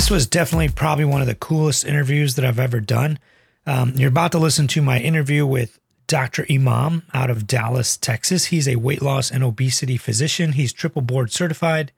This 0.00 0.08
was 0.08 0.26
definitely 0.26 0.70
probably 0.70 1.04
one 1.04 1.20
of 1.20 1.26
the 1.26 1.34
coolest 1.34 1.84
interviews 1.84 2.34
that 2.36 2.44
I've 2.46 2.58
ever 2.58 2.80
done. 2.80 3.18
Um, 3.66 3.92
you're 3.96 4.08
about 4.08 4.32
to 4.32 4.38
listen 4.38 4.66
to 4.68 4.80
my 4.80 4.98
interview 4.98 5.44
with 5.44 5.78
Dr. 6.06 6.46
Imam 6.50 7.02
out 7.12 7.28
of 7.28 7.46
Dallas, 7.46 7.98
Texas. 7.98 8.46
He's 8.46 8.66
a 8.66 8.76
weight 8.76 9.02
loss 9.02 9.30
and 9.30 9.44
obesity 9.44 9.98
physician. 9.98 10.52
He's 10.52 10.72
triple 10.72 11.02
board 11.02 11.30
certified. 11.32 11.92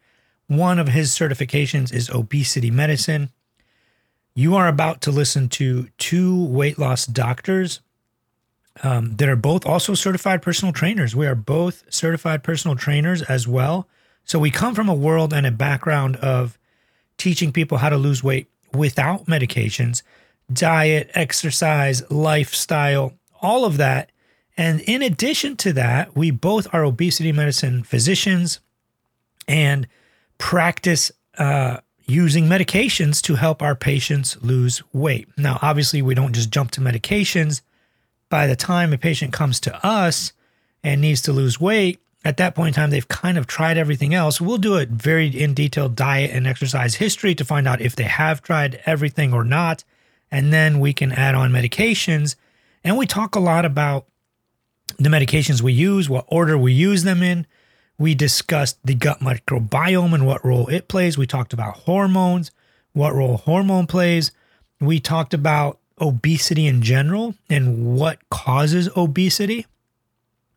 One 0.49 0.81
of 0.81 0.89
his 0.89 1.13
certifications 1.13 1.93
is 1.95 2.11
obesity 2.11 2.73
medicine. 2.73 3.31
You 4.35 4.57
are 4.57 4.67
about 4.67 5.01
to 5.03 5.13
listen 5.13 5.49
to 5.51 5.87
two 5.97 6.45
weight 6.47 6.81
loss 6.81 7.07
doctors 7.07 7.83
um, 8.83 9.15
that 9.19 9.29
are 9.29 9.37
both 9.37 9.65
also 9.65 9.95
certified 9.95 10.43
personal 10.43 10.73
trainers. 10.73 11.15
We 11.15 11.29
are 11.29 11.37
both 11.37 11.85
certified 11.89 12.43
personal 12.43 12.77
trainers 12.77 13.23
as 13.23 13.47
well. 13.47 13.87
So 14.25 14.41
we 14.41 14.51
come 14.51 14.75
from 14.75 14.89
a 14.89 14.93
world 14.93 15.33
and 15.33 15.47
a 15.47 15.53
background 15.53 16.17
of 16.17 16.59
teaching 17.23 17.53
people 17.53 17.79
how 17.79 17.89
to 17.89 17.97
lose 17.97 18.25
weight 18.25 18.49
without 18.75 19.27
medications, 19.27 20.03
diet, 20.53 21.09
exercise, 21.15 22.03
lifestyle, 22.11 23.15
all 23.41 23.65
of 23.65 23.77
that. 23.77 24.11
And 24.57 24.81
in 24.81 25.03
addition 25.03 25.57
to 25.59 25.73
that, 25.75 26.17
we 26.17 26.33
both 26.33 26.67
are 26.75 26.85
obesity 26.85 27.31
medicine 27.31 27.85
physicians 27.85 28.59
and 29.47 29.87
practice 30.39 31.13
uh, 31.39 31.79
using 32.07 32.47
medications 32.47 33.23
to 33.23 33.37
help 33.37 33.63
our 33.63 33.77
patients 33.77 34.37
lose 34.43 34.83
weight. 34.93 35.29
Now, 35.39 35.61
obviously, 35.63 36.03
we 36.03 36.17
don't 36.17 36.35
just 36.35 36.51
jump 36.51 36.73
to 36.73 36.81
medications. 36.81 37.63
By 38.29 38.49
the 38.49 38.57
time 38.57 38.93
a 38.93 38.99
patient 38.99 39.33
comes 39.33 39.61
to 39.61 39.87
us 39.87 40.33
and 40.83 41.01
needs 41.01 41.23
to 41.23 41.33
lose 41.33 41.61
weight, 41.61 42.01
at 42.25 42.37
that 42.37 42.55
point 42.55 42.69
in 42.69 42.75
time, 42.75 42.91
they've 42.91 43.09
kind 43.09 43.37
of 43.37 43.47
tried 43.47 43.77
everything 43.77 44.15
else. 44.15 44.41
We'll 44.41 44.59
do 44.59 44.77
a 44.77 44.87
very 44.87 45.27
in 45.27 45.55
detailed 45.55 45.97
diet 45.97 46.31
and 46.31 46.47
exercise 46.47 46.97
history 46.97 47.35
to 47.35 47.45
find 47.45 47.67
out 47.67 47.81
if 47.81 47.97
they 47.97 48.05
have 48.05 48.43
tried 48.43 48.81
everything 48.87 49.33
or 49.33 49.45
not. 49.45 49.83
And 50.31 50.53
then 50.53 50.79
we 50.79 50.93
can 50.93 51.13
add 51.13 51.35
on 51.35 51.51
medications. 51.51 52.37
And 52.85 52.97
we 52.97 53.07
talk 53.07 53.35
a 53.35 53.41
lot 53.41 53.65
about 53.65 54.07
the 54.99 55.09
medications 55.09 55.63
we 55.63 55.73
use, 55.73 56.09
what 56.09 56.25
order 56.29 56.57
we 56.57 56.73
use 56.73 57.03
them 57.03 57.23
in. 57.23 57.47
We 57.99 58.15
discussed 58.15 58.79
the 58.85 58.95
gut 58.95 59.21
microbiome 59.21 60.15
and 60.15 60.27
what 60.27 60.45
role 60.45 60.69
it 60.69 60.89
plays. 60.89 61.19
We 61.19 61.27
talked 61.27 61.53
about 61.53 61.79
hormones, 61.79 62.51
what 62.93 63.15
role 63.15 63.39
hormone 63.39 63.87
plays. 63.87 64.33
We 64.81 65.01
talked 65.01 65.35
about 65.35 65.79
obesity 66.01 66.67
in 66.67 66.83
general 66.83 67.35
and 67.49 67.97
what 67.97 68.19
causes 68.31 68.89
obesity. 68.97 69.67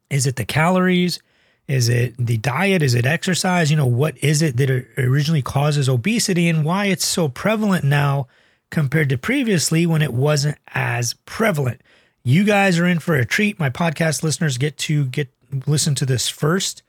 Is 0.09 0.27
it 0.27 0.35
the 0.35 0.45
calories? 0.45 1.19
Is 1.67 1.89
it 1.89 2.13
the 2.17 2.37
diet? 2.37 2.81
Is 2.81 2.93
it 2.93 3.05
exercise? 3.05 3.71
You 3.71 3.77
know, 3.77 3.85
what 3.87 4.17
is 4.23 4.41
it 4.41 4.57
that 4.57 4.69
originally 4.97 5.41
causes 5.41 5.89
obesity 5.89 6.47
and 6.47 6.63
why 6.63 6.85
it's 6.85 7.05
so 7.05 7.27
prevalent 7.27 7.83
now 7.83 8.27
compared 8.69 9.09
to 9.09 9.17
previously 9.17 9.85
when 9.85 10.01
it 10.01 10.13
wasn't 10.13 10.57
as 10.73 11.13
prevalent? 11.25 11.81
You 12.23 12.43
guys 12.43 12.79
are 12.79 12.85
in 12.85 12.99
for 12.99 13.15
a 13.15 13.25
treat. 13.25 13.59
My 13.59 13.69
podcast 13.69 14.23
listeners 14.23 14.57
get 14.57 14.77
to 14.79 15.05
get 15.05 15.29
listen 15.65 15.95
to 15.95 16.05
this 16.05 16.27
first. 16.27 16.83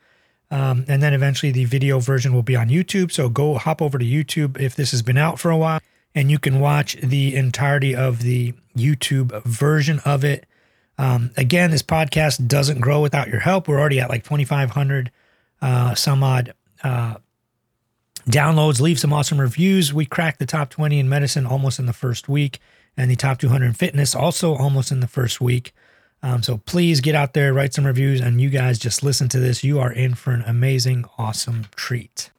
Um, 0.49 0.85
and 0.87 1.03
then 1.03 1.13
eventually 1.13 1.51
the 1.51 1.65
video 1.65 1.99
version 1.99 2.33
will 2.33 2.43
be 2.43 2.55
on 2.55 2.69
YouTube. 2.69 3.11
So 3.11 3.29
go 3.29 3.55
hop 3.55 3.81
over 3.81 3.97
to 3.97 4.05
YouTube 4.05 4.59
if 4.59 4.75
this 4.75 4.91
has 4.91 5.01
been 5.01 5.17
out 5.17 5.39
for 5.39 5.51
a 5.51 5.57
while 5.57 5.81
and 6.15 6.31
you 6.31 6.39
can 6.39 6.59
watch 6.59 6.95
the 6.95 7.35
entirety 7.35 7.95
of 7.95 8.21
the 8.23 8.53
YouTube 8.75 9.43
version 9.43 9.99
of 10.05 10.23
it. 10.23 10.47
Um, 10.97 11.31
again, 11.37 11.71
this 11.71 11.83
podcast 11.83 12.47
doesn't 12.47 12.81
grow 12.81 13.01
without 13.01 13.27
your 13.27 13.39
help. 13.39 13.67
We're 13.67 13.79
already 13.79 13.99
at 13.99 14.09
like 14.09 14.23
2,500 14.23 15.11
uh, 15.61 15.95
some 15.95 16.23
odd 16.23 16.53
uh, 16.83 17.15
downloads. 18.29 18.79
Leave 18.79 18.99
some 18.99 19.13
awesome 19.13 19.39
reviews. 19.39 19.93
We 19.93 20.05
cracked 20.05 20.39
the 20.39 20.45
top 20.45 20.69
20 20.69 20.99
in 20.99 21.09
medicine 21.09 21.45
almost 21.45 21.79
in 21.79 21.85
the 21.85 21.93
first 21.93 22.27
week, 22.27 22.59
and 22.95 23.09
the 23.09 23.15
top 23.15 23.39
200 23.39 23.65
in 23.65 23.73
fitness 23.73 24.15
also 24.15 24.55
almost 24.55 24.91
in 24.91 24.99
the 24.99 25.07
first 25.07 25.39
week. 25.41 25.73
Um, 26.23 26.41
so 26.41 26.57
please 26.57 26.99
get 26.99 27.15
out 27.15 27.33
there, 27.33 27.53
write 27.53 27.73
some 27.73 27.85
reviews, 27.85 28.21
and 28.21 28.41
you 28.41 28.49
guys 28.49 28.79
just 28.79 29.03
listen 29.03 29.29
to 29.29 29.39
this. 29.39 29.63
You 29.63 29.79
are 29.79 29.91
in 29.91 30.15
for 30.15 30.31
an 30.31 30.43
amazing, 30.47 31.05
awesome 31.17 31.67
treat. 31.75 32.31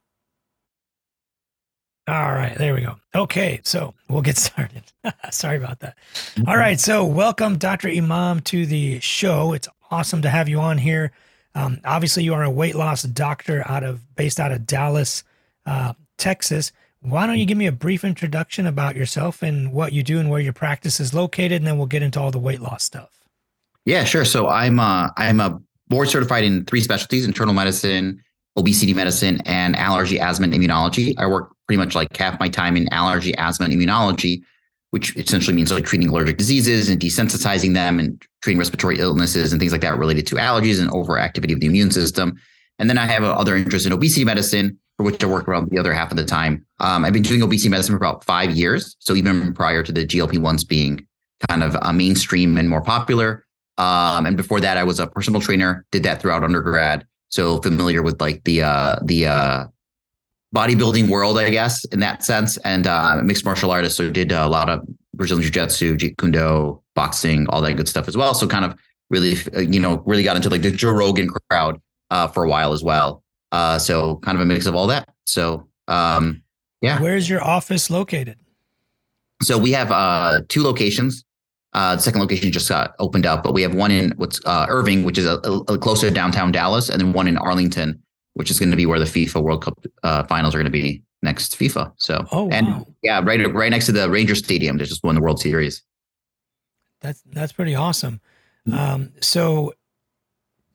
All 2.09 2.33
right, 2.33 2.57
there 2.57 2.75
we 2.75 2.81
go. 2.81 2.97
Okay, 3.15 3.61
so 3.65 3.93
we'll 4.09 4.23
get 4.23 4.39
started. 4.39 4.83
Sorry 5.31 5.59
about 5.59 5.81
that. 5.81 5.99
All 6.47 6.57
right, 6.57 6.81
so 6.81 7.05
welcome, 7.05 7.59
Dr. 7.59 7.89
Imam, 7.89 8.41
to 8.43 8.65
the 8.65 8.99
show. 9.01 9.53
It's 9.53 9.69
awesome 9.91 10.23
to 10.23 10.31
have 10.31 10.49
you 10.49 10.59
on 10.59 10.79
here. 10.79 11.13
Um, 11.55 11.81
obviously, 11.85 12.25
you 12.25 12.33
are 12.33 12.43
a 12.43 12.51
weight 12.51 12.77
loss 12.77 13.03
doctor 13.03 13.63
out 13.67 13.85
of 13.85 14.17
based 14.17 14.41
out 14.41 14.53
of 14.53 14.65
Dallas, 14.65 15.23
uh, 15.67 15.93
Texas. 16.17 16.73
Why 17.01 17.27
don't 17.27 17.39
you 17.39 17.45
give 17.45 17.59
me 17.59 17.67
a 17.67 17.73
brief 17.73 18.05
introduction 18.05 18.67
about 18.67 18.97
yourself 18.97 19.43
and 19.43 19.71
what 19.71 19.93
you 19.93 20.03
do 20.03 20.19
and 20.19 20.31
where 20.31 20.41
your 20.41 20.55
practice 20.55 21.01
is 21.01 21.13
located, 21.13 21.53
and 21.53 21.67
then 21.67 21.77
we'll 21.77 21.87
get 21.87 22.03
into 22.03 22.19
all 22.19 22.31
the 22.31 22.39
weight 22.39 22.63
loss 22.63 22.85
stuff. 22.85 23.11
Yeah, 23.85 24.05
sure. 24.05 24.25
So 24.25 24.49
I'm 24.49 24.81
uh, 24.81 25.11
I'm 25.19 25.41
a 25.41 25.61
board 25.89 26.09
certified 26.09 26.45
in 26.45 26.65
three 26.65 26.81
specialties: 26.81 27.27
internal 27.27 27.53
medicine, 27.53 28.23
obesity 28.57 28.95
medicine, 28.95 29.43
and 29.45 29.77
allergy, 29.77 30.19
asthma, 30.19 30.45
and 30.45 30.55
immunology. 30.55 31.13
I 31.19 31.27
work 31.27 31.53
pretty 31.69 31.79
much 31.79 31.95
like 31.95 32.17
half 32.17 32.41
my 32.41 32.49
time 32.49 32.77
in 32.77 32.93
allergy, 32.93 33.37
asthma, 33.37 33.67
and 33.67 33.75
immunology, 33.75 34.43
which 34.91 35.15
essentially 35.17 35.55
means 35.55 35.71
like 35.71 35.85
treating 35.85 36.09
allergic 36.09 36.39
diseases 36.39 36.89
and 36.89 37.01
desensitizing 37.01 37.75
them 37.75 38.01
and 38.01 38.21
treating 38.43 38.59
respiratory 38.59 38.99
illnesses 38.99 39.53
and 39.53 39.61
things 39.61 39.71
like 39.71 39.83
that 39.83 39.99
related 39.99 40.27
to 40.27 40.37
allergies 40.37 40.81
and 40.81 40.91
overactivity 40.91 41.53
of 41.53 41.61
the 41.61 41.67
immune 41.67 41.91
system. 41.91 42.37
And 42.79 42.89
then 42.89 42.97
I 42.97 43.07
have 43.07 43.23
other 43.23 43.55
interest 43.55 43.87
in 43.87 43.93
obesity 43.93 44.25
medicine, 44.25 44.79
for 44.97 45.05
which 45.05 45.23
I 45.23 45.27
work 45.27 45.47
around 45.47 45.71
the 45.71 45.79
other 45.79 45.93
half 45.93 46.11
of 46.11 46.17
the 46.17 46.25
time. 46.25 46.65
Um, 46.81 47.05
I've 47.05 47.13
been 47.13 47.23
doing 47.23 47.43
obesity 47.43 47.69
medicine 47.69 47.93
for 47.93 47.99
about 47.99 48.25
five 48.25 48.53
years. 48.53 48.97
So 48.99 49.15
even 49.15 49.53
prior 49.53 49.83
to 49.83 49.93
the 49.93 50.07
GLP 50.07 50.39
ones 50.39 50.65
being 50.65 51.07
kind 51.49 51.63
of 51.63 51.77
a 51.83 51.93
mainstream 51.93 52.57
and 52.57 52.69
more 52.69 52.83
popular. 52.83 53.45
Um, 53.77 54.27
and 54.27 54.37
before 54.37 54.61
that, 54.61 54.77
I 54.77 54.85
was 54.85 54.99
a 54.99 55.07
personal 55.07 55.41
trainer, 55.41 55.85
did 55.93 56.03
that 56.05 56.21
throughout 56.21 56.43
undergrad. 56.43 57.07
So 57.29 57.61
familiar 57.61 58.03
with 58.03 58.21
like 58.21 58.43
the 58.45 58.63
uh, 58.63 58.97
the 59.05 59.27
uh, 59.27 59.67
bodybuilding 60.55 61.09
world, 61.09 61.39
I 61.39 61.51
guess, 61.51 61.85
in 61.87 62.01
that 62.01 62.25
sense, 62.25 62.57
and 62.59 62.87
uh, 62.87 63.21
mixed 63.23 63.45
martial 63.45 63.71
artist. 63.71 63.97
So 63.97 64.11
did 64.11 64.33
a 64.33 64.47
lot 64.47 64.69
of 64.69 64.81
Brazilian 65.15 65.43
Jiu 65.43 65.51
Jitsu, 65.51 65.97
Jeet 65.97 66.17
Kune 66.19 66.33
Do, 66.33 66.83
boxing, 66.95 67.47
all 67.49 67.61
that 67.63 67.75
good 67.75 67.89
stuff 67.89 68.09
as 68.09 68.17
well. 68.17 68.35
So 68.35 68.47
kind 68.47 68.65
of 68.65 68.79
really, 69.11 69.35
uh, 69.55 69.61
you 69.61 69.81
know, 69.81 70.03
really 70.07 70.23
got 70.23 70.37
into 70.37 70.49
like 70.49 70.63
the 70.63 70.71
Joe 70.71 70.93
Rogan 70.93 71.29
crowd 71.51 71.81
uh, 72.11 72.29
for 72.29 72.45
a 72.45 72.49
while 72.49 72.73
as 72.73 72.83
well. 72.83 73.23
Uh, 73.53 73.79
so 73.79 74.17
kind 74.17 74.37
of 74.37 74.43
a 74.43 74.47
mix 74.47 74.67
of 74.67 74.75
all 74.75 74.87
that. 74.87 75.09
So 75.25 75.69
um, 75.89 76.43
yeah. 76.81 77.01
Where's 77.01 77.29
your 77.29 77.43
office 77.43 77.91
located? 77.91 78.37
So 79.43 79.59
we 79.59 79.73
have 79.73 79.91
uh, 79.91 80.43
two 80.49 80.63
locations. 80.63 81.25
Uh, 81.75 81.97
the 81.97 82.03
second 82.03 82.21
location 82.21 82.51
just 82.51 82.69
got 82.69 82.95
opened 82.99 83.27
up, 83.27 83.43
but 83.43 83.53
we 83.53 83.63
have 83.63 83.75
one 83.75 83.91
in 83.91 84.13
what's 84.17 84.41
uh, 84.47 84.67
Irving, 84.69 85.05
which 85.05 85.19
is 85.19 85.27
a, 85.27 85.37
a, 85.69 85.79
closer 85.79 86.09
to 86.09 86.15
downtown 86.15 86.51
Dallas, 86.51 86.89
and 86.89 87.01
then 87.01 87.13
one 87.13 87.29
in 87.29 87.37
Arlington, 87.37 88.03
which 88.39 88.53
is 88.53 88.61
going 88.61 88.71
to 88.71 88.77
be 88.77 88.87
where 88.87 89.01
the 89.01 89.05
FIFA 89.05 89.43
World 89.43 89.63
Cup 89.63 89.85
uh, 90.05 90.23
finals 90.23 90.55
are 90.55 90.59
going 90.59 90.65
to 90.65 90.71
be 90.71 91.03
next 91.23 91.59
FIFA. 91.59 91.93
So, 91.97 92.25
oh, 92.31 92.45
wow. 92.45 92.51
and 92.53 92.87
yeah, 93.03 93.21
right, 93.21 93.53
right 93.53 93.69
next 93.69 93.87
to 93.87 93.93
the 93.93 94.09
Ranger 94.09 94.37
Stadium, 94.37 94.79
they 94.79 94.85
just 94.85 95.03
won 95.03 95.17
the 95.17 95.21
World 95.21 95.41
Series. 95.41 95.83
That's 97.01 97.21
that's 97.33 97.53
pretty 97.53 97.75
awesome. 97.75 98.21
Um, 98.73 99.11
so 99.21 99.75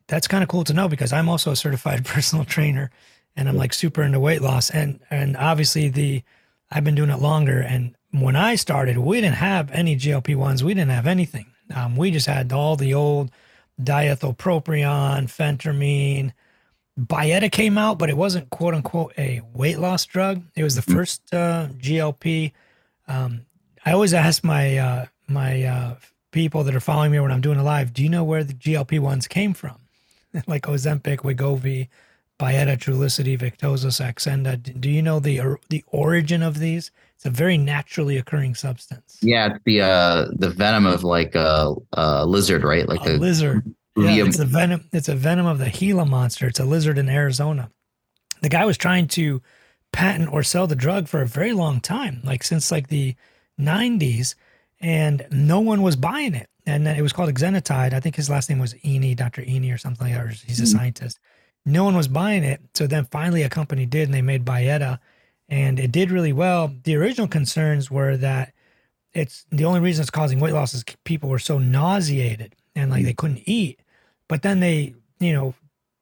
that's 0.08 0.28
kind 0.28 0.44
of 0.44 0.50
cool 0.50 0.66
to 0.66 0.74
know 0.74 0.90
because 0.90 1.14
I'm 1.14 1.30
also 1.30 1.52
a 1.52 1.56
certified 1.56 2.04
personal 2.06 2.44
trainer, 2.44 2.92
and 3.38 3.48
I'm 3.48 3.56
like 3.56 3.74
super 3.74 4.04
into 4.04 4.20
weight 4.20 4.42
loss, 4.42 4.70
and 4.70 5.00
and 5.10 5.38
obviously 5.38 5.88
the 5.88 6.22
I've 6.70 6.84
been 6.84 6.96
doing 6.96 7.12
it 7.12 7.22
longer, 7.22 7.62
and 7.62 7.96
when 8.12 8.36
I 8.36 8.56
started, 8.56 8.98
we 8.98 9.22
didn't 9.22 9.36
have 9.36 9.72
any 9.72 9.96
GLP 9.96 10.36
ones, 10.36 10.66
we 10.66 10.74
didn't 10.74 10.92
have 10.92 11.08
anything. 11.08 11.46
Um, 11.74 11.96
we 11.96 12.12
just 12.12 12.28
had 12.28 12.52
all 12.52 12.76
the 12.76 12.94
old 12.94 13.32
diethylpropion, 13.82 15.28
phentermine 15.28 16.34
Byetta 17.00 17.52
came 17.52 17.78
out, 17.78 17.98
but 17.98 18.10
it 18.10 18.18
wasn't 18.18 18.50
quote 18.50 18.74
unquote 18.74 19.14
a 19.18 19.42
weight 19.54 19.80
loss 19.80 20.06
drug. 20.06 20.44
It 20.56 20.64
was 20.64 20.76
the 20.76 20.82
mm-hmm. 20.82 20.94
first 20.94 21.34
uh, 21.34 21.68
GLP. 21.78 22.52
Um, 23.08 23.46
I 23.86 23.94
always 23.94 24.14
ask 24.14 24.44
my 24.44 24.78
uh, 24.78 25.06
my 25.28 25.64
uh, 25.64 25.96
people 26.32 26.64
that 26.66 26.76
are 26.76 26.80
following 26.80 27.12
me 27.12 27.20
when 27.20 27.32
I'm 27.32 27.42
doing 27.42 27.60
a 27.60 27.64
live, 27.64 27.94
do 27.94 28.04
you 28.04 28.10
know 28.10 28.24
where 28.24 28.44
the 28.44 28.54
GLP 28.54 29.00
ones 29.00 29.28
came 29.28 29.54
from? 29.54 29.78
like 30.48 30.64
Ozempic, 30.64 31.20
Wegovy, 31.20 31.88
Byetta, 32.40 32.78
Trulicity, 32.78 33.40
Victoza, 33.40 33.88
Saxenda. 33.88 34.58
Do 34.80 34.90
you 34.90 35.02
know 35.02 35.20
the 35.20 35.58
the 35.70 35.84
origin 35.88 36.44
of 36.44 36.60
these? 36.60 36.92
It's 37.16 37.26
a 37.26 37.30
very 37.30 37.58
naturally 37.58 38.18
occurring 38.18 38.56
substance. 38.56 39.18
Yeah, 39.22 39.58
the 39.66 39.82
uh, 39.82 40.28
the 40.34 40.50
venom 40.50 40.86
of 40.86 41.04
like 41.04 41.36
a, 41.36 41.74
a 41.94 42.26
lizard, 42.26 42.64
right? 42.64 42.88
Like 42.88 43.06
a, 43.06 43.16
a 43.16 43.18
lizard. 43.18 43.64
Yeah, 43.96 44.26
it's 44.26 44.40
a 44.40 44.46
venom. 44.46 44.90
It's 44.92 45.10
a 45.10 45.16
venom 45.16 45.46
of 45.46 45.60
the 45.60 45.70
Gila 45.70 46.06
monster. 46.06 46.48
It's 46.48 46.60
a 46.60 46.66
lizard 46.66 46.98
in 46.98 47.10
Arizona. 47.10 47.70
The 48.42 48.50
guy 48.50 48.66
was 48.66 48.78
trying 48.78 49.08
to 49.10 49.42
patent 49.92 50.34
or 50.34 50.44
sell 50.44 50.68
the 50.68 50.76
drug 50.76 51.08
for 51.08 51.22
a 51.22 51.28
very 51.28 51.54
long 51.54 51.80
time, 51.80 52.22
like 52.24 52.44
since 52.44 52.72
like 52.72 52.88
the 52.88 53.16
90s, 53.60 54.36
and 54.82 55.26
no 55.32 55.60
one 55.60 55.82
was 55.82 55.96
buying 55.96 56.34
it. 56.34 56.50
And 56.66 56.88
it 56.88 57.02
was 57.02 57.14
called 57.14 57.34
exenatide. 57.34 57.94
I 57.94 58.00
think 58.00 58.16
his 58.16 58.30
last 58.30 58.50
name 58.50 58.60
was 58.60 58.74
Eng, 58.84 59.16
Dr. 59.16 59.44
Eng 59.46 59.70
or 59.70 59.78
something 59.78 60.08
like 60.08 60.16
that. 60.16 60.26
Or 60.26 60.30
he's 60.30 60.60
a 60.60 60.64
mm-hmm. 60.64 60.78
scientist. 60.78 61.20
No 61.66 61.84
one 61.84 61.96
was 61.96 62.08
buying 62.08 62.44
it. 62.44 62.62
So 62.74 62.88
then 62.88 63.06
finally 63.06 63.44
a 63.44 63.50
company 63.50 63.86
did, 63.86 64.08
and 64.08 64.14
they 64.14 64.22
made 64.22 64.46
Byetta. 64.46 65.00
and 65.50 65.80
it 65.80 65.92
did 65.92 66.10
really 66.10 66.34
well. 66.34 66.74
The 66.84 66.96
original 66.96 67.28
concerns 67.28 67.92
were 67.92 68.18
that 68.18 68.54
it's 69.14 69.46
the 69.52 69.66
only 69.66 69.80
reason 69.80 70.02
it's 70.02 70.10
causing 70.10 70.40
weight 70.40 70.54
loss 70.54 70.74
is 70.74 70.84
people 71.04 71.30
were 71.30 71.40
so 71.40 71.60
nauseated 71.60 72.56
and 72.76 72.90
like 72.90 73.04
they 73.06 73.14
couldn't 73.14 73.44
eat. 73.46 73.80
But 74.34 74.42
then 74.42 74.62
they, 74.62 74.96
you 75.20 75.32
know, 75.32 75.54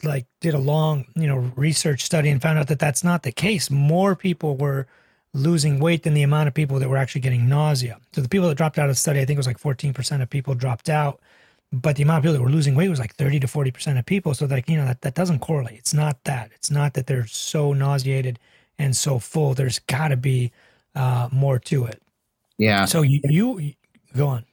like 0.03 0.25
did 0.39 0.53
a 0.53 0.57
long, 0.57 1.05
you 1.17 1.27
know, 1.27 1.51
research 1.57 2.01
study 2.01 2.29
and 2.29 2.41
found 2.41 2.57
out 2.57 2.67
that 2.67 2.79
that's 2.79 3.03
not 3.03 3.23
the 3.23 3.31
case. 3.33 3.69
More 3.69 4.15
people 4.15 4.55
were 4.55 4.87
losing 5.33 5.81
weight 5.81 6.03
than 6.03 6.13
the 6.13 6.23
amount 6.23 6.47
of 6.47 6.53
people 6.53 6.79
that 6.79 6.87
were 6.87 6.95
actually 6.95 7.19
getting 7.19 7.49
nausea. 7.49 7.99
So 8.13 8.21
the 8.21 8.29
people 8.29 8.47
that 8.47 8.55
dropped 8.55 8.79
out 8.79 8.85
of 8.85 8.91
the 8.91 8.99
study, 9.01 9.19
I 9.19 9.25
think 9.25 9.35
it 9.35 9.45
was 9.45 9.47
like 9.47 9.59
14% 9.59 10.21
of 10.21 10.29
people 10.29 10.55
dropped 10.55 10.87
out, 10.87 11.19
but 11.73 11.97
the 11.97 12.03
amount 12.03 12.19
of 12.19 12.23
people 12.23 12.35
that 12.35 12.41
were 12.41 12.49
losing 12.49 12.73
weight 12.73 12.87
was 12.87 12.99
like 12.99 13.15
30 13.15 13.41
to 13.41 13.47
40% 13.47 13.99
of 13.99 14.05
people. 14.05 14.33
So 14.33 14.45
like, 14.45 14.69
you 14.69 14.77
know, 14.77 14.85
that, 14.85 15.01
that 15.01 15.13
doesn't 15.13 15.39
correlate. 15.39 15.79
It's 15.79 15.93
not 15.93 16.23
that. 16.23 16.51
It's 16.55 16.71
not 16.71 16.93
that 16.93 17.07
they're 17.07 17.27
so 17.27 17.73
nauseated 17.73 18.39
and 18.79 18.95
so 18.95 19.19
full. 19.19 19.55
There's 19.55 19.79
got 19.79 20.07
to 20.07 20.15
be 20.15 20.53
uh, 20.95 21.27
more 21.33 21.59
to 21.59 21.83
it. 21.83 22.01
Yeah. 22.57 22.85
So 22.85 23.01
you, 23.01 23.19
you 23.25 23.73
go 24.15 24.27
on. 24.27 24.45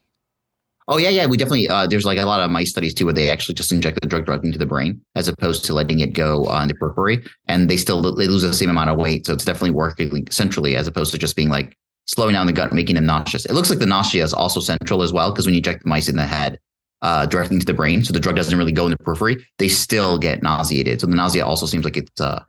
Oh 0.91 0.97
yeah, 0.97 1.11
yeah. 1.11 1.27
We 1.27 1.37
definitely 1.37 1.69
uh, 1.69 1.87
there's 1.87 2.07
like 2.07 2.17
a 2.17 2.25
lot 2.25 2.41
of 2.41 2.51
mice 2.51 2.71
studies 2.71 2.95
too 2.95 3.05
where 3.05 3.13
they 3.13 3.29
actually 3.29 3.55
just 3.55 3.71
inject 3.71 4.01
the 4.01 4.09
drug 4.09 4.25
directly 4.25 4.49
into 4.49 4.59
the 4.59 4.67
brain 4.67 5.03
as 5.15 5.29
opposed 5.29 5.67
to 5.67 5.75
letting 5.75 6.01
it 6.01 6.15
go 6.15 6.47
on 6.47 6.69
the 6.69 6.75
periphery, 6.75 7.23
and 7.47 7.69
they 7.69 7.77
still 7.77 8.01
they 8.15 8.27
lose 8.27 8.41
the 8.41 8.55
same 8.55 8.71
amount 8.71 8.89
of 8.89 8.97
weight. 8.97 9.27
So 9.27 9.35
it's 9.35 9.45
definitely 9.45 9.73
working 9.73 10.27
centrally 10.31 10.77
as 10.77 10.87
opposed 10.87 11.13
to 11.13 11.19
just 11.19 11.37
being 11.37 11.51
like 11.51 11.77
slowing 12.07 12.33
down 12.33 12.47
the 12.47 12.55
gut, 12.55 12.73
making 12.73 12.95
them 12.95 13.05
nauseous. 13.05 13.45
It 13.45 13.53
looks 13.53 13.69
like 13.69 13.81
the 13.81 13.87
nausea 13.87 14.25
is 14.25 14.33
also 14.33 14.61
central 14.61 15.03
as 15.03 15.13
well 15.13 15.31
because 15.31 15.45
when 15.45 15.53
you 15.53 15.59
inject 15.59 15.83
the 15.83 15.91
mice 15.91 16.09
in 16.09 16.17
the 16.17 16.25
head 16.25 16.59
uh, 17.03 17.27
directly 17.27 17.57
into 17.57 17.67
the 17.67 17.75
brain, 17.75 18.03
so 18.03 18.15
the 18.15 18.21
drug 18.21 18.37
doesn't 18.37 18.57
really 18.57 18.73
go 18.73 18.87
in 18.87 18.91
the 18.91 18.97
periphery, 18.97 19.47
they 19.59 19.69
still 19.69 20.17
get 20.17 20.43
nauseated. 20.43 21.03
So 21.03 21.07
the 21.07 21.17
nausea 21.17 21.45
also 21.45 21.67
seems 21.67 21.85
like 21.85 21.99
it's 21.99 22.19
uh, 22.19 22.43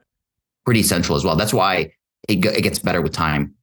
pretty 0.64 0.84
central 0.84 1.18
as 1.18 1.26
well. 1.26 1.36
That's 1.36 1.54
why 1.54 1.92
it, 2.30 2.46
it 2.46 2.64
gets 2.64 2.80
better 2.80 3.02
with 3.02 3.12
time. 3.12 3.54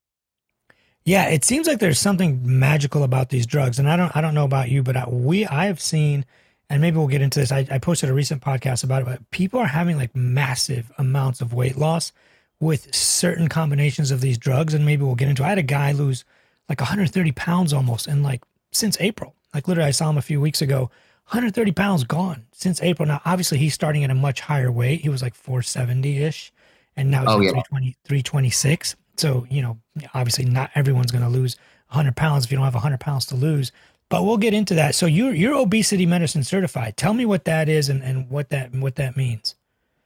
Yeah, 1.07 1.29
it 1.29 1.45
seems 1.45 1.69
like 1.69 1.79
there's 1.79 2.01
something 2.01 2.41
magical 2.45 3.05
about 3.05 3.29
these 3.29 3.47
drugs, 3.47 3.79
and 3.79 3.89
I 3.89 3.97
don't 3.97 4.15
I 4.17 4.21
don't 4.21 4.35
know 4.35 4.45
about 4.45 4.71
you, 4.71 4.83
but 4.83 4.97
I, 4.97 5.09
we 5.09 5.47
I 5.47 5.67
have 5.67 5.81
seen, 5.81 6.25
and 6.69 6.83
maybe 6.83 6.97
we'll 6.97 7.07
get 7.07 7.23
into 7.23 7.39
this. 7.39 7.53
I, 7.53 7.65
I 7.71 7.79
posted 7.79 8.11
a 8.11 8.13
recent 8.13 8.43
podcast 8.43 8.83
about 8.83 9.03
it, 9.03 9.05
but 9.05 9.31
people 9.31 9.61
are 9.61 9.69
having 9.69 9.97
like 9.97 10.15
massive 10.17 10.91
amounts 10.99 11.41
of 11.41 11.55
weight 11.55 11.77
loss 11.77 12.11
with 12.59 12.93
certain 12.93 13.49
combinations 13.49 14.11
of 14.11 14.21
these 14.21 14.37
drugs, 14.37 14.75
and 14.75 14.85
maybe 14.85 15.05
we'll 15.05 15.15
get 15.15 15.29
into. 15.29 15.45
It. 15.45 15.47
I 15.47 15.51
had 15.51 15.59
a 15.59 15.63
guy 15.63 15.93
lose 15.93 16.25
like 16.69 16.81
130 16.81 17.31
pounds 17.33 17.73
almost, 17.73 18.09
in 18.09 18.25
like 18.25 18.43
since 18.73 18.97
April. 18.99 19.37
Like 19.55 19.69
literally, 19.69 19.87
I 19.89 19.93
saw 19.93 20.11
him 20.11 20.19
a 20.19 20.23
few 20.23 20.41
weeks 20.41 20.61
ago. 20.61 20.91
130 21.29 21.71
pounds 21.71 22.03
gone 22.03 22.47
since 22.51 22.83
April. 22.83 23.07
Now, 23.07 23.21
obviously, 23.25 23.59
he's 23.59 23.75
starting 23.75 24.03
at 24.03 24.11
a 24.11 24.15
much 24.15 24.41
higher 24.41 24.73
weight. 24.73 25.03
He 25.03 25.09
was 25.09 25.23
like 25.23 25.37
470 25.37 26.19
ish, 26.19 26.53
and 26.97 27.13
now 27.13 27.21
he's 27.21 27.31
oh, 27.31 27.41
yeah. 27.41 27.51
320, 27.51 27.97
326. 28.05 28.97
So, 29.21 29.47
you 29.51 29.63
know, 29.63 29.79
obviously 30.15 30.45
not 30.45 30.71
everyone's 30.75 31.11
going 31.11 31.25
to 31.25 31.31
lose 31.31 31.57
100 31.89 32.17
pounds 32.17 32.45
if 32.45 32.51
you 32.51 32.57
don't 32.57 32.65
have 32.65 32.75
100 32.75 33.01
pounds 33.01 33.27
to 33.27 33.35
lose. 33.35 33.73
But 34.09 34.25
we'll 34.25 34.37
get 34.37 34.55
into 34.55 34.75
that. 34.75 34.95
So 34.95 35.07
you're 35.07 35.35
you're 35.35 35.57
obesity 35.57 36.07
medicine 36.07 36.45
certified. 36.45 36.97
Tell 36.97 37.13
me 37.13 37.27
what 37.27 37.45
that 37.45 37.69
is 37.69 37.89
and, 37.89 38.03
and 38.05 38.31
what 38.31 38.51
that 38.51 38.73
what 38.73 38.95
that 38.97 39.17
means. 39.17 39.57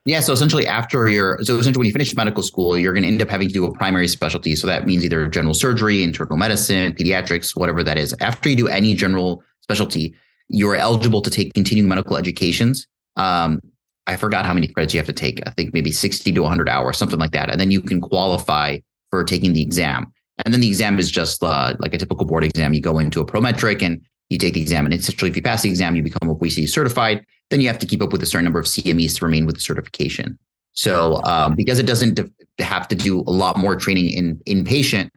Yeah, 0.06 0.20
so 0.20 0.32
essentially 0.32 0.66
after 0.66 1.08
your 1.10 1.38
so 1.42 1.58
essentially 1.58 1.80
when 1.80 1.86
you 1.86 1.92
finish 1.92 2.16
medical 2.16 2.42
school, 2.42 2.78
you're 2.78 2.94
going 2.94 3.02
to 3.02 3.08
end 3.08 3.20
up 3.20 3.28
having 3.28 3.48
to 3.48 3.54
do 3.54 3.66
a 3.66 3.72
primary 3.72 4.08
specialty. 4.08 4.56
So 4.56 4.66
that 4.66 4.86
means 4.86 5.04
either 5.04 5.28
general 5.28 5.52
surgery, 5.52 6.02
internal 6.02 6.38
medicine, 6.38 6.94
pediatrics, 6.94 7.54
whatever 7.54 7.84
that 7.84 7.98
is. 7.98 8.14
After 8.20 8.48
you 8.48 8.56
do 8.56 8.68
any 8.68 8.94
general 8.94 9.42
specialty, 9.60 10.14
you're 10.48 10.76
eligible 10.76 11.20
to 11.20 11.30
take 11.30 11.52
continuing 11.52 11.88
medical 11.88 12.16
educations. 12.16 12.86
Um, 13.16 13.60
I 14.06 14.16
forgot 14.16 14.46
how 14.46 14.54
many 14.54 14.66
credits 14.66 14.94
you 14.94 14.98
have 14.98 15.06
to 15.06 15.12
take. 15.12 15.40
I 15.46 15.50
think 15.50 15.74
maybe 15.74 15.92
60 15.92 16.32
to 16.32 16.40
100 16.40 16.68
hours, 16.68 16.96
something 16.96 17.18
like 17.18 17.32
that. 17.32 17.50
And 17.50 17.60
then 17.60 17.70
you 17.70 17.82
can 17.82 18.00
qualify 18.00 18.78
for 19.10 19.24
taking 19.24 19.52
the 19.52 19.62
exam. 19.62 20.12
And 20.44 20.54
then 20.54 20.60
the 20.60 20.68
exam 20.68 20.98
is 20.98 21.10
just 21.10 21.42
uh, 21.42 21.74
like 21.78 21.92
a 21.92 21.98
typical 21.98 22.24
board 22.24 22.44
exam. 22.44 22.72
You 22.72 22.80
go 22.80 22.98
into 22.98 23.20
a 23.20 23.26
Prometric 23.26 23.82
and 23.82 24.00
you 24.30 24.38
take 24.38 24.54
the 24.54 24.62
exam. 24.62 24.86
And 24.86 24.94
essentially, 24.94 25.30
if 25.30 25.36
you 25.36 25.42
pass 25.42 25.62
the 25.62 25.68
exam, 25.68 25.96
you 25.96 26.02
become 26.02 26.30
obesity 26.30 26.66
certified. 26.66 27.24
Then 27.50 27.60
you 27.60 27.66
have 27.66 27.78
to 27.80 27.86
keep 27.86 28.00
up 28.00 28.12
with 28.12 28.22
a 28.22 28.26
certain 28.26 28.44
number 28.44 28.60
of 28.60 28.66
CMEs 28.66 29.18
to 29.18 29.24
remain 29.24 29.44
with 29.44 29.56
the 29.56 29.60
certification. 29.60 30.38
So 30.72 31.22
um, 31.24 31.56
because 31.56 31.78
it 31.78 31.86
doesn't 31.86 32.20
have 32.58 32.88
to 32.88 32.94
do 32.94 33.20
a 33.20 33.32
lot 33.32 33.58
more 33.58 33.76
training 33.76 34.10
in 34.12 34.36
inpatient, 34.46 35.10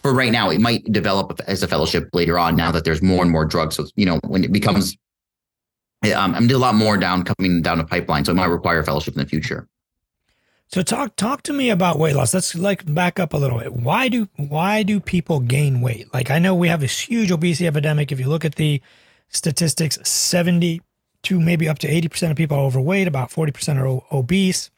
for 0.00 0.14
right 0.14 0.30
now, 0.30 0.50
it 0.50 0.60
might 0.60 0.84
develop 0.92 1.40
as 1.46 1.62
a 1.62 1.68
fellowship 1.68 2.08
later 2.12 2.38
on. 2.38 2.54
Now 2.54 2.70
that 2.70 2.84
there's 2.84 3.02
more 3.02 3.22
and 3.22 3.30
more 3.30 3.44
drugs, 3.44 3.76
so 3.76 3.86
you 3.96 4.06
know 4.06 4.20
when 4.26 4.44
it 4.44 4.52
becomes, 4.52 4.96
um, 6.14 6.34
I'm 6.34 6.48
a 6.48 6.54
lot 6.54 6.76
more 6.76 6.96
down 6.96 7.24
coming 7.24 7.62
down 7.62 7.78
the 7.78 7.84
pipeline, 7.84 8.24
so 8.24 8.32
it 8.32 8.36
might 8.36 8.46
require 8.46 8.78
a 8.78 8.84
fellowship 8.84 9.14
in 9.14 9.20
the 9.20 9.28
future. 9.28 9.66
So 10.70 10.82
talk 10.82 11.16
talk 11.16 11.42
to 11.44 11.54
me 11.54 11.70
about 11.70 11.98
weight 11.98 12.14
loss. 12.14 12.34
Let's 12.34 12.54
like 12.54 12.92
back 12.92 13.18
up 13.18 13.32
a 13.32 13.38
little 13.38 13.58
bit. 13.58 13.72
Why 13.72 14.08
do 14.08 14.28
why 14.36 14.82
do 14.82 15.00
people 15.00 15.40
gain 15.40 15.80
weight? 15.80 16.12
Like 16.12 16.30
I 16.30 16.38
know 16.38 16.54
we 16.54 16.68
have 16.68 16.80
this 16.80 17.00
huge 17.00 17.30
obesity 17.30 17.66
epidemic. 17.66 18.12
If 18.12 18.20
you 18.20 18.28
look 18.28 18.44
at 18.44 18.56
the 18.56 18.82
statistics, 19.30 19.98
70 20.06 20.82
to 21.22 21.40
maybe 21.40 21.68
up 21.68 21.78
to 21.80 21.88
80% 21.88 22.30
of 22.30 22.36
people 22.36 22.58
are 22.58 22.64
overweight, 22.64 23.08
about 23.08 23.30
40% 23.30 23.76
are 23.76 24.16
obese. 24.16 24.70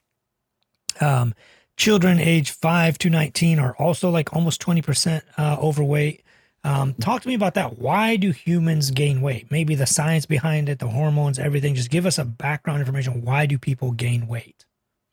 Um, 0.99 1.35
children 1.77 2.19
age 2.19 2.51
5 2.51 2.97
to 2.99 3.09
19 3.09 3.59
are 3.59 3.75
also 3.75 4.09
like 4.09 4.33
almost 4.33 4.61
20% 4.61 5.21
uh, 5.37 5.57
overweight. 5.59 6.23
Um, 6.63 6.93
talk 6.95 7.21
to 7.21 7.27
me 7.27 7.33
about 7.33 7.55
that. 7.55 7.79
Why 7.79 8.15
do 8.15 8.31
humans 8.31 8.91
gain 8.91 9.21
weight? 9.21 9.51
Maybe 9.51 9.75
the 9.75 9.85
science 9.85 10.25
behind 10.25 10.69
it, 10.69 10.79
the 10.79 10.87
hormones, 10.87 11.37
everything. 11.37 11.75
Just 11.75 11.89
give 11.89 12.05
us 12.05 12.17
a 12.17 12.25
background 12.25 12.79
information. 12.79 13.23
Why 13.23 13.45
do 13.45 13.57
people 13.57 13.91
gain 13.91 14.27
weight? 14.27 14.65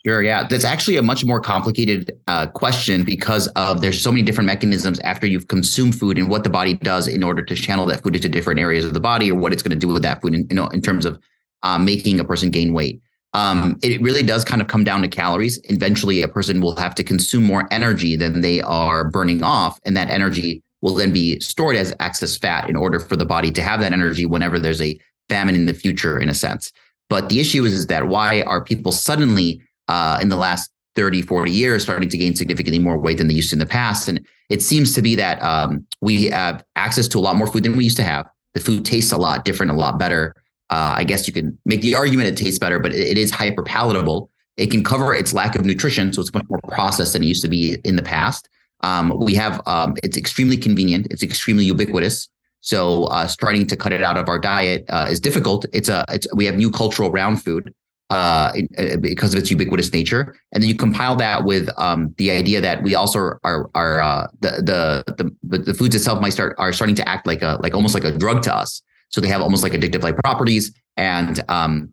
Sure. 0.09 0.23
Yeah. 0.23 0.47
That's 0.49 0.65
actually 0.65 0.97
a 0.97 1.03
much 1.03 1.23
more 1.23 1.39
complicated 1.39 2.19
uh, 2.29 2.47
question 2.47 3.05
because 3.05 3.47
of 3.49 3.83
there's 3.83 4.03
so 4.03 4.11
many 4.11 4.23
different 4.23 4.47
mechanisms 4.47 4.99
after 5.01 5.27
you've 5.27 5.49
consumed 5.49 5.99
food 5.99 6.17
and 6.17 6.31
what 6.31 6.45
the 6.45 6.49
body 6.49 6.73
does 6.73 7.07
in 7.07 7.23
order 7.23 7.43
to 7.43 7.55
channel 7.55 7.85
that 7.85 8.03
food 8.03 8.17
into 8.17 8.27
different 8.27 8.59
areas 8.59 8.87
of 8.87 8.95
the 8.95 9.01
body 9.01 9.31
or 9.31 9.39
what 9.39 9.53
it's 9.53 9.63
going 9.63 9.79
to 9.79 9.87
do 9.87 9.93
with 9.93 10.03
that 10.03 10.23
food 10.23 10.33
in, 10.33 10.47
you 10.49 10.57
know, 10.57 10.67
in 10.69 10.81
terms 10.81 11.05
of 11.05 11.21
uh, 11.63 11.79
making 11.79 12.19
a 12.21 12.25
person 12.25 12.49
gain 12.49 12.73
weight. 12.73 13.03
Um, 13.35 13.79
it 13.83 14.01
really 14.01 14.23
does 14.23 14.47
kind 14.47 14.63
of 14.63 14.69
come 14.69 14.83
down 14.83 15.03
to 15.03 15.09
calories. 15.09 15.61
Eventually, 15.65 16.23
a 16.23 16.29
person 16.29 16.63
will 16.63 16.75
have 16.77 16.95
to 16.95 17.05
consume 17.05 17.45
more 17.45 17.69
energy 17.71 18.17
than 18.17 18.41
they 18.41 18.63
are 18.63 19.11
burning 19.11 19.43
off. 19.43 19.79
And 19.85 19.95
that 19.99 20.09
energy 20.09 20.63
will 20.81 20.95
then 20.95 21.13
be 21.13 21.39
stored 21.41 21.77
as 21.77 21.95
excess 22.01 22.39
fat 22.39 22.71
in 22.71 22.77
order 22.77 22.99
for 22.99 23.17
the 23.17 23.27
body 23.27 23.51
to 23.51 23.61
have 23.61 23.81
that 23.81 23.93
energy 23.93 24.25
whenever 24.25 24.59
there's 24.59 24.81
a 24.81 24.99
famine 25.29 25.55
in 25.55 25.67
the 25.67 25.75
future, 25.75 26.19
in 26.19 26.31
a 26.31 26.35
sense. 26.35 26.73
But 27.11 27.29
the 27.29 27.41
issue 27.41 27.67
is, 27.67 27.75
is 27.75 27.87
that 27.89 28.09
why 28.09 28.41
are 28.43 28.65
people 28.65 28.93
suddenly 28.93 29.61
uh, 29.89 30.19
in 30.21 30.29
the 30.29 30.37
last 30.37 30.71
30, 30.97 31.23
40 31.23 31.53
years 31.53 31.83
starting 31.83 32.09
to 32.09 32.19
gain 32.19 32.35
significantly 32.35 32.79
more 32.79 32.99
weight 32.99 33.19
than 33.19 33.29
they 33.29 33.35
used 33.35 33.51
to 33.51 33.55
in 33.55 33.61
the 33.61 33.67
past. 33.67 34.09
And 34.09 34.27
it 34.49 34.63
seems 34.63 34.95
to 34.95 35.03
be 35.03 35.15
that 35.15 35.41
um, 35.43 35.87
we 36.01 36.25
have 36.25 36.65
access 36.77 37.07
to 37.09 37.19
a 37.19 37.21
lot 37.21 37.37
more 37.37 37.47
food 37.47 37.63
than 37.63 37.77
we 37.77 37.85
used 37.85 37.97
to 37.99 38.03
have. 38.03 38.29
The 38.55 38.61
food 38.61 38.85
tastes 38.85 39.13
a 39.13 39.17
lot 39.17 39.45
different, 39.45 39.71
a 39.71 39.77
lot 39.77 39.99
better. 39.99 40.35
Uh, 40.71 40.95
I 40.97 41.05
guess 41.05 41.27
you 41.27 41.33
could 41.33 41.57
make 41.65 41.83
the 41.83 41.95
argument 41.95 42.29
it 42.29 42.37
tastes 42.37 42.59
better, 42.59 42.79
but 42.79 42.93
it, 42.93 43.07
it 43.07 43.19
is 43.19 43.31
hyper 43.31 43.63
palatable. 43.63 44.31
It 44.57 44.71
can 44.71 44.83
cover 44.83 45.15
its 45.15 45.33
lack 45.33 45.55
of 45.55 45.65
nutrition, 45.65 46.13
so 46.13 46.21
it's 46.21 46.35
much 46.35 46.45
more 46.49 46.61
processed 46.67 47.13
than 47.13 47.23
it 47.23 47.27
used 47.27 47.43
to 47.43 47.49
be 47.49 47.79
in 47.85 47.95
the 47.95 48.03
past. 48.03 48.49
Um, 48.81 49.17
we 49.19 49.35
have 49.37 49.61
um, 49.67 49.95
it's 50.03 50.17
extremely 50.17 50.57
convenient. 50.57 51.07
It's 51.11 51.23
extremely 51.23 51.65
ubiquitous. 51.65 52.29
So 52.61 53.05
uh, 53.05 53.29
starting 53.29 53.67
to 53.69 53.77
cut 53.77 53.93
it 53.93 54.03
out 54.03 54.17
of 54.17 54.29
our 54.29 54.39
diet 54.39 54.85
uh, 54.89 55.07
is 55.09 55.21
difficult. 55.21 55.65
It's 55.73 55.89
a 55.89 56.05
it's 56.09 56.27
we 56.35 56.45
have 56.47 56.57
new 56.57 56.71
cultural 56.71 57.11
round 57.11 57.43
food 57.43 57.73
uh, 58.11 58.53
uh, 58.79 58.97
because 58.97 59.35
of 59.35 59.41
its 59.41 59.51
ubiquitous 59.51 59.93
nature. 59.93 60.35
And 60.53 60.63
then 60.63 60.69
you 60.69 60.75
compile 60.75 61.17
that 61.17 61.45
with 61.45 61.69
um, 61.77 62.15
the 62.17 62.31
idea 62.31 62.61
that 62.61 62.83
we 62.83 62.95
also 62.95 63.19
are 63.45 63.71
are 63.75 64.01
uh, 64.01 64.27
the, 64.41 64.51
the 64.63 65.31
the 65.51 65.59
the 65.59 65.75
foods 65.75 65.95
itself 65.95 66.21
might 66.21 66.33
start 66.33 66.55
are 66.59 66.73
starting 66.73 66.97
to 66.97 67.09
act 67.09 67.27
like 67.27 67.43
a 67.43 67.59
like 67.63 67.75
almost 67.75 67.95
like 67.95 68.05
a 68.05 68.17
drug 68.17 68.43
to 68.43 68.55
us. 68.55 68.83
So 69.11 69.21
they 69.21 69.29
have 69.29 69.41
almost 69.41 69.63
like 69.63 69.73
addictive 69.73 70.03
like 70.03 70.17
properties, 70.17 70.73
and 70.97 71.43
um, 71.49 71.93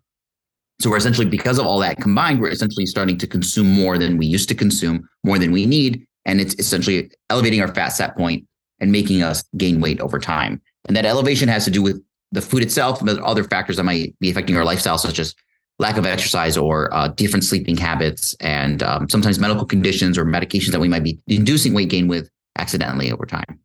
so 0.81 0.89
we're 0.89 0.98
essentially 0.98 1.27
because 1.27 1.57
of 1.57 1.65
all 1.65 1.79
that 1.79 1.98
combined, 1.98 2.39
we're 2.39 2.50
essentially 2.50 2.86
starting 2.86 3.17
to 3.17 3.27
consume 3.27 3.72
more 3.72 3.98
than 3.98 4.17
we 4.17 4.25
used 4.25 4.50
to 4.50 4.55
consume, 4.55 5.07
more 5.24 5.39
than 5.39 5.51
we 5.51 5.65
need, 5.65 6.05
and 6.25 6.41
it's 6.41 6.55
essentially 6.55 7.10
elevating 7.29 7.62
our 7.62 7.74
fat 7.74 7.89
set 7.89 8.15
point 8.17 8.45
and 8.79 8.91
making 8.91 9.24
us 9.24 9.43
gain 9.57 9.79
weight 9.79 10.01
over 10.01 10.19
time. 10.19 10.62
And 10.88 10.95
that 10.95 11.05
elevation 11.05 11.48
has 11.48 11.65
to 11.65 11.72
do 11.72 11.81
with 11.81 12.01
the 12.31 12.41
food 12.41 12.62
itself, 12.62 13.03
but 13.03 13.19
other 13.19 13.43
factors 13.43 13.77
that 13.77 13.84
might 13.84 14.17
be 14.19 14.29
affecting 14.29 14.57
our 14.57 14.65
lifestyle, 14.65 14.98
such 14.98 15.19
as 15.19 15.34
lack 15.79 15.98
of 15.98 16.05
exercise 16.05 16.58
or 16.58 16.94
uh, 16.94 17.10
different 17.10 17.44
sleeping 17.44 17.77
habits 17.77 18.34
and 18.39 18.82
um, 18.82 19.10
sometimes 19.10 19.39
medical 19.39 19.65
conditions 19.65 20.17
or 20.17 20.25
medications 20.25 20.72
that 20.72 20.79
we 20.79 20.88
might 20.88 21.03
be 21.03 21.20
inducing 21.27 21.74
weight 21.74 21.89
gain 21.89 22.08
with 22.08 22.29
accidentally 22.58 23.12
over 23.12 23.25
time. 23.25 23.60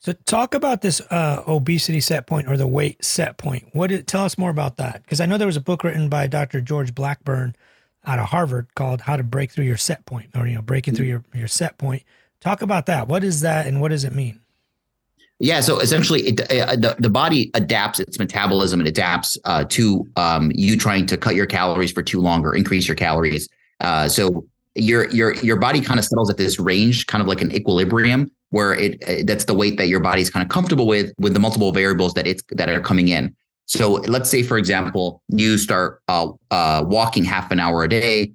So 0.00 0.12
talk 0.12 0.54
about 0.54 0.82
this 0.82 1.00
uh, 1.10 1.42
obesity 1.48 2.00
set 2.00 2.26
point 2.26 2.48
or 2.48 2.56
the 2.56 2.68
weight 2.68 3.04
set 3.04 3.36
point. 3.36 3.68
What 3.72 3.88
did, 3.88 4.06
tell 4.06 4.24
us 4.24 4.38
more 4.38 4.50
about 4.50 4.76
that? 4.76 5.02
Because 5.02 5.20
I 5.20 5.26
know 5.26 5.38
there 5.38 5.46
was 5.46 5.56
a 5.56 5.60
book 5.60 5.82
written 5.82 6.08
by 6.08 6.26
Dr. 6.28 6.60
George 6.60 6.94
Blackburn 6.94 7.56
out 8.06 8.18
of 8.18 8.26
Harvard 8.26 8.68
called 8.74 9.02
"How 9.02 9.16
to 9.16 9.24
Break 9.24 9.50
Through 9.50 9.64
Your 9.64 9.76
Set 9.76 10.06
Point" 10.06 10.30
or 10.36 10.46
you 10.46 10.54
know 10.54 10.62
breaking 10.62 10.94
through 10.94 11.06
your 11.06 11.24
your 11.34 11.48
set 11.48 11.78
point. 11.78 12.04
Talk 12.40 12.62
about 12.62 12.86
that. 12.86 13.08
What 13.08 13.24
is 13.24 13.40
that, 13.40 13.66
and 13.66 13.80
what 13.80 13.88
does 13.88 14.04
it 14.04 14.14
mean? 14.14 14.40
Yeah, 15.40 15.60
so 15.60 15.78
essentially, 15.78 16.22
it, 16.22 16.40
uh, 16.50 16.74
the 16.74 16.96
the 16.98 17.10
body 17.10 17.50
adapts 17.54 18.00
its 18.00 18.18
metabolism 18.18 18.80
and 18.80 18.88
adapts 18.88 19.38
uh, 19.44 19.64
to 19.64 20.04
um, 20.16 20.50
you 20.54 20.76
trying 20.76 21.06
to 21.06 21.16
cut 21.16 21.36
your 21.36 21.46
calories 21.46 21.92
for 21.92 22.02
too 22.02 22.20
long 22.20 22.44
or 22.44 22.56
increase 22.56 22.88
your 22.88 22.96
calories. 22.96 23.48
Uh, 23.80 24.08
so 24.08 24.44
your 24.74 25.08
your 25.10 25.34
your 25.36 25.56
body 25.56 25.80
kind 25.80 26.00
of 26.00 26.04
settles 26.04 26.28
at 26.28 26.38
this 26.38 26.58
range, 26.58 27.06
kind 27.06 27.22
of 27.22 27.28
like 27.28 27.40
an 27.40 27.52
equilibrium, 27.52 28.28
where 28.50 28.74
it 28.74 29.26
that's 29.26 29.44
the 29.44 29.54
weight 29.54 29.76
that 29.76 29.86
your 29.86 30.00
body's 30.00 30.28
kind 30.28 30.42
of 30.42 30.48
comfortable 30.48 30.88
with 30.88 31.12
with 31.18 31.34
the 31.34 31.40
multiple 31.40 31.70
variables 31.70 32.14
that 32.14 32.26
it's 32.26 32.42
that 32.50 32.68
are 32.68 32.80
coming 32.80 33.06
in. 33.06 33.34
So 33.66 33.92
let's 33.92 34.28
say, 34.30 34.42
for 34.42 34.58
example, 34.58 35.22
you 35.28 35.56
start 35.56 36.02
uh, 36.08 36.30
uh, 36.50 36.82
walking 36.84 37.22
half 37.22 37.52
an 37.52 37.60
hour 37.60 37.84
a 37.84 37.88
day. 37.88 38.32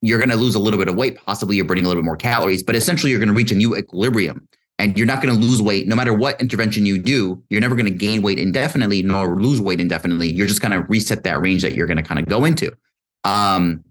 You're 0.00 0.18
going 0.18 0.30
to 0.30 0.36
lose 0.36 0.54
a 0.54 0.60
little 0.60 0.78
bit 0.78 0.88
of 0.88 0.94
weight. 0.94 1.18
Possibly 1.26 1.56
you're 1.56 1.64
burning 1.64 1.84
a 1.84 1.88
little 1.88 2.02
bit 2.02 2.06
more 2.06 2.16
calories, 2.16 2.62
but 2.62 2.76
essentially 2.76 3.10
you're 3.10 3.18
going 3.18 3.28
to 3.28 3.34
reach 3.34 3.50
a 3.50 3.56
new 3.56 3.76
equilibrium 3.76 4.46
and 4.78 4.96
you're 4.96 5.06
not 5.06 5.22
going 5.22 5.34
to 5.34 5.40
lose 5.40 5.62
weight. 5.62 5.86
No 5.86 5.96
matter 5.96 6.12
what 6.12 6.40
intervention 6.40 6.86
you 6.86 6.98
do 6.98 7.42
you're 7.50 7.60
never 7.60 7.74
going 7.74 7.86
to 7.86 7.98
gain 7.98 8.22
weight 8.22 8.38
indefinitely 8.38 9.02
nor 9.02 9.40
lose 9.40 9.60
weight 9.60 9.80
indefinitely. 9.80 10.30
You're 10.30 10.46
just 10.46 10.60
going 10.60 10.72
to 10.72 10.82
reset 10.88 11.24
that 11.24 11.40
range 11.40 11.62
that 11.62 11.74
you're 11.74 11.86
going 11.86 11.96
to 11.96 12.02
kind 12.02 12.20
of 12.20 12.26
go 12.26 12.44
into. 12.44 12.72
Um, 13.24 13.84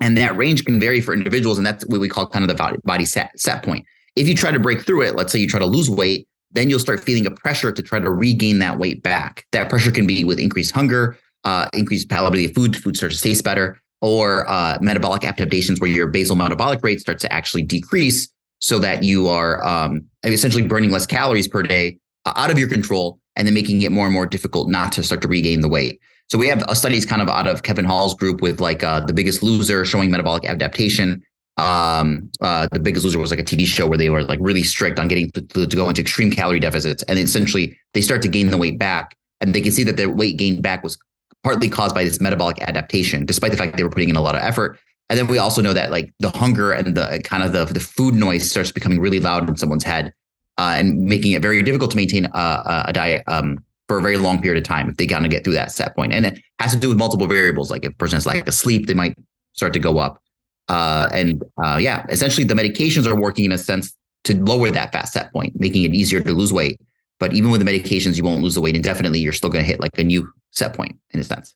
and 0.00 0.16
that 0.18 0.36
range 0.36 0.64
can 0.64 0.78
vary 0.78 1.00
for 1.00 1.14
individuals 1.14 1.58
and 1.58 1.66
that's 1.66 1.84
what 1.86 2.00
we 2.00 2.08
call 2.08 2.26
kind 2.26 2.48
of 2.48 2.56
the 2.56 2.80
body 2.84 3.04
set, 3.04 3.38
set 3.38 3.62
point. 3.62 3.84
If 4.14 4.28
you 4.28 4.34
try 4.34 4.50
to 4.50 4.60
break 4.60 4.82
through 4.82 5.02
it 5.02 5.16
let's 5.16 5.32
say 5.32 5.38
you 5.38 5.48
try 5.48 5.60
to 5.60 5.66
lose 5.66 5.90
weight 5.90 6.28
then 6.52 6.70
you'll 6.70 6.78
start 6.78 7.00
feeling 7.00 7.26
a 7.26 7.30
pressure 7.30 7.72
to 7.72 7.82
try 7.82 7.98
to 7.98 8.10
regain 8.10 8.60
that 8.60 8.78
weight 8.78 9.02
back. 9.02 9.44
That 9.52 9.68
pressure 9.68 9.90
can 9.90 10.06
be 10.06 10.24
with 10.24 10.38
increased 10.38 10.72
hunger 10.72 11.18
uh, 11.46 11.68
increased 11.72 12.08
palatability 12.08 12.48
of 12.48 12.54
food 12.54 12.76
food 12.76 12.96
starts 12.96 13.16
to 13.16 13.22
taste 13.22 13.44
better 13.44 13.80
or 14.02 14.48
uh, 14.50 14.76
metabolic 14.80 15.24
adaptations 15.24 15.80
where 15.80 15.88
your 15.88 16.08
basal 16.08 16.36
metabolic 16.36 16.82
rate 16.82 17.00
starts 17.00 17.22
to 17.22 17.32
actually 17.32 17.62
decrease 17.62 18.28
so 18.58 18.78
that 18.78 19.02
you 19.02 19.28
are 19.28 19.64
um, 19.64 20.04
essentially 20.24 20.66
burning 20.66 20.90
less 20.90 21.06
calories 21.06 21.48
per 21.48 21.62
day 21.62 21.98
uh, 22.24 22.32
out 22.36 22.50
of 22.50 22.58
your 22.58 22.68
control 22.68 23.18
and 23.36 23.46
then 23.46 23.54
making 23.54 23.82
it 23.82 23.92
more 23.92 24.06
and 24.06 24.14
more 24.14 24.26
difficult 24.26 24.68
not 24.68 24.92
to 24.92 25.02
start 25.02 25.22
to 25.22 25.28
regain 25.28 25.60
the 25.60 25.68
weight. 25.68 26.00
So 26.28 26.38
we 26.38 26.48
have 26.48 26.62
uh, 26.64 26.74
studies 26.74 27.06
kind 27.06 27.22
of 27.22 27.28
out 27.28 27.46
of 27.46 27.62
Kevin 27.62 27.84
Hall's 27.84 28.14
group 28.14 28.40
with 28.40 28.60
like 28.60 28.82
uh, 28.82 29.00
the 29.00 29.12
biggest 29.12 29.42
loser 29.42 29.84
showing 29.84 30.10
metabolic 30.10 30.44
adaptation. 30.44 31.22
Um, 31.58 32.30
uh, 32.40 32.68
the 32.72 32.80
biggest 32.80 33.04
loser 33.04 33.18
was 33.18 33.30
like 33.30 33.40
a 33.40 33.44
TV 33.44 33.64
show 33.64 33.86
where 33.86 33.96
they 33.96 34.10
were 34.10 34.24
like 34.24 34.38
really 34.42 34.62
strict 34.62 34.98
on 34.98 35.08
getting 35.08 35.30
to, 35.32 35.42
to, 35.42 35.66
to 35.66 35.76
go 35.76 35.88
into 35.88 36.00
extreme 36.00 36.30
calorie 36.30 36.60
deficits. 36.60 37.02
And 37.04 37.18
essentially 37.18 37.78
they 37.94 38.00
start 38.00 38.22
to 38.22 38.28
gain 38.28 38.50
the 38.50 38.58
weight 38.58 38.78
back 38.78 39.16
and 39.40 39.54
they 39.54 39.60
can 39.60 39.72
see 39.72 39.84
that 39.84 39.96
their 39.96 40.10
weight 40.10 40.36
gained 40.36 40.62
back 40.62 40.82
was 40.82 40.98
partly 41.44 41.68
caused 41.68 41.94
by 41.94 42.02
this 42.02 42.20
metabolic 42.20 42.60
adaptation, 42.62 43.24
despite 43.24 43.52
the 43.52 43.56
fact 43.56 43.76
they 43.76 43.84
were 43.84 43.90
putting 43.90 44.08
in 44.08 44.16
a 44.16 44.20
lot 44.20 44.34
of 44.34 44.42
effort. 44.42 44.78
And 45.08 45.18
then 45.18 45.28
we 45.28 45.38
also 45.38 45.62
know 45.62 45.72
that 45.72 45.90
like 45.90 46.12
the 46.18 46.30
hunger 46.30 46.72
and 46.72 46.96
the 46.96 47.20
kind 47.24 47.42
of 47.42 47.52
the, 47.52 47.64
the 47.64 47.80
food 47.80 48.14
noise 48.14 48.50
starts 48.50 48.72
becoming 48.72 49.00
really 49.00 49.20
loud 49.20 49.48
in 49.48 49.56
someone's 49.56 49.84
head 49.84 50.12
uh, 50.58 50.74
and 50.76 51.00
making 51.04 51.32
it 51.32 51.42
very 51.42 51.62
difficult 51.62 51.92
to 51.92 51.96
maintain 51.96 52.26
a, 52.26 52.84
a 52.86 52.92
diet 52.92 53.22
um, 53.26 53.64
for 53.88 53.98
a 53.98 54.02
very 54.02 54.16
long 54.16 54.42
period 54.42 54.60
of 54.60 54.66
time 54.66 54.88
if 54.88 54.96
they 54.96 55.06
kind 55.06 55.24
of 55.24 55.30
get 55.30 55.44
through 55.44 55.52
that 55.52 55.70
set 55.70 55.94
point. 55.94 56.12
And 56.12 56.26
it 56.26 56.40
has 56.58 56.72
to 56.72 56.78
do 56.78 56.88
with 56.88 56.98
multiple 56.98 57.26
variables. 57.26 57.70
Like 57.70 57.84
if 57.84 57.92
a 57.92 57.96
person 57.96 58.18
is 58.18 58.26
like 58.26 58.48
asleep, 58.48 58.86
they 58.86 58.94
might 58.94 59.16
start 59.52 59.72
to 59.74 59.78
go 59.78 59.98
up. 59.98 60.20
Uh, 60.68 61.08
and 61.12 61.44
uh, 61.62 61.78
yeah, 61.80 62.04
essentially 62.08 62.44
the 62.44 62.54
medications 62.54 63.06
are 63.06 63.14
working 63.14 63.44
in 63.44 63.52
a 63.52 63.58
sense 63.58 63.94
to 64.24 64.36
lower 64.44 64.70
that 64.72 64.92
fat 64.92 65.08
set 65.08 65.32
point, 65.32 65.58
making 65.60 65.84
it 65.84 65.94
easier 65.94 66.20
to 66.20 66.32
lose 66.32 66.52
weight. 66.52 66.80
But 67.20 67.32
even 67.32 67.50
with 67.50 67.64
the 67.64 67.70
medications, 67.70 68.16
you 68.16 68.24
won't 68.24 68.42
lose 68.42 68.56
the 68.56 68.60
weight 68.60 68.74
indefinitely. 68.74 69.20
You're 69.20 69.32
still 69.32 69.50
going 69.50 69.64
to 69.64 69.68
hit 69.68 69.80
like 69.80 69.96
a 69.98 70.04
new 70.04 70.30
set 70.50 70.74
point 70.74 70.98
in 71.12 71.20
a 71.20 71.24
sense. 71.24 71.54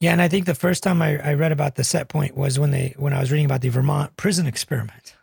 Yeah, 0.00 0.12
and 0.12 0.22
I 0.22 0.28
think 0.28 0.46
the 0.46 0.54
first 0.54 0.82
time 0.82 1.02
I, 1.02 1.18
I 1.18 1.34
read 1.34 1.50
about 1.50 1.74
the 1.74 1.84
set 1.84 2.08
point 2.08 2.36
was 2.36 2.58
when 2.58 2.70
they 2.70 2.94
when 2.96 3.12
I 3.12 3.20
was 3.20 3.32
reading 3.32 3.46
about 3.46 3.62
the 3.62 3.68
Vermont 3.68 4.16
prison 4.16 4.46
experiment. 4.46 5.16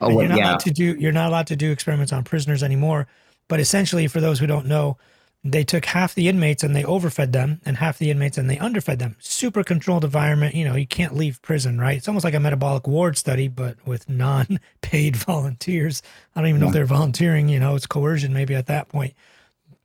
oh, 0.00 0.08
well, 0.08 0.12
you're 0.12 0.28
not 0.28 0.38
yeah. 0.38 0.50
allowed 0.50 0.60
to 0.60 0.70
do 0.70 0.96
you're 0.98 1.12
not 1.12 1.28
allowed 1.28 1.46
to 1.48 1.56
do 1.56 1.70
experiments 1.70 2.12
on 2.12 2.24
prisoners 2.24 2.62
anymore. 2.62 3.06
But 3.48 3.60
essentially, 3.60 4.06
for 4.06 4.20
those 4.20 4.38
who 4.38 4.46
don't 4.46 4.66
know, 4.66 4.96
they 5.42 5.64
took 5.64 5.84
half 5.84 6.14
the 6.14 6.28
inmates 6.28 6.62
and 6.62 6.74
they 6.74 6.84
overfed 6.84 7.32
them, 7.32 7.60
and 7.66 7.76
half 7.76 7.98
the 7.98 8.10
inmates 8.10 8.38
and 8.38 8.48
they 8.48 8.58
underfed 8.58 9.00
them. 9.00 9.16
Super 9.18 9.64
controlled 9.64 10.04
environment. 10.04 10.54
You 10.54 10.64
know, 10.64 10.76
you 10.76 10.86
can't 10.86 11.14
leave 11.14 11.42
prison, 11.42 11.78
right? 11.78 11.96
It's 11.96 12.08
almost 12.08 12.24
like 12.24 12.34
a 12.34 12.40
metabolic 12.40 12.86
ward 12.86 13.18
study, 13.18 13.48
but 13.48 13.76
with 13.86 14.08
non-paid 14.08 15.16
volunteers. 15.16 16.02
I 16.34 16.40
don't 16.40 16.48
even 16.48 16.60
know 16.60 16.68
if 16.68 16.72
they're 16.72 16.86
volunteering. 16.86 17.48
You 17.48 17.60
know, 17.60 17.74
it's 17.74 17.86
coercion 17.86 18.32
maybe 18.32 18.54
at 18.54 18.66
that 18.66 18.88
point. 18.88 19.14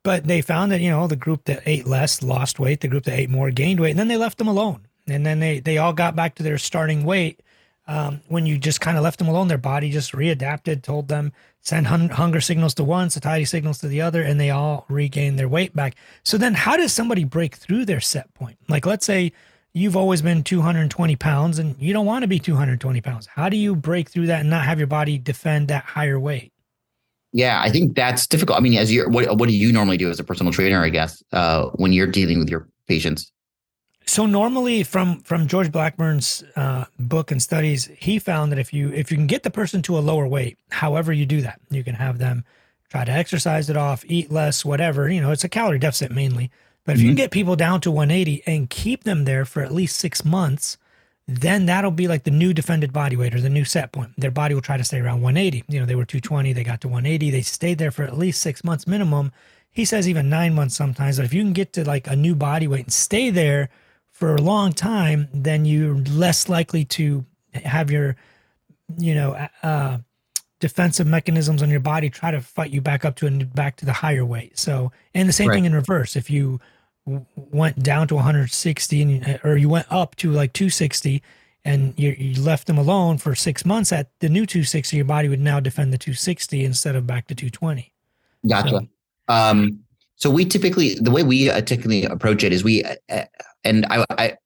But 0.06 0.28
they 0.28 0.40
found 0.40 0.70
that, 0.70 0.80
you 0.80 0.88
know, 0.88 1.08
the 1.08 1.16
group 1.16 1.46
that 1.46 1.64
ate 1.66 1.84
less 1.84 2.22
lost 2.22 2.60
weight, 2.60 2.80
the 2.80 2.86
group 2.86 3.02
that 3.06 3.18
ate 3.18 3.28
more 3.28 3.50
gained 3.50 3.80
weight, 3.80 3.90
and 3.90 3.98
then 3.98 4.06
they 4.06 4.16
left 4.16 4.38
them 4.38 4.46
alone. 4.46 4.86
And 5.08 5.26
then 5.26 5.40
they, 5.40 5.58
they 5.58 5.78
all 5.78 5.92
got 5.92 6.14
back 6.14 6.36
to 6.36 6.44
their 6.44 6.58
starting 6.58 7.02
weight. 7.02 7.40
Um, 7.88 8.20
when 8.28 8.46
you 8.46 8.56
just 8.56 8.80
kind 8.80 8.96
of 8.96 9.02
left 9.02 9.18
them 9.18 9.26
alone, 9.26 9.48
their 9.48 9.58
body 9.58 9.90
just 9.90 10.12
readapted, 10.12 10.84
told 10.84 11.08
them 11.08 11.32
send 11.60 11.88
hun- 11.88 12.10
hunger 12.10 12.40
signals 12.40 12.72
to 12.74 12.84
one, 12.84 13.10
satiety 13.10 13.46
signals 13.46 13.78
to 13.78 13.88
the 13.88 14.00
other, 14.00 14.22
and 14.22 14.38
they 14.38 14.50
all 14.50 14.84
regained 14.88 15.40
their 15.40 15.48
weight 15.48 15.74
back. 15.74 15.96
So 16.22 16.38
then, 16.38 16.54
how 16.54 16.76
does 16.76 16.92
somebody 16.92 17.24
break 17.24 17.56
through 17.56 17.84
their 17.84 18.00
set 18.00 18.32
point? 18.32 18.58
Like, 18.68 18.86
let's 18.86 19.06
say 19.06 19.32
you've 19.72 19.96
always 19.96 20.22
been 20.22 20.44
220 20.44 21.16
pounds 21.16 21.58
and 21.58 21.74
you 21.80 21.92
don't 21.92 22.06
want 22.06 22.22
to 22.22 22.28
be 22.28 22.38
220 22.38 23.00
pounds. 23.00 23.26
How 23.26 23.48
do 23.48 23.56
you 23.56 23.74
break 23.74 24.08
through 24.08 24.28
that 24.28 24.42
and 24.42 24.50
not 24.50 24.66
have 24.66 24.78
your 24.78 24.86
body 24.86 25.18
defend 25.18 25.66
that 25.66 25.82
higher 25.82 26.20
weight? 26.20 26.52
Yeah, 27.36 27.60
I 27.60 27.68
think 27.68 27.94
that's 27.94 28.26
difficult. 28.26 28.56
I 28.56 28.62
mean, 28.62 28.78
as 28.78 28.90
you 28.90 29.06
what 29.10 29.36
what 29.36 29.46
do 29.46 29.54
you 29.54 29.70
normally 29.70 29.98
do 29.98 30.08
as 30.08 30.18
a 30.18 30.24
personal 30.24 30.54
trainer? 30.54 30.82
I 30.82 30.88
guess 30.88 31.22
uh, 31.32 31.66
when 31.74 31.92
you're 31.92 32.06
dealing 32.06 32.38
with 32.38 32.48
your 32.48 32.66
patients. 32.88 33.30
So 34.06 34.24
normally, 34.24 34.82
from 34.84 35.20
from 35.20 35.46
George 35.46 35.70
Blackburn's 35.70 36.42
uh, 36.56 36.86
book 36.98 37.30
and 37.30 37.42
studies, 37.42 37.90
he 37.98 38.18
found 38.18 38.52
that 38.52 38.58
if 38.58 38.72
you 38.72 38.90
if 38.90 39.10
you 39.10 39.18
can 39.18 39.26
get 39.26 39.42
the 39.42 39.50
person 39.50 39.82
to 39.82 39.98
a 39.98 40.00
lower 40.00 40.26
weight, 40.26 40.56
however 40.70 41.12
you 41.12 41.26
do 41.26 41.42
that, 41.42 41.60
you 41.68 41.84
can 41.84 41.94
have 41.94 42.16
them 42.16 42.42
try 42.88 43.04
to 43.04 43.12
exercise 43.12 43.68
it 43.68 43.76
off, 43.76 44.02
eat 44.06 44.32
less, 44.32 44.64
whatever. 44.64 45.10
You 45.10 45.20
know, 45.20 45.30
it's 45.30 45.44
a 45.44 45.48
calorie 45.50 45.78
deficit 45.78 46.10
mainly. 46.12 46.50
But 46.86 46.92
if 46.92 46.98
mm-hmm. 46.98 47.04
you 47.04 47.10
can 47.10 47.16
get 47.16 47.30
people 47.32 47.56
down 47.56 47.82
to 47.82 47.90
180 47.90 48.44
and 48.46 48.70
keep 48.70 49.04
them 49.04 49.26
there 49.26 49.44
for 49.44 49.60
at 49.60 49.74
least 49.74 49.96
six 49.96 50.24
months, 50.24 50.78
then 51.28 51.66
that'll 51.66 51.90
be 51.90 52.06
like 52.06 52.22
the 52.22 52.30
new 52.30 52.54
defended 52.54 52.92
body 52.92 53.16
weight 53.16 53.34
or 53.34 53.40
the 53.40 53.50
new 53.50 53.64
set 53.64 53.90
point. 53.90 54.12
Their 54.16 54.30
body 54.30 54.54
will 54.54 54.62
try 54.62 54.76
to 54.76 54.84
stay 54.84 55.00
around 55.00 55.22
180. 55.22 55.64
You 55.68 55.80
know, 55.80 55.86
they 55.86 55.96
were 55.96 56.04
220, 56.04 56.52
they 56.52 56.62
got 56.62 56.80
to 56.82 56.88
180, 56.88 57.30
they 57.30 57.42
stayed 57.42 57.78
there 57.78 57.90
for 57.90 58.04
at 58.04 58.16
least 58.16 58.40
six 58.40 58.62
months 58.62 58.86
minimum. 58.86 59.32
He 59.70 59.84
says 59.84 60.08
even 60.08 60.30
nine 60.30 60.54
months 60.54 60.76
sometimes. 60.76 61.16
But 61.16 61.26
if 61.26 61.34
you 61.34 61.42
can 61.42 61.52
get 61.52 61.72
to 61.74 61.84
like 61.84 62.06
a 62.06 62.16
new 62.16 62.34
body 62.34 62.68
weight 62.68 62.84
and 62.84 62.92
stay 62.92 63.30
there 63.30 63.70
for 64.12 64.36
a 64.36 64.40
long 64.40 64.72
time, 64.72 65.28
then 65.34 65.64
you're 65.64 65.96
less 65.96 66.48
likely 66.48 66.84
to 66.84 67.26
have 67.52 67.90
your, 67.90 68.16
you 68.96 69.14
know, 69.14 69.48
uh, 69.62 69.98
defensive 70.60 71.06
mechanisms 71.06 71.62
on 71.62 71.68
your 71.68 71.80
body 71.80 72.08
try 72.08 72.30
to 72.30 72.40
fight 72.40 72.70
you 72.70 72.80
back 72.80 73.04
up 73.04 73.16
to 73.16 73.26
and 73.26 73.52
back 73.52 73.76
to 73.76 73.84
the 73.84 73.92
higher 73.92 74.24
weight. 74.24 74.58
So, 74.58 74.92
and 75.12 75.28
the 75.28 75.32
same 75.32 75.48
right. 75.48 75.56
thing 75.56 75.64
in 75.64 75.74
reverse. 75.74 76.16
If 76.16 76.30
you 76.30 76.60
went 77.06 77.82
down 77.82 78.08
to 78.08 78.14
160 78.16 79.02
and 79.02 79.40
or 79.44 79.56
you 79.56 79.68
went 79.68 79.86
up 79.90 80.16
to 80.16 80.30
like 80.32 80.52
260 80.52 81.22
and 81.64 81.94
you, 81.96 82.10
you 82.18 82.40
left 82.42 82.66
them 82.66 82.78
alone 82.78 83.16
for 83.16 83.34
six 83.34 83.64
months 83.64 83.92
at 83.92 84.10
the 84.18 84.28
new 84.28 84.44
260 84.44 84.96
your 84.96 85.04
body 85.04 85.28
would 85.28 85.40
now 85.40 85.60
defend 85.60 85.92
the 85.92 85.98
260 85.98 86.64
instead 86.64 86.96
of 86.96 87.06
back 87.06 87.28
to 87.28 87.34
220 87.34 87.92
gotcha. 88.48 88.70
So, 88.70 88.88
um 89.28 89.80
so 90.16 90.30
we 90.30 90.44
typically 90.44 90.94
the 90.94 91.10
way 91.10 91.22
we 91.22 91.48
uh, 91.48 91.60
typically 91.60 92.04
approach 92.04 92.42
it 92.42 92.52
is 92.52 92.64
we 92.64 92.82
uh, 92.82 92.96
uh, 93.08 93.24
and 93.62 93.86
I, 93.86 94.04
I 94.10 94.36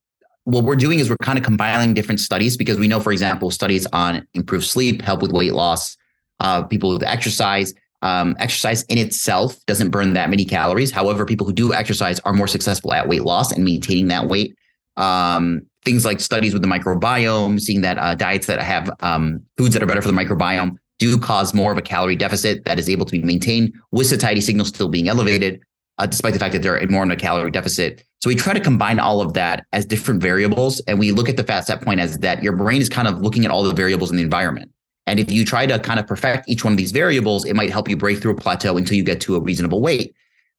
what 0.45 0.65
we're 0.65 0.77
doing 0.77 0.99
is 0.99 1.09
we're 1.09 1.17
kind 1.19 1.39
of 1.39 1.45
compiling 1.45 1.95
different 1.95 2.21
studies 2.21 2.57
because 2.57 2.79
we 2.79 2.89
know 2.89 3.01
for 3.01 3.13
example 3.13 3.51
studies 3.51 3.87
on 3.93 4.27
improved 4.35 4.67
sleep 4.67 5.01
help 5.01 5.23
with 5.23 5.33
weight 5.33 5.55
loss 5.55 5.97
uh, 6.41 6.63
people 6.65 6.91
with 6.91 7.05
exercise 7.05 7.73
um, 8.03 8.37
exercise 8.39 8.83
in 8.85 8.99
itself 8.99 9.57
doesn't 9.67 9.91
burn 9.91 10.15
that 10.15 10.31
many 10.31 10.45
calories. 10.45 10.91
However, 10.91 11.25
people 11.25 11.47
who 11.47 11.53
do 11.53 11.75
exercise 11.75 12.21
are 12.21 12.33
more 12.33 12.47
successful 12.47 12.93
at 12.93 13.09
weight 13.09 13.25
loss 13.25 13.53
and 13.53 13.65
maintaining 13.65 14.09
that 14.09 14.29
weight. 14.29 14.57
Um, 14.97 15.63
things 15.85 16.05
like 16.05 16.21
studies 16.21 16.53
with 16.53 16.63
the 16.63 16.69
microbiome, 16.69 17.61
seeing 17.61 17.81
that 17.83 17.99
uh, 17.99 18.15
diets 18.15 18.47
that 18.47 18.61
have 18.61 18.91
um, 19.01 19.43
foods 19.57 19.75
that 19.75 19.83
are 19.83 19.87
better 19.87 20.03
for 20.03 20.09
the 20.09 20.15
microbiome 20.15 20.77
do 20.99 21.19
cause 21.19 21.55
more 21.55 21.73
of 21.73 21.79
a 21.79 21.83
calorie 21.83 22.17
deficit 22.17 22.65
that 22.67 22.79
is 22.79 22.89
able 22.89 23.07
to 23.07 23.13
be 23.13 23.23
maintained 23.23 23.73
with 23.91 24.07
satiety 24.07 24.41
signals 24.41 24.69
still 24.69 24.89
being 24.89 25.09
elevated, 25.09 25.61
uh, 25.99 26.07
despite 26.07 26.35
the 26.35 26.39
fact 26.39 26.53
that 26.53 26.63
they're 26.63 26.87
more 26.89 27.03
in 27.03 27.11
a 27.11 27.17
calorie 27.17 27.51
deficit. 27.51 28.05
So 28.23 28.29
we 28.29 28.35
try 28.35 28.53
to 28.53 28.61
combine 28.61 29.01
all 29.01 29.23
of 29.23 29.33
that 29.33 29.65
as 29.73 29.87
different 29.87 30.21
variables, 30.21 30.81
and 30.81 30.99
we 30.99 31.11
look 31.11 31.31
at 31.31 31.39
the 31.39 31.45
fat 31.45 31.67
set 31.67 31.81
point 31.81 32.01
as 32.01 32.19
that 32.19 32.43
your 32.43 32.55
brain 32.55 32.83
is 32.83 32.91
kind 32.91 33.09
of 33.09 33.21
looking 33.23 33.47
at 33.47 33.51
all 33.51 33.63
the 33.63 33.73
variables 33.73 34.11
in 34.11 34.19
the 34.19 34.23
environment. 34.23 34.71
And 35.07 35.19
if 35.19 35.31
you 35.31 35.45
try 35.45 35.67
to 35.67 35.79
kind 35.79 35.99
of 35.99 36.07
perfect 36.07 36.49
each 36.49 36.65
one 36.65 36.73
of 36.73 36.77
these 36.77 36.93
variables, 36.93 37.45
it 37.45 37.55
might 37.55 37.71
help 37.71 37.89
you 37.89 37.97
break 37.97 38.21
through 38.21 38.33
a 38.33 38.37
plateau 38.37 38.77
until 38.77 38.97
you 38.97 39.03
get 39.03 39.21
to 39.23 39.37
a 39.37 39.41
reasonable 39.41 39.81
weight. 39.81 40.15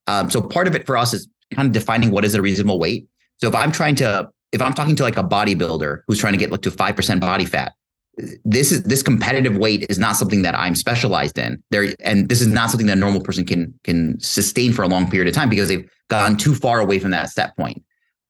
Um, 0.08 0.30
so 0.30 0.42
part 0.42 0.68
of 0.68 0.76
it 0.76 0.86
for 0.86 0.98
us 0.98 1.14
is 1.14 1.28
kind 1.54 1.68
of 1.68 1.72
defining 1.74 2.12
what 2.12 2.26
is 2.26 2.36
a 2.36 2.42
reasonable 2.42 2.80
weight. 2.80 3.08
So 3.38 3.48
if 3.48 3.56
I'm 3.56 3.72
trying 3.72 3.96
to, 3.96 4.30
if 4.52 4.62
I'm 4.62 4.74
talking 4.74 4.96
to 4.98 5.04
like 5.04 5.18
a 5.18 5.24
bodybuilder 5.24 6.02
who's 6.08 6.20
trying 6.20 6.34
to 6.34 6.40
get 6.40 6.52
like 6.52 6.62
to 6.62 6.72
five 6.72 6.96
percent 6.96 7.22
body 7.22 7.46
fat, 7.46 7.74
this 8.44 8.72
is 8.72 8.84
this 8.84 9.02
competitive 9.02 9.56
weight 9.58 9.86
is 9.90 9.98
not 9.98 10.16
something 10.16 10.42
that 10.42 10.56
I'm 10.56 10.76
specialized 10.76 11.38
in. 11.38 11.64
There, 11.72 11.94
and 12.02 12.28
this 12.28 12.42
is 12.42 12.48
not 12.48 12.70
something 12.70 12.88
that 12.88 12.98
a 12.98 13.00
normal 13.00 13.22
person 13.22 13.46
can 13.46 13.74
can 13.84 14.20
sustain 14.20 14.74
for 14.74 14.84
a 14.84 14.88
long 14.88 15.10
period 15.10 15.30
of 15.30 15.34
time 15.34 15.50
because 15.50 15.70
they've 15.70 15.90
gone 16.10 16.36
too 16.36 16.54
far 16.54 16.80
away 16.82 17.00
from 17.00 17.12
that 17.12 17.30
set 17.30 17.56
point. 17.56 17.82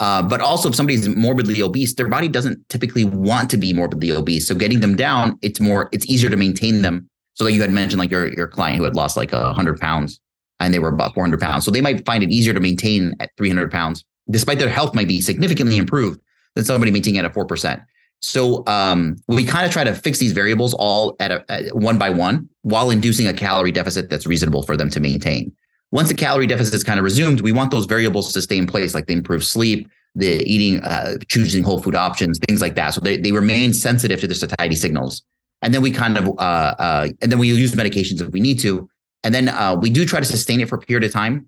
Uh, 0.01 0.23
but 0.23 0.41
also, 0.41 0.67
if 0.67 0.75
somebody's 0.75 1.07
morbidly 1.07 1.61
obese, 1.61 1.93
their 1.93 2.07
body 2.07 2.27
doesn't 2.27 2.67
typically 2.69 3.05
want 3.05 3.51
to 3.51 3.55
be 3.55 3.71
morbidly 3.71 4.11
obese. 4.11 4.47
So 4.47 4.55
getting 4.55 4.79
them 4.79 4.95
down, 4.95 5.37
it's 5.43 5.59
more, 5.59 5.89
it's 5.91 6.07
easier 6.07 6.29
to 6.31 6.35
maintain 6.35 6.81
them. 6.81 7.07
So 7.35 7.45
like 7.45 7.53
you 7.53 7.61
had 7.61 7.71
mentioned, 7.71 7.99
like 7.99 8.09
your 8.09 8.33
your 8.33 8.47
client 8.47 8.77
who 8.77 8.83
had 8.83 8.95
lost 8.95 9.15
like 9.15 9.31
a 9.31 9.53
hundred 9.53 9.79
pounds, 9.79 10.19
and 10.59 10.73
they 10.73 10.79
were 10.79 10.89
about 10.89 11.13
400 11.13 11.39
pounds. 11.39 11.65
So 11.65 11.71
they 11.71 11.81
might 11.81 12.03
find 12.03 12.23
it 12.23 12.31
easier 12.31 12.51
to 12.53 12.59
maintain 12.59 13.13
at 13.19 13.29
300 13.37 13.71
pounds, 13.71 14.03
despite 14.29 14.57
their 14.57 14.69
health 14.69 14.95
might 14.95 15.07
be 15.07 15.21
significantly 15.21 15.77
improved 15.77 16.19
than 16.55 16.65
somebody 16.65 16.91
maintaining 16.91 17.19
at 17.19 17.25
a 17.25 17.29
four 17.29 17.45
percent. 17.45 17.81
So 18.21 18.63
um, 18.65 19.17
we 19.27 19.45
kind 19.45 19.67
of 19.67 19.71
try 19.71 19.83
to 19.83 19.93
fix 19.93 20.17
these 20.17 20.31
variables 20.31 20.73
all 20.73 21.15
at, 21.19 21.31
a, 21.31 21.45
at 21.49 21.75
one 21.75 21.97
by 21.99 22.09
one 22.09 22.49
while 22.63 22.89
inducing 22.89 23.27
a 23.27 23.33
calorie 23.33 23.71
deficit 23.71 24.09
that's 24.09 24.25
reasonable 24.27 24.63
for 24.63 24.75
them 24.75 24.89
to 24.91 24.99
maintain. 24.99 25.51
Once 25.91 26.07
the 26.07 26.15
calorie 26.15 26.47
deficit 26.47 26.73
is 26.73 26.83
kind 26.83 26.99
of 26.99 27.03
resumed, 27.03 27.41
we 27.41 27.51
want 27.51 27.69
those 27.71 27.85
variables 27.85 28.31
to 28.33 28.41
stay 28.41 28.57
in 28.57 28.65
place, 28.65 28.93
like 28.93 29.07
the 29.07 29.13
improved 29.13 29.45
sleep, 29.45 29.89
the 30.15 30.41
eating, 30.43 30.81
uh, 30.83 31.17
choosing 31.27 31.63
whole 31.63 31.81
food 31.81 31.95
options, 31.95 32.39
things 32.47 32.61
like 32.61 32.75
that. 32.75 32.93
So 32.93 33.01
they, 33.01 33.17
they 33.17 33.31
remain 33.31 33.73
sensitive 33.73 34.19
to 34.21 34.27
the 34.27 34.35
satiety 34.35 34.75
signals. 34.75 35.21
And 35.61 35.73
then 35.73 35.81
we 35.81 35.91
kind 35.91 36.17
of, 36.17 36.27
uh, 36.39 36.75
uh, 36.79 37.07
and 37.21 37.31
then 37.31 37.39
we 37.39 37.49
use 37.49 37.73
medications 37.73 38.21
if 38.21 38.29
we 38.29 38.39
need 38.39 38.59
to. 38.59 38.89
And 39.23 39.35
then 39.35 39.49
uh, 39.49 39.75
we 39.79 39.89
do 39.89 40.05
try 40.05 40.19
to 40.19 40.25
sustain 40.25 40.61
it 40.61 40.69
for 40.69 40.75
a 40.75 40.79
period 40.79 41.03
of 41.03 41.11
time. 41.11 41.47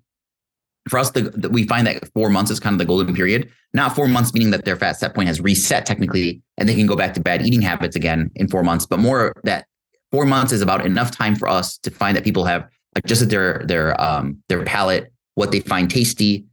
For 0.88 0.98
us, 0.98 1.10
the, 1.10 1.22
the, 1.22 1.48
we 1.48 1.66
find 1.66 1.86
that 1.86 2.12
four 2.12 2.28
months 2.28 2.50
is 2.50 2.60
kind 2.60 2.74
of 2.74 2.78
the 2.78 2.84
golden 2.84 3.14
period. 3.14 3.50
Not 3.72 3.96
four 3.96 4.06
months, 4.06 4.34
meaning 4.34 4.50
that 4.50 4.66
their 4.66 4.76
fat 4.76 4.92
set 4.92 5.14
point 5.14 5.28
has 5.28 5.40
reset 5.40 5.86
technically, 5.86 6.42
and 6.58 6.68
they 6.68 6.74
can 6.74 6.86
go 6.86 6.94
back 6.94 7.14
to 7.14 7.20
bad 7.20 7.44
eating 7.44 7.62
habits 7.62 7.96
again 7.96 8.30
in 8.34 8.48
four 8.48 8.62
months. 8.62 8.84
But 8.84 8.98
more 8.98 9.32
that 9.44 9.66
four 10.12 10.26
months 10.26 10.52
is 10.52 10.60
about 10.60 10.84
enough 10.84 11.10
time 11.10 11.34
for 11.34 11.48
us 11.48 11.78
to 11.78 11.90
find 11.90 12.16
that 12.16 12.22
people 12.22 12.44
have 12.44 12.68
adjusted 12.94 13.30
their 13.30 13.64
their 13.66 14.00
um, 14.00 14.42
their 14.48 14.64
palate, 14.64 15.12
what 15.34 15.52
they 15.52 15.60
find 15.60 15.90
tasty, 15.90 16.44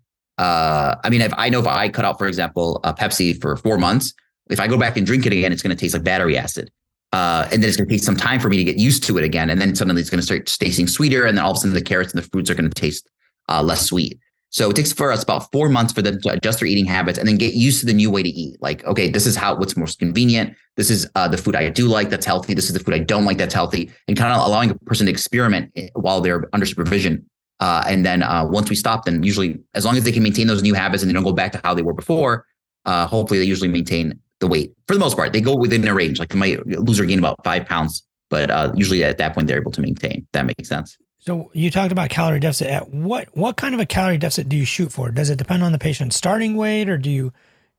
uh, 0.42 0.96
I 1.04 1.10
mean, 1.12 1.22
if 1.22 1.34
I 1.38 1.50
know 1.50 1.60
if 1.60 1.68
I 1.68 1.88
cut 1.88 2.04
out, 2.04 2.18
for 2.18 2.28
example, 2.28 2.80
a 2.84 2.94
Pepsi 2.94 3.40
for 3.40 3.56
four 3.58 3.78
months, 3.78 4.14
if 4.50 4.60
I 4.60 4.68
go 4.68 4.76
back 4.76 4.98
and 4.98 5.06
drink 5.06 5.28
it 5.28 5.34
again, 5.34 5.52
it's 5.52 5.62
going 5.62 5.76
to 5.76 5.80
taste 5.80 5.94
like 5.94 6.04
battery 6.04 6.36
acid. 6.36 6.72
Uh, 7.14 7.48
and 7.52 7.62
then 7.62 7.68
it's 7.68 7.78
going 7.78 7.88
to 7.88 7.94
take 7.94 8.04
some 8.04 8.16
time 8.16 8.40
for 8.40 8.50
me 8.50 8.58
to 8.58 8.64
get 8.64 8.78
used 8.78 9.04
to 9.04 9.18
it 9.20 9.24
again. 9.24 9.52
And 9.52 9.62
then 9.62 9.76
suddenly 9.76 10.02
it's 10.02 10.10
going 10.10 10.20
to 10.20 10.26
start 10.26 10.48
tasting 10.48 10.88
sweeter. 10.88 11.26
And 11.26 11.38
then 11.38 11.46
all 11.46 11.52
of 11.52 11.58
a 11.58 11.60
sudden 11.60 11.76
the 11.76 11.82
carrots 11.82 12.12
and 12.14 12.24
the 12.24 12.28
fruits 12.28 12.50
are 12.50 12.56
going 12.56 12.70
to 12.70 12.74
taste 12.74 13.08
uh, 13.50 13.62
less 13.62 13.86
sweet. 13.86 14.18
So 14.52 14.70
it 14.70 14.76
takes 14.76 14.94
for 14.94 15.12
us 15.12 15.24
about 15.24 15.52
four 15.52 15.70
months 15.70 15.94
for 15.94 16.02
them 16.02 16.22
to 16.22 16.30
adjust 16.30 16.60
their 16.60 16.68
eating 16.68 16.86
habits 16.86 17.18
and 17.18 17.28
then 17.28 17.38
get 17.38 17.54
used 17.54 17.80
to 17.80 17.86
the 17.86 17.94
new 17.94 18.12
way 18.12 18.22
to 18.22 18.30
eat. 18.30 18.62
Like, 18.62 18.84
okay, 18.86 19.10
this 19.10 19.26
is 19.26 19.36
how 19.36 19.56
what's 19.56 19.76
most 19.76 20.00
convenient. 20.00 20.56
This 20.78 20.90
is 20.90 21.10
uh, 21.16 21.28
the 21.28 21.38
food 21.38 21.56
I 21.56 21.70
do 21.70 21.88
like 21.88 22.10
that's 22.10 22.26
healthy. 22.26 22.54
This 22.54 22.68
is 22.68 22.74
the 22.74 22.80
food 22.80 22.94
I 22.94 23.00
don't 23.00 23.26
like 23.26 23.38
that's 23.38 23.54
healthy. 23.54 23.90
And 24.08 24.16
kind 24.16 24.34
of 24.34 24.46
allowing 24.46 24.70
a 24.70 24.76
person 24.76 25.08
to 25.08 25.12
experiment 25.12 25.72
eh, 25.76 25.88
while 25.96 26.22
they're 26.22 26.50
under 26.54 26.66
supervision 26.66 27.26
uh, 27.62 27.84
and 27.88 28.04
then 28.04 28.24
uh, 28.24 28.44
once 28.44 28.70
we 28.70 28.76
stop, 28.76 29.06
then 29.06 29.22
usually, 29.22 29.60
as 29.76 29.86
long 29.86 29.96
as 29.96 30.04
they 30.04 30.12
can 30.12 30.24
maintain 30.24 30.48
those 30.48 30.64
new 30.64 30.74
habits 30.74 31.04
and 31.04 31.10
they 31.10 31.14
don't 31.14 31.24
go 31.24 31.32
back 31.32 31.52
to 31.52 31.62
how 31.64 31.76
they 31.76 31.84
were 31.84 31.94
before, 31.94 32.46
uh, 32.86 33.06
hopefully 33.06 33.40
they 33.40 33.46
usually 33.46 33.70
maintain 33.70 34.20
the 34.40 34.48
weight 34.48 34.74
for 34.88 34.96
the 34.96 35.00
most 35.00 35.16
part. 35.16 35.32
They 35.32 35.42
go 35.42 35.56
within 35.56 35.82
their 35.82 35.94
range. 35.94 36.18
Like 36.20 36.30
they 36.30 36.40
might 36.40 36.66
lose 36.66 37.00
or 37.00 37.06
gain 37.06 37.20
about 37.20 37.40
five 37.44 37.68
pounds, 37.68 38.04
but 38.32 38.50
uh, 38.50 38.74
usually 38.76 39.04
at 39.04 39.20
that 39.20 39.36
point 39.36 39.48
they're 39.48 39.62
able 39.62 39.72
to 39.72 39.82
maintain. 39.82 40.28
That 40.34 40.48
makes 40.48 40.68
sense. 40.68 40.98
So 41.22 41.52
you 41.54 41.72
talked 41.72 41.92
about 41.92 42.10
calorie 42.10 42.40
deficit. 42.40 42.68
At 42.68 42.90
what 42.90 43.36
what 43.36 43.56
kind 43.56 43.74
of 43.74 43.80
a 43.80 43.86
calorie 43.86 44.18
deficit 44.18 44.50
do 44.50 44.58
you 44.58 44.66
shoot 44.66 44.92
for? 44.92 45.12
Does 45.12 45.30
it 45.30 45.38
depend 45.38 45.64
on 45.64 45.72
the 45.72 45.80
patient's 45.80 46.16
starting 46.16 46.56
weight, 46.58 46.90
or 46.90 46.98
do 46.98 47.10
you 47.10 47.32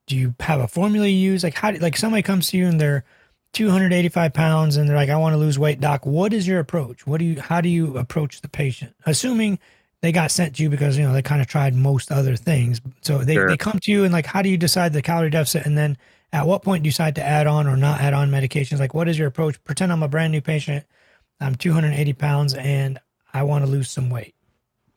do 0.06 0.16
you 0.16 0.34
have 0.40 0.60
a 0.60 0.68
formula 0.68 1.06
you 1.06 1.30
use? 1.32 1.44
Like 1.44 1.54
how 1.54 1.72
like 1.72 1.96
somebody 1.96 2.22
comes 2.22 2.48
to 2.50 2.56
you 2.56 2.66
and 2.66 2.80
they're 2.80 3.04
285 3.52 4.32
pounds 4.32 4.76
and 4.76 4.88
they're 4.88 4.96
like, 4.96 5.10
I 5.10 5.16
want 5.16 5.34
to 5.34 5.38
lose 5.38 5.58
weight, 5.58 5.80
doc. 5.80 6.06
What 6.06 6.32
is 6.32 6.46
your 6.46 6.58
approach? 6.58 7.06
What 7.06 7.18
do 7.18 7.24
you, 7.24 7.40
how 7.40 7.60
do 7.60 7.68
you 7.68 7.98
approach 7.98 8.40
the 8.40 8.48
patient? 8.48 8.94
Assuming 9.04 9.58
they 10.00 10.10
got 10.10 10.30
sent 10.30 10.56
to 10.56 10.62
you 10.62 10.70
because, 10.70 10.96
you 10.96 11.04
know, 11.04 11.12
they 11.12 11.22
kind 11.22 11.40
of 11.40 11.46
tried 11.46 11.74
most 11.74 12.10
other 12.10 12.34
things. 12.34 12.80
So 13.02 13.18
they, 13.18 13.34
sure. 13.34 13.48
they 13.48 13.56
come 13.56 13.78
to 13.78 13.92
you 13.92 14.04
and 14.04 14.12
like, 14.12 14.26
how 14.26 14.42
do 14.42 14.48
you 14.48 14.56
decide 14.56 14.92
the 14.92 15.02
calorie 15.02 15.30
deficit? 15.30 15.66
And 15.66 15.76
then 15.76 15.98
at 16.32 16.46
what 16.46 16.62
point 16.62 16.82
do 16.82 16.88
you 16.88 16.92
decide 16.92 17.14
to 17.16 17.24
add 17.24 17.46
on 17.46 17.66
or 17.66 17.76
not 17.76 18.00
add 18.00 18.14
on 18.14 18.30
medications? 18.30 18.80
Like, 18.80 18.94
what 18.94 19.08
is 19.08 19.18
your 19.18 19.28
approach? 19.28 19.62
Pretend 19.64 19.92
I'm 19.92 20.02
a 20.02 20.08
brand 20.08 20.32
new 20.32 20.40
patient. 20.40 20.86
I'm 21.38 21.54
280 21.54 22.12
pounds 22.14 22.54
and 22.54 22.98
I 23.32 23.42
want 23.42 23.64
to 23.64 23.70
lose 23.70 23.90
some 23.90 24.10
weight. 24.10 24.34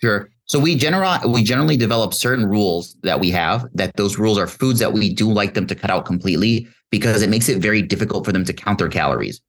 Sure. 0.01 0.29
So 0.45 0.59
we 0.59 0.75
generally 0.75 1.17
we 1.27 1.43
generally 1.43 1.77
develop 1.77 2.13
certain 2.13 2.45
rules 2.45 2.95
that 3.01 3.19
we 3.19 3.31
have 3.31 3.65
that 3.73 3.95
those 3.95 4.17
rules 4.17 4.37
are 4.37 4.47
foods 4.47 4.79
that 4.79 4.93
we 4.93 5.13
do 5.13 5.31
like 5.31 5.53
them 5.53 5.65
to 5.67 5.75
cut 5.75 5.89
out 5.89 6.05
completely 6.05 6.67
because 6.91 7.21
it 7.21 7.29
makes 7.29 7.49
it 7.49 7.59
very 7.59 7.81
difficult 7.81 8.25
for 8.25 8.31
them 8.31 8.45
to 8.45 8.53
count 8.53 8.79
their 8.79 8.89
calories. 8.89 9.41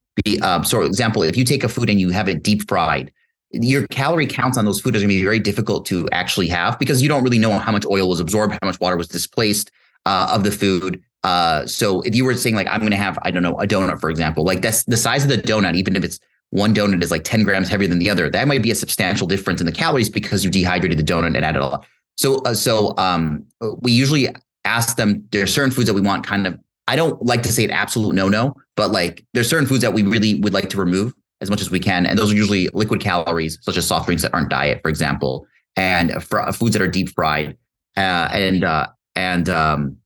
Um, 0.43 0.65
so, 0.65 0.83
example, 0.83 1.23
if 1.23 1.37
you 1.37 1.45
take 1.45 1.63
a 1.63 1.69
food 1.69 1.91
and 1.91 2.01
you 2.01 2.09
have 2.11 2.29
it 2.29 2.43
deep 2.43 2.67
fried, 2.67 3.13
your 3.53 3.87
calorie 3.89 4.27
counts 4.27 4.57
on 4.57 4.65
those 4.65 4.81
foods 4.81 4.97
are 4.97 5.01
going 5.01 5.11
to 5.11 5.15
be 5.15 5.23
very 5.23 5.39
difficult 5.39 5.85
to 5.87 6.09
actually 6.11 6.49
have 6.49 6.79
because 6.79 7.03
you 7.03 7.09
don't 7.09 7.23
really 7.23 7.39
know 7.39 7.59
how 7.59 7.73
much 7.73 7.85
oil 7.87 8.09
was 8.09 8.21
absorbed, 8.21 8.55
how 8.55 8.67
much 8.67 8.81
water 8.81 8.97
was 8.97 9.09
displaced 9.09 9.71
uh, 10.07 10.29
of 10.33 10.45
the 10.45 10.51
food. 10.51 11.03
Uh, 11.23 11.67
so 11.67 12.01
if 12.03 12.15
you 12.15 12.25
were 12.25 12.35
saying 12.35 12.55
like 12.55 12.69
I'm 12.69 12.81
going 12.81 12.93
to 12.93 12.97
have 12.97 13.19
I 13.23 13.31
don't 13.31 13.43
know 13.43 13.59
a 13.61 13.67
donut 13.67 14.01
for 14.01 14.11
example, 14.11 14.45
like 14.45 14.63
that's 14.63 14.85
the 14.85 14.97
size 14.97 15.25
of 15.25 15.31
the 15.31 15.39
donut, 15.39 15.77
even 15.77 15.97
if 15.97 16.05
it's 16.05 16.19
one 16.51 16.75
donut 16.75 17.03
is 17.03 17.11
like 17.11 17.25
10 17.25 17.43
grams 17.43 17.69
heavier 17.69 17.89
than 17.89 17.99
the 17.99 18.09
other, 18.09 18.31
that 18.31 18.49
might 18.49 18.63
be 18.63 18.71
a 18.71 18.75
substantial 18.75 19.27
difference 19.27 19.61
in 19.61 19.67
the 19.67 19.73
calories 19.73 20.09
because 20.09 20.45
you 20.45 20.51
dehydrated 20.51 20.99
the 20.99 21.03
donut 21.03 21.29
and 21.29 21.45
added 21.45 21.61
a 21.61 21.67
lot. 21.67 21.87
So 22.17 22.37
uh, 22.43 22.55
so 22.55 22.95
um, 22.97 23.45
we 23.81 23.93
usually 23.93 24.29
ask 24.65 24.97
them 24.97 25.25
there 25.33 25.43
are 25.43 25.47
certain 25.47 25.71
foods 25.71 25.87
that 25.87 25.95
we 25.95 26.01
want 26.01 26.27
kind 26.27 26.47
of 26.47 26.59
I 26.89 26.97
don't 26.97 27.21
like 27.23 27.43
to 27.43 27.53
say 27.53 27.65
an 27.65 27.71
absolute 27.71 28.15
no 28.15 28.29
no, 28.29 28.55
but 28.77 28.91
like 28.91 29.25
there's 29.35 29.49
certain 29.49 29.67
foods 29.67 29.83
that 29.83 29.93
we 29.93 30.03
really 30.03 30.41
would 30.41 30.53
like 30.53 30.71
to 30.71 30.79
remove 30.79 31.13
as 31.41 31.51
much 31.51 31.61
as 31.61 31.71
we 31.71 31.81
can, 31.81 32.07
and 32.07 32.19
those 32.19 32.33
are 32.33 32.37
usually 32.37 32.69
liquid 32.69 33.01
calories, 33.01 33.59
such 33.61 33.77
as 33.77 33.87
soft 33.87 34.07
drinks 34.07 34.23
that 34.23 34.33
aren't 34.33 34.49
diet, 34.49 34.81
for 34.83 34.89
example, 34.89 35.47
and 35.77 36.13
foods 36.23 36.73
that 36.73 36.81
are 36.81 36.89
deep 36.89 37.11
fried, 37.11 37.57
uh, 37.97 38.29
and 38.33 38.65
uh, 38.65 38.87
and 39.17 39.49
um, 39.49 39.97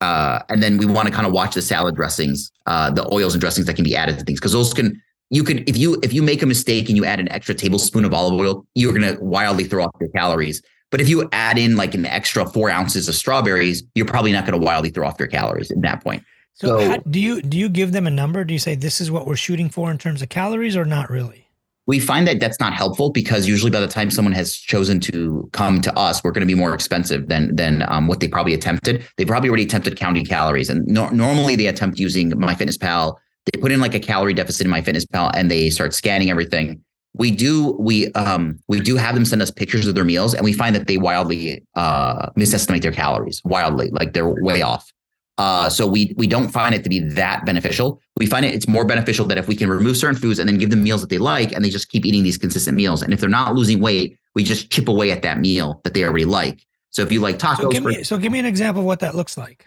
uh, 0.00 0.40
and 0.48 0.62
then 0.62 0.78
we 0.78 0.86
want 0.86 1.06
to 1.06 1.14
kind 1.14 1.26
of 1.26 1.32
watch 1.32 1.54
the 1.54 1.62
salad 1.62 1.94
dressings, 1.94 2.50
uh, 2.66 2.90
the 2.90 3.06
oils 3.12 3.34
and 3.34 3.40
dressings 3.40 3.66
that 3.66 3.74
can 3.74 3.84
be 3.84 3.94
added 3.94 4.18
to 4.18 4.24
things 4.24 4.40
because 4.40 4.52
those 4.52 4.74
can 4.74 5.00
you 5.34 5.44
could 5.44 5.68
if 5.68 5.76
you 5.76 5.98
if 6.02 6.12
you 6.12 6.22
make 6.22 6.42
a 6.42 6.46
mistake 6.46 6.88
and 6.88 6.96
you 6.96 7.04
add 7.04 7.20
an 7.20 7.30
extra 7.32 7.54
tablespoon 7.54 8.04
of 8.04 8.14
olive 8.14 8.34
oil, 8.34 8.66
you're 8.74 8.92
gonna 8.92 9.16
wildly 9.20 9.64
throw 9.64 9.84
off 9.84 9.94
your 10.00 10.10
calories. 10.10 10.62
But 10.94 11.00
if 11.00 11.08
you 11.08 11.28
add 11.32 11.58
in 11.58 11.76
like 11.76 11.94
an 11.94 12.06
extra 12.06 12.46
four 12.46 12.70
ounces 12.70 13.08
of 13.08 13.16
strawberries, 13.16 13.82
you're 13.96 14.06
probably 14.06 14.30
not 14.30 14.46
going 14.46 14.56
to 14.60 14.64
wildly 14.64 14.90
throw 14.90 15.08
off 15.08 15.16
your 15.18 15.26
calories 15.26 15.72
at 15.72 15.80
that 15.82 16.04
point. 16.04 16.22
So, 16.52 16.78
so 16.78 16.88
how, 16.88 16.96
do 16.98 17.18
you 17.18 17.42
do 17.42 17.58
you 17.58 17.68
give 17.68 17.90
them 17.90 18.06
a 18.06 18.12
number? 18.12 18.44
Do 18.44 18.54
you 18.54 18.60
say 18.60 18.76
this 18.76 19.00
is 19.00 19.10
what 19.10 19.26
we're 19.26 19.34
shooting 19.34 19.68
for 19.68 19.90
in 19.90 19.98
terms 19.98 20.22
of 20.22 20.28
calories, 20.28 20.76
or 20.76 20.84
not 20.84 21.10
really? 21.10 21.48
We 21.86 21.98
find 21.98 22.28
that 22.28 22.38
that's 22.38 22.60
not 22.60 22.74
helpful 22.74 23.10
because 23.10 23.48
usually 23.48 23.72
by 23.72 23.80
the 23.80 23.88
time 23.88 24.08
someone 24.10 24.32
has 24.34 24.54
chosen 24.54 25.00
to 25.00 25.50
come 25.52 25.80
to 25.80 25.92
us, 25.98 26.22
we're 26.22 26.30
going 26.30 26.46
to 26.46 26.46
be 26.46 26.54
more 26.54 26.72
expensive 26.72 27.26
than 27.26 27.56
than 27.56 27.84
um, 27.88 28.06
what 28.06 28.20
they 28.20 28.28
probably 28.28 28.54
attempted. 28.54 29.04
They 29.16 29.24
probably 29.24 29.48
already 29.48 29.64
attempted 29.64 29.96
counting 29.96 30.24
calories, 30.24 30.70
and 30.70 30.86
no, 30.86 31.08
normally 31.08 31.56
they 31.56 31.66
attempt 31.66 31.98
using 31.98 32.30
MyFitnessPal. 32.30 33.16
They 33.46 33.60
put 33.60 33.72
in 33.72 33.80
like 33.80 33.94
a 33.94 34.00
calorie 34.00 34.34
deficit 34.34 34.66
in 34.66 34.72
MyFitnessPal, 34.72 35.32
and 35.34 35.50
they 35.50 35.70
start 35.70 35.94
scanning 35.94 36.30
everything. 36.30 36.82
We 37.16 37.30
do 37.30 37.76
we 37.78 38.12
um 38.14 38.58
we 38.66 38.80
do 38.80 38.96
have 38.96 39.14
them 39.14 39.24
send 39.24 39.40
us 39.42 39.50
pictures 39.50 39.86
of 39.86 39.94
their 39.94 40.04
meals 40.04 40.34
and 40.34 40.42
we 40.42 40.52
find 40.52 40.74
that 40.74 40.88
they 40.88 40.98
wildly 40.98 41.62
uh 41.76 42.30
misestimate 42.30 42.82
their 42.82 42.90
calories 42.90 43.40
wildly 43.44 43.90
like 43.92 44.14
they're 44.14 44.28
way 44.28 44.62
off. 44.62 44.90
Uh 45.38 45.68
so 45.68 45.86
we 45.86 46.12
we 46.16 46.26
don't 46.26 46.48
find 46.48 46.74
it 46.74 46.82
to 46.82 46.90
be 46.90 46.98
that 46.98 47.46
beneficial. 47.46 48.00
We 48.16 48.26
find 48.26 48.44
it 48.44 48.52
it's 48.52 48.66
more 48.66 48.84
beneficial 48.84 49.26
that 49.26 49.38
if 49.38 49.46
we 49.46 49.54
can 49.54 49.68
remove 49.68 49.96
certain 49.96 50.16
foods 50.16 50.40
and 50.40 50.48
then 50.48 50.58
give 50.58 50.70
them 50.70 50.82
meals 50.82 51.02
that 51.02 51.10
they 51.10 51.18
like 51.18 51.52
and 51.52 51.64
they 51.64 51.70
just 51.70 51.88
keep 51.88 52.04
eating 52.04 52.24
these 52.24 52.36
consistent 52.36 52.76
meals. 52.76 53.00
And 53.00 53.12
if 53.12 53.20
they're 53.20 53.28
not 53.28 53.54
losing 53.54 53.78
weight 53.78 54.18
we 54.34 54.42
just 54.42 54.70
chip 54.72 54.88
away 54.88 55.12
at 55.12 55.22
that 55.22 55.38
meal 55.38 55.80
that 55.84 55.94
they 55.94 56.02
already 56.02 56.24
like. 56.24 56.66
So 56.90 57.02
if 57.02 57.12
you 57.12 57.20
like 57.20 57.38
tacos 57.38 57.60
so 57.60 57.68
give 57.70 57.84
me, 57.84 58.02
so 58.02 58.18
give 58.18 58.32
me 58.32 58.40
an 58.40 58.46
example 58.46 58.80
of 58.80 58.86
what 58.86 58.98
that 59.00 59.14
looks 59.14 59.36
like 59.36 59.66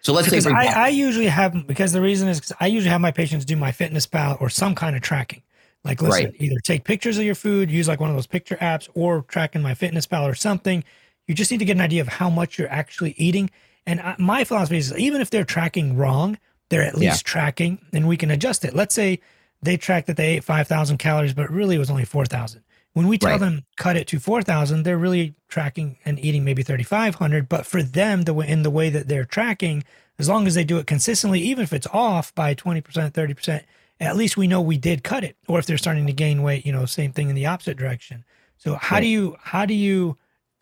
so 0.00 0.12
let's 0.12 0.28
because 0.28 0.44
say 0.44 0.50
I, 0.50 0.86
I 0.86 0.88
usually 0.88 1.26
have 1.26 1.66
because 1.66 1.92
the 1.92 2.00
reason 2.00 2.28
is 2.28 2.52
I 2.60 2.66
usually 2.66 2.90
have 2.90 3.00
my 3.00 3.10
patients 3.10 3.44
do 3.44 3.56
my 3.56 3.72
fitness 3.72 4.06
pal 4.06 4.36
or 4.40 4.48
some 4.48 4.74
kind 4.74 4.96
of 4.96 5.02
tracking 5.02 5.42
like, 5.84 6.02
listen, 6.02 6.26
right. 6.26 6.34
either 6.38 6.58
take 6.60 6.84
pictures 6.84 7.18
of 7.18 7.24
your 7.24 7.34
food, 7.34 7.70
use 7.70 7.88
like 7.88 8.00
one 8.00 8.10
of 8.10 8.16
those 8.16 8.26
picture 8.26 8.56
apps, 8.56 8.88
or 8.94 9.22
track 9.22 9.54
in 9.54 9.62
MyFitnessPal 9.62 10.28
or 10.28 10.34
something. 10.34 10.84
You 11.26 11.34
just 11.34 11.50
need 11.50 11.58
to 11.58 11.64
get 11.64 11.76
an 11.76 11.80
idea 11.80 12.00
of 12.02 12.08
how 12.08 12.28
much 12.28 12.58
you're 12.58 12.70
actually 12.70 13.14
eating. 13.16 13.50
And 13.86 14.00
I, 14.00 14.16
my 14.18 14.44
philosophy 14.44 14.78
is 14.78 14.96
even 14.96 15.20
if 15.20 15.30
they're 15.30 15.44
tracking 15.44 15.96
wrong, 15.96 16.38
they're 16.68 16.82
at 16.82 16.96
least 16.96 17.26
yeah. 17.26 17.30
tracking, 17.30 17.78
and 17.92 18.08
we 18.08 18.16
can 18.16 18.30
adjust 18.30 18.64
it. 18.64 18.74
Let's 18.74 18.94
say 18.94 19.20
they 19.62 19.76
track 19.76 20.06
that 20.06 20.16
they 20.16 20.36
ate 20.36 20.44
5,000 20.44 20.98
calories, 20.98 21.32
but 21.32 21.50
really 21.50 21.76
it 21.76 21.78
was 21.78 21.90
only 21.90 22.04
4,000. 22.04 22.62
When 22.94 23.06
we 23.06 23.18
tell 23.18 23.32
right. 23.32 23.40
them 23.40 23.64
cut 23.76 23.96
it 23.96 24.06
to 24.08 24.18
4,000, 24.18 24.82
they're 24.82 24.98
really 24.98 25.34
tracking 25.48 25.98
and 26.04 26.18
eating 26.18 26.44
maybe 26.44 26.62
3,500. 26.62 27.48
But 27.48 27.66
for 27.66 27.82
them, 27.82 28.22
the 28.22 28.34
way, 28.34 28.48
in 28.48 28.62
the 28.62 28.70
way 28.70 28.90
that 28.90 29.08
they're 29.08 29.24
tracking, 29.24 29.84
as 30.18 30.28
long 30.28 30.46
as 30.46 30.54
they 30.54 30.64
do 30.64 30.78
it 30.78 30.86
consistently, 30.86 31.40
even 31.40 31.62
if 31.62 31.72
it's 31.72 31.86
off 31.92 32.34
by 32.34 32.54
20%, 32.54 32.82
30%, 33.12 33.62
at 34.00 34.16
least 34.16 34.36
we 34.36 34.46
know 34.46 34.60
we 34.60 34.78
did 34.78 35.04
cut 35.04 35.24
it. 35.24 35.36
Or 35.46 35.58
if 35.58 35.66
they're 35.66 35.78
starting 35.78 36.06
to 36.06 36.12
gain 36.12 36.42
weight, 36.42 36.66
you 36.66 36.72
know, 36.72 36.86
same 36.86 37.12
thing 37.12 37.28
in 37.28 37.34
the 37.34 37.46
opposite 37.46 37.76
direction. 37.76 38.24
So 38.56 38.74
how 38.74 38.96
right. 38.96 39.00
do 39.02 39.06
you 39.06 39.36
how 39.40 39.66
do 39.66 39.74
you 39.74 40.16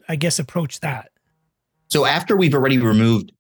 I 0.09 0.17
guess 0.17 0.39
approach 0.39 0.81
that? 0.81 1.11
So 1.89 2.05
after 2.05 2.37
we've 2.37 2.55
already 2.55 2.79
removed 2.79 3.33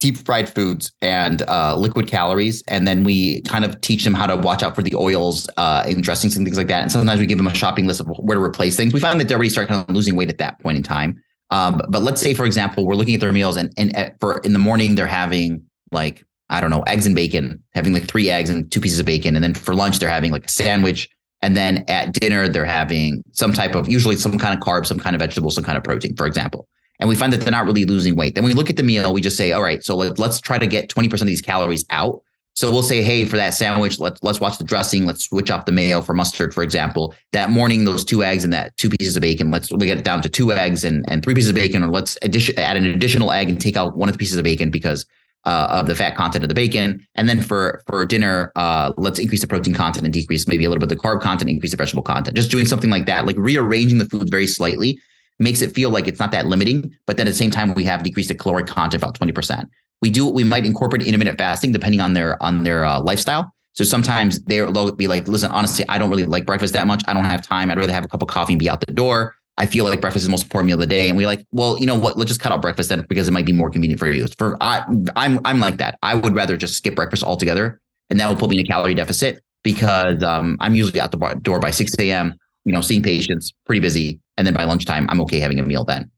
deep 0.00 0.16
fried 0.18 0.48
foods 0.48 0.92
and 1.02 1.42
uh, 1.42 1.76
liquid 1.76 2.06
calories, 2.06 2.62
and 2.68 2.86
then 2.86 3.04
we 3.04 3.42
kind 3.42 3.64
of 3.64 3.80
teach 3.80 4.04
them 4.04 4.14
how 4.14 4.26
to 4.26 4.36
watch 4.36 4.62
out 4.62 4.74
for 4.74 4.82
the 4.82 4.94
oils 4.94 5.48
uh, 5.56 5.90
dressings 6.00 6.36
and 6.36 6.46
things 6.46 6.56
like 6.56 6.68
that. 6.68 6.82
And 6.82 6.92
sometimes 6.92 7.20
we 7.20 7.26
give 7.26 7.38
them 7.38 7.46
a 7.46 7.54
shopping 7.54 7.86
list 7.86 8.00
of 8.00 8.06
where 8.18 8.36
to 8.36 8.42
replace 8.42 8.76
things. 8.76 8.92
We 8.92 9.00
find 9.00 9.20
that 9.20 9.28
they 9.28 9.34
already 9.34 9.50
start 9.50 9.68
kind 9.68 9.88
of 9.88 9.94
losing 9.94 10.16
weight 10.16 10.28
at 10.28 10.38
that 10.38 10.60
point 10.60 10.76
in 10.76 10.82
time. 10.82 11.20
Um, 11.50 11.80
but 11.88 12.02
let's 12.02 12.20
say, 12.20 12.34
for 12.34 12.44
example, 12.44 12.86
we're 12.86 12.94
looking 12.94 13.14
at 13.14 13.20
their 13.20 13.32
meals, 13.32 13.56
and, 13.56 13.72
and 13.76 13.96
uh, 13.96 14.10
for 14.20 14.38
in 14.38 14.52
the 14.52 14.58
morning 14.58 14.94
they're 14.94 15.06
having 15.06 15.62
like 15.90 16.24
I 16.50 16.60
don't 16.60 16.70
know, 16.70 16.82
eggs 16.82 17.06
and 17.06 17.14
bacon, 17.14 17.62
having 17.74 17.92
like 17.92 18.08
three 18.08 18.30
eggs 18.30 18.48
and 18.50 18.70
two 18.70 18.80
pieces 18.80 18.98
of 18.98 19.06
bacon. 19.06 19.36
And 19.36 19.44
then 19.44 19.54
for 19.54 19.74
lunch, 19.74 19.98
they're 19.98 20.08
having 20.08 20.32
like 20.32 20.46
a 20.46 20.50
sandwich. 20.50 21.08
And 21.42 21.56
then 21.56 21.84
at 21.88 22.12
dinner, 22.12 22.48
they're 22.48 22.64
having 22.64 23.22
some 23.32 23.52
type 23.52 23.74
of, 23.74 23.88
usually 23.88 24.16
some 24.16 24.38
kind 24.38 24.54
of 24.54 24.60
carb, 24.60 24.86
some 24.86 24.98
kind 24.98 25.14
of 25.14 25.20
vegetable, 25.20 25.50
some 25.50 25.64
kind 25.64 25.76
of 25.76 25.84
protein, 25.84 26.16
for 26.16 26.26
example. 26.26 26.66
And 27.00 27.08
we 27.08 27.14
find 27.14 27.32
that 27.32 27.40
they're 27.40 27.50
not 27.50 27.66
really 27.66 27.84
losing 27.84 28.16
weight. 28.16 28.34
Then 28.34 28.44
we 28.44 28.54
look 28.54 28.70
at 28.70 28.76
the 28.76 28.82
meal, 28.82 29.12
we 29.12 29.20
just 29.20 29.36
say, 29.36 29.52
all 29.52 29.62
right, 29.62 29.84
so 29.84 29.96
let, 29.96 30.18
us 30.18 30.40
try 30.40 30.58
to 30.58 30.66
get 30.66 30.88
20% 30.88 31.20
of 31.20 31.26
these 31.26 31.40
calories 31.40 31.84
out. 31.90 32.22
So 32.54 32.72
we'll 32.72 32.82
say, 32.82 33.02
hey, 33.02 33.24
for 33.24 33.36
that 33.36 33.54
sandwich, 33.54 34.00
let's 34.00 34.20
let's 34.20 34.40
watch 34.40 34.58
the 34.58 34.64
dressing. 34.64 35.06
Let's 35.06 35.22
switch 35.22 35.48
off 35.48 35.64
the 35.64 35.70
mayo 35.70 36.02
for 36.02 36.12
mustard, 36.12 36.52
for 36.52 36.64
example. 36.64 37.14
That 37.30 37.50
morning, 37.50 37.84
those 37.84 38.04
two 38.04 38.24
eggs 38.24 38.42
and 38.42 38.52
that 38.52 38.76
two 38.76 38.90
pieces 38.90 39.16
of 39.16 39.20
bacon. 39.20 39.52
Let's 39.52 39.70
we 39.70 39.86
get 39.86 39.98
it 39.98 40.04
down 40.04 40.22
to 40.22 40.28
two 40.28 40.50
eggs 40.50 40.82
and, 40.82 41.04
and 41.08 41.22
three 41.22 41.34
pieces 41.34 41.50
of 41.50 41.54
bacon, 41.54 41.84
or 41.84 41.88
let's 41.88 42.18
addition, 42.22 42.58
add 42.58 42.76
an 42.76 42.84
additional 42.84 43.30
egg 43.30 43.48
and 43.48 43.60
take 43.60 43.76
out 43.76 43.96
one 43.96 44.08
of 44.08 44.14
the 44.14 44.18
pieces 44.18 44.36
of 44.38 44.42
bacon 44.42 44.72
because 44.72 45.06
uh, 45.44 45.68
of 45.70 45.86
the 45.86 45.94
fat 45.94 46.16
content 46.16 46.42
of 46.42 46.48
the 46.48 46.54
bacon. 46.54 47.06
And 47.14 47.28
then 47.28 47.42
for 47.42 47.80
for 47.86 48.04
dinner, 48.04 48.50
uh, 48.56 48.92
let's 48.96 49.20
increase 49.20 49.42
the 49.42 49.46
protein 49.46 49.74
content 49.74 50.04
and 50.04 50.12
decrease 50.12 50.48
maybe 50.48 50.64
a 50.64 50.68
little 50.68 50.80
bit 50.80 50.88
the 50.88 51.00
carb 51.00 51.20
content, 51.20 51.48
increase 51.48 51.70
the 51.70 51.76
vegetable 51.76 52.02
content. 52.02 52.36
Just 52.36 52.50
doing 52.50 52.66
something 52.66 52.90
like 52.90 53.06
that, 53.06 53.24
like 53.24 53.36
rearranging 53.38 53.98
the 53.98 54.06
foods 54.06 54.30
very 54.30 54.48
slightly 54.48 54.98
makes 55.38 55.62
it 55.62 55.74
feel 55.74 55.90
like 55.90 56.08
it's 56.08 56.18
not 56.18 56.32
that 56.32 56.46
limiting, 56.46 56.94
but 57.06 57.16
then 57.16 57.26
at 57.26 57.30
the 57.30 57.36
same 57.36 57.50
time, 57.50 57.74
we 57.74 57.84
have 57.84 58.02
decreased 58.02 58.28
the 58.28 58.34
caloric 58.34 58.66
content 58.66 59.02
about 59.02 59.18
20%. 59.18 59.68
We 60.02 60.10
do, 60.10 60.28
we 60.28 60.44
might 60.44 60.64
incorporate 60.64 61.02
intermittent 61.02 61.38
fasting 61.38 61.72
depending 61.72 62.00
on 62.00 62.12
their, 62.14 62.40
on 62.42 62.64
their 62.64 62.84
uh, 62.84 63.00
lifestyle. 63.00 63.52
So 63.72 63.84
sometimes 63.84 64.40
they'll 64.40 64.92
be 64.92 65.06
like, 65.06 65.28
listen, 65.28 65.52
honestly, 65.52 65.84
I 65.88 65.98
don't 65.98 66.10
really 66.10 66.24
like 66.24 66.46
breakfast 66.46 66.72
that 66.74 66.86
much. 66.86 67.04
I 67.06 67.14
don't 67.14 67.24
have 67.24 67.42
time. 67.42 67.70
I'd 67.70 67.78
rather 67.78 67.92
have 67.92 68.04
a 68.04 68.08
cup 68.08 68.22
of 68.22 68.28
coffee 68.28 68.54
and 68.54 68.58
be 68.58 68.68
out 68.68 68.80
the 68.84 68.92
door. 68.92 69.36
I 69.56 69.66
feel 69.66 69.84
like 69.84 70.00
breakfast 70.00 70.22
is 70.22 70.26
the 70.26 70.30
most 70.30 70.44
important 70.44 70.68
meal 70.68 70.74
of 70.74 70.80
the 70.80 70.86
day. 70.86 71.08
And 71.08 71.16
we're 71.16 71.26
like, 71.26 71.44
well, 71.52 71.78
you 71.78 71.86
know 71.86 71.96
what? 71.96 72.16
Let's 72.16 72.28
just 72.28 72.40
cut 72.40 72.52
out 72.52 72.62
breakfast 72.62 72.88
then 72.88 73.04
because 73.08 73.28
it 73.28 73.32
might 73.32 73.46
be 73.46 73.52
more 73.52 73.70
convenient 73.70 73.98
for 73.98 74.10
you. 74.10 74.26
For 74.38 74.56
I, 74.60 74.84
I'm 75.16 75.40
I'm 75.44 75.60
like 75.60 75.76
that. 75.78 75.98
I 76.02 76.14
would 76.14 76.34
rather 76.34 76.56
just 76.56 76.76
skip 76.76 76.94
breakfast 76.94 77.24
altogether, 77.24 77.80
and 78.08 78.18
that 78.20 78.28
will 78.28 78.36
put 78.36 78.50
me 78.50 78.58
in 78.58 78.64
a 78.64 78.68
calorie 78.68 78.94
deficit 78.94 79.42
because 79.64 80.22
um, 80.22 80.56
I'm 80.60 80.76
usually 80.76 81.00
out 81.00 81.10
the 81.10 81.38
door 81.42 81.58
by 81.58 81.72
6 81.72 81.94
a.m. 81.98 82.34
You 82.64 82.72
know, 82.72 82.80
seeing 82.80 83.02
patients, 83.02 83.52
pretty 83.66 83.80
busy, 83.80 84.20
and 84.38 84.46
then 84.46 84.54
by 84.54 84.64
lunchtime, 84.64 85.06
I'm 85.10 85.20
okay 85.22 85.40
having 85.40 85.58
a 85.58 85.64
meal 85.64 85.84
then. 85.84 86.10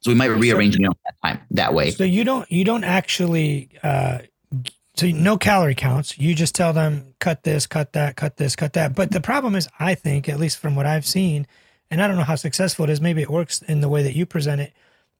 So 0.00 0.10
we 0.10 0.14
might 0.14 0.26
rearrange 0.26 0.76
so, 0.76 0.80
meal 0.80 0.96
that 1.04 1.14
time 1.22 1.40
that 1.50 1.74
way. 1.74 1.90
So 1.90 2.04
you 2.04 2.24
don't 2.24 2.50
you 2.50 2.64
don't 2.64 2.84
actually 2.84 3.68
uh, 3.82 4.20
so 4.94 5.06
no 5.08 5.36
calorie 5.36 5.74
counts. 5.74 6.18
You 6.18 6.34
just 6.34 6.54
tell 6.54 6.72
them 6.72 7.14
cut 7.18 7.42
this, 7.42 7.66
cut 7.66 7.92
that, 7.92 8.16
cut 8.16 8.36
this, 8.36 8.56
cut 8.56 8.72
that. 8.74 8.94
But 8.94 9.10
the 9.10 9.20
problem 9.20 9.56
is, 9.56 9.68
I 9.78 9.94
think, 9.94 10.28
at 10.28 10.38
least 10.38 10.58
from 10.58 10.74
what 10.74 10.86
I've 10.86 11.06
seen, 11.06 11.46
and 11.90 12.00
I 12.00 12.06
don't 12.06 12.16
know 12.16 12.22
how 12.22 12.36
successful 12.36 12.84
it 12.84 12.90
is. 12.90 13.00
Maybe 13.00 13.20
it 13.20 13.30
works 13.30 13.62
in 13.62 13.80
the 13.80 13.88
way 13.88 14.04
that 14.04 14.14
you 14.14 14.24
present 14.24 14.60
it, 14.60 14.72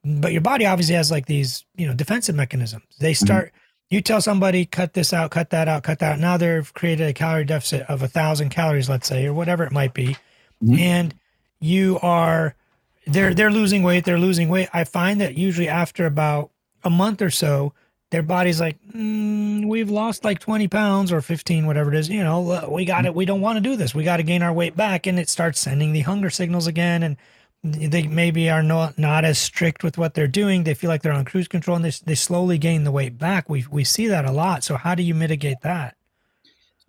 but 0.05 0.33
your 0.33 0.41
body 0.41 0.67
obviously 0.67 0.95
has 0.95 1.11
like 1.11 1.27
these 1.27 1.65
you 1.77 1.87
know 1.87 1.95
defensive 1.95 2.37
mechanisms. 2.37 2.85
They 3.01 3.13
mm-hmm. 3.13 3.27
start. 3.27 3.47
Mm-hmm. 3.47 3.57
You 3.91 4.01
tell 4.01 4.21
somebody 4.21 4.67
cut 4.67 4.95
this 4.95 5.13
out, 5.13 5.33
cut 5.33 5.51
that 5.51 5.67
out, 5.67 5.83
cut 5.83 5.99
that. 5.99 6.13
Out. 6.13 6.21
Now 6.21 6.37
they've 6.37 6.73
created 6.75 7.09
a 7.09 7.13
calorie 7.13 7.45
deficit 7.45 7.83
of 7.83 8.03
a 8.05 8.09
thousand 8.09 8.51
calories, 8.51 8.89
let's 8.89 9.09
say, 9.09 9.27
or 9.27 9.35
whatever 9.35 9.65
it 9.65 9.73
might 9.73 9.95
be, 9.95 10.17
mm-hmm. 10.63 10.79
and 10.79 11.15
you 11.61 11.99
are 12.03 12.55
they're 13.07 13.35
they're 13.35 13.51
losing 13.51 13.83
weight 13.83 14.05
they're 14.05 14.19
losing 14.19 14.49
weight. 14.49 14.69
I 14.73 14.85
find 14.85 15.21
that 15.21 15.37
usually 15.37 15.69
after 15.69 16.07
about 16.07 16.51
a 16.83 16.91
month 16.91 17.23
or 17.23 17.31
so 17.31 17.73
their 18.11 18.23
body's 18.23 18.61
like 18.61 18.79
mm, 18.93 19.69
we've 19.69 19.91
lost 19.91 20.25
like 20.25 20.41
20 20.41 20.67
pounds 20.69 21.13
or 21.13 21.21
15 21.21 21.67
whatever 21.67 21.93
it 21.93 21.99
is 21.99 22.09
you 22.09 22.25
know 22.25 22.69
we 22.71 22.85
got 22.85 23.07
it 23.07 23.15
we 23.15 23.25
don't 23.25 23.41
want 23.41 23.57
to 23.57 23.61
do 23.61 23.77
this. 23.77 23.95
We 23.95 24.05
got 24.05 24.17
to 24.17 24.23
gain 24.23 24.43
our 24.43 24.53
weight 24.53 24.77
back. 24.77 25.07
And 25.07 25.19
it 25.19 25.29
starts 25.29 25.61
sending 25.61 25.93
the 25.93 26.01
hunger 26.01 26.31
signals 26.31 26.67
again 26.67 27.03
and 27.03 27.17
they 27.63 28.07
maybe 28.07 28.49
are 28.49 28.63
not 28.63 28.99
not 28.99 29.25
as 29.25 29.39
strict 29.39 29.85
with 29.85 29.99
what 29.99 30.15
they're 30.15 30.27
doing. 30.27 30.65
They 30.65 30.75
feel 30.75 30.89
like 30.89 31.03
they're 31.03 31.13
on 31.13 31.27
cruise 31.27 31.49
control 31.49 31.77
and 31.77 31.85
they, 31.85 31.93
they 32.05 32.15
slowly 32.15 32.57
gain 32.57 32.85
the 32.85 32.93
weight 32.93 33.19
back. 33.19 33.51
We 33.51 33.67
we 33.71 33.85
see 33.85 34.07
that 34.07 34.25
a 34.25 34.33
lot. 34.33 34.65
So 34.65 34.77
how 34.77 34.95
do 34.95 35.03
you 35.03 35.15
mitigate 35.15 35.61
that 35.63 35.95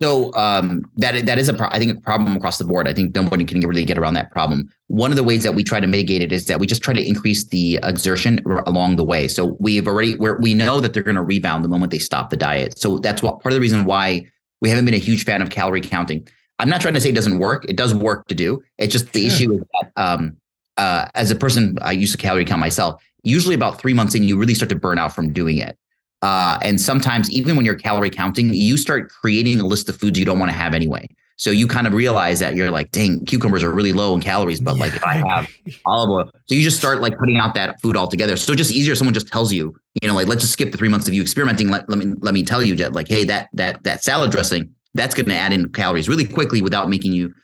so 0.02 0.32
um, 0.34 0.84
that 0.96 1.26
that 1.26 1.38
is 1.38 1.48
a 1.48 1.54
pro- 1.54 1.68
I 1.68 1.78
think 1.78 1.98
a 1.98 2.00
problem 2.00 2.36
across 2.36 2.58
the 2.58 2.64
board. 2.64 2.88
I 2.88 2.92
think 2.92 3.14
nobody 3.14 3.44
can 3.44 3.60
really 3.60 3.84
get 3.84 3.96
around 3.96 4.14
that 4.14 4.30
problem. 4.30 4.68
One 4.88 5.10
of 5.10 5.16
the 5.16 5.22
ways 5.22 5.42
that 5.44 5.54
we 5.54 5.62
try 5.62 5.80
to 5.80 5.86
mitigate 5.86 6.22
it 6.22 6.32
is 6.32 6.46
that 6.46 6.58
we 6.58 6.66
just 6.66 6.82
try 6.82 6.92
to 6.92 7.06
increase 7.06 7.44
the 7.44 7.78
exertion 7.82 8.40
r- 8.44 8.64
along 8.66 8.96
the 8.96 9.04
way. 9.04 9.28
So 9.28 9.56
we've 9.60 9.86
already 9.86 10.16
we 10.16 10.32
we 10.32 10.54
know 10.54 10.80
that 10.80 10.92
they're 10.92 11.02
going 11.02 11.16
to 11.16 11.22
rebound 11.22 11.64
the 11.64 11.68
moment 11.68 11.92
they 11.92 11.98
stop 11.98 12.30
the 12.30 12.36
diet. 12.36 12.78
So 12.78 12.98
that's 12.98 13.22
what 13.22 13.40
part 13.40 13.52
of 13.52 13.54
the 13.54 13.60
reason 13.60 13.84
why 13.84 14.26
we 14.60 14.68
haven't 14.68 14.84
been 14.84 14.94
a 14.94 14.98
huge 14.98 15.24
fan 15.24 15.40
of 15.40 15.50
calorie 15.50 15.80
counting. 15.80 16.26
I'm 16.58 16.68
not 16.68 16.80
trying 16.80 16.94
to 16.94 17.00
say 17.00 17.08
it 17.08 17.14
doesn't 17.14 17.38
work. 17.38 17.64
It 17.68 17.76
does 17.76 17.94
work 17.94 18.26
to 18.28 18.34
do. 18.34 18.62
It's 18.78 18.92
just 18.92 19.12
the 19.12 19.26
issue 19.26 19.52
is 19.52 19.62
that 19.80 19.92
um, 19.96 20.36
uh, 20.76 21.06
as 21.14 21.30
a 21.30 21.34
person, 21.34 21.78
I 21.82 21.92
used 21.92 22.12
to 22.12 22.18
calorie 22.18 22.44
count 22.44 22.60
myself. 22.60 23.02
Usually, 23.24 23.54
about 23.54 23.80
three 23.80 23.94
months 23.94 24.14
in, 24.14 24.22
you 24.22 24.36
really 24.38 24.54
start 24.54 24.68
to 24.68 24.76
burn 24.76 24.98
out 24.98 25.14
from 25.14 25.32
doing 25.32 25.58
it. 25.58 25.76
Uh, 26.22 26.58
and 26.62 26.80
sometimes, 26.80 27.30
even 27.30 27.56
when 27.56 27.64
you're 27.64 27.74
calorie 27.74 28.10
counting, 28.10 28.54
you 28.54 28.76
start 28.76 29.10
creating 29.10 29.60
a 29.60 29.66
list 29.66 29.88
of 29.88 29.96
foods 29.96 30.18
you 30.18 30.24
don't 30.24 30.38
want 30.38 30.50
to 30.50 30.56
have 30.56 30.72
anyway. 30.72 31.08
So 31.36 31.50
you 31.50 31.66
kind 31.66 31.88
of 31.88 31.92
realize 31.92 32.38
that 32.38 32.54
you're 32.54 32.70
like, 32.70 32.92
dang, 32.92 33.24
cucumbers 33.24 33.64
are 33.64 33.72
really 33.72 33.92
low 33.92 34.14
in 34.14 34.20
calories, 34.20 34.60
but 34.60 34.76
like 34.76 34.94
if 34.94 35.02
I 35.04 35.14
have 35.14 35.50
olive 35.86 36.10
oil, 36.10 36.30
so 36.46 36.54
you 36.54 36.62
just 36.62 36.76
start 36.76 37.00
like 37.00 37.18
putting 37.18 37.38
out 37.38 37.54
that 37.54 37.80
food 37.80 37.96
altogether. 37.96 38.36
So 38.36 38.54
just 38.54 38.70
easier. 38.70 38.94
Someone 38.94 39.12
just 39.12 39.26
tells 39.26 39.52
you, 39.52 39.74
you 40.00 40.08
know, 40.08 40.14
like 40.14 40.28
let's 40.28 40.42
just 40.42 40.52
skip 40.52 40.70
the 40.70 40.78
three 40.78 40.88
months 40.88 41.08
of 41.08 41.14
you 41.14 41.20
experimenting. 41.20 41.68
Let, 41.68 41.88
let 41.88 41.98
me 41.98 42.14
let 42.20 42.32
me 42.32 42.44
tell 42.44 42.62
you, 42.62 42.76
Jet, 42.76 42.92
like, 42.92 43.08
hey, 43.08 43.24
that 43.24 43.48
that 43.54 43.82
that 43.82 44.04
salad 44.04 44.30
dressing 44.30 44.72
that's 44.94 45.16
going 45.16 45.26
to 45.26 45.34
add 45.34 45.52
in 45.52 45.68
calories 45.70 46.08
really 46.08 46.26
quickly 46.26 46.62
without 46.62 46.88
making 46.88 47.12
you, 47.12 47.34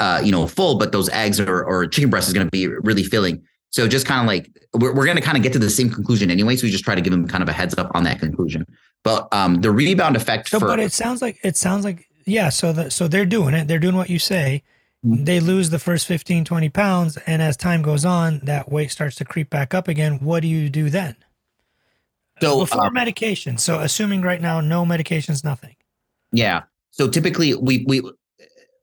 uh, 0.00 0.22
you 0.24 0.32
know, 0.32 0.46
full. 0.46 0.78
But 0.78 0.92
those 0.92 1.10
eggs 1.10 1.38
or 1.38 1.64
or 1.64 1.86
chicken 1.86 2.08
breast 2.08 2.28
is 2.28 2.32
going 2.32 2.46
to 2.46 2.50
be 2.50 2.68
really 2.68 3.02
filling. 3.02 3.42
So 3.74 3.88
just 3.88 4.06
kind 4.06 4.20
of 4.20 4.28
like 4.28 4.56
we're, 4.72 4.94
we're 4.94 5.04
going 5.04 5.16
to 5.16 5.22
kind 5.22 5.36
of 5.36 5.42
get 5.42 5.52
to 5.54 5.58
the 5.58 5.68
same 5.68 5.90
conclusion 5.90 6.30
anyway. 6.30 6.54
So 6.54 6.62
we 6.62 6.70
just 6.70 6.84
try 6.84 6.94
to 6.94 7.00
give 7.00 7.10
them 7.10 7.26
kind 7.26 7.42
of 7.42 7.48
a 7.48 7.52
heads 7.52 7.76
up 7.76 7.90
on 7.92 8.04
that 8.04 8.20
conclusion. 8.20 8.64
But 9.02 9.26
um, 9.32 9.62
the 9.62 9.72
rebound 9.72 10.14
effect. 10.14 10.48
So, 10.48 10.60
for, 10.60 10.68
but 10.68 10.78
it 10.78 10.92
sounds 10.92 11.20
like 11.20 11.40
it 11.42 11.56
sounds 11.56 11.84
like 11.84 12.06
yeah. 12.24 12.50
So 12.50 12.72
the, 12.72 12.88
so 12.92 13.08
they're 13.08 13.26
doing 13.26 13.52
it. 13.52 13.66
They're 13.66 13.80
doing 13.80 13.96
what 13.96 14.08
you 14.08 14.20
say. 14.20 14.62
Mm-hmm. 15.04 15.24
They 15.24 15.40
lose 15.40 15.70
the 15.70 15.80
first 15.80 16.06
15, 16.06 16.44
20 16.44 16.68
pounds, 16.68 17.16
and 17.26 17.42
as 17.42 17.56
time 17.56 17.82
goes 17.82 18.04
on, 18.04 18.42
that 18.44 18.70
weight 18.70 18.92
starts 18.92 19.16
to 19.16 19.24
creep 19.24 19.50
back 19.50 19.74
up 19.74 19.88
again. 19.88 20.20
What 20.20 20.42
do 20.42 20.46
you 20.46 20.70
do 20.70 20.88
then? 20.88 21.16
So 22.40 22.60
before 22.60 22.86
um, 22.86 22.92
medication. 22.92 23.58
So 23.58 23.80
assuming 23.80 24.22
right 24.22 24.40
now 24.40 24.60
no 24.60 24.84
medications, 24.84 25.42
nothing. 25.42 25.74
Yeah. 26.30 26.62
So 26.92 27.08
typically 27.08 27.54
we 27.56 27.84
we 27.88 28.02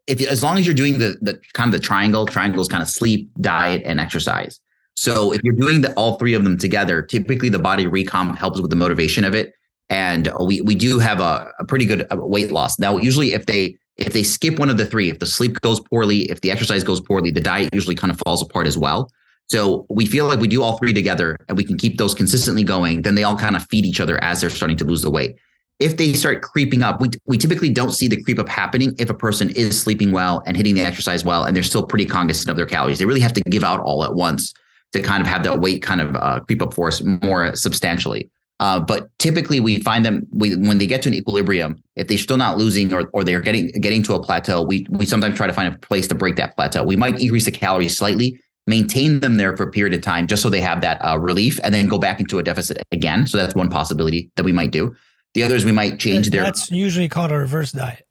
if 0.08 0.20
as 0.28 0.44
long 0.44 0.58
as 0.58 0.66
you're 0.66 0.76
doing 0.76 1.00
the 1.00 1.18
the 1.22 1.40
kind 1.54 1.74
of 1.74 1.80
the 1.80 1.86
triangle, 1.86 2.26
triangles 2.26 2.68
kind 2.68 2.84
of 2.84 2.90
sleep, 2.90 3.32
diet, 3.40 3.84
and 3.86 3.98
exercise. 3.98 4.60
So 4.96 5.34
if 5.34 5.42
you're 5.44 5.56
doing 5.56 5.82
the, 5.82 5.94
all 5.94 6.18
three 6.18 6.34
of 6.34 6.44
them 6.44 6.58
together, 6.58 7.02
typically 7.02 7.50
the 7.50 7.60
body 7.60 7.86
recomp 7.86 8.38
helps 8.38 8.62
with 8.62 8.70
the 8.70 8.76
motivation 8.76 9.24
of 9.24 9.34
it. 9.34 9.54
And 9.90 10.32
we 10.40 10.62
we 10.62 10.76
do 10.76 11.00
have 11.00 11.20
a, 11.20 11.52
a 11.60 11.66
pretty 11.66 11.86
good 11.86 12.08
uh, 12.12 12.18
weight 12.18 12.52
loss. 12.52 12.80
Now, 12.80 12.98
usually 12.98 13.34
if 13.34 13.46
they 13.46 13.76
if 13.98 14.14
they 14.14 14.24
skip 14.24 14.58
one 14.58 14.70
of 14.70 14.78
the 14.78 14.86
three, 14.86 15.10
if 15.10 15.20
the 15.20 15.26
sleep 15.26 15.60
goes 15.62 15.80
poorly, 15.80 16.30
if 16.30 16.42
the 16.42 16.52
exercise 16.52 16.84
goes 16.84 17.02
poorly, 17.02 17.30
the 17.32 17.42
diet 17.42 17.74
usually 17.74 17.96
kind 17.96 18.12
of 18.12 18.20
falls 18.20 18.42
apart 18.42 18.68
as 18.68 18.78
well. 18.78 19.12
So 19.50 19.86
we 19.90 20.06
feel 20.06 20.28
like 20.28 20.40
we 20.40 20.48
do 20.48 20.64
all 20.64 20.78
three 20.78 20.94
together 20.94 21.38
and 21.50 21.58
we 21.58 21.66
can 21.66 21.78
keep 21.78 21.98
those 21.98 22.14
consistently 22.14 22.64
going, 22.64 23.02
then 23.02 23.16
they 23.16 23.24
all 23.24 23.38
kind 23.38 23.56
of 23.56 23.66
feed 23.68 23.86
each 23.86 24.00
other 24.00 24.24
as 24.24 24.40
they're 24.40 24.50
starting 24.50 24.78
to 24.78 24.86
lose 24.86 25.02
the 25.02 25.12
weight. 25.12 25.36
If 25.80 25.98
they 25.98 26.14
start 26.14 26.42
creeping 26.42 26.84
up, 26.84 27.02
we, 27.02 27.10
we 27.26 27.38
typically 27.38 27.70
don't 27.70 27.92
see 27.92 28.08
the 28.08 28.22
creep 28.22 28.40
up 28.40 28.48
happening 28.48 28.96
if 28.98 29.10
a 29.10 29.14
person 29.14 29.50
is 29.50 29.82
sleeping 29.82 30.14
well 30.14 30.42
and 30.46 30.56
hitting 30.56 30.76
the 30.76 30.82
exercise 30.82 31.26
well 31.26 31.44
and 31.44 31.54
they're 31.54 31.64
still 31.64 31.86
pretty 31.86 32.06
cognizant 32.06 32.50
of 32.50 32.56
their 32.56 32.66
calories. 32.66 33.00
They 33.00 33.06
really 33.06 33.20
have 33.20 33.34
to 33.34 33.42
give 33.42 33.64
out 33.64 33.82
all 33.82 34.06
at 34.06 34.14
once 34.14 34.54
to 34.94 35.02
kind 35.02 35.22
of 35.22 35.28
have 35.28 35.44
that 35.44 35.60
weight 35.60 35.82
kind 35.82 36.02
of 36.02 36.16
uh, 36.16 36.40
creep 36.42 36.62
up 36.62 36.74
for 36.74 36.88
us 36.88 37.02
more 37.02 37.56
substantially. 37.56 38.30
Uh, 38.62 38.80
but 38.80 39.10
typically, 39.18 39.60
we 39.60 39.80
find 39.82 40.06
them 40.06 40.28
we, 40.32 40.56
when 40.56 40.78
they 40.78 40.86
get 40.86 41.02
to 41.02 41.10
an 41.10 41.16
equilibrium. 41.16 41.82
If 41.96 42.08
they're 42.08 42.18
still 42.20 42.38
not 42.38 42.60
losing 42.60 42.94
or, 42.94 43.10
or 43.12 43.24
they're 43.24 43.42
getting 43.42 43.70
getting 43.82 44.04
to 44.04 44.14
a 44.14 44.22
plateau, 44.22 44.62
we 44.62 44.86
we 44.92 45.08
sometimes 45.08 45.36
try 45.36 45.48
to 45.48 45.54
find 45.54 45.74
a 45.74 45.78
place 45.80 46.08
to 46.10 46.16
break 46.16 46.36
that 46.36 46.56
plateau. 46.56 46.84
We 46.84 46.96
might 46.96 47.20
increase 47.20 47.46
the 47.46 47.52
calories 47.52 47.98
slightly, 47.98 48.40
maintain 48.68 49.20
them 49.20 49.38
there 49.38 49.58
for 49.58 49.64
a 49.64 49.72
period 49.72 49.96
of 49.96 50.02
time, 50.02 50.28
just 50.28 50.44
so 50.44 50.50
they 50.52 50.62
have 50.62 50.82
that 50.82 51.00
uh, 51.04 51.18
relief, 51.18 51.60
and 51.64 51.74
then 51.74 51.88
go 51.88 51.98
back 51.98 52.20
into 52.20 52.38
a 52.38 52.44
deficit 52.44 52.84
again. 52.92 53.26
So 53.26 53.38
that's 53.38 53.56
one 53.56 53.68
possibility 53.68 54.30
that 54.36 54.44
we 54.44 54.52
might 54.52 54.70
do. 54.70 54.96
The 55.34 55.42
others 55.42 55.66
we 55.66 55.72
might 55.72 55.98
change 55.98 56.30
their. 56.30 56.44
That's 56.44 56.70
usually 56.70 57.10
called 57.10 57.32
a 57.32 57.38
reverse 57.38 57.72
diet. 57.72 58.06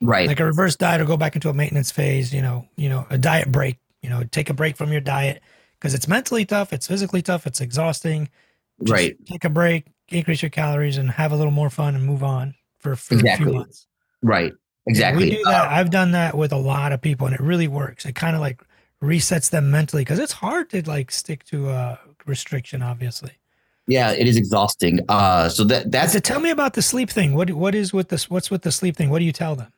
Right. 0.00 0.28
Like 0.28 0.40
a 0.40 0.46
reverse 0.46 0.76
diet, 0.76 1.02
or 1.02 1.04
go 1.04 1.18
back 1.18 1.34
into 1.34 1.50
a 1.50 1.52
maintenance 1.52 1.90
phase. 1.90 2.32
You 2.32 2.40
know, 2.40 2.66
you 2.76 2.88
know, 2.88 3.06
a 3.10 3.18
diet 3.18 3.52
break. 3.52 3.76
You 4.00 4.08
know, 4.08 4.22
take 4.22 4.48
a 4.48 4.54
break 4.54 4.78
from 4.78 4.92
your 4.92 5.02
diet 5.02 5.42
because 5.80 5.94
it's 5.94 6.06
mentally 6.06 6.44
tough, 6.44 6.72
it's 6.72 6.86
physically 6.86 7.22
tough, 7.22 7.46
it's 7.46 7.60
exhausting. 7.60 8.28
Just 8.82 8.92
right. 8.92 9.26
Take 9.26 9.44
a 9.44 9.50
break, 9.50 9.86
increase 10.08 10.42
your 10.42 10.50
calories, 10.50 10.98
and 10.98 11.10
have 11.10 11.32
a 11.32 11.36
little 11.36 11.50
more 11.50 11.70
fun 11.70 11.94
and 11.94 12.04
move 12.04 12.22
on 12.22 12.54
for, 12.78 12.96
for 12.96 13.14
exactly. 13.14 13.46
a 13.46 13.48
few 13.48 13.58
months. 13.58 13.86
Right. 14.22 14.52
Exactly. 14.86 15.24
we 15.24 15.30
do 15.36 15.44
that. 15.44 15.68
Uh, 15.68 15.74
I've 15.74 15.90
done 15.90 16.12
that 16.12 16.36
with 16.36 16.52
a 16.52 16.56
lot 16.56 16.92
of 16.92 17.00
people, 17.00 17.26
and 17.26 17.34
it 17.34 17.40
really 17.40 17.68
works. 17.68 18.04
It 18.04 18.14
kind 18.14 18.34
of 18.34 18.40
like 18.40 18.62
resets 19.02 19.50
them 19.50 19.70
mentally 19.70 20.02
because 20.02 20.18
it's 20.18 20.32
hard 20.32 20.70
to 20.70 20.86
like 20.88 21.10
stick 21.10 21.44
to 21.44 21.70
a 21.70 21.98
restriction, 22.26 22.82
obviously. 22.82 23.32
Yeah, 23.86 24.12
it 24.12 24.28
is 24.28 24.36
exhausting. 24.36 25.00
Uh, 25.08 25.48
so 25.48 25.64
that 25.64 25.90
that's. 25.90 26.12
So 26.12 26.20
tell 26.20 26.40
me 26.40 26.50
about 26.50 26.74
the 26.74 26.82
sleep 26.82 27.10
thing. 27.10 27.34
What 27.34 27.50
what 27.50 27.74
is 27.74 27.92
with 27.92 28.08
this? 28.08 28.30
What's 28.30 28.50
with 28.50 28.62
the 28.62 28.72
sleep 28.72 28.96
thing? 28.96 29.10
What 29.10 29.18
do 29.18 29.24
you 29.24 29.32
tell 29.32 29.56
them? 29.56 29.72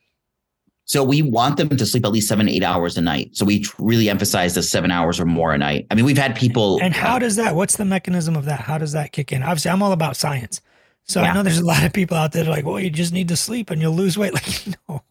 So 0.92 1.02
we 1.02 1.22
want 1.22 1.56
them 1.56 1.70
to 1.70 1.86
sleep 1.86 2.04
at 2.04 2.12
least 2.12 2.28
seven, 2.28 2.50
eight 2.50 2.62
hours 2.62 2.98
a 2.98 3.00
night. 3.00 3.30
So 3.34 3.46
we 3.46 3.64
really 3.78 4.10
emphasize 4.10 4.54
the 4.54 4.62
seven 4.62 4.90
hours 4.90 5.18
or 5.18 5.24
more 5.24 5.54
a 5.54 5.56
night. 5.56 5.86
I 5.90 5.94
mean, 5.94 6.04
we've 6.04 6.18
had 6.18 6.36
people. 6.36 6.78
And 6.82 6.92
how 6.92 7.16
uh, 7.16 7.20
does 7.20 7.36
that? 7.36 7.54
What's 7.54 7.76
the 7.76 7.86
mechanism 7.86 8.36
of 8.36 8.44
that? 8.44 8.60
How 8.60 8.76
does 8.76 8.92
that 8.92 9.12
kick 9.12 9.32
in? 9.32 9.42
Obviously, 9.42 9.70
I'm 9.70 9.82
all 9.82 9.92
about 9.92 10.18
science. 10.18 10.60
So 11.04 11.22
yeah. 11.22 11.30
I 11.30 11.34
know 11.34 11.42
there's 11.42 11.60
a 11.60 11.64
lot 11.64 11.82
of 11.82 11.94
people 11.94 12.18
out 12.18 12.32
there 12.32 12.44
like, 12.44 12.66
well, 12.66 12.78
you 12.78 12.90
just 12.90 13.14
need 13.14 13.28
to 13.28 13.36
sleep 13.36 13.70
and 13.70 13.80
you'll 13.80 13.94
lose 13.94 14.18
weight. 14.18 14.34
Like, 14.34 14.66
no. 14.86 15.02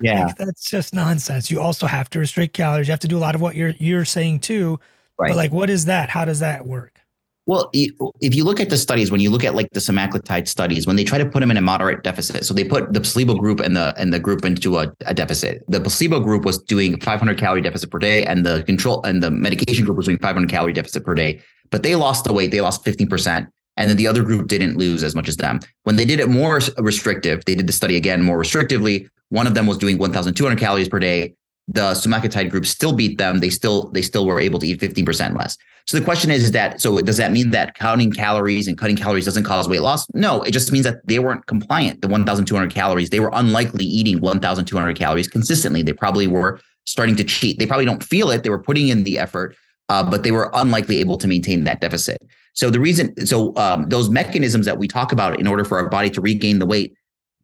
Yeah. 0.00 0.24
Like, 0.24 0.36
that's 0.36 0.70
just 0.70 0.94
nonsense. 0.94 1.50
You 1.50 1.60
also 1.60 1.86
have 1.86 2.08
to 2.10 2.18
restrict 2.18 2.54
calories. 2.54 2.88
You 2.88 2.92
have 2.92 3.00
to 3.00 3.08
do 3.08 3.18
a 3.18 3.20
lot 3.20 3.34
of 3.34 3.42
what 3.42 3.56
you're 3.56 3.74
you're 3.78 4.06
saying 4.06 4.40
too. 4.40 4.80
Right. 5.18 5.28
But 5.28 5.36
like, 5.36 5.52
what 5.52 5.68
is 5.68 5.84
that? 5.84 6.08
How 6.08 6.24
does 6.24 6.38
that 6.38 6.66
work? 6.66 6.95
Well, 7.46 7.70
if 7.72 8.34
you 8.34 8.42
look 8.42 8.58
at 8.58 8.70
the 8.70 8.76
studies, 8.76 9.12
when 9.12 9.20
you 9.20 9.30
look 9.30 9.44
at 9.44 9.54
like 9.54 9.70
the 9.70 9.78
semaglutide 9.78 10.48
studies, 10.48 10.84
when 10.84 10.96
they 10.96 11.04
try 11.04 11.16
to 11.16 11.24
put 11.24 11.40
them 11.40 11.50
in 11.52 11.56
a 11.56 11.60
moderate 11.60 12.02
deficit, 12.02 12.44
so 12.44 12.52
they 12.52 12.64
put 12.64 12.92
the 12.92 13.00
placebo 13.00 13.34
group 13.34 13.60
and 13.60 13.76
the 13.76 13.94
and 13.96 14.12
the 14.12 14.18
group 14.18 14.44
into 14.44 14.78
a, 14.78 14.92
a 15.06 15.14
deficit. 15.14 15.62
The 15.68 15.80
placebo 15.80 16.18
group 16.18 16.44
was 16.44 16.58
doing 16.58 16.98
500 17.00 17.38
calorie 17.38 17.62
deficit 17.62 17.88
per 17.88 18.00
day, 18.00 18.24
and 18.24 18.44
the 18.44 18.64
control 18.64 19.00
and 19.04 19.22
the 19.22 19.30
medication 19.30 19.84
group 19.84 19.96
was 19.96 20.06
doing 20.06 20.18
500 20.18 20.50
calorie 20.50 20.72
deficit 20.72 21.04
per 21.04 21.14
day. 21.14 21.40
But 21.70 21.84
they 21.84 21.94
lost 21.94 22.24
the 22.24 22.32
weight; 22.32 22.50
they 22.50 22.60
lost 22.60 22.82
15 22.84 23.06
percent, 23.08 23.48
and 23.76 23.88
then 23.88 23.96
the 23.96 24.08
other 24.08 24.24
group 24.24 24.48
didn't 24.48 24.76
lose 24.76 25.04
as 25.04 25.14
much 25.14 25.28
as 25.28 25.36
them. 25.36 25.60
When 25.84 25.94
they 25.94 26.04
did 26.04 26.18
it 26.18 26.28
more 26.28 26.58
restrictive, 26.78 27.44
they 27.44 27.54
did 27.54 27.68
the 27.68 27.72
study 27.72 27.96
again 27.96 28.22
more 28.22 28.38
restrictively. 28.38 29.08
One 29.28 29.46
of 29.46 29.54
them 29.54 29.68
was 29.68 29.78
doing 29.78 29.98
1,200 29.98 30.58
calories 30.58 30.88
per 30.88 30.98
day. 30.98 31.34
The 31.68 31.92
semaglutide 31.92 32.50
group 32.50 32.64
still 32.64 32.92
beat 32.92 33.18
them. 33.18 33.40
They 33.40 33.50
still 33.50 33.90
they 33.90 34.02
still 34.02 34.26
were 34.26 34.40
able 34.40 34.58
to 34.60 34.66
eat 34.66 34.80
15% 34.80 35.36
less. 35.36 35.58
So 35.86 35.98
the 35.98 36.04
question 36.04 36.30
is, 36.30 36.44
is 36.44 36.50
that 36.52 36.80
so 36.80 37.00
does 37.00 37.16
that 37.16 37.32
mean 37.32 37.50
that 37.50 37.74
counting 37.74 38.12
calories 38.12 38.66
and 38.66 38.76
cutting 38.76 38.96
calories 38.96 39.24
doesn't 39.24 39.44
cause 39.44 39.68
weight 39.68 39.82
loss? 39.82 40.06
No, 40.14 40.42
it 40.42 40.50
just 40.50 40.72
means 40.72 40.84
that 40.84 41.06
they 41.06 41.18
weren't 41.18 41.46
compliant. 41.46 42.02
The 42.02 42.08
1,200 42.08 42.72
calories, 42.72 43.10
they 43.10 43.20
were 43.20 43.30
unlikely 43.32 43.84
eating 43.84 44.20
1,200 44.20 44.96
calories 44.96 45.28
consistently. 45.28 45.82
They 45.82 45.92
probably 45.92 46.26
were 46.26 46.60
starting 46.86 47.14
to 47.16 47.24
cheat. 47.24 47.58
They 47.58 47.66
probably 47.66 47.84
don't 47.84 48.02
feel 48.02 48.30
it. 48.30 48.42
They 48.42 48.50
were 48.50 48.62
putting 48.62 48.88
in 48.88 49.04
the 49.04 49.18
effort, 49.18 49.56
uh, 49.88 50.08
but 50.08 50.24
they 50.24 50.32
were 50.32 50.50
unlikely 50.54 50.98
able 50.98 51.18
to 51.18 51.28
maintain 51.28 51.64
that 51.64 51.80
deficit. 51.80 52.18
So 52.54 52.70
the 52.70 52.80
reason, 52.80 53.26
so 53.26 53.54
um, 53.56 53.88
those 53.88 54.08
mechanisms 54.08 54.66
that 54.66 54.78
we 54.78 54.88
talk 54.88 55.12
about 55.12 55.38
in 55.38 55.46
order 55.46 55.64
for 55.64 55.78
our 55.78 55.88
body 55.88 56.10
to 56.10 56.20
regain 56.20 56.58
the 56.58 56.66
weight, 56.66 56.94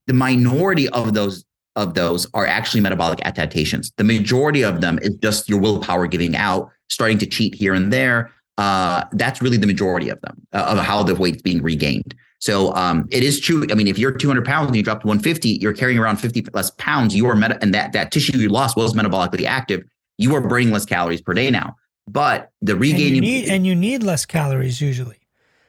the 0.06 0.14
minority 0.14 0.88
of 0.88 1.14
those 1.14 1.44
of 1.76 1.94
those 1.94 2.26
are 2.34 2.46
actually 2.46 2.80
metabolic 2.80 3.20
adaptations. 3.24 3.92
The 3.96 4.04
majority 4.04 4.62
of 4.62 4.80
them 4.80 4.98
is 5.02 5.14
just 5.16 5.48
your 5.48 5.60
willpower 5.60 6.06
giving 6.06 6.36
out, 6.36 6.70
starting 6.90 7.18
to 7.18 7.26
cheat 7.26 7.54
here 7.54 7.74
and 7.74 7.92
there. 7.92 8.30
Uh, 8.58 9.04
that's 9.12 9.40
really 9.40 9.56
the 9.56 9.66
majority 9.66 10.08
of 10.08 10.20
them 10.20 10.40
uh, 10.52 10.66
of 10.68 10.78
how 10.78 11.02
the 11.02 11.14
weight's 11.14 11.42
being 11.42 11.62
regained. 11.62 12.14
So 12.38 12.74
um, 12.74 13.08
it 13.10 13.22
is 13.22 13.40
true. 13.40 13.64
I 13.70 13.74
mean, 13.74 13.86
if 13.86 13.98
you're 13.98 14.12
200 14.12 14.44
pounds 14.44 14.66
and 14.66 14.76
you 14.76 14.82
drop 14.82 15.00
to 15.02 15.06
150, 15.06 15.48
you're 15.60 15.72
carrying 15.72 15.98
around 15.98 16.16
50 16.16 16.46
less 16.52 16.70
pounds. 16.72 17.14
You 17.14 17.28
are 17.28 17.36
meta, 17.36 17.56
and 17.62 17.72
that 17.72 17.92
that 17.92 18.10
tissue 18.10 18.36
you 18.36 18.48
lost 18.48 18.76
was 18.76 18.94
metabolically 18.94 19.44
active. 19.44 19.84
You 20.18 20.34
are 20.34 20.40
burning 20.40 20.72
less 20.72 20.84
calories 20.84 21.20
per 21.20 21.34
day 21.34 21.50
now. 21.50 21.76
But 22.08 22.50
the 22.60 22.76
regaining 22.76 23.06
and 23.06 23.16
you 23.16 23.20
need, 23.22 23.48
and 23.48 23.66
you 23.66 23.74
need 23.76 24.02
less 24.02 24.26
calories 24.26 24.80
usually. 24.80 25.18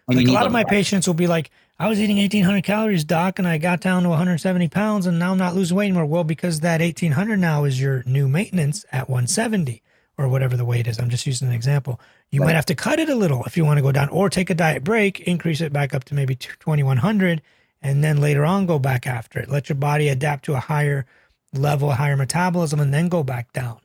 Like 0.07 0.27
a 0.27 0.31
lot 0.31 0.45
of 0.45 0.51
my 0.51 0.63
patients 0.63 1.07
will 1.07 1.13
be 1.13 1.27
like, 1.27 1.51
I 1.79 1.89
was 1.89 1.99
eating 1.99 2.17
1800 2.17 2.63
calories, 2.63 3.03
doc, 3.03 3.39
and 3.39 3.47
I 3.47 3.57
got 3.57 3.81
down 3.81 4.03
to 4.03 4.09
170 4.09 4.67
pounds, 4.69 5.07
and 5.07 5.17
now 5.17 5.31
I'm 5.31 5.39
not 5.39 5.55
losing 5.55 5.75
weight 5.75 5.87
anymore. 5.87 6.05
Well, 6.05 6.23
because 6.23 6.59
that 6.59 6.81
1800 6.81 7.37
now 7.37 7.63
is 7.63 7.81
your 7.81 8.03
new 8.05 8.27
maintenance 8.27 8.85
at 8.91 9.09
170 9.09 9.81
or 10.17 10.27
whatever 10.27 10.55
the 10.55 10.65
weight 10.65 10.85
is. 10.85 10.99
I'm 10.99 11.09
just 11.09 11.25
using 11.25 11.47
an 11.47 11.53
example. 11.53 11.99
You 12.29 12.41
right. 12.41 12.47
might 12.47 12.55
have 12.55 12.67
to 12.67 12.75
cut 12.75 12.99
it 12.99 13.09
a 13.09 13.15
little 13.15 13.43
if 13.45 13.57
you 13.57 13.65
want 13.65 13.79
to 13.79 13.81
go 13.81 13.91
down, 13.91 14.09
or 14.09 14.29
take 14.29 14.51
a 14.51 14.55
diet 14.55 14.83
break, 14.83 15.21
increase 15.21 15.61
it 15.61 15.73
back 15.73 15.95
up 15.95 16.03
to 16.05 16.13
maybe 16.13 16.35
2100, 16.35 17.41
and 17.81 18.03
then 18.03 18.21
later 18.21 18.45
on 18.45 18.67
go 18.67 18.77
back 18.77 19.07
after 19.07 19.39
it. 19.39 19.49
Let 19.49 19.67
your 19.67 19.75
body 19.75 20.09
adapt 20.09 20.45
to 20.45 20.53
a 20.53 20.59
higher 20.59 21.07
level, 21.53 21.91
higher 21.91 22.15
metabolism, 22.15 22.79
and 22.79 22.93
then 22.93 23.09
go 23.09 23.23
back 23.23 23.51
down. 23.51 23.79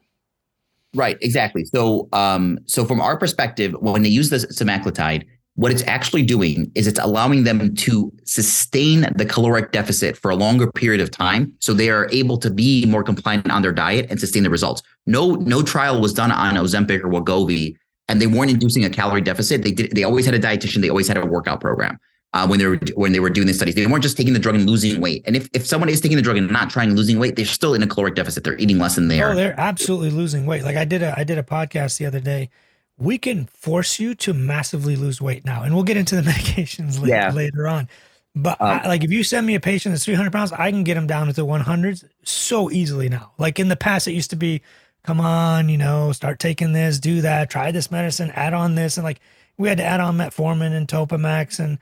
Right, 0.94 1.16
exactly. 1.20 1.64
So, 1.64 2.08
um, 2.12 2.58
so 2.66 2.84
from 2.84 3.00
our 3.00 3.16
perspective, 3.16 3.74
when 3.80 4.02
they 4.02 4.08
use 4.08 4.30
the 4.30 4.36
semaglutide, 4.36 5.24
what 5.58 5.72
it's 5.72 5.82
actually 5.88 6.22
doing 6.22 6.70
is 6.76 6.86
it's 6.86 7.00
allowing 7.00 7.42
them 7.42 7.74
to 7.74 8.12
sustain 8.22 9.08
the 9.16 9.26
caloric 9.26 9.72
deficit 9.72 10.16
for 10.16 10.30
a 10.30 10.36
longer 10.36 10.70
period 10.70 11.00
of 11.00 11.10
time 11.10 11.52
so 11.58 11.74
they 11.74 11.90
are 11.90 12.08
able 12.12 12.38
to 12.38 12.48
be 12.48 12.86
more 12.86 13.02
compliant 13.02 13.50
on 13.50 13.60
their 13.60 13.72
diet 13.72 14.06
and 14.08 14.20
sustain 14.20 14.44
the 14.44 14.50
results. 14.50 14.82
No 15.06 15.34
no 15.34 15.64
trial 15.64 16.00
was 16.00 16.14
done 16.14 16.30
on 16.30 16.54
ozempic 16.54 17.02
or 17.02 17.08
wegovy 17.08 17.74
and 18.06 18.22
they 18.22 18.28
weren't 18.28 18.52
inducing 18.52 18.84
a 18.84 18.90
calorie 18.90 19.20
deficit. 19.20 19.64
They 19.64 19.72
did 19.72 19.96
they 19.96 20.04
always 20.04 20.24
had 20.24 20.34
a 20.36 20.38
dietitian 20.38 20.80
they 20.80 20.90
always 20.90 21.08
had 21.08 21.16
a 21.16 21.26
workout 21.26 21.60
program 21.60 21.98
uh, 22.34 22.46
when 22.46 22.60
they 22.60 22.66
were 22.66 22.78
when 22.94 23.10
they 23.10 23.18
were 23.18 23.28
doing 23.28 23.48
the 23.48 23.52
studies. 23.52 23.74
They 23.74 23.84
weren't 23.84 24.04
just 24.04 24.16
taking 24.16 24.34
the 24.34 24.38
drug 24.38 24.54
and 24.54 24.64
losing 24.64 25.00
weight. 25.00 25.24
And 25.26 25.34
if, 25.34 25.48
if 25.52 25.66
someone 25.66 25.88
is 25.88 26.00
taking 26.00 26.18
the 26.18 26.22
drug 26.22 26.36
and 26.36 26.48
not 26.52 26.70
trying 26.70 26.94
losing 26.94 27.18
weight 27.18 27.34
they're 27.34 27.44
still 27.44 27.74
in 27.74 27.82
a 27.82 27.88
caloric 27.88 28.14
deficit. 28.14 28.44
They're 28.44 28.58
eating 28.58 28.78
less 28.78 28.94
than 28.94 29.08
they 29.08 29.20
oh, 29.20 29.34
they're 29.34 29.58
absolutely 29.58 30.10
losing 30.10 30.46
weight. 30.46 30.62
Like 30.62 30.76
i 30.76 30.84
did 30.84 31.02
a 31.02 31.18
i 31.18 31.24
did 31.24 31.36
a 31.36 31.42
podcast 31.42 31.98
the 31.98 32.06
other 32.06 32.20
day 32.20 32.48
we 32.98 33.16
can 33.16 33.46
force 33.46 34.00
you 34.00 34.14
to 34.16 34.34
massively 34.34 34.96
lose 34.96 35.20
weight 35.20 35.44
now. 35.44 35.62
And 35.62 35.74
we'll 35.74 35.84
get 35.84 35.96
into 35.96 36.16
the 36.16 36.22
medications 36.30 37.00
later, 37.00 37.08
yeah. 37.08 37.32
later 37.32 37.68
on. 37.68 37.88
But 38.34 38.60
um, 38.60 38.80
I, 38.84 38.88
like 38.88 39.04
if 39.04 39.10
you 39.10 39.24
send 39.24 39.46
me 39.46 39.54
a 39.54 39.60
patient 39.60 39.92
that's 39.92 40.04
300 40.04 40.32
pounds, 40.32 40.52
I 40.52 40.70
can 40.70 40.84
get 40.84 40.94
them 40.94 41.06
down 41.06 41.28
to 41.28 41.32
the 41.32 41.46
100s 41.46 42.04
so 42.24 42.70
easily 42.70 43.08
now. 43.08 43.32
Like 43.38 43.58
in 43.58 43.68
the 43.68 43.76
past, 43.76 44.08
it 44.08 44.12
used 44.12 44.30
to 44.30 44.36
be, 44.36 44.62
come 45.02 45.20
on, 45.20 45.68
you 45.68 45.78
know, 45.78 46.12
start 46.12 46.38
taking 46.38 46.72
this, 46.72 46.98
do 46.98 47.20
that, 47.22 47.50
try 47.50 47.70
this 47.70 47.90
medicine, 47.90 48.30
add 48.32 48.54
on 48.54 48.74
this. 48.74 48.96
And 48.96 49.04
like 49.04 49.20
we 49.56 49.68
had 49.68 49.78
to 49.78 49.84
add 49.84 50.00
on 50.00 50.16
metformin 50.16 50.72
and 50.72 50.86
Topamax 50.86 51.58
and 51.58 51.78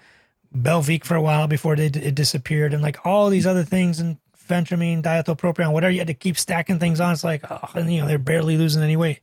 Belviq 0.54 1.04
for 1.04 1.14
a 1.14 1.22
while 1.22 1.46
before 1.46 1.76
they, 1.76 1.86
it 1.86 2.14
disappeared. 2.14 2.72
And 2.72 2.82
like 2.82 3.04
all 3.04 3.28
these 3.28 3.46
other 3.46 3.64
things 3.64 4.00
and 4.00 4.18
phentermine, 4.48 5.02
diethylpropion, 5.02 5.72
whatever, 5.72 5.90
you 5.90 5.98
had 5.98 6.06
to 6.06 6.14
keep 6.14 6.38
stacking 6.38 6.78
things 6.78 7.00
on. 7.00 7.12
It's 7.12 7.24
like, 7.24 7.50
oh, 7.50 7.68
and, 7.74 7.92
you 7.92 8.00
know, 8.00 8.06
they're 8.06 8.18
barely 8.18 8.56
losing 8.56 8.82
any 8.82 8.96
weight. 8.96 9.20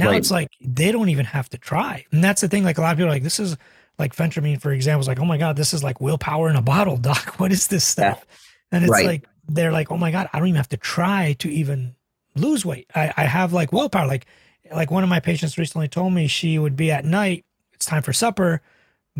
Now 0.00 0.08
right. 0.08 0.16
it's 0.16 0.30
like 0.30 0.48
they 0.62 0.92
don't 0.92 1.10
even 1.10 1.26
have 1.26 1.50
to 1.50 1.58
try. 1.58 2.06
And 2.10 2.24
that's 2.24 2.40
the 2.40 2.48
thing. 2.48 2.64
Like 2.64 2.78
a 2.78 2.80
lot 2.80 2.92
of 2.92 2.96
people 2.96 3.08
are 3.08 3.12
like, 3.12 3.22
this 3.22 3.38
is 3.38 3.54
like 3.98 4.16
phentermine, 4.16 4.58
for 4.60 4.72
example, 4.72 5.02
is 5.02 5.08
like, 5.08 5.20
oh 5.20 5.26
my 5.26 5.36
God, 5.36 5.56
this 5.56 5.74
is 5.74 5.84
like 5.84 6.00
willpower 6.00 6.48
in 6.48 6.56
a 6.56 6.62
bottle, 6.62 6.96
doc. 7.08 7.34
What 7.38 7.52
is 7.52 7.68
this 7.68 7.84
stuff? 7.84 8.24
Yeah. 8.26 8.36
And 8.72 8.84
it's 8.84 8.90
right. 8.90 9.04
like, 9.04 9.28
they're 9.46 9.72
like, 9.72 9.90
oh 9.90 9.98
my 9.98 10.10
God, 10.10 10.30
I 10.32 10.38
don't 10.38 10.48
even 10.48 10.56
have 10.56 10.70
to 10.70 10.78
try 10.78 11.34
to 11.40 11.50
even 11.50 11.94
lose 12.34 12.64
weight. 12.64 12.90
I, 12.94 13.12
I 13.14 13.24
have 13.24 13.52
like 13.52 13.72
willpower. 13.72 14.06
Like, 14.06 14.26
like 14.74 14.90
one 14.90 15.02
of 15.02 15.10
my 15.10 15.20
patients 15.20 15.58
recently 15.58 15.88
told 15.88 16.14
me 16.14 16.28
she 16.28 16.58
would 16.58 16.76
be 16.76 16.90
at 16.90 17.04
night, 17.04 17.44
it's 17.74 17.84
time 17.84 18.02
for 18.02 18.14
supper. 18.14 18.62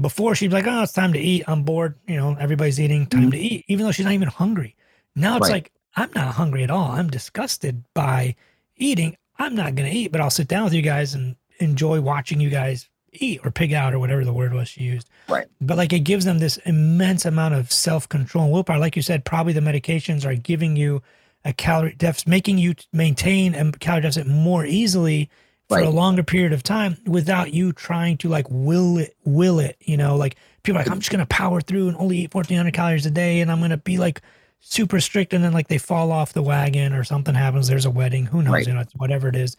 Before 0.01 0.35
she'd 0.35 0.49
be 0.49 0.55
like, 0.55 0.67
oh, 0.67 0.83
it's 0.83 0.93
time 0.93 1.13
to 1.13 1.19
eat. 1.19 1.45
I'm 1.47 1.65
bored. 1.65 1.97
You 2.07 2.17
know, 2.17 2.37
everybody's 2.41 2.81
eating, 2.81 3.07
time 3.07 3.23
mm-hmm. 3.23 3.31
to 3.33 3.39
eat, 3.39 3.65
even 3.69 3.85
though 3.85 3.93
she's 3.93 4.07
not 4.07 4.15
even 4.15 4.29
hungry. 4.29 4.77
Now 5.15 5.37
it's 5.37 5.49
right. 5.49 5.55
like, 5.55 5.73
I'm 5.97 6.11
not 6.15 6.35
hungry 6.35 6.63
at 6.63 6.71
all. 6.71 6.93
I'm 6.93 7.11
disgusted 7.11 7.85
by 7.93 8.37
eating. 8.77 9.17
I'm 9.41 9.55
not 9.55 9.75
going 9.75 9.91
to 9.91 9.97
eat, 9.97 10.13
but 10.13 10.21
I'll 10.21 10.31
sit 10.31 10.49
down 10.49 10.65
with 10.65 10.75
you 10.75 10.83
guys 10.83 11.15
and 11.15 11.35
enjoy 11.59 12.01
watching 12.01 12.41
you 12.41 12.51
guys 12.51 12.89
eat 13.13 13.41
or 13.43 13.51
pig 13.51 13.73
out 13.73 13.95
or 13.95 13.99
whatever 13.99 14.25
the 14.25 14.35
word 14.35 14.53
was 14.53 14.69
she 14.69 14.85
used. 14.85 15.09
Right. 15.29 15.47
But 15.63 15.79
like 15.79 15.95
it 15.95 16.01
gives 16.01 16.27
them 16.27 16.39
this 16.39 16.59
immense 16.59 17.25
amount 17.25 17.55
of 17.55 17.73
self 17.73 18.07
control 18.07 18.45
and 18.45 18.53
willpower. 18.53 18.79
Like 18.79 18.97
you 18.97 19.03
said, 19.03 19.25
probably 19.25 19.55
the 19.55 19.61
medications 19.61 20.27
are 20.27 20.35
giving 20.35 20.77
you 20.77 21.03
a 21.45 21.55
calorie 21.55 21.95
deficit, 21.97 22.29
making 22.29 22.59
you 22.59 22.75
maintain 22.93 23.55
a 23.55 23.73
calorie 23.73 24.03
deficit 24.03 24.27
more 24.27 24.67
easily 24.67 25.31
for 25.71 25.79
right. 25.79 25.87
a 25.87 25.91
longer 25.91 26.23
period 26.23 26.53
of 26.53 26.63
time 26.63 26.99
without 27.07 27.55
you 27.55 27.73
trying 27.73 28.19
to 28.19 28.29
like 28.29 28.47
will 28.51 28.99
it, 28.99 29.17
will 29.25 29.59
it, 29.59 29.77
you 29.81 29.97
know, 29.97 30.17
like 30.17 30.37
people 30.63 30.79
like, 30.79 30.91
I'm 30.91 30.99
just 30.99 31.11
going 31.11 31.21
to 31.21 31.27
power 31.27 31.63
through 31.63 31.89
and 31.89 31.97
only 31.97 32.19
eat 32.19 32.35
1400 32.35 32.75
calories 32.75 33.07
a 33.07 33.11
day. 33.11 33.41
And 33.41 33.51
I'm 33.51 33.59
going 33.59 33.71
to 33.71 33.79
be 33.79 33.97
like 33.97 34.21
super 34.61 35.01
strict 35.01 35.33
and 35.33 35.43
then 35.43 35.53
like 35.53 35.69
they 35.69 35.79
fall 35.79 36.13
off 36.13 36.33
the 36.33 36.43
wagon 36.43 36.93
or 36.93 37.03
something 37.03 37.35
happens 37.35 37.67
there's 37.67 37.87
a 37.87 37.91
wedding 37.91 38.27
who 38.27 38.43
knows 38.43 38.53
right. 38.53 38.67
you 38.67 38.75
know 38.75 38.85
whatever 38.97 39.29
it 39.29 39.35
is 39.35 39.57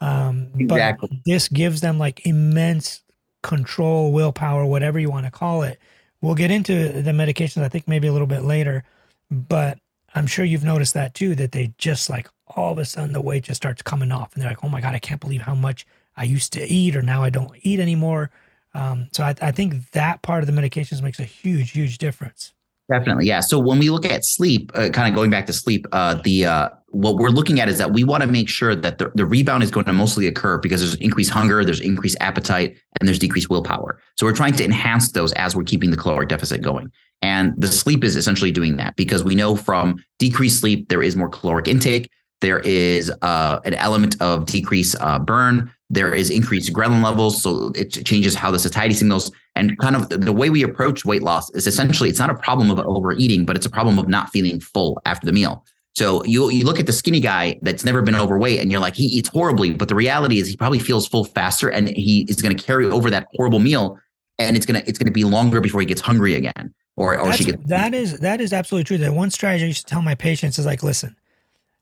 um 0.00 0.48
exactly. 0.58 1.08
but 1.10 1.18
this 1.24 1.48
gives 1.48 1.80
them 1.80 1.98
like 1.98 2.24
immense 2.26 3.00
control 3.42 4.12
willpower 4.12 4.64
whatever 4.64 4.98
you 4.98 5.10
want 5.10 5.24
to 5.24 5.32
call 5.32 5.62
it 5.62 5.78
we'll 6.20 6.34
get 6.34 6.50
into 6.50 7.02
the 7.02 7.10
medications 7.10 7.62
i 7.62 7.68
think 7.68 7.88
maybe 7.88 8.06
a 8.06 8.12
little 8.12 8.26
bit 8.26 8.42
later 8.42 8.84
but 9.30 9.78
i'm 10.14 10.26
sure 10.26 10.44
you've 10.44 10.64
noticed 10.64 10.94
that 10.94 11.14
too 11.14 11.34
that 11.34 11.52
they 11.52 11.72
just 11.78 12.10
like 12.10 12.28
all 12.54 12.72
of 12.72 12.78
a 12.78 12.84
sudden 12.84 13.12
the 13.12 13.20
weight 13.20 13.44
just 13.44 13.60
starts 13.60 13.80
coming 13.80 14.12
off 14.12 14.34
and 14.34 14.42
they're 14.42 14.50
like 14.50 14.62
oh 14.62 14.68
my 14.68 14.80
god 14.80 14.94
i 14.94 14.98
can't 14.98 15.20
believe 15.20 15.40
how 15.40 15.54
much 15.54 15.86
i 16.16 16.24
used 16.24 16.52
to 16.52 16.62
eat 16.66 16.94
or 16.94 17.02
now 17.02 17.22
i 17.22 17.30
don't 17.30 17.52
eat 17.62 17.80
anymore 17.80 18.30
um, 18.74 19.08
so 19.12 19.22
I, 19.22 19.34
I 19.42 19.50
think 19.50 19.90
that 19.90 20.22
part 20.22 20.42
of 20.42 20.46
the 20.46 20.58
medications 20.58 21.02
makes 21.02 21.18
a 21.18 21.24
huge 21.24 21.70
huge 21.70 21.98
difference 21.98 22.52
Definitely, 22.92 23.26
yeah. 23.26 23.40
So 23.40 23.58
when 23.58 23.78
we 23.78 23.88
look 23.88 24.04
at 24.04 24.22
sleep, 24.22 24.70
uh, 24.74 24.90
kind 24.90 25.08
of 25.08 25.14
going 25.14 25.30
back 25.30 25.46
to 25.46 25.52
sleep, 25.52 25.86
uh, 25.92 26.14
the 26.22 26.44
uh, 26.44 26.68
what 26.88 27.16
we're 27.16 27.30
looking 27.30 27.58
at 27.58 27.70
is 27.70 27.78
that 27.78 27.92
we 27.92 28.04
want 28.04 28.22
to 28.22 28.26
make 28.26 28.50
sure 28.50 28.74
that 28.74 28.98
the, 28.98 29.10
the 29.14 29.24
rebound 29.24 29.62
is 29.62 29.70
going 29.70 29.86
to 29.86 29.94
mostly 29.94 30.26
occur 30.26 30.58
because 30.58 30.82
there's 30.82 30.96
increased 30.96 31.30
hunger, 31.30 31.64
there's 31.64 31.80
increased 31.80 32.18
appetite, 32.20 32.76
and 33.00 33.08
there's 33.08 33.18
decreased 33.18 33.48
willpower. 33.48 33.98
So 34.18 34.26
we're 34.26 34.34
trying 34.34 34.54
to 34.56 34.64
enhance 34.64 35.12
those 35.12 35.32
as 35.32 35.56
we're 35.56 35.64
keeping 35.64 35.90
the 35.90 35.96
caloric 35.96 36.28
deficit 36.28 36.60
going. 36.60 36.92
And 37.22 37.54
the 37.56 37.68
sleep 37.68 38.04
is 38.04 38.14
essentially 38.14 38.52
doing 38.52 38.76
that 38.76 38.94
because 38.96 39.24
we 39.24 39.34
know 39.34 39.56
from 39.56 40.04
decreased 40.18 40.60
sleep 40.60 40.90
there 40.90 41.02
is 41.02 41.16
more 41.16 41.30
caloric 41.30 41.68
intake, 41.68 42.10
there 42.42 42.58
is 42.58 43.10
uh, 43.22 43.60
an 43.64 43.72
element 43.74 44.20
of 44.20 44.44
decreased 44.44 44.96
uh, 45.00 45.18
burn, 45.18 45.72
there 45.92 46.14
is 46.14 46.30
increased 46.30 46.72
ghrelin 46.72 47.04
levels, 47.04 47.42
so 47.42 47.70
it 47.74 47.90
changes 48.06 48.34
how 48.34 48.50
the 48.50 48.58
satiety 48.58 48.94
signals. 48.94 49.30
And 49.54 49.78
kind 49.78 49.94
of 49.94 50.08
the 50.08 50.32
way 50.32 50.48
we 50.48 50.62
approach 50.62 51.04
weight 51.04 51.22
loss 51.22 51.50
is 51.50 51.66
essentially 51.66 52.08
it's 52.08 52.18
not 52.18 52.30
a 52.30 52.34
problem 52.34 52.70
of 52.70 52.78
overeating, 52.80 53.44
but 53.44 53.56
it's 53.56 53.66
a 53.66 53.70
problem 53.70 53.98
of 53.98 54.08
not 54.08 54.30
feeling 54.30 54.58
full 54.58 55.00
after 55.04 55.26
the 55.26 55.32
meal. 55.32 55.64
So 55.94 56.24
you 56.24 56.48
you 56.50 56.64
look 56.64 56.80
at 56.80 56.86
the 56.86 56.92
skinny 56.94 57.20
guy 57.20 57.58
that's 57.60 57.84
never 57.84 58.00
been 58.00 58.16
overweight, 58.16 58.60
and 58.60 58.72
you're 58.72 58.80
like 58.80 58.94
he 58.94 59.04
eats 59.04 59.28
horribly, 59.28 59.74
but 59.74 59.88
the 59.88 59.94
reality 59.94 60.38
is 60.38 60.48
he 60.48 60.56
probably 60.56 60.78
feels 60.78 61.06
full 61.06 61.24
faster, 61.24 61.68
and 61.68 61.88
he 61.88 62.22
is 62.22 62.40
going 62.40 62.56
to 62.56 62.62
carry 62.62 62.86
over 62.86 63.10
that 63.10 63.28
horrible 63.34 63.58
meal, 63.58 64.00
and 64.38 64.56
it's 64.56 64.64
gonna 64.64 64.82
it's 64.86 64.98
gonna 64.98 65.10
be 65.10 65.24
longer 65.24 65.60
before 65.60 65.80
he 65.82 65.86
gets 65.86 66.00
hungry 66.00 66.34
again, 66.34 66.72
or 66.96 67.18
or 67.18 67.26
that's, 67.26 67.36
she 67.36 67.44
gets. 67.44 67.62
That 67.66 67.92
is 67.92 68.18
that 68.20 68.40
is 68.40 68.54
absolutely 68.54 68.84
true. 68.84 68.96
That 68.96 69.12
one 69.12 69.30
strategy 69.30 69.64
I 69.64 69.68
used 69.68 69.86
to 69.86 69.90
tell 69.92 70.00
my 70.00 70.14
patients 70.14 70.58
is 70.58 70.64
like, 70.64 70.82
listen, 70.82 71.16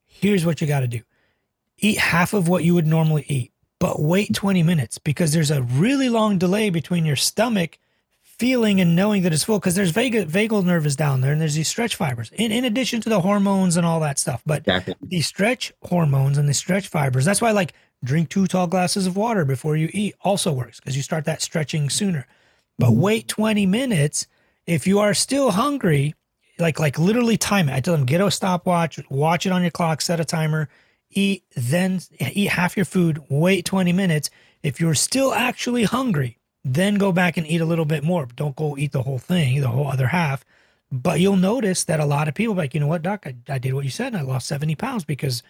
here's 0.04 0.44
what 0.44 0.60
you 0.60 0.66
got 0.66 0.80
to 0.80 0.88
do: 0.88 1.02
eat 1.78 1.98
half 1.98 2.34
of 2.34 2.48
what 2.48 2.64
you 2.64 2.74
would 2.74 2.88
normally 2.88 3.24
eat 3.28 3.52
but 3.80 4.00
wait 4.00 4.32
20 4.32 4.62
minutes 4.62 4.98
because 4.98 5.32
there's 5.32 5.50
a 5.50 5.62
really 5.62 6.08
long 6.08 6.38
delay 6.38 6.70
between 6.70 7.04
your 7.04 7.16
stomach 7.16 7.78
feeling 8.22 8.80
and 8.80 8.94
knowing 8.94 9.22
that 9.22 9.32
it's 9.32 9.42
full 9.42 9.58
because 9.58 9.74
there's 9.74 9.92
vagal, 9.92 10.26
vagal 10.26 10.64
nerve 10.64 10.86
is 10.86 10.96
down 10.96 11.20
there 11.20 11.32
and 11.32 11.40
there's 11.40 11.54
these 11.56 11.68
stretch 11.68 11.96
fibers 11.96 12.30
in, 12.32 12.52
in 12.52 12.64
addition 12.64 13.00
to 13.00 13.08
the 13.08 13.20
hormones 13.20 13.76
and 13.76 13.84
all 13.84 14.00
that 14.00 14.18
stuff. 14.18 14.42
But 14.46 14.60
exactly. 14.60 14.94
the 15.02 15.20
stretch 15.22 15.72
hormones 15.82 16.38
and 16.38 16.48
the 16.48 16.54
stretch 16.54 16.88
fibers, 16.88 17.24
that's 17.24 17.40
why 17.40 17.50
like 17.50 17.72
drink 18.04 18.28
two 18.28 18.46
tall 18.46 18.66
glasses 18.66 19.06
of 19.06 19.16
water 19.16 19.44
before 19.44 19.76
you 19.76 19.90
eat 19.92 20.14
also 20.22 20.52
works 20.52 20.78
because 20.78 20.96
you 20.96 21.02
start 21.02 21.24
that 21.24 21.42
stretching 21.42 21.90
sooner. 21.90 22.26
But 22.78 22.92
wait 22.92 23.28
20 23.28 23.66
minutes. 23.66 24.26
If 24.66 24.86
you 24.86 25.00
are 25.00 25.14
still 25.14 25.50
hungry, 25.50 26.14
like 26.58 26.78
like 26.78 26.98
literally 26.98 27.36
time 27.36 27.68
it. 27.68 27.74
I 27.74 27.80
tell 27.80 27.96
them 27.96 28.06
get 28.06 28.20
a 28.20 28.30
stopwatch, 28.30 29.00
watch 29.10 29.46
it 29.46 29.52
on 29.52 29.62
your 29.62 29.70
clock, 29.70 30.00
set 30.00 30.20
a 30.20 30.24
timer, 30.24 30.68
eat, 31.10 31.44
then 31.56 32.00
eat 32.18 32.50
half 32.50 32.76
your 32.76 32.84
food, 32.84 33.22
wait 33.28 33.64
20 33.64 33.92
minutes. 33.92 34.30
If 34.62 34.80
you're 34.80 34.94
still 34.94 35.32
actually 35.32 35.84
hungry, 35.84 36.38
then 36.64 36.96
go 36.96 37.12
back 37.12 37.36
and 37.36 37.46
eat 37.46 37.60
a 37.60 37.64
little 37.64 37.84
bit 37.84 38.04
more. 38.04 38.26
Don't 38.36 38.56
go 38.56 38.76
eat 38.76 38.92
the 38.92 39.02
whole 39.02 39.18
thing, 39.18 39.60
the 39.60 39.68
whole 39.68 39.88
other 39.88 40.08
half. 40.08 40.44
But 40.92 41.20
you'll 41.20 41.36
notice 41.36 41.84
that 41.84 42.00
a 42.00 42.04
lot 42.04 42.28
of 42.28 42.34
people 42.34 42.54
like, 42.54 42.74
you 42.74 42.80
know 42.80 42.86
what, 42.86 43.02
doc, 43.02 43.26
I, 43.26 43.34
I 43.48 43.58
did 43.58 43.74
what 43.74 43.84
you 43.84 43.90
said 43.90 44.08
and 44.08 44.16
I 44.16 44.22
lost 44.22 44.48
70 44.48 44.74
pounds 44.74 45.04
because 45.04 45.42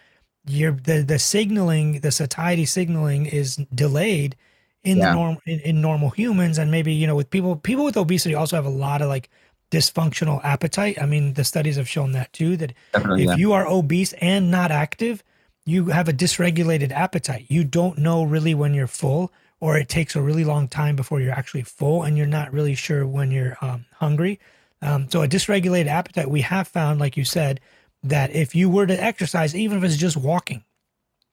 you're 0.45 0.71
the, 0.71 1.01
the 1.01 1.19
signaling, 1.19 2.01
the 2.01 2.11
satiety 2.11 2.65
signaling 2.65 3.25
is 3.25 3.57
delayed 3.73 4.35
in 4.83 4.97
yeah. 4.97 5.09
the 5.09 5.15
norm 5.15 5.37
in, 5.45 5.59
in 5.61 5.81
normal 5.81 6.11
humans. 6.11 6.57
And 6.57 6.71
maybe, 6.71 6.93
you 6.93 7.07
know, 7.07 7.15
with 7.15 7.29
people, 7.29 7.55
people 7.55 7.85
with 7.85 7.97
obesity 7.97 8.35
also 8.35 8.55
have 8.55 8.65
a 8.65 8.69
lot 8.69 9.01
of 9.01 9.09
like 9.09 9.29
dysfunctional 9.71 10.43
appetite. 10.43 11.01
I 11.01 11.05
mean, 11.05 11.33
the 11.33 11.43
studies 11.43 11.77
have 11.77 11.89
shown 11.89 12.11
that 12.11 12.31
too, 12.33 12.55
that 12.57 12.73
Definitely, 12.93 13.23
if 13.23 13.29
yeah. 13.29 13.35
you 13.35 13.53
are 13.53 13.67
obese 13.67 14.13
and 14.13 14.51
not 14.51 14.69
active, 14.69 15.23
you 15.65 15.85
have 15.85 16.07
a 16.07 16.13
dysregulated 16.13 16.91
appetite. 16.91 17.45
You 17.49 17.63
don't 17.63 17.97
know 17.97 18.23
really 18.23 18.53
when 18.53 18.73
you're 18.73 18.87
full, 18.87 19.31
or 19.59 19.77
it 19.77 19.89
takes 19.89 20.15
a 20.15 20.21
really 20.21 20.43
long 20.43 20.67
time 20.67 20.95
before 20.95 21.21
you're 21.21 21.33
actually 21.33 21.63
full, 21.63 22.03
and 22.03 22.17
you're 22.17 22.27
not 22.27 22.51
really 22.51 22.75
sure 22.75 23.05
when 23.05 23.31
you're 23.31 23.57
um, 23.61 23.85
hungry. 23.93 24.39
Um, 24.81 25.07
so, 25.09 25.21
a 25.21 25.27
dysregulated 25.27 25.87
appetite, 25.87 26.29
we 26.29 26.41
have 26.41 26.67
found, 26.67 26.99
like 26.99 27.15
you 27.15 27.25
said, 27.25 27.59
that 28.03 28.31
if 28.31 28.55
you 28.55 28.69
were 28.69 28.87
to 28.87 29.03
exercise, 29.03 29.55
even 29.55 29.77
if 29.77 29.83
it's 29.83 29.97
just 29.97 30.17
walking, 30.17 30.63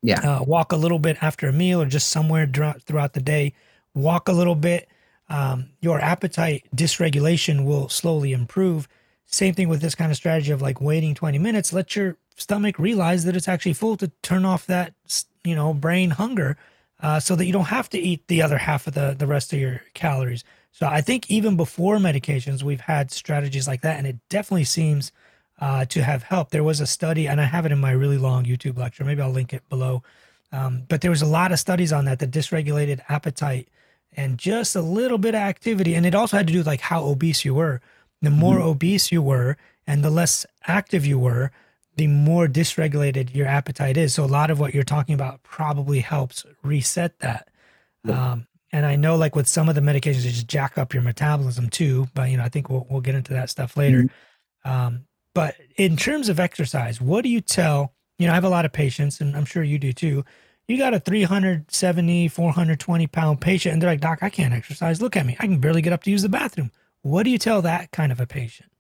yeah, 0.03 0.21
uh, 0.21 0.43
walk 0.45 0.73
a 0.73 0.77
little 0.77 0.99
bit 0.99 1.23
after 1.23 1.49
a 1.49 1.53
meal 1.53 1.81
or 1.81 1.87
just 1.87 2.09
somewhere 2.09 2.47
throughout 2.47 3.15
the 3.15 3.23
day, 3.23 3.55
walk 3.95 4.29
a 4.29 4.33
little 4.33 4.55
bit, 4.55 4.89
um, 5.31 5.71
your 5.81 6.01
appetite 6.01 6.65
dysregulation 6.75 7.65
will 7.65 7.89
slowly 7.89 8.33
improve. 8.33 8.89
Same 9.27 9.55
thing 9.55 9.69
with 9.69 9.81
this 9.81 9.95
kind 9.95 10.11
of 10.11 10.17
strategy 10.17 10.53
of 10.53 10.63
like 10.63 10.81
waiting 10.81 11.15
20 11.15 11.39
minutes. 11.39 11.73
Let 11.73 11.97
your 11.97 12.17
stomach 12.39 12.79
realize 12.79 13.25
that 13.25 13.37
it's 13.37 13.49
actually 13.49 13.73
full 13.75 13.97
to 13.97 14.09
turn 14.23 14.45
off 14.45 14.67
that 14.67 14.95
you 15.45 15.55
know 15.55 15.75
brain 15.75 16.11
hunger 16.11 16.57
uh, 17.01 17.21
so 17.21 17.37
that 17.37 17.45
you 17.45 17.53
don't 17.53 17.67
have 17.67 17.89
to 17.91 17.99
eat 17.99 18.27
the 18.29 18.43
other 18.43 18.59
half 18.59 18.87
of 18.87 18.95
the 18.95 19.15
the 19.19 19.27
rest 19.27 19.53
of 19.53 19.59
your 19.59 19.83
calories. 19.95 20.45
So 20.73 20.87
i 20.87 21.01
think 21.01 21.31
even 21.31 21.57
before 21.57 21.97
medications 21.97 22.63
we've 22.63 22.81
had 22.81 23.11
strategies 23.11 23.67
like 23.67 23.81
that 23.83 23.99
and 23.99 24.07
it 24.07 24.17
definitely 24.29 24.65
seems 24.65 25.13
uh, 25.61 25.85
to 25.87 26.05
have 26.05 26.23
helped. 26.23 26.53
There 26.53 26.63
was 26.63 26.81
a 26.81 26.87
study 26.87 27.27
and 27.27 27.41
i 27.41 27.45
have 27.45 27.67
it 27.67 27.73
in 27.73 27.79
my 27.79 27.91
really 27.91 28.19
long 28.19 28.45
youtube 28.45 28.79
lecture. 28.79 29.05
Maybe 29.05 29.21
i'll 29.21 29.31
link 29.31 29.53
it 29.53 29.69
below. 29.69 30.03
Um, 30.53 30.85
but 30.89 31.03
there 31.03 31.11
was 31.11 31.23
a 31.23 31.27
lot 31.27 31.53
of 31.53 31.59
studies 31.59 31.93
on 31.93 32.05
that 32.07 32.21
the 32.21 32.27
dysregulated 32.27 33.01
appetite 33.09 33.69
and 34.17 34.39
just 34.39 34.75
a 34.75 34.81
little 34.81 35.19
bit 35.19 35.35
of 35.35 35.41
activity. 35.41 35.95
And 35.95 36.07
it 36.07 36.15
also 36.15 36.37
had 36.37 36.47
to 36.47 36.53
do 36.53 36.61
with 36.61 36.67
like 36.67 36.81
how 36.81 37.05
obese 37.05 37.45
you 37.45 37.55
were. 37.55 37.81
The 38.23 38.31
more 38.31 38.57
mm-hmm. 38.57 38.69
obese 38.69 39.13
you 39.13 39.23
were 39.23 39.57
and 39.87 40.03
the 40.03 40.11
less 40.11 40.47
active 40.67 41.07
you 41.07 41.19
were 41.19 41.51
the 41.99 42.07
more 42.07 42.47
dysregulated 42.47 43.35
your 43.35 43.49
appetite 43.49 43.97
is. 43.97 44.15
So 44.15 44.25
a 44.25 44.27
lot 44.27 44.51
of 44.51 44.61
what 44.61 44.73
you're 44.73 44.85
talking 44.85 45.17
about 45.17 45.43
probably 45.43 45.99
helps 45.99 46.47
reset 46.63 47.19
that. 47.19 47.49
Yeah. 48.05 48.33
Um, 48.33 48.47
and 48.71 48.87
I 48.87 48.95
know 48.95 49.17
like 49.17 49.35
with 49.35 49.49
some 49.49 49.69
of 49.69 49.75
the 49.75 49.81
medications, 49.81 50.23
they 50.23 50.31
just 50.31 50.47
jack 50.47 50.79
up 50.79 50.95
your 50.95 51.03
metabolism 51.03 51.69
too. 51.69 52.09
But 52.15 52.31
you 52.31 52.37
know, 52.37 52.45
I 52.45 52.49
think 52.49 52.71
we'll 52.71 52.87
we'll 52.89 53.01
get 53.01 53.17
into 53.17 53.33
that 53.33 53.51
stuff 53.51 53.77
later. 53.77 54.05
Mm-hmm. 54.05 54.71
Um, 54.71 55.07
but 55.35 55.57
in 55.77 55.97
terms 55.97 56.29
of 56.29 56.39
exercise, 56.39 57.01
what 57.01 57.23
do 57.23 57.31
you 57.31 57.41
tell? 57.41 57.95
You 58.19 58.27
know, 58.27 58.33
I 58.33 58.37
have 58.37 58.45
a 58.45 58.49
lot 58.49 58.65
of 58.65 58.73
patients, 58.73 59.21
and 59.21 59.37
I'm 59.37 59.45
sure 59.45 59.63
you 59.63 59.79
do 59.79 59.93
too. 59.93 60.25
You 60.69 60.79
got 60.79 60.95
a 60.95 61.01
370, 61.01 62.29
420 62.29 63.07
pound 63.09 63.41
patient, 63.41 63.73
and 63.73 63.83
they're 63.83 63.91
like, 63.91 64.01
Doc, 64.01 64.19
I 64.23 64.31
can't 64.31 64.55
exercise. 64.55 65.03
Look 65.03 65.17
at 65.17 65.27
me. 65.27 65.37
I 65.41 65.47
can 65.47 65.59
barely 65.59 65.83
get 65.83 65.93
up 65.93 66.05
to 66.05 66.11
use 66.11 66.23
the 66.23 66.29
bathroom. 66.29 66.71
What 67.03 67.25
do 67.25 67.31
you 67.31 67.39
tell 67.39 67.63
that 67.63 67.91
kind 67.91 68.13
of 68.13 68.21
a 68.21 68.27
patient? 68.27 68.71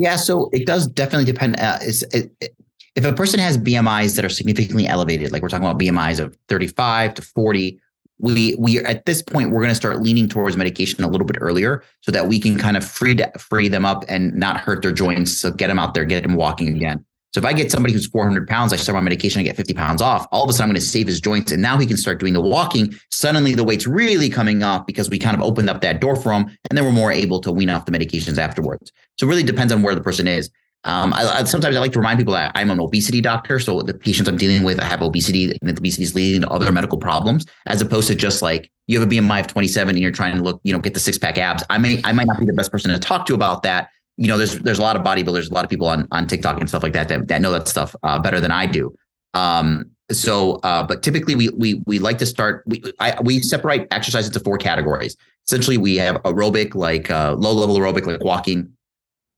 Yeah, 0.00 0.16
so 0.16 0.48
it 0.54 0.64
does 0.64 0.86
definitely 0.86 1.30
depend. 1.30 1.60
Uh, 1.60 1.76
it, 1.82 2.32
it, 2.40 2.56
if 2.96 3.04
a 3.04 3.12
person 3.12 3.38
has 3.38 3.58
BMIs 3.58 4.16
that 4.16 4.24
are 4.24 4.30
significantly 4.30 4.86
elevated, 4.86 5.30
like 5.30 5.42
we're 5.42 5.50
talking 5.50 5.66
about 5.66 5.78
BMIs 5.78 6.18
of 6.18 6.34
35 6.48 7.12
to 7.16 7.22
40, 7.22 7.78
we 8.18 8.54
we 8.58 8.78
at 8.78 9.04
this 9.04 9.20
point 9.20 9.50
we're 9.50 9.60
going 9.60 9.68
to 9.68 9.74
start 9.74 10.00
leaning 10.00 10.26
towards 10.26 10.56
medication 10.56 11.04
a 11.04 11.08
little 11.08 11.26
bit 11.26 11.36
earlier 11.38 11.84
so 12.00 12.10
that 12.12 12.28
we 12.28 12.40
can 12.40 12.56
kind 12.56 12.78
of 12.78 12.84
free 12.84 13.18
free 13.38 13.68
them 13.68 13.84
up 13.84 14.06
and 14.08 14.34
not 14.34 14.56
hurt 14.56 14.80
their 14.80 14.90
joints. 14.92 15.36
So 15.36 15.50
get 15.50 15.66
them 15.66 15.78
out 15.78 15.92
there, 15.92 16.06
get 16.06 16.22
them 16.22 16.34
walking 16.34 16.68
again. 16.68 17.04
So 17.32 17.38
if 17.38 17.44
I 17.44 17.52
get 17.52 17.70
somebody 17.70 17.92
who's 17.94 18.08
400 18.08 18.48
pounds, 18.48 18.72
I 18.72 18.76
start 18.76 18.94
my 18.94 19.00
medication, 19.00 19.40
I 19.40 19.44
get 19.44 19.56
50 19.56 19.74
pounds 19.74 20.02
off. 20.02 20.26
All 20.32 20.42
of 20.42 20.50
a 20.50 20.52
sudden, 20.52 20.70
I'm 20.70 20.74
going 20.74 20.80
to 20.80 20.86
save 20.86 21.06
his 21.06 21.20
joints, 21.20 21.52
and 21.52 21.62
now 21.62 21.78
he 21.78 21.86
can 21.86 21.96
start 21.96 22.18
doing 22.18 22.32
the 22.32 22.40
walking. 22.40 22.92
Suddenly, 23.12 23.54
the 23.54 23.62
weight's 23.62 23.86
really 23.86 24.28
coming 24.28 24.64
up 24.64 24.86
because 24.86 25.08
we 25.08 25.18
kind 25.18 25.36
of 25.36 25.42
opened 25.42 25.70
up 25.70 25.80
that 25.82 26.00
door 26.00 26.16
for 26.16 26.32
him, 26.32 26.46
and 26.68 26.76
then 26.76 26.84
we're 26.84 26.90
more 26.92 27.12
able 27.12 27.40
to 27.40 27.52
wean 27.52 27.70
off 27.70 27.86
the 27.86 27.92
medications 27.92 28.36
afterwards. 28.38 28.90
So 29.18 29.26
it 29.26 29.30
really 29.30 29.44
depends 29.44 29.72
on 29.72 29.82
where 29.82 29.94
the 29.94 30.00
person 30.00 30.26
is. 30.26 30.50
Um, 30.84 31.12
I, 31.12 31.40
I, 31.40 31.44
sometimes 31.44 31.76
I 31.76 31.78
like 31.78 31.92
to 31.92 31.98
remind 31.98 32.18
people 32.18 32.32
that 32.32 32.52
I'm 32.54 32.70
an 32.70 32.80
obesity 32.80 33.20
doctor, 33.20 33.60
so 33.60 33.80
the 33.82 33.94
patients 33.94 34.28
I'm 34.28 34.38
dealing 34.38 34.64
with, 34.64 34.80
I 34.80 34.84
have 34.84 35.02
obesity, 35.02 35.56
and 35.60 35.78
obesity 35.78 36.02
is 36.02 36.14
leading 36.16 36.40
to 36.40 36.48
other 36.48 36.72
medical 36.72 36.98
problems, 36.98 37.46
as 37.66 37.80
opposed 37.80 38.08
to 38.08 38.16
just 38.16 38.42
like 38.42 38.70
you 38.86 38.98
have 38.98 39.06
a 39.06 39.14
BMI 39.14 39.40
of 39.40 39.46
27 39.46 39.90
and 39.90 40.02
you're 40.02 40.10
trying 40.10 40.36
to 40.36 40.42
look, 40.42 40.60
you 40.64 40.72
know, 40.72 40.80
get 40.80 40.94
the 40.94 41.00
six 41.00 41.16
pack 41.16 41.38
abs. 41.38 41.62
I 41.70 41.78
may, 41.78 42.00
I 42.02 42.12
might 42.12 42.26
not 42.26 42.40
be 42.40 42.46
the 42.46 42.54
best 42.54 42.72
person 42.72 42.90
to 42.90 42.98
talk 42.98 43.26
to 43.26 43.34
about 43.34 43.62
that 43.62 43.90
you 44.20 44.26
know, 44.26 44.36
there's 44.36 44.58
there's 44.58 44.78
a 44.78 44.82
lot 44.82 44.96
of 44.96 45.02
bodybuilders, 45.02 45.50
a 45.50 45.54
lot 45.54 45.64
of 45.64 45.70
people 45.70 45.86
on 45.86 46.06
on 46.12 46.26
TikTok 46.26 46.60
and 46.60 46.68
stuff 46.68 46.82
like 46.82 46.92
that 46.92 47.08
that, 47.08 47.26
that 47.28 47.40
know 47.40 47.52
that 47.52 47.66
stuff 47.66 47.96
uh, 48.02 48.18
better 48.18 48.38
than 48.38 48.50
I 48.50 48.66
do. 48.66 48.94
Um, 49.32 49.90
so, 50.12 50.56
uh, 50.56 50.86
but 50.86 51.02
typically 51.02 51.34
we 51.34 51.48
we 51.48 51.82
we 51.86 51.98
like 51.98 52.18
to 52.18 52.26
start. 52.26 52.62
We 52.66 52.82
I, 53.00 53.18
we 53.22 53.40
separate 53.40 53.88
exercise 53.90 54.26
into 54.26 54.38
four 54.40 54.58
categories. 54.58 55.16
Essentially, 55.48 55.78
we 55.78 55.96
have 55.96 56.16
aerobic, 56.24 56.74
like 56.74 57.10
uh, 57.10 57.34
low 57.38 57.52
level 57.52 57.78
aerobic, 57.78 58.04
like 58.06 58.22
walking, 58.22 58.70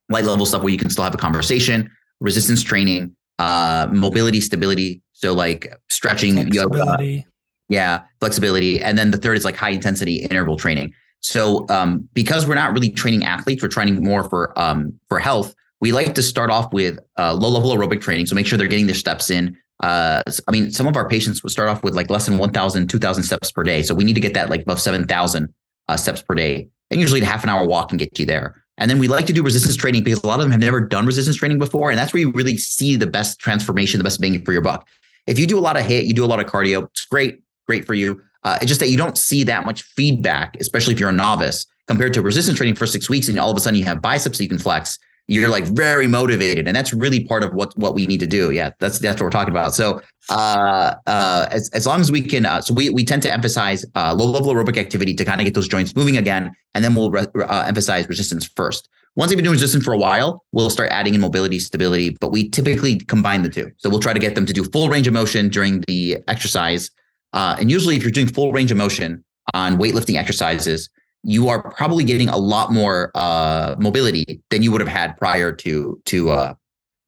light 0.09 0.25
level 0.25 0.45
stuff 0.47 0.63
where 0.63 0.73
you 0.73 0.79
can 0.79 0.91
still 0.91 1.05
have 1.05 1.15
a 1.15 1.19
conversation, 1.19 1.89
resistance 2.21 2.65
training, 2.65 3.15
uh, 3.39 3.87
mobility, 3.93 4.41
stability. 4.41 5.01
So 5.13 5.33
like 5.33 5.73
stretching, 5.91 6.35
flexibility. 6.35 7.13
yoga, 7.13 7.25
yeah, 7.69 8.03
flexibility, 8.19 8.83
and 8.83 8.99
then 8.99 9.13
the 9.13 9.19
third 9.19 9.37
is 9.37 9.45
like 9.45 9.55
high 9.55 9.71
intensity 9.71 10.25
interval 10.25 10.57
training. 10.57 10.93
So 11.23 11.67
um, 11.69 12.09
because 12.13 12.47
we're 12.47 12.55
not 12.55 12.73
really 12.73 12.91
training 12.91 13.25
athletes, 13.25 13.63
we're 13.63 13.69
training 13.69 14.03
more 14.05 14.29
for 14.29 14.59
um, 14.59 14.93
for 15.09 15.19
health. 15.19 15.55
We 15.81 15.93
like 15.93 16.15
to 16.15 16.23
start 16.23 16.51
off 16.51 16.73
with 16.73 16.99
uh, 17.19 17.35
low 17.35 17.49
level 17.49 17.75
aerobic 17.75 18.01
training, 18.01 18.27
so 18.27 18.35
make 18.35 18.47
sure 18.47 18.59
they're 18.59 18.69
getting 18.69 18.87
their 18.87 18.95
steps 18.95 19.31
in. 19.31 19.57
Uh, 19.83 20.23
I 20.47 20.53
mean, 20.53 20.71
some 20.71 20.87
of 20.87 20.97
our 20.97 21.09
patients 21.09 21.43
will 21.43 21.51
start 21.51 21.69
off 21.69 21.83
with 21.83 21.95
like 21.95 22.09
less 22.09 22.27
than 22.27 22.39
1,000, 22.39 22.89
2,000 22.89 23.25
steps 23.25 23.51
per 23.51 23.65
day. 23.65 23.83
So 23.83 23.95
we 23.95 24.05
need 24.05 24.15
to 24.15 24.21
get 24.21 24.33
that 24.35 24.49
like 24.49 24.63
above 24.63 24.81
7,000 24.81 25.53
uh, 25.89 25.97
steps 25.97 26.23
per 26.23 26.37
day. 26.37 26.69
And 26.93 27.01
usually 27.01 27.21
a 27.21 27.25
half 27.25 27.43
an 27.43 27.51
hour 27.51 27.67
walk 27.67 27.89
can 27.89 27.99
get 27.99 28.17
you 28.17 28.25
there. 28.25 28.63
And 28.79 28.91
then 28.91 28.99
we 28.99 29.09
like 29.09 29.27
to 29.27 29.33
do 29.33 29.43
resistance 29.43 29.77
training 29.77 30.05
because 30.05 30.23
a 30.23 30.27
lot 30.27 30.39
of 30.39 30.45
them 30.45 30.53
have 30.53 30.61
never 30.61 30.81
done 30.81 31.05
resistance 31.05 31.37
training 31.37 31.59
before. 31.59 31.91
And 31.91 31.99
that's 31.99 32.13
where 32.13 32.21
you 32.21 32.31
really 32.31 32.57
see 32.57 32.97
the 32.97 33.07
best 33.07 33.39
transformation, 33.39 33.99
the 33.99 34.05
best 34.05 34.21
bang 34.21 34.43
for 34.45 34.53
your 34.53 34.63
buck. 34.63 34.87
If 35.27 35.39
you 35.39 35.47
do 35.47 35.59
a 35.59 35.61
lot 35.61 35.77
of 35.77 35.85
HIIT, 35.85 36.07
you 36.07 36.15
do 36.15 36.25
a 36.25 36.27
lot 36.27 36.41
of 36.41 36.47
cardio, 36.47 36.85
it's 36.85 37.05
great, 37.05 37.43
great 37.67 37.87
for 37.87 37.95
you. 37.95 38.21
Uh, 38.45 38.59
it's 38.61 38.69
just 38.69 38.81
that 38.81 38.89
you 38.91 38.97
don't 38.97 39.17
see 39.17 39.45
that 39.45 39.65
much 39.65 39.83
feedback, 39.83 40.57
especially 40.61 40.95
if 40.95 41.01
you're 41.01 41.11
a 41.11 41.13
novice, 41.13 41.67
compared 41.87 42.15
to 42.15 42.23
resistance 42.23 42.59
training 42.59 42.75
for 42.75 42.87
six 42.87 43.09
weeks, 43.09 43.29
and 43.29 43.39
all 43.39 43.51
of 43.51 43.57
a 43.57 43.61
sudden 43.61 43.79
you 43.79 43.85
have 43.85 44.03
biceps 44.03 44.41
you 44.41 44.49
can 44.49 44.59
flex. 44.59 44.99
You're 45.29 45.49
like 45.49 45.65
very 45.65 46.09
motivated, 46.09 46.67
and 46.67 46.77
that's 46.77 46.93
really 46.93 47.25
part 47.25 47.45
of 47.45 47.55
what 47.55 47.77
what 47.79 47.95
we 47.95 48.07
need 48.07 48.19
to 48.21 48.27
do. 48.27 48.51
Yeah, 48.51 48.71
that's 48.81 48.99
that's 48.99 49.21
what 49.21 49.27
we're 49.27 49.31
talking 49.31 49.53
about. 49.53 49.73
So, 49.73 50.03
uh, 50.29 50.95
uh, 51.07 51.47
as 51.51 51.71
as 51.73 51.87
long 51.87 52.01
as 52.01 52.11
we 52.11 52.23
can, 52.23 52.45
uh, 52.45 52.61
so 52.61 52.75
we 52.75 52.91
we 52.91 53.05
tend 53.05 53.23
to 53.23 53.33
emphasize 53.33 53.85
uh, 53.95 54.13
low 54.15 54.27
level 54.27 54.53
aerobic 54.53 54.77
activity 54.77 55.15
to 55.15 55.25
kind 55.25 55.41
of 55.41 55.45
get 55.45 55.55
those 55.55 55.69
joints 55.69 55.95
moving 55.95 56.17
again, 56.17 56.53
and 56.75 56.85
then 56.85 56.95
we'll 56.97 57.11
re- 57.11 57.27
uh, 57.37 57.65
emphasize 57.67 58.09
resistance 58.09 58.47
first. 58.57 58.89
Once 59.15 59.31
they've 59.31 59.37
been 59.37 59.45
doing 59.45 59.55
resistance 59.55 59.85
for 59.85 59.93
a 59.93 59.99
while, 59.99 60.43
we'll 60.53 60.71
start 60.71 60.91
adding 60.91 61.15
in 61.15 61.21
mobility, 61.21 61.59
stability, 61.59 62.17
but 62.21 62.33
we 62.33 62.49
typically 62.49 62.99
combine 62.99 63.43
the 63.43 63.49
two. 63.49 63.71
So 63.77 63.91
we'll 63.91 64.01
try 64.01 64.15
to 64.15 64.19
get 64.19 64.35
them 64.35 64.47
to 64.47 64.53
do 64.53 64.65
full 64.65 64.89
range 64.89 65.07
of 65.07 65.13
motion 65.13 65.51
during 65.51 65.83
the 65.87 66.19
exercise 66.29 66.91
uh, 67.33 67.57
and 67.59 67.71
usually, 67.71 67.97
if 67.97 68.03
you're 68.03 68.13
doing 68.13 68.27
full 68.29 68.53
range 68.53 68.71
of 68.71 68.77
motion 68.77 69.25
on 69.55 69.79
weightlifting 69.79 70.17
exercises, 70.17 70.89
you 71.23 71.49
are 71.49 71.71
probably 71.73 72.05
getting 72.05 72.29
a 72.29 72.37
lot 72.37 72.73
more 72.73 73.11
uh, 73.15 73.77
mobility 73.79 74.43
than 74.51 74.63
you 74.63 74.73
would 74.73 74.81
have 74.81 74.89
had 74.89 75.17
prior 75.17 75.53
to 75.53 76.01
to 76.07 76.31
uh, 76.31 76.55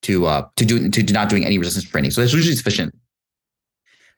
to 0.03 0.27
uh, 0.27 0.47
to 0.57 0.65
do 0.65 0.89
to 0.89 1.13
not 1.13 1.29
doing 1.29 1.45
any 1.45 1.59
resistance 1.59 1.85
training. 1.89 2.11
So 2.11 2.21
that's 2.21 2.33
usually 2.33 2.57
sufficient. 2.57 2.95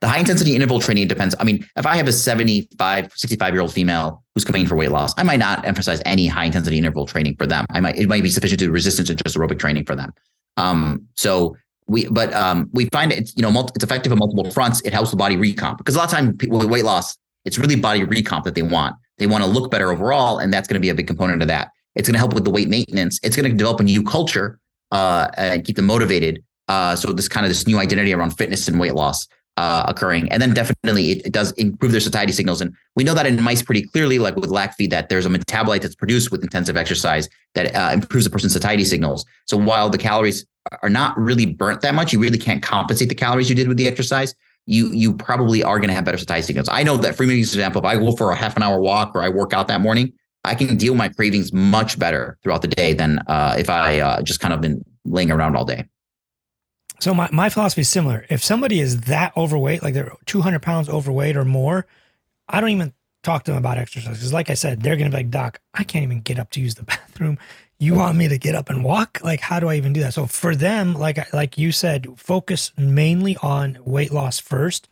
The 0.01 0.09
high 0.09 0.19
intensity 0.19 0.55
interval 0.55 0.79
training 0.79 1.09
depends. 1.09 1.35
I 1.41 1.45
mean, 1.45 1.67
if 1.75 1.87
I 1.87 1.97
have 1.97 2.07
a 2.07 2.13
75, 2.13 3.13
65 3.15 3.55
year 3.55 3.63
old 3.63 3.73
female 3.73 4.23
who's 4.35 4.45
coming 4.45 4.61
in 4.63 4.69
for 4.69 4.77
weight 4.77 4.91
loss, 4.91 5.15
I 5.17 5.23
might 5.23 5.39
not 5.39 5.67
emphasize 5.67 6.03
any 6.05 6.27
high 6.27 6.45
intensity 6.45 6.77
interval 6.77 7.07
training 7.07 7.37
for 7.37 7.47
them. 7.47 7.65
I 7.71 7.81
might 7.81 7.97
it 7.97 8.09
might 8.09 8.23
be 8.23 8.29
sufficient 8.29 8.61
to 8.61 8.71
resistance 8.71 9.09
and 9.09 9.23
just 9.25 9.37
aerobic 9.37 9.59
training 9.59 9.87
for 9.87 9.97
them. 9.97 10.13
Um, 10.59 11.07
so 11.15 11.57
we 11.89 12.07
but 12.09 12.33
um, 12.35 12.69
we 12.73 12.87
find 12.87 13.13
it's 13.13 13.35
you 13.37 13.43
know 13.43 13.51
multi, 13.51 13.73
it's 13.75 13.85
effective 13.85 14.13
on 14.13 14.19
multiple 14.19 14.51
fronts. 14.51 14.81
It 14.83 14.93
helps 14.93 15.11
the 15.11 15.17
body 15.17 15.37
recomp 15.37 15.79
because 15.79 15.95
a 15.95 15.99
lot 15.99 16.07
of 16.07 16.11
times 16.11 16.35
people 16.39 16.59
with 16.59 16.69
weight 16.69 16.85
loss, 16.85 17.17
it's 17.45 17.59
really 17.59 17.77
body 17.77 18.01
recomp 18.01 18.45
that 18.45 18.55
they 18.55 18.63
want. 18.63 18.97
They 19.19 19.27
want 19.27 19.45
to 19.45 19.51
look 19.51 19.71
better 19.71 19.91
overall, 19.91 20.39
and 20.39 20.53
that's 20.53 20.69
going 20.69 20.75
to 20.75 20.81
be 20.81 20.91
a 20.91 20.95
big 20.95 21.07
component 21.07 21.43
of 21.43 21.49
that. 21.49 21.71
It's 21.95 22.09
going 22.09 22.15
to 22.15 22.19
help 22.19 22.35
with 22.35 22.45
the 22.45 22.51
weight 22.51 22.69
maintenance. 22.69 23.19
It's 23.23 23.37
going 23.37 23.51
to 23.51 23.57
develop 23.57 23.81
a 23.81 23.85
new 23.85 24.03
culture 24.03 24.59
uh, 24.93 25.29
and 25.37 25.65
keep 25.65 25.77
them 25.77 25.87
motivated. 25.87 26.43
Uh, 26.69 26.97
so 26.97 27.13
this 27.13 27.29
kind 27.29 27.47
of 27.47 27.51
this 27.51 27.67
new 27.67 27.79
identity 27.79 28.13
around 28.13 28.31
fitness 28.33 28.69
and 28.69 28.79
weight 28.79 28.95
loss 28.95 29.27
uh, 29.57 29.85
occurring. 29.89 30.31
And 30.31 30.43
then 30.43 30.53
definitely 30.53 31.13
it, 31.13 31.27
it, 31.27 31.33
does 31.33 31.53
improve 31.53 31.93
their 31.93 32.01
satiety 32.01 32.33
signals. 32.33 32.61
And 32.61 32.75
we 32.95 33.05
know 33.05 33.15
that 33.15 33.27
in 33.27 33.43
mice 33.43 33.63
pretty 33.63 33.83
clearly, 33.83 34.19
like 34.19 34.37
with 34.37 34.51
Lac-Phe, 34.51 34.87
that 34.89 35.09
there's 35.09 35.27
a 35.27 35.31
metabolite 35.31 35.83
that's 35.83 35.95
produced 35.95 36.31
with 36.31 36.43
intensive 36.43 36.77
exercise 36.77 37.29
that 37.55 37.75
uh, 37.75 37.91
improves 37.93 38.27
a 38.27 38.31
person's 38.31 38.53
satiety 38.53 38.85
signals. 38.85 39.25
So 39.47 39.57
while 39.57 39.89
the 39.89 39.99
calories 39.99 40.47
are 40.83 40.91
not 40.91 41.17
really 41.19 41.47
burnt 41.47 41.81
that 41.83 41.95
much, 41.95 42.13
you 42.13 42.21
really 42.21 42.39
can't 42.39 42.63
compensate 42.63 43.09
the 43.09 43.15
calories 43.15 43.49
you 43.49 43.57
did 43.57 43.69
with 43.69 43.77
the 43.77 43.87
exercise. 43.87 44.35
You 44.69 44.91
you 44.93 45.15
probably 45.15 45.63
are 45.63 45.79
going 45.79 45.89
to 45.89 45.95
have 45.95 46.05
better 46.05 46.19
satiety 46.19 46.43
signals. 46.43 46.69
I 46.69 46.83
know 46.83 46.97
that 46.97 47.15
for 47.15 47.23
me, 47.23 47.37
for 47.37 47.41
example, 47.41 47.81
if 47.81 47.87
I 47.87 47.97
go 47.97 48.13
for 48.17 48.33
a 48.33 48.37
half 48.37 48.57
an 48.57 48.63
hour 48.65 48.81
walk 48.81 49.13
or 49.15 49.23
I 49.23 49.29
work 49.29 49.53
out 49.53 49.69
that 49.69 49.81
morning, 49.81 50.13
I 50.45 50.57
can 50.57 50.77
deal 50.77 50.97
my 50.97 51.09
cravings 51.09 51.53
much 51.53 51.99
better 51.99 52.37
throughout 52.43 52.63
the 52.63 52.69
day 52.69 52.93
than 52.93 53.21
uh, 53.29 53.55
if 53.57 53.71
I 53.71 54.01
uh, 54.01 54.23
just 54.23 54.41
kind 54.41 54.53
of 54.53 54.61
been 54.61 54.85
laying 55.05 55.31
around 55.31 55.57
all 55.57 55.65
day. 55.65 55.85
So 57.01 57.15
my, 57.15 57.29
my 57.31 57.49
philosophy 57.49 57.83
is 57.83 57.89
similar. 57.89 58.27
If 58.31 58.43
somebody 58.43 58.81
is 58.81 59.03
that 59.03 59.37
overweight, 59.37 59.83
like 59.83 59.95
they're 59.95 60.13
200 60.27 60.63
pounds 60.63 60.89
overweight 60.89 61.37
or 61.37 61.45
more, 61.45 61.87
I 62.49 62.61
don't 62.61 62.71
even 62.71 62.93
talk 63.23 63.45
to 63.45 63.51
them 63.51 63.59
about 63.59 63.79
exercise. 63.79 64.17
Because 64.17 64.33
like 64.33 64.51
I 64.51 64.55
said, 64.55 64.83
they're 64.83 64.97
going 64.97 65.11
to 65.11 65.17
be 65.17 65.23
like, 65.23 65.31
doc, 65.31 65.61
I 65.75 65.85
can't 65.85 66.05
even 66.05 66.21
get 66.21 66.39
up 66.39 66.51
to 66.53 66.61
use 66.61 66.77
the 66.77 66.85
bathroom. 66.85 67.39
You 67.79 67.95
want 67.95 68.17
me 68.17 68.29
to 68.29 68.39
get 68.39 68.55
up 68.55 68.71
and 68.71 68.83
walk? 68.83 69.21
Like, 69.23 69.41
how 69.41 69.61
do 69.61 69.69
I 69.69 69.75
even 69.75 69.93
do 69.93 70.01
that? 70.01 70.15
So 70.15 70.27
for 70.27 70.57
them, 70.57 70.95
like, 70.95 71.33
like 71.35 71.59
you 71.59 71.73
said, 71.73 72.07
focus 72.17 72.73
mainly 72.79 73.37
on 73.43 73.79
weight 73.85 74.13
loss 74.13 74.39
first, 74.39 74.89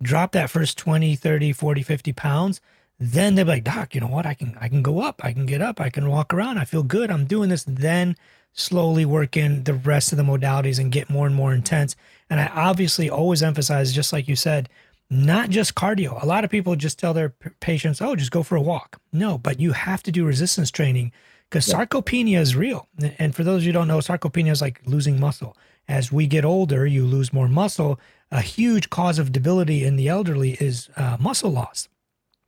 drop 0.00 0.32
that 0.32 0.50
first 0.50 0.78
20, 0.78 1.16
30, 1.16 1.52
40, 1.52 1.82
50 1.82 2.12
pounds. 2.12 2.60
Then 3.00 3.34
they're 3.34 3.44
like, 3.44 3.64
doc, 3.64 3.94
you 3.94 4.00
know 4.00 4.08
what? 4.08 4.26
I 4.26 4.34
can, 4.34 4.56
I 4.60 4.68
can 4.68 4.82
go 4.82 5.00
up. 5.00 5.20
I 5.24 5.32
can 5.32 5.46
get 5.46 5.62
up. 5.62 5.80
I 5.80 5.88
can 5.90 6.08
walk 6.08 6.32
around. 6.32 6.58
I 6.58 6.64
feel 6.64 6.82
good. 6.84 7.10
I'm 7.10 7.26
doing 7.26 7.48
this. 7.48 7.64
Then 7.64 8.16
slowly 8.52 9.04
work 9.04 9.36
in 9.36 9.64
the 9.64 9.74
rest 9.74 10.12
of 10.12 10.18
the 10.18 10.24
modalities 10.24 10.78
and 10.78 10.92
get 10.92 11.10
more 11.10 11.26
and 11.26 11.34
more 11.34 11.54
intense. 11.54 11.94
And 12.28 12.40
I 12.40 12.46
obviously 12.48 13.08
always 13.08 13.42
emphasize, 13.42 13.92
just 13.92 14.12
like 14.12 14.28
you 14.28 14.36
said, 14.36 14.68
not 15.10 15.48
just 15.50 15.74
cardio. 15.74 16.22
A 16.22 16.26
lot 16.26 16.44
of 16.44 16.50
people 16.50 16.76
just 16.76 16.98
tell 16.98 17.14
their 17.14 17.30
patients, 17.60 18.02
oh, 18.02 18.16
just 18.16 18.30
go 18.30 18.42
for 18.42 18.56
a 18.56 18.60
walk. 18.60 19.00
No, 19.12 19.38
but 19.38 19.60
you 19.60 19.72
have 19.72 20.02
to 20.02 20.12
do 20.12 20.24
resistance 20.24 20.70
training 20.70 21.12
because 21.48 21.68
yeah. 21.68 21.76
sarcopenia 21.76 22.38
is 22.38 22.54
real. 22.54 22.88
And 23.18 23.34
for 23.34 23.44
those 23.44 23.62
of 23.62 23.64
you 23.64 23.68
who 23.68 23.78
don't 23.78 23.88
know, 23.88 23.98
sarcopenia 23.98 24.50
is 24.50 24.60
like 24.60 24.80
losing 24.84 25.18
muscle. 25.18 25.56
As 25.88 26.12
we 26.12 26.26
get 26.26 26.44
older, 26.44 26.86
you 26.86 27.06
lose 27.06 27.32
more 27.32 27.48
muscle. 27.48 27.98
A 28.30 28.42
huge 28.42 28.90
cause 28.90 29.18
of 29.18 29.32
debility 29.32 29.84
in 29.84 29.96
the 29.96 30.08
elderly 30.08 30.52
is 30.60 30.90
uh, 30.96 31.16
muscle 31.18 31.50
loss. 31.50 31.88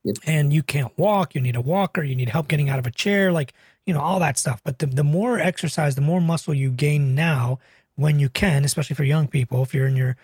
Yep. 0.04 0.16
And 0.26 0.52
you 0.52 0.62
can't 0.62 0.96
walk, 0.98 1.34
you 1.34 1.40
need 1.40 1.56
a 1.56 1.60
walker, 1.60 2.02
you 2.02 2.14
need 2.14 2.30
help 2.30 2.48
getting 2.48 2.68
out 2.68 2.78
of 2.78 2.86
a 2.86 2.90
chair. 2.90 3.32
Like 3.32 3.54
you 3.86 3.94
know, 3.94 4.00
all 4.00 4.20
that 4.20 4.38
stuff. 4.38 4.60
But 4.64 4.78
the, 4.78 4.86
the 4.86 5.04
more 5.04 5.38
exercise, 5.38 5.94
the 5.94 6.00
more 6.00 6.20
muscle 6.20 6.54
you 6.54 6.70
gain 6.70 7.14
now 7.14 7.58
when 7.96 8.18
you 8.18 8.28
can, 8.28 8.64
especially 8.64 8.96
for 8.96 9.04
young 9.04 9.28
people, 9.28 9.62
if 9.62 9.74
you're 9.74 9.86
in 9.86 9.96
your, 9.96 10.16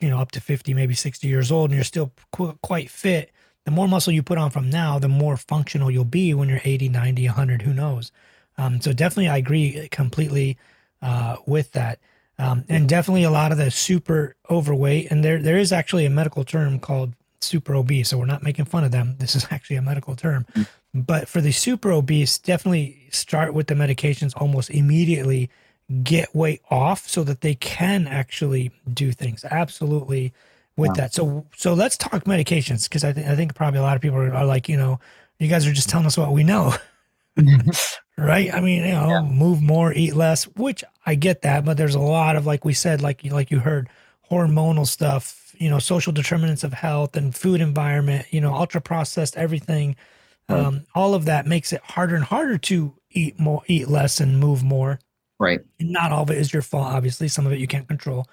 you 0.00 0.08
know, 0.08 0.18
up 0.18 0.30
to 0.32 0.40
50, 0.40 0.74
maybe 0.74 0.94
60 0.94 1.26
years 1.26 1.52
old 1.52 1.70
and 1.70 1.76
you're 1.76 1.84
still 1.84 2.12
qu- 2.32 2.58
quite 2.62 2.90
fit, 2.90 3.30
the 3.64 3.70
more 3.70 3.86
muscle 3.86 4.12
you 4.12 4.22
put 4.22 4.38
on 4.38 4.50
from 4.50 4.70
now, 4.70 4.98
the 4.98 5.08
more 5.08 5.36
functional 5.36 5.90
you'll 5.90 6.04
be 6.04 6.32
when 6.32 6.48
you're 6.48 6.60
80, 6.64 6.88
90, 6.88 7.26
100, 7.26 7.62
who 7.62 7.74
knows. 7.74 8.10
Um, 8.56 8.80
so 8.80 8.92
definitely, 8.92 9.28
I 9.28 9.36
agree 9.36 9.88
completely 9.90 10.58
uh, 11.02 11.36
with 11.46 11.72
that. 11.72 12.00
Um, 12.38 12.64
and 12.68 12.88
definitely 12.88 13.24
a 13.24 13.30
lot 13.30 13.52
of 13.52 13.58
the 13.58 13.70
super 13.70 14.36
overweight, 14.48 15.10
and 15.10 15.24
there 15.24 15.42
there 15.42 15.58
is 15.58 15.72
actually 15.72 16.06
a 16.06 16.10
medical 16.10 16.44
term 16.44 16.78
called 16.78 17.14
super 17.40 17.74
obese. 17.74 18.08
So 18.08 18.18
we're 18.18 18.26
not 18.26 18.42
making 18.42 18.66
fun 18.66 18.84
of 18.84 18.92
them. 18.92 19.16
This 19.18 19.34
is 19.34 19.46
actually 19.50 19.76
a 19.76 19.82
medical 19.82 20.14
term. 20.14 20.46
But 21.06 21.28
for 21.28 21.40
the 21.40 21.52
super 21.52 21.90
obese, 21.90 22.38
definitely 22.38 23.06
start 23.10 23.54
with 23.54 23.66
the 23.66 23.74
medications 23.74 24.32
almost 24.36 24.70
immediately, 24.70 25.50
get 26.02 26.34
weight 26.34 26.62
off 26.70 27.08
so 27.08 27.24
that 27.24 27.40
they 27.40 27.54
can 27.54 28.06
actually 28.06 28.70
do 28.92 29.12
things. 29.12 29.44
Absolutely 29.44 30.32
with 30.76 30.90
wow. 30.90 30.94
that. 30.94 31.14
So 31.14 31.46
so 31.56 31.74
let's 31.74 31.96
talk 31.96 32.24
medications 32.24 32.84
because 32.88 33.04
I 33.04 33.12
think 33.12 33.26
I 33.26 33.36
think 33.36 33.54
probably 33.54 33.80
a 33.80 33.82
lot 33.82 33.96
of 33.96 34.02
people 34.02 34.18
are, 34.18 34.32
are, 34.32 34.46
like, 34.46 34.68
you 34.68 34.76
know, 34.76 35.00
you 35.38 35.48
guys 35.48 35.66
are 35.66 35.72
just 35.72 35.88
telling 35.88 36.06
us 36.06 36.16
what 36.16 36.32
we 36.32 36.44
know. 36.44 36.74
Mm-hmm. 37.36 37.70
right? 38.22 38.52
I 38.52 38.60
mean, 38.60 38.84
you 38.84 38.92
know, 38.92 39.08
yeah. 39.08 39.22
move 39.22 39.60
more, 39.62 39.92
eat 39.92 40.14
less, 40.14 40.44
which 40.44 40.84
I 41.04 41.14
get 41.14 41.42
that, 41.42 41.64
but 41.64 41.76
there's 41.76 41.94
a 41.94 42.00
lot 42.00 42.36
of 42.36 42.46
like 42.46 42.64
we 42.64 42.72
said, 42.72 43.02
like 43.02 43.24
like 43.24 43.50
you 43.50 43.58
heard, 43.60 43.88
hormonal 44.30 44.86
stuff, 44.86 45.54
you 45.58 45.68
know, 45.68 45.78
social 45.78 46.12
determinants 46.12 46.64
of 46.64 46.72
health 46.72 47.16
and 47.16 47.34
food 47.34 47.60
environment, 47.60 48.26
you 48.30 48.40
know, 48.40 48.54
ultra 48.54 48.80
processed 48.80 49.36
everything 49.36 49.96
um, 50.48 50.84
all 50.94 51.14
of 51.14 51.26
that 51.26 51.46
makes 51.46 51.72
it 51.72 51.80
harder 51.82 52.14
and 52.14 52.24
harder 52.24 52.58
to 52.58 52.94
eat 53.10 53.38
more, 53.38 53.62
eat 53.66 53.88
less, 53.88 54.20
and 54.20 54.38
move 54.38 54.62
more. 54.62 54.98
Right. 55.38 55.60
And 55.78 55.90
not 55.90 56.12
all 56.12 56.22
of 56.22 56.30
it 56.30 56.38
is 56.38 56.52
your 56.52 56.62
fault. 56.62 56.92
Obviously, 56.92 57.28
some 57.28 57.46
of 57.46 57.52
it 57.52 57.58
you 57.58 57.66
can't 57.66 57.86
control. 57.86 58.26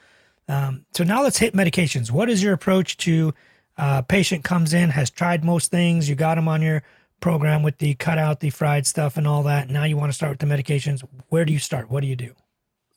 Um, 0.48 0.86
so 0.94 1.04
now 1.04 1.24
let's 1.24 1.38
hit 1.38 1.54
medications. 1.54 2.12
What 2.12 2.30
is 2.30 2.42
your 2.42 2.54
approach 2.54 2.98
to 2.98 3.34
uh, 3.78 4.02
patient 4.04 4.44
comes 4.44 4.74
in, 4.74 4.90
has 4.90 5.10
tried 5.10 5.44
most 5.44 5.72
things, 5.72 6.08
you 6.08 6.16
got 6.16 6.36
them 6.36 6.48
on 6.48 6.62
your 6.62 6.84
program 7.20 7.64
with 7.64 7.78
the 7.80 7.94
cut 7.96 8.18
out 8.18 8.40
the 8.40 8.50
fried 8.50 8.86
stuff 8.86 9.18
and 9.18 9.28
all 9.28 9.44
that. 9.44 9.70
Now 9.70 9.84
you 9.84 9.98
want 9.98 10.12
to 10.12 10.16
start 10.16 10.32
with 10.32 10.40
the 10.40 10.46
medications. 10.46 11.04
Where 11.30 11.46
do 11.46 11.54
you 11.54 11.60
start? 11.60 11.90
What 11.90 12.02
do 12.02 12.08
you 12.08 12.16
do? 12.16 12.34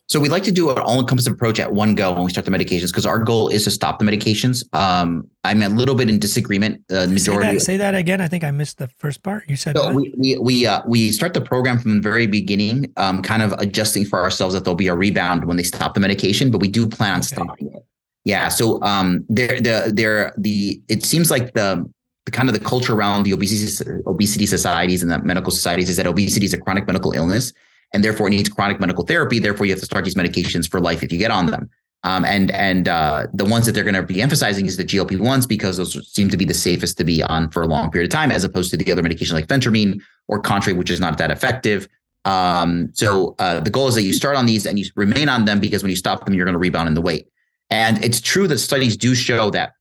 So 0.08 0.18
we 0.18 0.30
like 0.30 0.42
to 0.44 0.52
do 0.52 0.70
an 0.70 0.78
all-encompassing 0.78 1.34
approach 1.34 1.60
at 1.60 1.74
one 1.74 1.94
go 1.94 2.14
when 2.14 2.24
we 2.24 2.30
start 2.30 2.46
the 2.46 2.50
medications 2.50 2.86
because 2.86 3.04
our 3.04 3.18
goal 3.18 3.48
is 3.48 3.64
to 3.64 3.70
stop 3.70 3.98
the 3.98 4.06
medications. 4.06 4.64
Um, 4.74 5.28
I'm 5.44 5.62
a 5.62 5.68
little 5.68 5.94
bit 5.94 6.08
in 6.08 6.18
disagreement. 6.18 6.82
The 6.88 7.06
majority. 7.06 7.48
Say 7.48 7.52
that, 7.52 7.60
say 7.60 7.76
that, 7.76 7.94
again. 7.94 8.22
I 8.22 8.26
think 8.26 8.42
I 8.42 8.50
missed 8.50 8.78
the 8.78 8.88
first 8.96 9.22
part. 9.22 9.44
You 9.48 9.56
said 9.56 9.76
so 9.76 9.92
we 9.92 10.14
we 10.16 10.38
we, 10.38 10.66
uh, 10.66 10.80
we 10.86 11.12
start 11.12 11.34
the 11.34 11.42
program 11.42 11.78
from 11.78 11.96
the 11.96 12.00
very 12.00 12.26
beginning, 12.26 12.90
um, 12.96 13.20
kind 13.20 13.42
of 13.42 13.52
adjusting 13.58 14.06
for 14.06 14.18
ourselves 14.18 14.54
that 14.54 14.64
there'll 14.64 14.76
be 14.76 14.88
a 14.88 14.94
rebound 14.94 15.44
when 15.44 15.58
they 15.58 15.62
stop 15.62 15.92
the 15.92 16.00
medication, 16.00 16.50
but 16.50 16.62
we 16.62 16.68
do 16.68 16.88
plan 16.88 17.12
on 17.12 17.18
okay. 17.18 17.26
stopping 17.26 17.70
it. 17.74 17.84
Yeah. 18.24 18.48
So 18.48 18.82
um, 18.82 19.26
there 19.28 19.60
the 19.60 19.92
there 19.94 20.32
the 20.38 20.80
it 20.88 21.04
seems 21.04 21.30
like 21.30 21.52
the 21.52 21.86
the 22.24 22.30
kind 22.30 22.48
of 22.48 22.54
the 22.54 22.64
culture 22.64 22.94
around 22.94 23.24
the 23.24 23.32
obesity 23.32 23.84
obesity 24.06 24.46
societies 24.46 25.02
and 25.02 25.12
the 25.12 25.18
medical 25.18 25.50
societies 25.50 25.90
is 25.90 25.96
that 25.98 26.06
obesity 26.06 26.46
is 26.46 26.54
a 26.54 26.58
chronic 26.58 26.86
medical 26.86 27.12
illness 27.12 27.52
and 27.92 28.04
therefore 28.04 28.28
it 28.28 28.30
needs 28.30 28.48
chronic 28.48 28.80
medical 28.80 29.04
therapy. 29.04 29.38
Therefore, 29.38 29.66
you 29.66 29.72
have 29.72 29.80
to 29.80 29.86
start 29.86 30.04
these 30.04 30.14
medications 30.14 30.70
for 30.70 30.80
life 30.80 31.02
if 31.02 31.12
you 31.12 31.18
get 31.18 31.30
on 31.30 31.46
them. 31.46 31.70
Um, 32.04 32.24
and 32.24 32.50
and 32.52 32.86
uh, 32.86 33.26
the 33.34 33.44
ones 33.44 33.66
that 33.66 33.72
they're 33.72 33.84
going 33.84 33.94
to 33.94 34.02
be 34.02 34.22
emphasizing 34.22 34.66
is 34.66 34.76
the 34.76 34.84
GLP 34.84 35.18
ones 35.18 35.46
because 35.46 35.78
those 35.78 36.10
seem 36.12 36.28
to 36.30 36.36
be 36.36 36.44
the 36.44 36.54
safest 36.54 36.96
to 36.98 37.04
be 37.04 37.22
on 37.24 37.50
for 37.50 37.62
a 37.62 37.66
long 37.66 37.90
period 37.90 38.10
of 38.10 38.14
time, 38.14 38.30
as 38.30 38.44
opposed 38.44 38.70
to 38.70 38.76
the 38.76 38.90
other 38.92 39.02
medication 39.02 39.34
like 39.34 39.48
phentermine 39.48 40.00
or 40.28 40.40
Contrave, 40.40 40.76
which 40.76 40.90
is 40.90 41.00
not 41.00 41.18
that 41.18 41.30
effective. 41.30 41.88
Um, 42.24 42.90
so 42.92 43.34
uh, 43.38 43.60
the 43.60 43.70
goal 43.70 43.88
is 43.88 43.94
that 43.94 44.02
you 44.02 44.12
start 44.12 44.36
on 44.36 44.46
these 44.46 44.66
and 44.66 44.78
you 44.78 44.84
remain 44.94 45.28
on 45.28 45.44
them 45.44 45.60
because 45.60 45.82
when 45.82 45.90
you 45.90 45.96
stop 45.96 46.24
them, 46.24 46.34
you're 46.34 46.44
going 46.44 46.52
to 46.52 46.58
rebound 46.58 46.86
in 46.86 46.94
the 46.94 47.00
weight. 47.00 47.26
And 47.70 48.02
it's 48.04 48.20
true 48.20 48.46
that 48.48 48.58
studies 48.58 48.96
do 48.96 49.14
show 49.14 49.50
that 49.50 49.72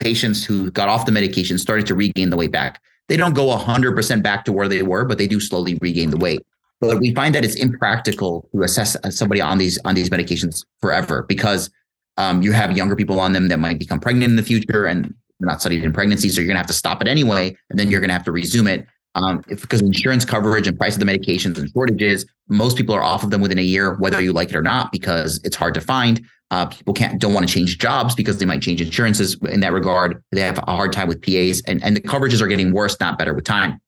patients 0.00 0.44
who 0.44 0.70
got 0.70 0.88
off 0.88 1.06
the 1.06 1.12
medication 1.12 1.58
started 1.58 1.86
to 1.86 1.94
regain 1.94 2.30
the 2.30 2.36
weight 2.36 2.52
back. 2.52 2.80
They 3.08 3.16
don't 3.16 3.34
go 3.34 3.56
100% 3.56 4.22
back 4.22 4.44
to 4.46 4.52
where 4.52 4.68
they 4.68 4.82
were, 4.82 5.04
but 5.04 5.18
they 5.18 5.26
do 5.26 5.40
slowly 5.40 5.78
regain 5.80 6.10
the 6.10 6.16
weight. 6.16 6.44
But 6.80 6.98
we 7.00 7.14
find 7.14 7.34
that 7.34 7.44
it's 7.44 7.54
impractical 7.54 8.48
to 8.52 8.62
assess 8.62 8.96
somebody 9.16 9.40
on 9.40 9.58
these 9.58 9.78
on 9.84 9.94
these 9.94 10.10
medications 10.10 10.64
forever 10.80 11.24
because 11.28 11.70
um, 12.16 12.42
you 12.42 12.52
have 12.52 12.76
younger 12.76 12.96
people 12.96 13.20
on 13.20 13.32
them 13.32 13.48
that 13.48 13.58
might 13.58 13.78
become 13.78 14.00
pregnant 14.00 14.30
in 14.30 14.36
the 14.36 14.42
future 14.42 14.86
and 14.86 15.14
not 15.40 15.60
studied 15.60 15.84
in 15.84 15.92
pregnancy, 15.92 16.28
so 16.28 16.40
you're 16.40 16.46
going 16.46 16.54
to 16.54 16.58
have 16.58 16.66
to 16.66 16.72
stop 16.72 17.02
it 17.02 17.08
anyway, 17.08 17.56
and 17.70 17.78
then 17.78 17.90
you're 17.90 18.00
going 18.00 18.08
to 18.08 18.14
have 18.14 18.24
to 18.24 18.32
resume 18.32 18.66
it. 18.66 18.86
Um, 19.16 19.44
if, 19.48 19.60
because 19.60 19.80
insurance 19.80 20.24
coverage 20.24 20.66
and 20.66 20.76
price 20.76 20.94
of 20.94 21.00
the 21.00 21.06
medications 21.06 21.56
and 21.56 21.70
shortages, 21.70 22.26
most 22.48 22.76
people 22.76 22.94
are 22.94 23.02
off 23.02 23.22
of 23.22 23.30
them 23.30 23.40
within 23.40 23.58
a 23.58 23.62
year, 23.62 23.94
whether 23.94 24.20
you 24.20 24.32
like 24.32 24.50
it 24.50 24.56
or 24.56 24.62
not, 24.62 24.90
because 24.90 25.40
it's 25.44 25.56
hard 25.56 25.74
to 25.74 25.80
find. 25.80 26.24
Uh, 26.50 26.66
people 26.66 26.94
can't 26.94 27.20
don't 27.20 27.32
want 27.32 27.46
to 27.46 27.52
change 27.52 27.78
jobs 27.78 28.14
because 28.14 28.38
they 28.38 28.44
might 28.44 28.60
change 28.60 28.80
insurances 28.80 29.36
in 29.48 29.60
that 29.60 29.72
regard. 29.72 30.22
They 30.32 30.40
have 30.40 30.58
a 30.58 30.76
hard 30.76 30.92
time 30.92 31.08
with 31.08 31.22
PAs, 31.22 31.62
and 31.66 31.82
and 31.82 31.96
the 31.96 32.00
coverages 32.00 32.40
are 32.40 32.46
getting 32.48 32.72
worse, 32.72 32.98
not 33.00 33.18
better 33.18 33.34
with 33.34 33.44
time. 33.44 33.80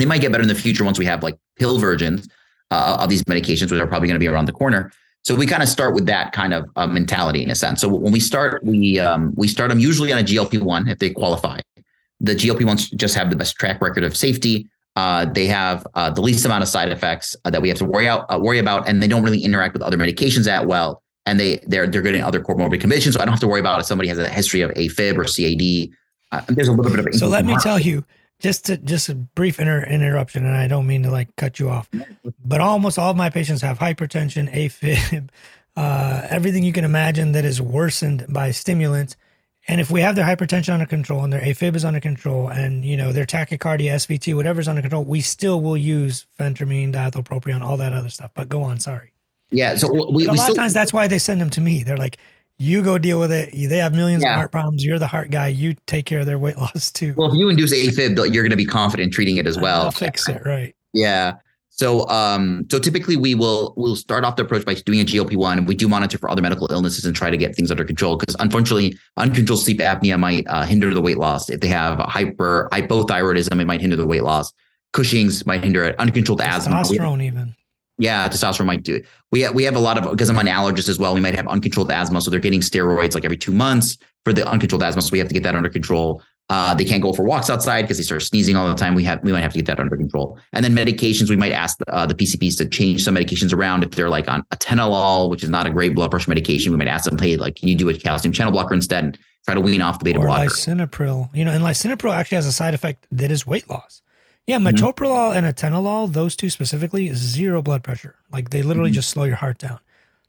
They 0.00 0.06
might 0.06 0.20
get 0.20 0.32
better 0.32 0.42
in 0.42 0.48
the 0.48 0.54
future 0.54 0.84
once 0.84 0.98
we 0.98 1.04
have 1.06 1.22
like 1.22 1.38
pill 1.56 1.78
versions 1.78 2.28
uh, 2.70 2.98
of 3.00 3.08
these 3.08 3.22
medications, 3.24 3.70
which 3.70 3.80
are 3.80 3.86
probably 3.86 4.08
going 4.08 4.16
to 4.16 4.20
be 4.20 4.28
around 4.28 4.46
the 4.46 4.52
corner. 4.52 4.92
So 5.22 5.34
we 5.34 5.46
kind 5.46 5.62
of 5.62 5.68
start 5.68 5.94
with 5.94 6.06
that 6.06 6.32
kind 6.32 6.54
of 6.54 6.68
uh, 6.76 6.86
mentality 6.86 7.42
in 7.42 7.50
a 7.50 7.54
sense. 7.54 7.80
So 7.80 7.88
when 7.88 8.12
we 8.12 8.20
start, 8.20 8.64
we 8.64 8.98
um, 8.98 9.34
we 9.36 9.48
start 9.48 9.68
them 9.68 9.78
usually 9.78 10.12
on 10.12 10.18
a 10.18 10.22
GLP 10.22 10.62
one 10.62 10.88
if 10.88 10.98
they 10.98 11.10
qualify. 11.10 11.60
The 12.20 12.34
GLP 12.34 12.64
ones 12.64 12.88
just 12.90 13.14
have 13.14 13.30
the 13.30 13.36
best 13.36 13.56
track 13.56 13.80
record 13.82 14.04
of 14.04 14.16
safety. 14.16 14.68
Uh, 14.96 15.26
they 15.26 15.46
have 15.46 15.86
uh, 15.94 16.10
the 16.10 16.20
least 16.20 16.44
amount 16.44 16.62
of 16.62 16.68
side 16.68 16.88
effects 16.88 17.36
uh, 17.44 17.50
that 17.50 17.62
we 17.62 17.68
have 17.68 17.78
to 17.78 17.84
worry 17.84 18.08
out 18.08 18.26
uh, 18.32 18.38
worry 18.38 18.58
about, 18.58 18.88
and 18.88 19.02
they 19.02 19.08
don't 19.08 19.22
really 19.22 19.44
interact 19.44 19.74
with 19.74 19.82
other 19.82 19.96
medications 19.96 20.44
that 20.44 20.66
well. 20.66 21.02
And 21.26 21.38
they 21.38 21.60
they're 21.66 21.86
they're 21.86 22.02
getting 22.02 22.22
other 22.22 22.40
comorbid 22.40 22.80
conditions, 22.80 23.14
so 23.14 23.20
I 23.20 23.24
don't 23.26 23.32
have 23.32 23.40
to 23.40 23.48
worry 23.48 23.60
about 23.60 23.80
if 23.80 23.86
somebody 23.86 24.08
has 24.08 24.18
a 24.18 24.28
history 24.28 24.62
of 24.62 24.70
AFib 24.70 25.18
or 25.18 25.24
CAD. 25.24 26.46
there's 26.56 26.68
a 26.68 26.72
little 26.72 26.90
bit 26.90 27.06
of 27.06 27.14
so 27.14 27.28
let 27.28 27.44
me 27.44 27.56
tell 27.58 27.78
you 27.78 28.04
just 28.40 28.66
to 28.66 28.76
just 28.78 29.08
a 29.08 29.14
brief 29.14 29.60
inter- 29.60 29.84
interruption 29.84 30.44
and 30.44 30.56
i 30.56 30.66
don't 30.66 30.86
mean 30.86 31.02
to 31.02 31.10
like 31.10 31.34
cut 31.36 31.60
you 31.60 31.68
off 31.68 31.88
but 32.44 32.60
almost 32.60 32.98
all 32.98 33.10
of 33.10 33.16
my 33.16 33.30
patients 33.30 33.62
have 33.62 33.78
hypertension 33.78 34.52
afib 34.52 35.28
uh, 35.76 36.26
everything 36.28 36.62
you 36.62 36.72
can 36.72 36.84
imagine 36.84 37.32
that 37.32 37.44
is 37.44 37.60
worsened 37.60 38.26
by 38.28 38.50
stimulants. 38.50 39.16
And 39.68 39.80
if 39.80 39.90
we 39.90 40.00
have 40.00 40.16
their 40.16 40.24
hypertension 40.24 40.72
under 40.72 40.86
control 40.86 41.22
and 41.22 41.32
their 41.32 41.40
AFib 41.40 41.76
is 41.76 41.84
under 41.84 42.00
control 42.00 42.48
and, 42.48 42.84
you 42.84 42.96
know, 42.96 43.12
their 43.12 43.26
tachycardia, 43.26 43.92
SVT, 43.92 44.34
whatever's 44.34 44.68
under 44.68 44.80
control, 44.80 45.04
we 45.04 45.20
still 45.20 45.60
will 45.60 45.76
use 45.76 46.26
phentermine, 46.38 46.92
diethylpropion, 46.92 47.60
all 47.60 47.76
that 47.76 47.92
other 47.92 48.08
stuff. 48.08 48.30
But 48.34 48.48
go 48.48 48.62
on, 48.62 48.80
sorry. 48.80 49.12
Yeah. 49.50 49.76
So 49.76 50.10
we, 50.10 50.26
a 50.26 50.28
lot 50.28 50.38
still, 50.38 50.52
of 50.52 50.56
times 50.56 50.74
that's 50.74 50.92
why 50.92 51.06
they 51.08 51.18
send 51.18 51.40
them 51.40 51.50
to 51.50 51.60
me. 51.60 51.82
They're 51.82 51.96
like, 51.96 52.18
you 52.60 52.82
go 52.82 52.98
deal 52.98 53.18
with 53.18 53.32
it. 53.32 53.50
They 53.52 53.78
have 53.78 53.94
millions 53.94 54.22
Yeah. 54.22 54.32
of 54.32 54.36
heart 54.36 54.52
problems. 54.52 54.84
You're 54.84 54.98
the 54.98 55.06
heart 55.06 55.30
guy. 55.30 55.48
You 55.48 55.74
take 55.86 56.04
care 56.04 56.20
of 56.20 56.26
their 56.26 56.38
weight 56.38 56.58
loss 56.58 56.92
too. 56.92 57.14
well, 57.16 57.30
if 57.32 57.34
you 57.34 57.48
induce 57.48 57.72
AFib, 57.72 58.16
you're 58.32 58.42
going 58.44 58.50
to 58.50 58.56
be 58.56 58.66
confident 58.66 59.12
treating 59.14 59.38
it 59.38 59.46
as 59.46 59.58
well. 59.58 59.84
I'll 59.86 59.90
fix 59.90 60.28
it. 60.28 60.42
Right. 60.44 60.76
Yeah. 60.92 61.34
So 61.70 62.06
um 62.10 62.66
so 62.70 62.78
typically 62.78 63.16
we 63.16 63.34
will 63.34 63.72
we'll 63.78 63.96
start 63.96 64.22
off 64.24 64.36
the 64.36 64.42
approach 64.42 64.66
by 64.66 64.74
doing 64.74 65.00
a 65.00 65.04
GLP-1 65.04 65.66
we 65.66 65.74
do 65.74 65.88
monitor 65.88 66.18
for 66.18 66.28
other 66.30 66.42
medical 66.42 66.70
illnesses 66.70 67.06
and 67.06 67.16
try 67.16 67.30
to 67.30 67.38
get 67.38 67.56
things 67.56 67.70
under 67.70 67.84
control 67.84 68.18
because 68.18 68.36
unfortunately 68.38 68.98
uncontrolled 69.16 69.62
sleep 69.62 69.78
apnea 69.78 70.18
might 70.18 70.46
uh, 70.48 70.64
hinder 70.64 70.92
the 70.92 71.00
weight 71.00 71.16
loss 71.16 71.48
if 71.48 71.60
they 71.60 71.68
have 71.68 71.98
hyper 72.00 72.68
hypothyroidism 72.70 73.58
it 73.58 73.64
might 73.66 73.80
hinder 73.80 73.96
the 73.96 74.06
weight 74.06 74.24
loss 74.24 74.52
Cushing's 74.92 75.46
might 75.46 75.62
hinder 75.64 75.82
it 75.84 75.96
uncontrolled 75.98 76.42
asthma 76.42 76.74
Testosterone 76.82 77.22
even. 77.22 77.54
Yeah 78.00 78.28
testosterone 78.28 78.66
might 78.66 78.82
do 78.82 78.96
it 78.96 79.06
we 79.30 79.42
have, 79.42 79.54
we 79.54 79.62
have 79.64 79.76
a 79.76 79.80
lot 79.80 79.96
of 79.96 80.10
because 80.10 80.28
I'm 80.28 80.38
an 80.38 80.46
allergist 80.46 80.88
as 80.88 80.98
well 80.98 81.14
we 81.14 81.20
might 81.20 81.34
have 81.34 81.46
uncontrolled 81.46 81.90
asthma 81.90 82.20
so 82.20 82.30
they're 82.30 82.40
getting 82.40 82.60
steroids 82.60 83.14
like 83.14 83.24
every 83.24 83.36
2 83.36 83.52
months 83.52 83.96
for 84.24 84.32
the 84.32 84.46
uncontrolled 84.46 84.82
asthma 84.82 85.02
so 85.02 85.10
we 85.12 85.18
have 85.18 85.28
to 85.28 85.34
get 85.34 85.44
that 85.44 85.54
under 85.54 85.68
control 85.68 86.22
uh, 86.50 86.74
they 86.74 86.84
can't 86.84 87.00
go 87.00 87.12
for 87.12 87.22
walks 87.22 87.48
outside 87.48 87.82
because 87.82 87.96
they 87.96 88.02
start 88.02 88.20
sneezing 88.22 88.56
all 88.56 88.66
the 88.66 88.74
time. 88.74 88.96
We 88.96 89.04
have 89.04 89.22
we 89.22 89.30
might 89.30 89.42
have 89.42 89.52
to 89.52 89.58
get 89.58 89.66
that 89.66 89.78
under 89.78 89.96
control. 89.96 90.36
And 90.52 90.64
then 90.64 90.74
medications, 90.74 91.30
we 91.30 91.36
might 91.36 91.52
ask 91.52 91.78
uh, 91.86 92.06
the 92.06 92.14
PCPs 92.14 92.58
to 92.58 92.68
change 92.68 93.04
some 93.04 93.14
medications 93.14 93.54
around. 93.54 93.84
If 93.84 93.92
they're 93.92 94.10
like 94.10 94.28
on 94.28 94.42
atenolol, 94.52 95.30
which 95.30 95.44
is 95.44 95.48
not 95.48 95.68
a 95.68 95.70
great 95.70 95.94
blood 95.94 96.10
pressure 96.10 96.28
medication, 96.28 96.72
we 96.72 96.78
might 96.78 96.88
ask 96.88 97.08
them, 97.08 97.16
hey, 97.18 97.36
like, 97.36 97.54
can 97.54 97.68
you 97.68 97.76
do 97.76 97.88
a 97.88 97.94
calcium 97.94 98.32
channel 98.32 98.52
blocker 98.52 98.74
instead 98.74 99.04
and 99.04 99.18
try 99.44 99.54
to 99.54 99.60
wean 99.60 99.80
off 99.80 100.00
the 100.00 100.04
beta 100.04 100.18
or 100.18 100.26
blocker? 100.26 100.50
lisinopril. 100.50 101.32
You 101.32 101.44
know, 101.44 101.52
and 101.52 101.62
lisinopril 101.62 102.12
actually 102.12 102.36
has 102.36 102.46
a 102.46 102.52
side 102.52 102.74
effect 102.74 103.06
that 103.12 103.30
is 103.30 103.46
weight 103.46 103.70
loss. 103.70 104.02
Yeah, 104.50 104.58
Mhm. 104.58 104.72
metoprolol 104.72 105.34
and 105.36 105.46
atenolol, 105.46 106.12
those 106.12 106.34
two 106.34 106.50
specifically, 106.50 107.14
zero 107.14 107.62
blood 107.62 107.84
pressure. 107.84 108.16
Like 108.32 108.50
they 108.50 108.62
literally 108.62 108.90
Mhm. 108.90 108.94
just 108.94 109.10
slow 109.10 109.24
your 109.24 109.36
heart 109.36 109.58
down. 109.58 109.78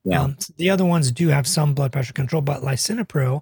Yeah. 0.03 0.21
Um, 0.21 0.37
the 0.57 0.69
other 0.69 0.85
ones 0.85 1.11
do 1.11 1.29
have 1.29 1.47
some 1.47 1.73
blood 1.73 1.91
pressure 1.91 2.13
control, 2.13 2.41
but 2.43 2.61
lisinopril, 2.61 3.41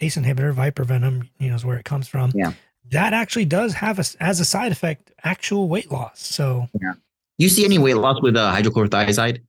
ACE 0.00 0.16
inhibitor, 0.16 0.52
viper 0.52 0.84
venom, 0.84 1.28
you 1.38 1.50
know, 1.50 1.56
is 1.56 1.64
where 1.64 1.76
it 1.76 1.84
comes 1.84 2.08
from. 2.08 2.32
Yeah. 2.34 2.52
That 2.90 3.12
actually 3.12 3.44
does 3.44 3.74
have 3.74 3.98
a, 3.98 4.04
as 4.20 4.40
a 4.40 4.44
side 4.44 4.72
effect 4.72 5.10
actual 5.24 5.68
weight 5.68 5.90
loss. 5.90 6.20
So 6.20 6.68
you 7.38 7.48
see 7.50 7.64
any 7.64 7.78
weight 7.78 7.96
loss 7.96 8.20
with 8.22 8.36
uh, 8.36 8.54
hydrochlorothiazide? 8.54 9.40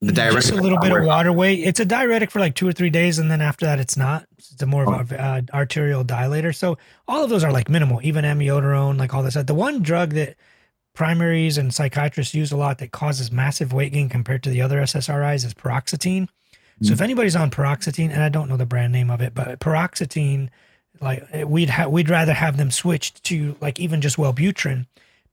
The 0.00 0.12
just 0.12 0.52
a 0.52 0.54
little 0.54 0.78
bit 0.78 0.92
of 0.92 1.04
water 1.04 1.32
weight. 1.32 1.60
It's 1.64 1.80
a 1.80 1.84
diuretic 1.84 2.30
for 2.30 2.38
like 2.38 2.54
two 2.54 2.68
or 2.68 2.72
three 2.72 2.90
days, 2.90 3.18
and 3.18 3.30
then 3.30 3.40
after 3.40 3.66
that, 3.66 3.80
it's 3.80 3.96
not. 3.96 4.26
It's 4.38 4.62
a 4.62 4.66
more 4.66 4.88
Oh. 4.88 5.00
of 5.00 5.10
a 5.10 5.20
uh, 5.20 5.40
arterial 5.52 6.04
dilator. 6.04 6.54
So 6.54 6.78
all 7.08 7.24
of 7.24 7.30
those 7.30 7.42
are 7.42 7.50
like 7.50 7.68
minimal, 7.68 8.00
even 8.04 8.24
amiodarone, 8.24 8.96
like 8.96 9.12
all 9.12 9.24
this. 9.24 9.34
The 9.34 9.54
one 9.54 9.82
drug 9.82 10.10
that 10.10 10.36
primaries 10.94 11.58
and 11.58 11.74
psychiatrists 11.74 12.32
use 12.34 12.52
a 12.52 12.56
lot 12.56 12.78
that 12.78 12.92
causes 12.92 13.32
massive 13.32 13.72
weight 13.72 13.92
gain 13.92 14.08
compared 14.08 14.42
to 14.44 14.50
the 14.50 14.62
other 14.62 14.80
SSRIs 14.80 15.44
is 15.44 15.54
paroxetine. 15.54 16.28
So 16.80 16.92
if 16.92 17.00
anybody's 17.00 17.34
on 17.34 17.50
paroxetine, 17.50 18.10
and 18.12 18.22
I 18.22 18.28
don't 18.28 18.48
know 18.48 18.56
the 18.56 18.66
brand 18.66 18.92
name 18.92 19.10
of 19.10 19.20
it, 19.20 19.34
but 19.34 19.58
paroxetine, 19.58 20.48
like 21.00 21.24
we'd 21.44 21.70
ha- 21.70 21.88
we'd 21.88 22.08
rather 22.08 22.32
have 22.34 22.56
them 22.56 22.70
switched 22.70 23.24
to 23.24 23.56
like 23.60 23.80
even 23.80 24.00
just 24.00 24.16
Wellbutrin, 24.16 24.86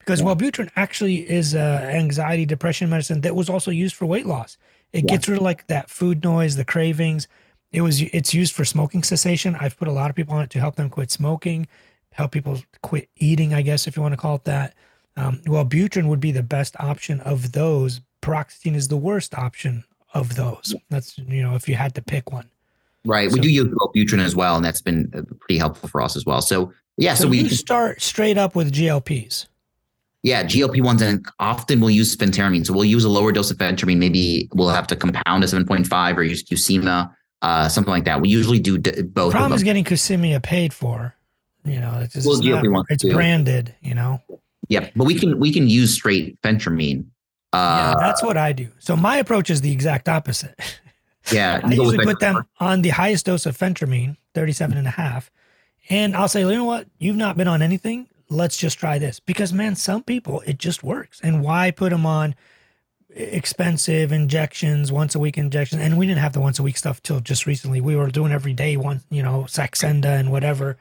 because 0.06 0.22
Wellbutrin 0.22 0.70
actually 0.76 1.28
is 1.30 1.56
a 1.56 1.90
anxiety 1.92 2.46
depression 2.46 2.90
medicine 2.90 3.22
that 3.22 3.36
was 3.36 3.50
also 3.50 3.72
used 3.72 3.96
for 3.96 4.06
weight 4.06 4.26
loss. 4.28 4.58
It 4.94 5.04
Yeah. 5.06 5.16
gets 5.16 5.28
rid 5.28 5.38
of 5.38 5.44
like 5.44 5.66
that 5.68 5.90
food 5.90 6.24
noise, 6.24 6.56
the 6.56 6.66
cravings. 6.66 7.28
It 7.72 7.82
was 7.82 8.02
it's 8.02 8.34
used 8.34 8.54
for 8.54 8.64
smoking 8.66 9.04
cessation. 9.04 9.56
I've 9.60 9.78
put 9.78 9.88
a 9.88 9.92
lot 9.92 10.10
of 10.10 10.16
people 10.16 10.36
on 10.36 10.44
it 10.44 10.50
to 10.52 10.60
help 10.60 10.76
them 10.76 10.90
quit 10.90 11.10
smoking, 11.12 11.68
help 12.12 12.32
people 12.32 12.62
quit 12.82 13.10
eating, 13.18 13.54
I 13.54 13.62
guess 13.64 13.88
if 13.88 13.96
you 13.96 14.02
want 14.04 14.14
to 14.14 14.18
call 14.18 14.36
it 14.36 14.44
that. 14.46 14.76
Um, 15.18 15.42
Wellbutrin 15.46 16.08
would 16.08 16.20
be 16.20 16.32
the 16.32 16.44
best 16.44 16.76
option 16.80 17.20
of 17.22 17.54
those. 17.54 18.02
Paroxetine 18.22 18.76
is 18.76 18.88
the 18.90 18.98
worst 18.98 19.34
option 19.38 19.84
of 20.14 20.36
those. 20.36 20.76
That's 20.90 21.18
you 21.18 21.42
know 21.42 21.56
if 21.56 21.68
you 21.68 21.76
had 21.76 21.96
to 21.96 22.02
pick 22.02 22.32
one. 22.32 22.48
Right. 23.06 23.32
we 23.32 23.40
do 23.40 23.50
use 23.50 23.68
Wellbutrin 23.68 24.20
as 24.20 24.36
well, 24.36 24.56
and 24.56 24.66
that's 24.66 24.82
been 24.82 25.12
uh, 25.16 25.22
pretty 25.40 25.58
helpful 25.58 25.90
for 25.90 26.02
us 26.02 26.16
as 26.16 26.26
well. 26.26 26.42
So 26.42 26.74
yeah, 26.98 27.14
so, 27.16 27.24
So, 27.24 27.30
we 27.30 27.50
start 27.50 28.02
straight 28.02 28.38
up 28.38 28.56
with 28.56 28.72
GLPs. 28.72 29.48
Yeah, 30.26 30.44
GLP 30.44 30.82
ones, 30.84 31.04
and 31.04 31.24
often 31.40 31.80
we'll 31.82 31.92
use 31.92 32.16
phentermine. 32.16 32.66
So 32.66 32.74
we'll 32.74 32.84
use 32.86 33.04
a 33.04 33.10
lower 33.10 33.32
dose 33.32 33.52
of 33.52 33.58
phentermine. 33.58 33.98
Maybe 33.98 34.50
we'll 34.56 34.70
have 34.70 34.88
to 34.88 34.96
compound 34.96 35.44
a 35.44 35.48
seven 35.48 35.68
point 35.68 35.86
five 35.86 36.18
or 36.18 36.24
use 36.24 36.44
Qsymia, 36.44 37.14
uh, 37.44 37.70
something 37.70 37.92
like 37.92 38.06
that. 38.06 38.22
We 38.22 38.30
usually 38.30 38.58
do 38.58 38.80
d- 38.80 39.04
both. 39.04 39.32
The 39.34 39.38
problem 39.38 39.54
is 39.54 39.62
getting 39.62 39.84
Qsymia 39.84 40.42
paid 40.42 40.74
for. 40.74 41.14
You 41.64 41.80
know, 41.80 42.00
it's, 42.02 42.16
it's, 42.16 42.26
Well, 42.26 42.38
not- 42.42 42.64
GLP-1s 42.64 42.84
it's 42.90 43.04
too. 43.04 43.14
branded. 43.14 43.76
You 43.82 43.94
know, 43.94 44.20
Yeah, 44.68 44.90
but 44.96 45.04
we 45.06 45.14
can 45.14 45.40
we 45.40 45.54
can 45.54 45.68
use 45.70 45.94
straight 45.94 46.42
phentermine. 46.42 47.06
yeah, 47.54 47.60
Uh, 47.94 48.00
that's 48.00 48.24
what 48.24 48.36
I 48.36 48.52
do. 48.52 48.70
So 48.80 48.96
my 48.96 49.18
approach 49.18 49.52
is 49.52 49.62
the 49.62 49.72
exact 49.72 50.10
opposite. 50.10 50.56
yeah, 51.32 51.62
I 51.64 51.70
you 51.70 51.76
go 51.78 51.84
with 51.84 51.92
usually 51.98 52.06
put 52.06 52.20
them 52.20 52.44
on 52.60 52.82
the 52.82 52.90
highest 52.90 53.28
dose 53.28 53.46
of 53.46 53.56
phentermine, 53.56 54.18
37 54.34 54.76
and 54.76 54.88
a 54.88 54.92
half. 54.92 55.30
And 55.88 56.16
I'll 56.16 56.28
say, 56.28 56.42
you 56.42 56.50
know 56.52 56.66
what? 56.66 56.88
You've 56.98 57.16
not 57.16 57.38
been 57.38 57.48
on 57.48 57.62
anything. 57.62 58.08
Let's 58.30 58.58
just 58.58 58.80
try 58.80 58.98
this. 59.00 59.20
Because, 59.20 59.54
man, 59.54 59.76
some 59.76 60.04
people, 60.04 60.42
it 60.48 60.58
just 60.58 60.84
works. 60.84 61.20
And 61.22 61.44
why 61.44 61.72
put 61.72 61.92
them 61.92 62.06
on 62.06 62.36
expensive 63.10 64.12
injections, 64.12 64.92
once 64.92 65.16
a 65.16 65.20
week 65.20 65.38
injections? 65.38 65.82
And 65.82 65.98
we 65.98 66.08
didn't 66.08 66.22
have 66.22 66.34
the 66.34 66.40
once 66.40 66.60
a 66.60 66.64
week 66.64 66.78
stuff 66.78 67.02
till 67.02 67.20
just 67.20 67.46
recently. 67.46 67.82
We 67.82 67.96
were 67.96 68.10
doing 68.10 68.32
every 68.32 68.54
day, 68.54 68.78
one, 68.78 69.02
you 69.10 69.22
know, 69.24 69.44
Saxenda 69.48 70.20
and 70.20 70.32
whatever, 70.32 70.78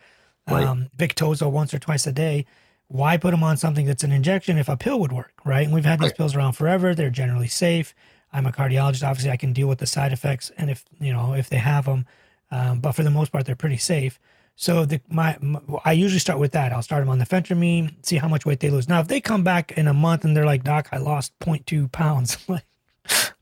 Right. 0.48 0.66
um, 0.66 0.88
Victoza 0.96 1.50
once 1.50 1.72
or 1.72 1.78
twice 1.78 2.06
a 2.06 2.12
day. 2.12 2.44
Why 2.88 3.16
put 3.16 3.30
them 3.30 3.42
on 3.42 3.56
something 3.56 3.86
that's 3.86 4.04
an 4.04 4.12
injection 4.12 4.58
if 4.58 4.68
a 4.68 4.76
pill 4.76 5.00
would 5.00 5.12
work, 5.12 5.32
right? 5.44 5.64
And 5.64 5.72
we've 5.74 5.84
had 5.86 6.00
these 6.00 6.08
Right. 6.10 6.16
pills 6.16 6.34
around 6.36 6.52
forever. 6.52 6.94
They're 6.94 7.08
generally 7.10 7.48
safe. 7.48 7.94
I'm 8.32 8.46
a 8.46 8.52
cardiologist. 8.52 9.06
Obviously, 9.06 9.30
I 9.30 9.36
can 9.36 9.52
deal 9.52 9.68
with 9.68 9.78
the 9.78 9.86
side 9.86 10.12
effects, 10.12 10.50
and 10.58 10.68
if 10.68 10.84
you 11.00 11.12
know 11.12 11.34
if 11.34 11.48
they 11.48 11.56
have 11.58 11.84
them, 11.86 12.04
um, 12.50 12.80
but 12.80 12.92
for 12.92 13.02
the 13.02 13.10
most 13.10 13.30
part, 13.32 13.46
they're 13.46 13.54
pretty 13.56 13.76
safe. 13.78 14.18
So 14.56 14.84
the 14.84 15.00
my, 15.08 15.36
my 15.40 15.60
I 15.84 15.92
usually 15.92 16.20
start 16.20 16.38
with 16.38 16.52
that. 16.52 16.72
I'll 16.72 16.82
start 16.82 17.02
them 17.02 17.08
on 17.08 17.18
the 17.18 17.26
phentermine, 17.26 17.94
see 18.06 18.16
how 18.16 18.28
much 18.28 18.46
weight 18.46 18.60
they 18.60 18.70
lose. 18.70 18.88
Now, 18.88 19.00
if 19.00 19.08
they 19.08 19.20
come 19.20 19.42
back 19.42 19.72
in 19.72 19.88
a 19.88 19.94
month 19.94 20.24
and 20.24 20.36
they're 20.36 20.46
like, 20.46 20.62
"Doc, 20.64 20.88
I 20.92 20.98
lost 20.98 21.36
0.2 21.40 21.90
pounds," 21.90 22.38
I'm 22.48 22.54
like, 22.54 22.64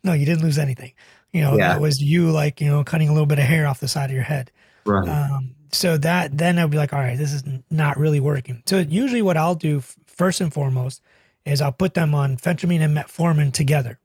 no, 0.03 0.13
you 0.15 0.25
didn't 0.25 0.43
lose 0.43 0.59
anything. 0.59 0.93
You 1.33 1.43
know, 1.43 1.57
Yeah. 1.57 1.69
that 1.69 1.81
was 1.81 2.01
you 2.01 2.31
like 2.31 2.61
you 2.61 2.69
know 2.69 2.83
cutting 2.83 3.09
a 3.09 3.13
little 3.13 3.27
bit 3.27 3.39
of 3.39 3.45
hair 3.45 3.67
off 3.67 3.81
the 3.81 3.89
side 3.89 4.09
of 4.11 4.15
your 4.15 4.25
head. 4.25 4.51
Right. 4.87 5.09
Um, 5.09 5.55
so 5.71 5.97
that 5.99 6.37
then 6.37 6.59
I'll 6.59 6.69
be 6.69 6.77
like, 6.79 6.93
all 6.93 6.99
right, 7.01 7.17
this 7.19 7.33
is 7.33 7.45
not 7.71 7.99
really 7.99 8.21
working. 8.21 8.63
So 8.67 8.79
usually 8.79 9.23
what 9.23 9.37
I'll 9.37 9.55
do 9.55 9.83
first 10.07 10.41
and 10.41 10.53
foremost 10.53 11.03
is 11.45 11.61
I'll 11.61 11.73
put 11.73 11.95
them 11.95 12.15
on 12.15 12.37
phentermine 12.37 12.81
and 12.81 12.97
metformin 12.97 13.53
together. 13.53 13.99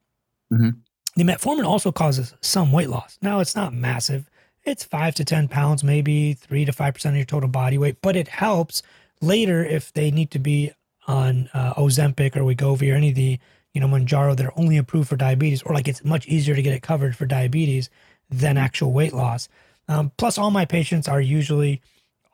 Mhm. 0.52 0.78
The 1.16 1.24
metformin 1.24 1.66
also 1.66 1.92
causes 1.92 2.34
some 2.42 2.72
weight 2.72 2.90
loss. 2.90 3.18
Now 3.22 3.40
it's 3.40 3.56
not 3.56 3.74
massive. 3.74 4.30
It's 4.68 4.84
five 4.84 5.16
to 5.16 5.24
10 5.24 5.48
pounds, 5.48 5.82
maybe 5.82 6.34
three 6.34 6.66
to 6.66 6.74
5% 6.74 7.06
of 7.06 7.16
your 7.16 7.24
total 7.24 7.48
body 7.48 7.78
weight, 7.78 8.02
but 8.02 8.18
it 8.18 8.28
helps 8.28 8.84
later 9.22 9.64
if 9.64 9.94
they 9.94 10.12
need 10.12 10.30
to 10.32 10.40
be 10.40 10.72
on 11.08 11.50
uh, 11.54 11.74
Ozempic 11.76 12.36
or 12.36 12.42
Wegovy 12.42 12.92
or 12.92 12.96
any 12.96 13.10
of 13.10 13.16
the, 13.16 13.40
you 13.74 13.80
know, 13.80 13.88
Mounjaro 13.88 14.36
that 14.36 14.46
are 14.46 14.60
only 14.60 14.76
approved 14.76 15.08
for 15.08 15.16
diabetes, 15.16 15.64
or 15.64 15.74
like 15.74 15.88
it's 15.88 16.04
much 16.04 16.28
easier 16.28 16.54
to 16.54 16.62
get 16.62 16.74
it 16.74 16.82
covered 16.82 17.16
for 17.16 17.26
diabetes 17.26 17.90
than 18.30 18.58
actual 18.58 18.92
weight 18.92 19.14
loss. 19.14 19.48
Um, 19.88 20.12
plus, 20.18 20.38
all 20.38 20.52
my 20.52 20.66
patients 20.66 21.08
are 21.08 21.22
usually 21.22 21.82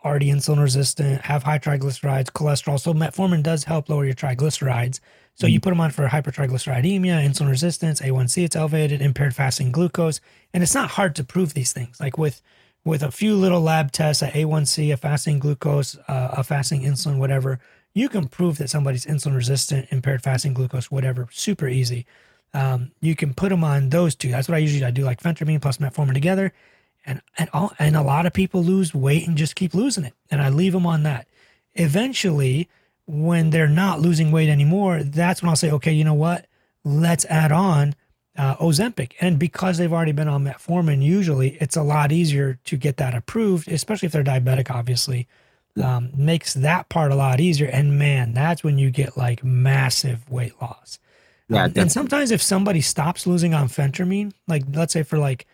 already 0.04 0.28
insulin 0.28 0.62
resistant, 0.62 1.22
have 1.22 1.44
high 1.44 1.60
triglycerides, 1.60 2.32
cholesterol. 2.32 2.80
So 2.80 2.94
metformin 2.94 3.44
does 3.44 3.64
help 3.64 3.90
lower 3.90 4.06
your 4.06 4.14
triglycerides. 4.14 5.00
So 5.36 5.48
you 5.48 5.60
put 5.60 5.72
them 5.72 5.80
on 5.80 5.92
for 5.92 6.08
hypertriglyceridemia, 6.08 7.26
insulin 7.26 7.50
resistance, 7.50 8.02
A1C, 8.02 8.44
it's 8.44 8.56
elevated, 8.56 9.02
impaired 9.02 9.36
fasting 9.36 9.72
glucose, 9.72 10.22
and 10.54 10.62
it's 10.62 10.76
not 10.76 10.92
hard 10.92 11.16
to 11.16 11.24
prove 11.24 11.54
these 11.54 11.74
things. 11.74 12.00
Like 12.00 12.18
with 12.18 12.42
with 12.86 13.02
a 13.02 13.12
few 13.12 13.36
little 13.36 13.62
lab 13.62 13.92
tests, 13.94 14.22
a 14.22 14.28
A1C, 14.28 14.92
a 14.92 14.98
fasting 14.98 15.40
glucose, 15.40 15.98
uh, 16.08 16.30
a 16.34 16.44
fasting 16.44 16.82
insulin, 16.82 17.18
whatever, 17.18 17.60
you 17.94 18.10
can 18.10 18.28
prove 18.28 18.58
that 18.58 18.70
somebody's 18.70 19.06
insulin 19.06 19.36
resistant, 19.36 19.88
impaired 19.90 20.22
fasting 20.22 20.54
glucose, 20.54 20.92
whatever. 20.92 21.28
Super 21.32 21.68
easy. 21.68 22.06
Um, 22.54 22.92
you 23.00 23.16
can 23.16 23.34
put 23.34 23.50
them 23.50 23.64
on 23.64 23.90
those 23.90 24.16
two. 24.16 24.30
That's 24.30 24.50
what 24.50 24.56
I 24.56 24.60
usually 24.60 24.84
I 24.84 24.92
do, 24.92 25.04
like 25.04 25.22
phentermine 25.22 25.62
plus 25.62 25.78
metformin 25.78 26.14
together 26.14 26.54
and 27.06 27.22
and 27.38 27.50
all 27.54 27.74
and 27.80 27.96
a 27.96 28.02
lot 28.02 28.26
of 28.26 28.34
people 28.34 28.64
lose 28.64 28.94
weight 28.94 29.28
and 29.28 29.38
just 29.38 29.56
keep 29.56 29.74
losing 29.74 30.06
it. 30.06 30.14
And 30.32 30.42
i 30.42 30.50
leave 30.50 30.74
them 30.74 30.86
on 30.86 31.04
that. 31.04 31.28
Eventually 31.74 32.70
when 33.06 33.50
they're 33.50 33.68
not 33.68 34.00
losing 34.00 34.32
weight 34.32 34.48
anymore 34.48 35.04
that's 35.04 35.42
when 35.42 35.50
i'll 35.50 35.58
say 35.58 35.70
okay 35.72 35.92
you 35.92 36.04
know 36.04 36.14
what? 36.14 36.48
Let's 36.86 37.26
add 37.26 37.52
on 37.52 37.96
uh, 38.38 38.56
ozempic. 38.56 39.14
And 39.22 39.38
because 39.38 39.78
they've 39.78 39.92
already 39.92 40.12
been 40.12 40.28
on 40.28 40.44
metformin 40.44 41.04
usually 41.04 41.58
it's 41.60 41.76
a 41.76 41.84
lot 41.84 42.12
easier 42.12 42.60
to 42.66 42.78
get 42.78 42.98
that 42.98 43.14
approved 43.14 43.70
especially 43.70 44.08
if 44.08 44.12
they're 44.12 44.24
diabetic 44.24 44.70
obviously 44.72 45.28
um, 45.82 46.12
makes 46.16 46.54
that 46.54 46.90
part 46.90 47.12
a 47.12 47.16
lot 47.16 47.40
easier. 47.40 47.68
And 47.68 47.98
man 47.98 48.34
that's 48.34 48.64
when 48.64 48.78
you 48.78 48.90
get 48.92 49.18
like 49.18 49.44
massive 49.44 50.30
weight 50.30 50.54
loss. 50.62 51.00
Yeah, 51.50 51.66
Um, 51.66 51.74
and 51.76 51.92
sometimes 51.92 52.32
if 52.32 52.42
somebody 52.42 52.82
stops 52.82 53.28
losing 53.28 53.54
on 53.54 53.68
phentermine, 53.68 54.34
like 54.48 54.64
let's 54.74 54.94
say 54.94 55.04
for 55.04 55.18
like 55.18 55.46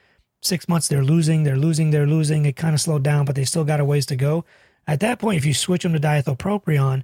six 0.42 0.68
months 0.70 0.88
they're 0.88 1.04
losing, 1.04 1.44
they're 1.44 1.58
losing, 1.58 1.92
they're 1.92 2.08
losing, 2.08 2.46
it 2.46 2.56
kind 2.56 2.74
of 2.74 2.82
slowed 2.82 3.04
down, 3.04 3.26
but 3.26 3.36
they 3.36 3.46
still 3.46 3.64
got 3.64 3.80
a 3.80 3.86
ways 3.86 4.06
to 4.08 4.16
go. 4.16 4.46
At 4.88 5.02
that 5.02 5.20
point, 5.20 5.38
if 5.38 5.46
you 5.46 5.54
switch 5.54 5.84
them 5.84 5.94
to 5.94 6.00
diethylpropion, 6.00 7.04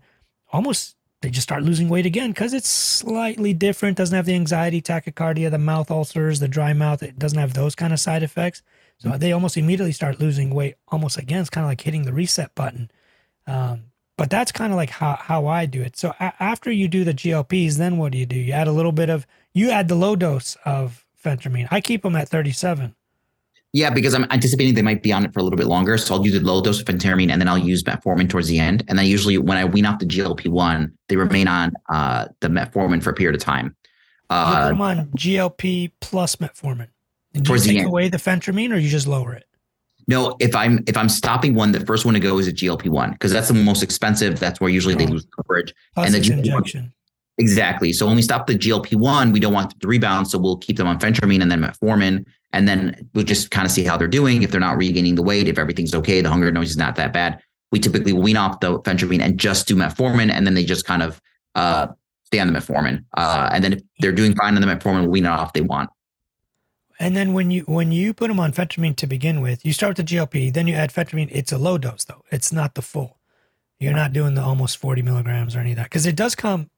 almost 0.51 0.95
they 1.21 1.29
just 1.29 1.47
start 1.47 1.63
losing 1.63 1.89
weight 1.89 2.05
again 2.05 2.31
because 2.31 2.53
it's 2.53 2.69
slightly 2.69 3.53
different. 3.53 3.97
Doesn't 3.97 4.15
have 4.15 4.25
the 4.25 4.35
anxiety, 4.35 4.81
tachycardia, 4.81 5.49
the 5.49 5.57
mouth 5.57 5.89
ulcers, 5.89 6.39
the 6.39 6.47
dry 6.47 6.73
mouth. 6.73 7.01
It 7.01 7.17
doesn't 7.17 7.39
have 7.39 7.53
those 7.53 7.73
kind 7.75 7.93
of 7.93 7.99
side 7.99 8.23
effects. 8.23 8.61
So 8.97 9.17
they 9.17 9.31
almost 9.31 9.57
immediately 9.57 9.91
start 9.91 10.19
losing 10.19 10.53
weight 10.53 10.75
almost 10.87 11.17
again. 11.17 11.41
It's 11.41 11.49
kind 11.49 11.65
of 11.65 11.69
like 11.69 11.81
hitting 11.81 12.03
the 12.03 12.13
reset 12.13 12.53
button. 12.55 12.91
Um, 13.47 13.85
but 14.17 14.29
that's 14.29 14.51
kind 14.51 14.71
of 14.71 14.77
like 14.77 14.89
how, 14.89 15.15
how 15.15 15.47
I 15.47 15.65
do 15.65 15.81
it. 15.81 15.97
So 15.97 16.13
a- 16.19 16.33
after 16.39 16.71
you 16.71 16.87
do 16.87 17.03
the 17.03 17.13
GLPs, 17.13 17.77
then 17.77 17.97
what 17.97 18.11
do 18.11 18.17
you 18.17 18.25
do? 18.25 18.37
You 18.37 18.53
add 18.53 18.67
a 18.67 18.71
little 18.71 18.91
bit 18.93 19.09
of, 19.09 19.27
you 19.53 19.71
add 19.71 19.87
the 19.87 19.95
low 19.95 20.15
dose 20.15 20.57
of 20.63 21.05
phentermine. 21.21 21.67
I 21.71 21.81
keep 21.81 22.03
them 22.03 22.15
at 22.15 22.29
37. 22.29 22.95
Yeah, 23.75 23.89
because 23.89 24.13
I'm 24.13 24.23
anticipating 24.31 24.73
they 24.73 24.81
might 24.81 25.03
be 25.03 25.11
on 25.11 25.25
it 25.25 25.33
for 25.33 25.41
a 25.41 25.43
little 25.43 25.57
bit 25.57 25.67
longer. 25.67 25.97
So 25.97 26.15
I'll 26.15 26.25
use 26.25 26.33
a 26.33 26.39
low 26.39 26.61
dose 26.61 26.79
of 26.79 26.85
phentermine 26.85 27.29
and 27.29 27.41
then 27.41 27.49
I'll 27.49 27.57
use 27.57 27.83
metformin 27.83 28.29
towards 28.29 28.47
the 28.47 28.57
end. 28.57 28.85
And 28.87 28.97
then 28.97 29.05
usually 29.05 29.37
when 29.37 29.57
I 29.57 29.65
wean 29.65 29.85
off 29.85 29.99
the 29.99 30.05
GLP 30.05 30.47
one, 30.47 30.93
they 31.09 31.17
remain 31.17 31.49
on 31.49 31.73
uh, 31.89 32.27
the 32.39 32.47
metformin 32.47 33.03
for 33.03 33.09
a 33.09 33.13
period 33.13 33.35
of 33.35 33.41
time. 33.41 33.75
You 34.29 34.37
Uh, 34.37 34.69
them 34.69 34.81
on 34.81 35.07
GLP 35.17 35.91
plus 35.99 36.37
metformin. 36.37 36.87
And 37.33 37.33
do 37.33 37.39
you 37.39 37.43
Towards 37.43 37.63
the 37.65 37.69
take 37.71 37.79
end. 37.79 37.87
away 37.89 38.07
the 38.07 38.17
phentermine 38.17 38.71
or 38.71 38.77
you 38.77 38.87
just 38.89 39.07
lower 39.07 39.33
it? 39.33 39.43
no, 40.07 40.37
if 40.39 40.55
I'm 40.55 40.81
if 40.87 40.95
I'm 40.95 41.09
stopping 41.09 41.53
one, 41.55 41.71
the 41.73 41.79
first 41.85 42.05
one 42.05 42.13
to 42.13 42.19
go 42.21 42.37
is 42.39 42.47
a 42.47 42.53
GLP 42.53 42.87
one 42.87 43.11
because 43.11 43.33
that's 43.33 43.49
the 43.49 43.55
most 43.55 43.83
expensive. 43.83 44.39
That's 44.39 44.61
where 44.61 44.69
usually 44.69 44.95
they 44.95 45.05
Oh. 45.05 45.09
lose 45.15 45.25
coverage. 45.35 45.73
Plus 45.95 46.05
And 46.05 46.13
the 46.13 46.19
it's 46.19 46.29
GLP-1 46.29 46.37
injection. 46.45 46.93
Exactly. 47.39 47.91
So 47.91 48.05
when 48.07 48.15
we 48.15 48.21
stop 48.21 48.47
the 48.47 48.53
GLP 48.55 48.95
one, 48.95 49.33
we 49.33 49.41
don't 49.41 49.51
want 49.51 49.71
them 49.71 49.79
to 49.81 49.87
rebound, 49.87 50.29
so 50.29 50.37
we'll 50.37 50.55
keep 50.57 50.77
them 50.77 50.87
on 50.87 50.97
phentermine 50.99 51.41
and 51.41 51.51
then 51.51 51.59
metformin, 51.61 52.23
and 52.55 52.69
then 52.69 53.09
we'll 53.13 53.25
just 53.25 53.51
kind 53.51 53.65
of 53.65 53.71
see 53.71 53.83
how 53.83 53.97
they're 53.97 54.07
doing. 54.07 54.41
If 54.41 54.51
they're 54.51 54.61
not 54.61 54.77
regaining 54.77 55.15
the 55.15 55.21
weight, 55.21 55.49
if 55.49 55.59
everything's 55.59 55.93
okay, 55.93 56.21
the 56.21 56.29
hunger 56.29 56.49
noise 56.51 56.69
is 56.69 56.77
not 56.77 56.95
that 56.95 57.11
bad. 57.11 57.43
We 57.73 57.79
typically 57.79 58.13
wean 58.13 58.37
off 58.37 58.61
the 58.61 58.79
phentermine 58.79 59.21
and 59.21 59.37
just 59.37 59.67
do 59.67 59.75
metformin, 59.75 60.31
and 60.31 60.47
then 60.47 60.53
they 60.53 60.63
just 60.63 60.85
kind 60.85 61.03
of 61.03 61.21
uh, 61.55 61.87
stay 62.23 62.39
on 62.39 62.51
the 62.51 62.57
metformin. 62.57 63.03
Uh, 63.17 63.49
and 63.51 63.61
then 63.61 63.73
if 63.73 63.81
they're 63.99 64.13
doing 64.13 64.35
fine 64.35 64.55
on 64.55 64.61
the 64.61 64.67
metformin, 64.67 65.01
we'll 65.01 65.09
wean 65.09 65.25
it 65.25 65.29
off 65.29 65.51
they 65.51 65.61
want. 65.61 65.89
And 66.97 67.13
then 67.13 67.33
when 67.33 67.51
you 67.51 67.63
when 67.63 67.91
you 67.91 68.13
put 68.13 68.29
them 68.29 68.39
on 68.39 68.53
phentermine 68.53 68.95
to 68.95 69.05
begin 69.05 69.41
with, 69.41 69.65
you 69.65 69.73
start 69.73 69.97
with 69.97 70.07
the 70.07 70.15
GLP, 70.15 70.53
then 70.53 70.65
you 70.65 70.75
add 70.75 70.93
phentermine. 70.93 71.27
It's 71.31 71.51
a 71.51 71.57
low 71.57 71.77
dose 71.77 72.05
though; 72.05 72.23
it's 72.31 72.53
not 72.53 72.75
the 72.75 72.81
full. 72.81 73.19
You're 73.79 73.91
not 73.91 74.13
doing 74.13 74.35
the 74.35 74.41
almost 74.41 74.77
40 74.77 75.01
milligrams 75.01 75.57
or 75.57 75.59
any 75.59 75.71
of 75.71 75.75
that 75.75 75.87
because 75.87 76.05
it 76.05 76.15
does 76.15 76.35
come 76.35 76.69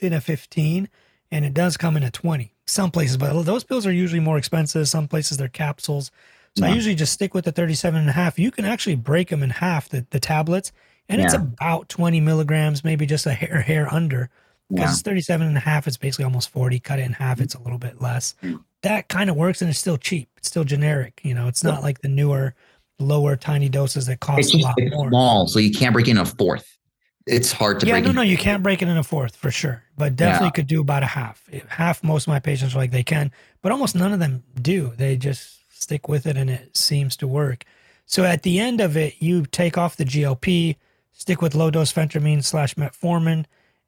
in 0.00 0.12
a 0.12 0.20
15 0.20 0.88
and 1.30 1.44
it 1.44 1.54
does 1.54 1.76
come 1.76 1.96
in 1.96 2.02
a 2.02 2.10
20. 2.10 2.52
Some 2.72 2.90
places, 2.90 3.16
but 3.16 3.42
those 3.42 3.64
pills 3.64 3.86
are 3.86 3.92
usually 3.92 4.20
more 4.20 4.38
expensive. 4.38 4.88
Some 4.88 5.06
places 5.06 5.36
they're 5.36 5.48
capsules. 5.48 6.10
So 6.56 6.66
I 6.66 6.70
usually 6.70 6.94
just 6.94 7.12
stick 7.12 7.32
with 7.34 7.44
the 7.46 7.52
37 7.52 7.98
and 8.00 8.08
a 8.10 8.12
half. 8.12 8.38
You 8.38 8.50
can 8.50 8.64
actually 8.66 8.96
break 8.96 9.28
them 9.30 9.42
in 9.42 9.50
half, 9.50 9.88
the, 9.88 10.06
the 10.10 10.20
tablets, 10.20 10.70
and 11.08 11.20
it's 11.20 11.32
about 11.34 11.88
20 11.88 12.20
milligrams, 12.20 12.84
maybe 12.84 13.06
just 13.06 13.26
a 13.26 13.32
hair 13.32 13.60
hair 13.60 13.92
under. 13.92 14.28
Because 14.70 14.84
Yeah. 14.84 14.90
it's 14.92 15.02
37 15.02 15.46
and 15.46 15.56
a 15.56 15.60
half, 15.60 15.86
it's 15.86 15.96
basically 15.98 16.24
almost 16.24 16.50
40. 16.50 16.78
Cut 16.80 16.98
it 16.98 17.02
in 17.02 17.12
half, 17.12 17.40
it's 17.40 17.54
a 17.54 17.60
little 17.60 17.78
bit 17.78 18.00
less. 18.00 18.34
Mm. 18.42 18.62
That 18.82 19.08
kind 19.08 19.28
of 19.30 19.36
works 19.36 19.60
and 19.62 19.68
it's 19.70 19.78
still 19.78 19.98
cheap. 19.98 20.28
It's 20.38 20.48
still 20.48 20.64
generic. 20.64 21.20
You 21.22 21.34
know, 21.34 21.46
it's 21.48 21.62
not 21.64 21.82
like 21.82 22.00
the 22.00 22.08
newer, 22.08 22.54
lower, 22.98 23.36
tiny 23.36 23.68
doses 23.68 24.06
that 24.06 24.20
cost 24.20 24.54
a 24.54 24.58
lot 24.58 24.74
it's 24.78 24.94
more. 24.94 25.08
small, 25.08 25.46
so 25.46 25.58
you 25.58 25.70
can't 25.72 25.92
break 25.92 26.08
in 26.08 26.16
a 26.18 26.24
fourth. 26.24 26.78
It's 27.26 27.52
hard 27.52 27.78
to 27.80 27.86
Yeah, 27.86 27.94
break. 27.94 28.04
no, 28.04 28.12
no, 28.12 28.22
you 28.22 28.36
can't 28.36 28.62
break 28.62 28.82
it 28.82 28.88
in 28.88 28.96
a 28.96 29.02
fourth 29.04 29.36
for 29.36 29.50
sure, 29.50 29.82
but 29.96 30.16
definitely 30.16 30.48
Yeah. 30.48 30.50
could 30.52 30.66
do 30.66 30.80
about 30.80 31.02
a 31.02 31.06
half. 31.06 31.48
Half, 31.68 32.02
most 32.02 32.24
of 32.24 32.28
my 32.28 32.40
patients 32.40 32.74
are 32.74 32.78
like 32.78 32.90
they 32.90 33.04
can, 33.04 33.30
but 33.62 33.70
almost 33.70 33.94
none 33.94 34.12
of 34.12 34.18
them 34.18 34.42
do. 34.60 34.92
They 34.96 35.16
just 35.16 35.58
stick 35.70 36.08
with 36.08 36.26
it 36.26 36.36
and 36.36 36.50
it 36.50 36.76
seems 36.76 37.16
to 37.18 37.26
work. 37.28 37.64
So 38.06 38.24
at 38.24 38.42
the 38.42 38.58
end 38.58 38.80
of 38.80 38.96
it, 38.96 39.14
you 39.20 39.46
take 39.46 39.78
off 39.78 39.96
the 39.96 40.04
GLP, 40.04 40.76
stick 41.12 41.40
with 41.40 41.54
low 41.54 41.70
dose 41.70 41.92
phentermine 41.92 42.42
slash 42.44 42.74
metformin, 42.74 43.44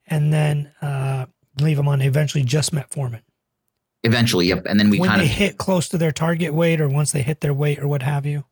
and 0.07 0.31
then 0.31 0.71
uh, 0.81 1.25
leave 1.59 1.77
them 1.77 1.87
on 1.87 2.01
eventually 2.01 2.43
just 2.43 2.73
metformin. 2.73 3.21
Eventually, 4.03 4.45
yep. 4.47 4.65
And 4.67 4.79
then 4.79 4.89
we 4.89 4.99
when 4.99 5.09
kind 5.09 5.21
they 5.21 5.25
of 5.25 5.31
hit 5.31 5.57
close 5.57 5.89
to 5.89 5.97
their 5.97 6.11
target 6.11 6.53
weight 6.53 6.79
or 6.79 6.87
once 6.87 7.11
they 7.11 7.21
hit 7.23 7.41
their 7.41 7.53
weight 7.53 7.79
or 7.79 7.87
what 7.87 8.01
have 8.03 8.25
you. 8.25 8.45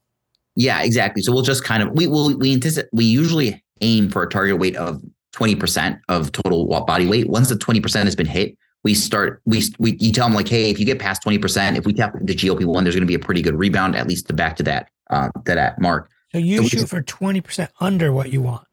Yeah, 0.56 0.82
exactly. 0.82 1.22
So 1.22 1.32
we'll 1.32 1.44
just 1.44 1.64
kind 1.64 1.82
of 1.84 1.92
we 1.94 2.08
will 2.08 2.36
we 2.38 2.54
anticipate 2.54 2.90
we 2.92 3.06
usually 3.06 3.64
aim 3.84 4.10
for 4.10 4.24
a 4.24 4.30
target 4.30 4.58
weight 4.58 4.76
of 4.76 5.02
twenty 5.34 5.56
percent 5.56 6.00
of 6.10 6.32
total 6.32 6.66
body 6.86 7.06
weight. 7.08 7.28
Once 7.30 7.50
the 7.50 7.58
twenty 7.58 7.80
percent 7.80 8.06
has 8.06 8.16
been 8.16 8.26
hit, 8.26 8.58
we 8.84 8.94
start 8.94 9.42
we 9.46 9.62
we 9.80 9.98
you 10.00 10.12
tell 10.12 10.26
them 10.28 10.34
like, 10.36 10.48
hey, 10.48 10.70
if 10.72 10.80
you 10.80 10.86
get 10.86 11.00
past 11.00 11.22
twenty 11.22 11.38
percent, 11.38 11.78
if 11.78 11.86
we 11.86 11.94
tap 11.94 12.14
the 12.22 12.34
GLP 12.36 12.66
one, 12.66 12.84
there's 12.84 12.96
going 12.96 13.04
to 13.06 13.08
be 13.08 13.14
a 13.16 13.20
pretty 13.20 13.42
good 13.42 13.56
rebound, 13.56 13.96
at 13.96 14.08
least 14.08 14.28
to 14.28 14.34
back 14.34 14.56
to 14.58 14.64
that 14.64 14.90
uh, 15.10 15.30
to 15.46 15.54
that 15.56 15.80
mark. 15.80 16.10
So 16.32 16.38
you 16.40 16.58
So 16.58 16.64
shoot 16.64 16.78
just- 16.80 16.90
for 16.90 17.02
twenty 17.02 17.42
percent 17.42 17.70
under 17.80 18.12
what 18.12 18.32
you 18.32 18.42
want. 18.42 18.66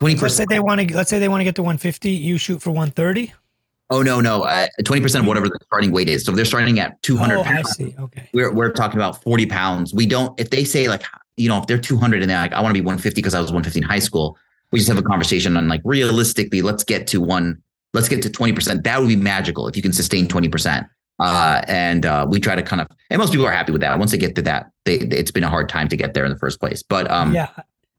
Twenty 0.00 0.16
Let's 0.16 0.34
say 0.36 0.44
they 0.48 0.60
want 0.60 0.80
to. 0.80 0.96
Let's 0.96 1.10
say 1.10 1.18
they 1.18 1.28
want 1.28 1.40
to 1.40 1.44
get 1.44 1.54
to 1.56 1.62
one 1.62 1.78
fifty. 1.78 2.10
You 2.10 2.36
shoot 2.38 2.60
for 2.60 2.70
one 2.70 2.90
thirty. 2.90 3.32
Oh 3.90 4.02
no, 4.02 4.20
no, 4.20 4.44
twenty 4.84 5.02
percent 5.02 5.22
of 5.24 5.28
whatever 5.28 5.48
the 5.48 5.58
starting 5.66 5.92
weight 5.92 6.08
is. 6.08 6.24
So 6.24 6.32
if 6.32 6.36
they're 6.36 6.44
starting 6.44 6.80
at 6.80 7.00
two 7.02 7.16
hundred 7.16 7.38
Oh, 7.38 7.42
I 7.42 7.44
pounds. 7.44 7.70
see. 7.76 7.94
Okay. 7.98 8.28
We're 8.32 8.52
we're 8.52 8.72
talking 8.72 8.98
about 8.98 9.22
forty 9.22 9.46
pounds. 9.46 9.92
We 9.94 10.06
don't 10.06 10.38
if 10.40 10.50
they 10.50 10.64
say 10.64 10.88
like 10.88 11.02
you 11.36 11.48
know 11.48 11.58
if 11.58 11.66
they're 11.66 11.78
two 11.78 11.96
hundred 11.96 12.22
and 12.22 12.30
they're 12.30 12.38
like 12.38 12.52
I 12.52 12.60
want 12.60 12.74
to 12.74 12.80
be 12.80 12.84
one 12.84 12.98
fifty 12.98 13.20
because 13.20 13.34
I 13.34 13.40
was 13.40 13.52
one 13.52 13.64
fifty 13.64 13.78
in 13.78 13.84
high 13.84 13.98
school. 13.98 14.36
We 14.70 14.78
just 14.78 14.88
have 14.88 14.98
a 14.98 15.02
conversation 15.02 15.56
on 15.56 15.68
like 15.68 15.82
realistically, 15.84 16.62
let's 16.62 16.84
get 16.84 17.06
to 17.08 17.20
one. 17.20 17.62
Let's 17.94 18.08
get 18.08 18.22
to 18.22 18.30
twenty 18.30 18.52
percent. 18.52 18.84
That 18.84 19.00
would 19.00 19.08
be 19.08 19.16
magical 19.16 19.68
if 19.68 19.76
you 19.76 19.82
can 19.82 19.92
sustain 19.92 20.28
twenty 20.28 20.48
percent. 20.48 20.86
Uh, 21.18 21.62
and 21.68 22.04
uh, 22.06 22.26
we 22.28 22.40
try 22.40 22.56
to 22.56 22.62
kind 22.62 22.80
of, 22.80 22.88
and 23.10 23.20
most 23.20 23.30
people 23.30 23.46
are 23.46 23.52
happy 23.52 23.70
with 23.70 23.80
that. 23.80 23.96
Once 23.98 24.10
they 24.10 24.18
get 24.18 24.34
to 24.34 24.42
that, 24.42 24.72
they, 24.86 24.94
it's 24.94 25.30
been 25.30 25.44
a 25.44 25.48
hard 25.48 25.68
time 25.68 25.86
to 25.86 25.96
get 25.96 26.14
there 26.14 26.24
in 26.24 26.32
the 26.32 26.38
first 26.38 26.58
place. 26.58 26.82
But 26.82 27.08
um, 27.10 27.32
yeah, 27.34 27.50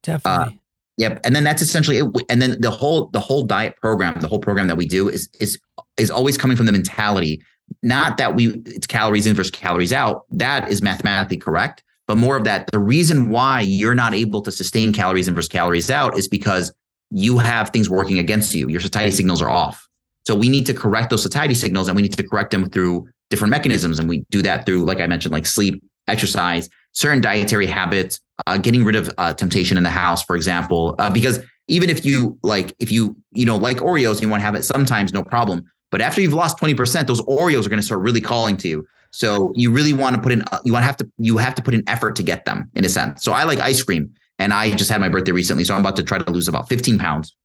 definitely. 0.01 0.59
Yep, 0.97 1.21
and 1.23 1.35
then 1.35 1.43
that's 1.43 1.61
essentially 1.61 1.99
it. 1.99 2.05
And 2.29 2.41
then 2.41 2.59
the 2.59 2.69
whole 2.69 3.07
the 3.07 3.19
whole 3.19 3.43
diet 3.43 3.75
program, 3.77 4.19
the 4.19 4.27
whole 4.27 4.39
program 4.39 4.67
that 4.67 4.75
we 4.75 4.87
do 4.87 5.09
is 5.09 5.29
is 5.39 5.59
is 5.97 6.11
always 6.11 6.37
coming 6.37 6.57
from 6.57 6.65
the 6.65 6.71
mentality, 6.71 7.41
not 7.81 8.17
that 8.17 8.35
we 8.35 8.61
it's 8.65 8.87
calories 8.87 9.25
in 9.25 9.35
versus 9.35 9.51
calories 9.51 9.93
out. 9.93 10.25
That 10.29 10.69
is 10.69 10.81
mathematically 10.81 11.37
correct, 11.37 11.81
but 12.07 12.17
more 12.17 12.35
of 12.35 12.43
that. 12.43 12.69
The 12.71 12.79
reason 12.79 13.29
why 13.29 13.61
you're 13.61 13.95
not 13.95 14.13
able 14.13 14.41
to 14.41 14.51
sustain 14.51 14.93
calories 14.93 15.27
in 15.27 15.35
versus 15.35 15.49
calories 15.49 15.89
out 15.89 16.17
is 16.17 16.27
because 16.27 16.73
you 17.11 17.37
have 17.37 17.69
things 17.69 17.89
working 17.89 18.19
against 18.19 18.53
you. 18.53 18.67
Your 18.69 18.81
satiety 18.81 19.11
signals 19.11 19.41
are 19.41 19.49
off. 19.49 19.87
So 20.25 20.35
we 20.35 20.49
need 20.49 20.65
to 20.65 20.73
correct 20.73 21.09
those 21.09 21.23
satiety 21.23 21.53
signals, 21.53 21.87
and 21.87 21.95
we 21.95 22.01
need 22.01 22.13
to 22.13 22.23
correct 22.23 22.51
them 22.51 22.69
through 22.69 23.07
different 23.29 23.51
mechanisms. 23.51 23.99
And 23.99 24.07
we 24.07 24.25
do 24.29 24.41
that 24.41 24.65
through, 24.65 24.85
like 24.85 24.99
I 24.99 25.07
mentioned, 25.07 25.33
like 25.33 25.45
sleep, 25.45 25.83
exercise, 26.07 26.69
certain 26.93 27.21
dietary 27.21 27.67
habits, 27.67 28.19
uh, 28.47 28.57
getting 28.57 28.83
rid 28.83 28.95
of 28.95 29.11
uh, 29.17 29.33
temptation 29.33 29.77
in 29.77 29.83
the 29.83 29.89
house, 29.89 30.23
for 30.23 30.35
example, 30.35 30.95
uh, 30.99 31.09
because 31.09 31.39
even 31.67 31.89
if 31.89 32.05
you 32.05 32.37
like, 32.43 32.75
if 32.79 32.91
you, 32.91 33.15
you 33.31 33.45
know, 33.45 33.57
like 33.57 33.77
Oreos, 33.77 34.21
you 34.21 34.29
want 34.29 34.41
to 34.41 34.45
have 34.45 34.55
it 34.55 34.63
sometimes, 34.63 35.13
no 35.13 35.23
problem. 35.23 35.63
But 35.91 36.01
after 36.01 36.21
you've 36.21 36.33
lost 36.33 36.57
20%, 36.57 37.07
those 37.07 37.21
Oreos 37.21 37.65
are 37.65 37.69
going 37.69 37.79
to 37.79 37.85
start 37.85 38.01
really 38.01 38.21
calling 38.21 38.57
to 38.57 38.67
you. 38.67 38.85
So 39.15 39.53
you 39.55 39.71
really 39.71 39.93
want 39.93 40.15
to 40.15 40.21
put 40.21 40.31
in, 40.31 40.41
uh, 40.51 40.57
you 40.65 40.73
want 40.73 40.81
to 40.83 40.87
have 40.87 40.97
to, 40.97 41.09
you 41.19 41.37
have 41.37 41.53
to 41.55 41.61
put 41.61 41.75
in 41.75 41.83
effort 41.87 42.15
to 42.15 42.23
get 42.23 42.45
them 42.45 42.69
in 42.73 42.83
a 42.83 42.89
sense. 42.89 43.23
So 43.23 43.31
I 43.31 43.43
like 43.43 43.59
ice 43.59 43.81
cream 43.83 44.11
and 44.39 44.51
I 44.51 44.71
just 44.75 44.89
had 44.89 44.99
my 44.99 45.07
birthday 45.07 45.31
recently. 45.31 45.63
So 45.65 45.75
I'm 45.75 45.81
about 45.81 45.95
to 45.97 46.03
try 46.03 46.17
to 46.17 46.31
lose 46.31 46.47
about 46.47 46.67
15 46.67 46.97
pounds. 46.97 47.35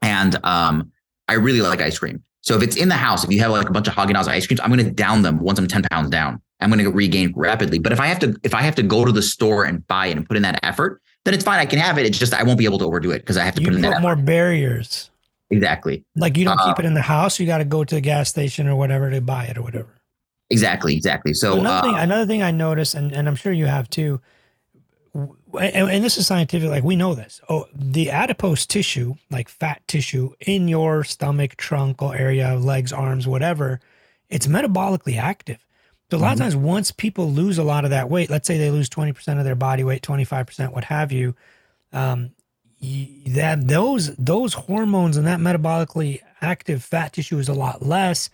And 0.00 0.42
um, 0.44 0.90
I 1.28 1.34
really 1.34 1.60
like 1.60 1.82
ice 1.82 1.98
cream. 1.98 2.22
So 2.40 2.56
if 2.56 2.62
it's 2.62 2.76
in 2.76 2.88
the 2.88 2.94
house, 2.94 3.22
if 3.22 3.30
you 3.30 3.38
have 3.40 3.50
like 3.50 3.68
a 3.68 3.72
bunch 3.72 3.86
of 3.86 3.94
Haagen 3.94 4.14
Dazs 4.14 4.28
ice 4.28 4.46
creams, 4.46 4.60
I'm 4.60 4.72
going 4.72 4.82
to 4.84 4.90
down 4.90 5.20
them 5.22 5.40
once 5.40 5.58
I'm 5.58 5.68
10 5.68 5.82
pounds 5.90 6.08
down. 6.08 6.40
I'm 6.60 6.70
going 6.70 6.82
to 6.82 6.90
regain 6.90 7.34
rapidly. 7.36 7.78
But 7.78 7.92
if 7.92 8.00
I 8.00 8.06
have 8.06 8.18
to, 8.20 8.34
if 8.42 8.54
I 8.54 8.62
have 8.62 8.74
to 8.76 8.82
go 8.82 9.04
to 9.04 9.12
the 9.12 9.22
store 9.22 9.64
and 9.64 9.86
buy 9.88 10.06
it 10.06 10.16
and 10.16 10.26
put 10.26 10.36
in 10.38 10.42
that 10.44 10.58
effort, 10.62 11.02
then 11.24 11.34
it's 11.34 11.44
fine. 11.44 11.58
I 11.58 11.66
can 11.66 11.78
have 11.80 11.98
it. 11.98 12.06
It's 12.06 12.18
just 12.18 12.32
I 12.32 12.42
won't 12.44 12.58
be 12.58 12.64
able 12.64 12.78
to 12.78 12.86
overdo 12.86 13.10
it 13.10 13.18
because 13.18 13.36
I 13.36 13.44
have 13.44 13.54
to 13.56 13.60
You 13.60 13.66
put 13.68 13.74
in 13.74 13.82
that. 13.82 13.88
put 13.88 13.94
effort. 13.98 14.02
more 14.02 14.16
barriers. 14.16 15.10
Exactly, 15.50 16.04
Like 16.14 16.36
you 16.36 16.44
don't 16.44 16.60
Uh, 16.60 16.66
keep 16.74 16.78
it 16.78 16.84
in 16.86 16.92
the 16.94 17.00
house. 17.02 17.40
You 17.40 17.46
got 17.46 17.58
to 17.58 17.64
go 17.64 17.82
to 17.82 17.94
the 17.94 18.00
gas 18.02 18.28
station 18.28 18.66
or 18.68 18.76
whatever 18.76 19.10
to 19.10 19.20
buy 19.22 19.44
it 19.46 19.56
or 19.56 19.62
whatever. 19.62 19.97
Exactly, 20.50 20.94
exactly. 20.96 21.34
So 21.34 21.58
another 21.58 21.78
uh, 21.78 21.82
thing, 21.92 21.96
another 21.98 22.26
thing 22.26 22.42
I 22.42 22.50
noticed, 22.50 22.94
and, 22.94 23.12
and 23.12 23.28
I'm 23.28 23.36
sure 23.36 23.52
you 23.52 23.66
have 23.66 23.88
too, 23.90 24.20
and, 25.14 25.90
and 25.90 26.04
this 26.04 26.16
is 26.18 26.26
scientific. 26.26 26.68
Like 26.68 26.84
we 26.84 26.96
know 26.96 27.14
this. 27.14 27.40
Oh, 27.48 27.66
the 27.74 28.10
adipose 28.10 28.66
tissue, 28.66 29.14
like 29.30 29.48
fat 29.48 29.82
tissue 29.88 30.32
in 30.40 30.68
your 30.68 31.04
stomach, 31.04 31.56
trunk, 31.56 32.02
or 32.02 32.14
area, 32.16 32.54
legs, 32.56 32.92
arms, 32.92 33.26
whatever, 33.26 33.80
it's 34.28 34.46
metabolically 34.46 35.16
active. 35.16 35.64
So 36.10 36.16
a 36.16 36.20
lot 36.20 36.32
of 36.32 36.38
Mhm. 36.38 36.42
times, 36.42 36.56
once 36.56 36.90
people 36.90 37.30
lose 37.30 37.58
a 37.58 37.62
lot 37.64 37.84
of 37.84 37.90
that 37.90 38.08
weight, 38.08 38.30
let's 38.30 38.46
say 38.46 38.56
they 38.56 38.70
lose 38.70 38.88
20% 38.88 39.38
of 39.38 39.44
their 39.44 39.54
body 39.54 39.84
weight, 39.84 40.02
25%, 40.02 40.72
what 40.72 40.84
have 40.84 41.12
you, 41.12 41.34
um, 41.92 42.30
y- 42.80 43.08
that 43.28 43.68
those 43.68 44.14
those 44.16 44.54
hormones 44.54 45.16
and 45.18 45.26
that 45.26 45.38
metabolically 45.40 46.20
active 46.40 46.82
fat 46.82 47.12
tissue 47.12 47.38
is 47.38 47.48
a 47.48 47.54
lot 47.54 47.84
less. 47.84 48.30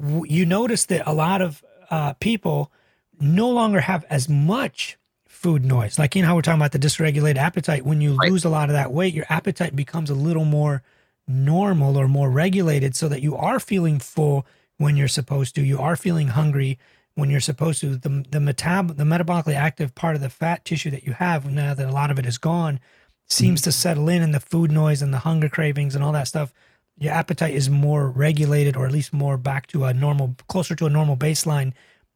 You 0.00 0.46
notice 0.46 0.86
that 0.86 1.08
a 1.08 1.14
lot 1.14 1.42
of 1.42 1.64
uh, 1.90 2.14
people 2.14 2.72
no 3.20 3.48
longer 3.50 3.80
have 3.80 4.04
as 4.10 4.28
much 4.28 4.98
food 5.26 5.64
noise. 5.64 5.98
Like 5.98 6.16
you 6.16 6.22
know 6.22 6.28
how 6.28 6.34
we're 6.36 6.42
talking 6.42 6.60
about 6.60 6.72
the 6.72 6.78
dysregulated 6.78 7.36
appetite. 7.36 7.84
When 7.84 8.00
you 8.00 8.14
Right. 8.16 8.30
lose 8.30 8.44
a 8.44 8.48
lot 8.48 8.68
of 8.68 8.72
that 8.74 8.92
weight, 8.92 9.14
your 9.14 9.26
appetite 9.28 9.76
becomes 9.76 10.10
a 10.10 10.14
little 10.14 10.44
more 10.44 10.82
normal 11.28 11.96
or 11.96 12.08
more 12.08 12.30
regulated 12.30 12.94
so 12.96 13.08
that 13.08 13.22
you 13.22 13.36
are 13.36 13.60
feeling 13.60 13.98
full 13.98 14.46
when 14.78 14.96
you're 14.96 15.08
supposed 15.08 15.54
to. 15.54 15.62
You 15.62 15.78
are 15.78 15.96
feeling 15.96 16.28
hungry 16.28 16.78
when 17.14 17.30
you're 17.30 17.40
supposed 17.40 17.80
to. 17.80 17.96
The 17.96 18.24
the 18.28 18.38
metab 18.38 18.96
the 18.96 19.04
metabolically 19.04 19.54
active 19.54 19.94
part 19.94 20.16
of 20.16 20.22
the 20.22 20.30
fat 20.30 20.64
tissue 20.64 20.90
that 20.90 21.04
you 21.04 21.12
have 21.12 21.50
now 21.50 21.74
that 21.74 21.88
a 21.88 21.92
lot 21.92 22.10
of 22.10 22.18
it 22.18 22.26
is 22.26 22.38
gone 22.38 22.80
seems 23.28 23.60
mm-hmm. 23.60 23.64
to 23.64 23.72
settle 23.72 24.08
in 24.08 24.22
and 24.22 24.34
the 24.34 24.40
food 24.40 24.70
noise 24.70 25.02
and 25.02 25.12
the 25.12 25.18
hunger 25.18 25.48
cravings 25.48 25.94
and 25.94 26.04
all 26.04 26.12
that 26.12 26.28
stuff. 26.28 26.52
Your 26.98 27.12
appetite 27.12 27.54
is 27.54 27.68
more 27.68 28.10
regulated 28.10 28.76
or 28.76 28.86
at 28.86 28.92
least 28.92 29.12
more 29.12 29.36
back 29.36 29.66
to 29.68 29.84
a 29.84 29.92
normal 29.92 30.34
closer 30.48 30.74
to 30.76 30.86
a 30.86 30.90
normal 30.90 31.16
baseline 31.16 31.72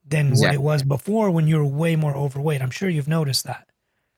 than 0.07 0.28
exactly. 0.28 0.47
what 0.47 0.55
it 0.55 0.62
was 0.62 0.83
before 0.83 1.31
when 1.31 1.47
you 1.47 1.57
were 1.59 1.66
way 1.66 1.97
more 1.97 2.16
overweight. 2.16 2.62
I'm 2.62 2.70
sure 2.70 2.89
you've 2.89 3.09
noticed 3.09 3.45
that. 3.45 3.66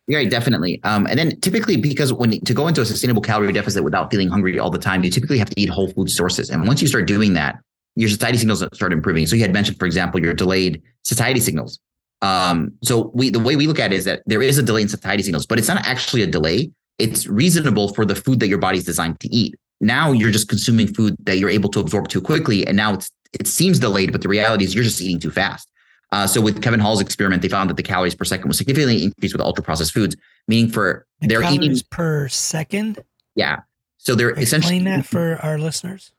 Yeah, 0.09 0.25
definitely. 0.25 0.83
Um, 0.83 1.07
and 1.07 1.19
then 1.19 1.41
typically, 1.41 1.77
because 1.77 2.13
when 2.13 2.41
to 2.41 2.55
go 2.55 2.67
into 2.67 2.81
a 2.81 2.85
sustainable 2.85 3.23
calorie 3.23 3.53
deficit 3.53 3.85
without 3.85 4.11
feeling 4.11 4.29
hungry 4.29 4.59
all 4.59 4.71
the 4.71 4.79
time, 4.79 5.05
you 5.05 5.11
typically 5.11 5.39
have 5.39 5.51
to 5.51 5.61
eat 5.61 5.69
whole 5.69 5.89
food 5.93 6.11
sources. 6.11 6.51
And 6.51 6.67
once 6.67 6.83
you 6.83 6.89
start 6.89 7.07
doing 7.07 7.35
that, 7.35 7.59
your 7.95 8.09
satiety 8.09 8.39
signals 8.39 8.65
start 8.73 8.93
improving. 8.93 9.27
So 9.27 9.37
you 9.37 9.43
had 9.43 9.53
mentioned, 9.53 9.79
for 9.79 9.87
example, 9.87 10.21
your 10.21 10.35
delayed 10.35 10.83
satiety 11.05 11.41
signals. 11.41 11.79
Um, 12.21 12.73
so 12.83 13.11
we 13.15 13.31
the 13.31 13.41
way 13.41 13.57
we 13.57 13.67
look 13.67 13.79
at 13.79 13.93
it 13.93 13.97
is 13.97 14.05
that 14.05 14.23
there 14.27 14.43
is 14.43 14.59
a 14.59 14.63
delay 14.63 14.83
in 14.83 14.89
satiety 14.89 15.25
signals, 15.25 15.47
but 15.47 15.59
it's 15.59 15.69
not 15.69 15.85
actually 15.87 16.23
a 16.23 16.27
delay. 16.27 16.71
It's 16.99 17.27
reasonable 17.27 17.93
for 17.95 18.05
the 18.05 18.15
food 18.15 18.41
that 18.41 18.49
your 18.49 18.59
body's 18.59 18.85
designed 18.85 19.21
to 19.21 19.29
eat. 19.35 19.55
Now 19.83 20.13
you're 20.13 20.31
just 20.31 20.49
consuming 20.49 20.87
food 20.87 21.17
that 21.25 21.39
you're 21.39 21.51
able 21.51 21.69
to 21.71 21.81
absorb 21.81 22.09
too 22.09 22.21
quickly, 22.21 22.67
and 22.67 22.77
now 22.77 22.95
it's 22.95 23.11
it 23.33 23.47
seems 23.47 23.79
delayed, 23.79 24.13
but 24.13 24.23
the 24.23 24.29
reality 24.29 24.65
is 24.65 24.75
you're 24.75 24.85
just 24.85 25.01
eating 25.01 25.19
too 25.19 25.31
fast. 25.31 25.69
Uh, 26.13 26.27
so 26.27 26.41
with 26.41 26.63
Kevin 26.63 26.79
Hall's 26.79 27.01
experiment, 27.01 27.43
they 27.43 27.49
found 27.49 27.69
that 27.71 27.77
the 27.77 27.83
calories 27.83 28.15
per 28.15 28.25
second 28.25 28.47
was 28.47 28.59
significantly 28.59 29.03
increased 29.03 29.35
with 29.35 29.41
ultra 29.41 29.65
processed 29.65 29.93
foods, 29.93 30.15
meaning 30.47 30.71
for 30.71 31.07
the 31.21 31.27
they're 31.27 31.53
eating 31.53 31.77
per 31.91 32.29
second. 32.29 33.03
Yeah. 33.35 33.61
So 33.99 34.15
they're 34.15 34.31
Explain 34.31 34.43
essentially 34.43 34.79
that 34.85 35.07
for 35.07 35.39
our 35.43 35.59
listeners. 35.59 36.13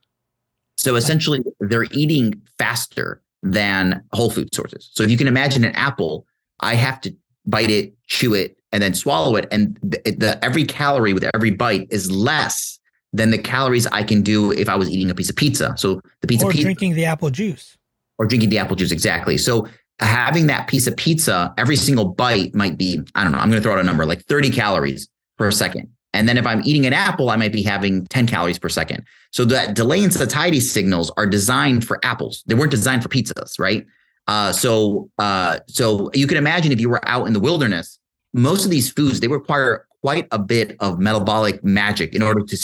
So 0.76 0.96
essentially, 0.96 1.42
they're 1.60 1.86
eating 1.92 2.42
faster 2.58 3.22
than 3.42 4.02
whole 4.12 4.30
food 4.30 4.54
sources. 4.54 4.90
So 4.92 5.04
if 5.04 5.10
you 5.10 5.16
can 5.16 5.28
imagine 5.28 5.64
an 5.64 5.74
apple, 5.74 6.26
I 6.60 6.74
have 6.74 7.00
to 7.02 7.14
bite 7.46 7.70
it, 7.70 7.94
chew 8.08 8.34
it, 8.34 8.58
and 8.72 8.82
then 8.82 8.92
swallow 8.94 9.36
it, 9.36 9.46
and 9.52 9.78
the, 9.82 9.98
the 10.18 10.44
every 10.44 10.64
calorie 10.64 11.12
with 11.12 11.24
every 11.32 11.52
bite 11.52 11.86
is 11.90 12.10
less 12.10 12.80
than 13.14 13.30
the 13.30 13.38
calories 13.38 13.86
I 13.86 14.02
can 14.02 14.22
do 14.22 14.50
if 14.50 14.68
I 14.68 14.74
was 14.74 14.90
eating 14.90 15.08
a 15.08 15.14
piece 15.14 15.30
of 15.30 15.36
pizza. 15.36 15.72
So 15.78 16.00
the 16.20 16.26
pizza 16.26 16.46
or 16.46 16.50
pizza, 16.50 16.64
drinking 16.64 16.94
the 16.94 17.04
apple 17.04 17.30
juice, 17.30 17.78
or 18.18 18.26
drinking 18.26 18.50
the 18.50 18.58
apple 18.58 18.74
juice 18.76 18.90
exactly. 18.90 19.38
So 19.38 19.68
having 20.00 20.48
that 20.48 20.66
piece 20.66 20.88
of 20.88 20.96
pizza, 20.96 21.54
every 21.56 21.76
single 21.76 22.06
bite 22.06 22.54
might 22.54 22.76
be 22.76 23.00
I 23.14 23.22
don't 23.22 23.32
know. 23.32 23.38
I'm 23.38 23.48
going 23.48 23.62
to 23.62 23.62
throw 23.62 23.74
out 23.74 23.78
a 23.78 23.84
number 23.84 24.04
like 24.04 24.24
30 24.24 24.50
calories 24.50 25.08
per 25.38 25.50
second. 25.52 25.88
And 26.12 26.28
then 26.28 26.36
if 26.36 26.46
I'm 26.46 26.60
eating 26.64 26.86
an 26.86 26.92
apple, 26.92 27.30
I 27.30 27.36
might 27.36 27.52
be 27.52 27.62
having 27.62 28.06
10 28.06 28.26
calories 28.26 28.58
per 28.58 28.68
second. 28.68 29.04
So 29.30 29.44
that 29.46 29.74
delay 29.74 30.02
in 30.02 30.10
satiety 30.10 30.60
signals 30.60 31.10
are 31.16 31.26
designed 31.26 31.84
for 31.84 31.98
apples. 32.04 32.42
They 32.46 32.54
weren't 32.54 32.70
designed 32.70 33.02
for 33.02 33.08
pizzas, 33.08 33.58
right? 33.58 33.86
Uh, 34.26 34.52
so 34.52 35.10
uh, 35.18 35.60
so 35.68 36.10
you 36.14 36.26
can 36.26 36.36
imagine 36.36 36.72
if 36.72 36.80
you 36.80 36.88
were 36.88 37.06
out 37.08 37.26
in 37.28 37.32
the 37.32 37.40
wilderness, 37.40 37.98
most 38.32 38.64
of 38.64 38.70
these 38.70 38.90
foods 38.90 39.20
they 39.20 39.28
require 39.28 39.86
quite 40.04 40.28
a 40.32 40.38
bit 40.38 40.76
of 40.80 40.98
metabolic 40.98 41.64
magic 41.64 42.14
in 42.14 42.22
order 42.22 42.42
to 42.42 42.56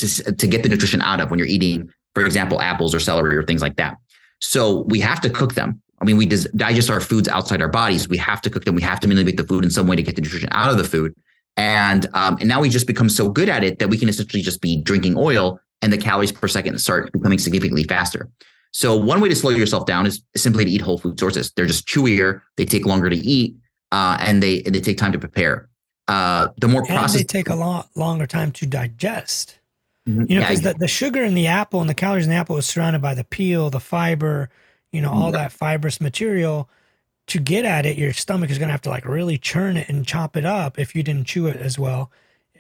to 0.43 0.47
get 0.47 0.63
the 0.63 0.69
nutrition 0.69 1.01
out 1.01 1.21
of 1.21 1.31
when 1.31 1.39
you're 1.39 1.49
eating, 1.49 1.89
for 2.15 2.27
example, 2.27 2.61
apples 2.61 2.95
or 2.95 3.01
celery 3.01 3.35
or 3.35 3.43
things 3.43 3.63
like 3.63 3.77
that. 3.77 3.97
So 4.41 4.85
we 4.89 5.01
have 5.01 5.23
to 5.23 5.31
cook 5.31 5.55
them. 5.55 5.81
I 6.03 6.05
mean, 6.05 6.19
we 6.19 6.27
digest 6.27 6.91
our 6.91 7.01
foods 7.01 7.29
outside 7.29 7.63
our 7.63 7.69
bodies. 7.69 8.11
We 8.11 8.19
have 8.19 8.43
to 8.43 8.51
cook 8.51 8.67
them. 8.67 8.75
We 8.75 8.83
have 8.83 9.01
to 9.01 9.09
manipulate 9.09 9.39
the 9.39 9.45
food 9.45 9.65
in 9.65 9.71
some 9.71 9.87
way 9.87 9.97
to 9.97 10.03
get 10.03 10.17
the 10.17 10.23
nutrition 10.23 10.51
out 10.53 10.71
of 10.71 10.77
the 10.77 10.85
food. 10.85 11.15
And 11.57 12.07
um, 12.13 12.37
and 12.41 12.47
now 12.47 12.61
we 12.61 12.69
just 12.69 12.87
become 12.87 13.09
so 13.09 13.31
good 13.31 13.49
at 13.49 13.65
it 13.65 13.79
that 13.79 13.89
we 13.89 13.97
can 13.97 14.11
essentially 14.11 14.43
just 14.43 14.61
be 14.61 14.83
drinking 14.83 15.17
oil 15.17 15.59
and 15.81 15.91
the 15.91 15.99
calories 15.99 16.33
per 16.33 16.47
second 16.47 16.79
start 16.79 17.11
becoming 17.11 17.39
significantly 17.39 17.85
faster. 17.85 18.29
So 18.73 18.95
one 18.97 19.23
way 19.23 19.31
to 19.31 19.35
slow 19.35 19.51
yourself 19.51 19.87
down 19.87 20.05
is 20.05 20.23
simply 20.37 20.67
to 20.67 20.71
eat 20.71 20.83
whole 20.83 20.99
food 20.99 21.19
sources. 21.19 21.53
They're 21.53 21.65
just 21.65 21.89
chewier, 21.89 22.43
they 22.59 22.67
take 22.67 22.85
longer 22.85 23.09
to 23.09 23.17
eat, 23.17 23.57
uh, 23.93 24.19
and 24.21 24.43
they 24.43 24.61
they 24.61 24.83
take 24.83 24.99
time 24.99 25.13
to 25.13 25.19
prepare. 25.19 25.70
Uh, 26.11 26.49
the 26.59 26.67
more 26.67 26.85
processed, 26.85 27.15
they 27.15 27.23
take 27.23 27.49
a 27.49 27.55
lot 27.55 27.89
longer 27.95 28.27
time 28.27 28.51
to 28.51 28.67
digest. 28.67 29.59
Mm-hmm. 30.09 30.25
You 30.29 30.35
know, 30.37 30.41
because 30.41 30.65
yeah, 30.65 30.73
the, 30.73 30.79
the 30.81 30.89
sugar 30.89 31.23
in 31.23 31.35
the 31.35 31.47
apple 31.47 31.81
and 31.81 31.89
the 31.89 31.95
calories 31.95 32.25
in 32.25 32.31
the 32.31 32.37
apple 32.37 32.57
is 32.57 32.67
surrounded 32.67 33.01
by 33.01 33.15
the 33.15 33.23
peel, 33.23 33.71
the 33.71 33.81
fiber, 33.81 34.51
you 34.93 35.01
know, 35.01 35.11
all 35.11 35.31
that 35.31 35.53
fibrous 35.53 36.01
material 36.01 36.69
to 37.29 37.39
get 37.39 37.65
at 37.65 37.87
it, 37.87 37.97
your 37.97 38.13
stomach 38.13 38.51
is 38.51 38.59
going 38.59 38.67
to 38.67 38.73
have 38.73 38.83
to 38.83 38.91
like 38.91 39.05
really 39.05 39.39
churn 39.39 39.77
it 39.77 39.89
and 39.89 40.05
chop 40.05 40.37
it 40.37 40.45
up 40.45 40.81
if 40.81 40.97
you 40.97 41.03
didn't 41.05 41.27
chew 41.27 41.47
it 41.47 41.57
as 41.57 41.79
well, 41.79 42.11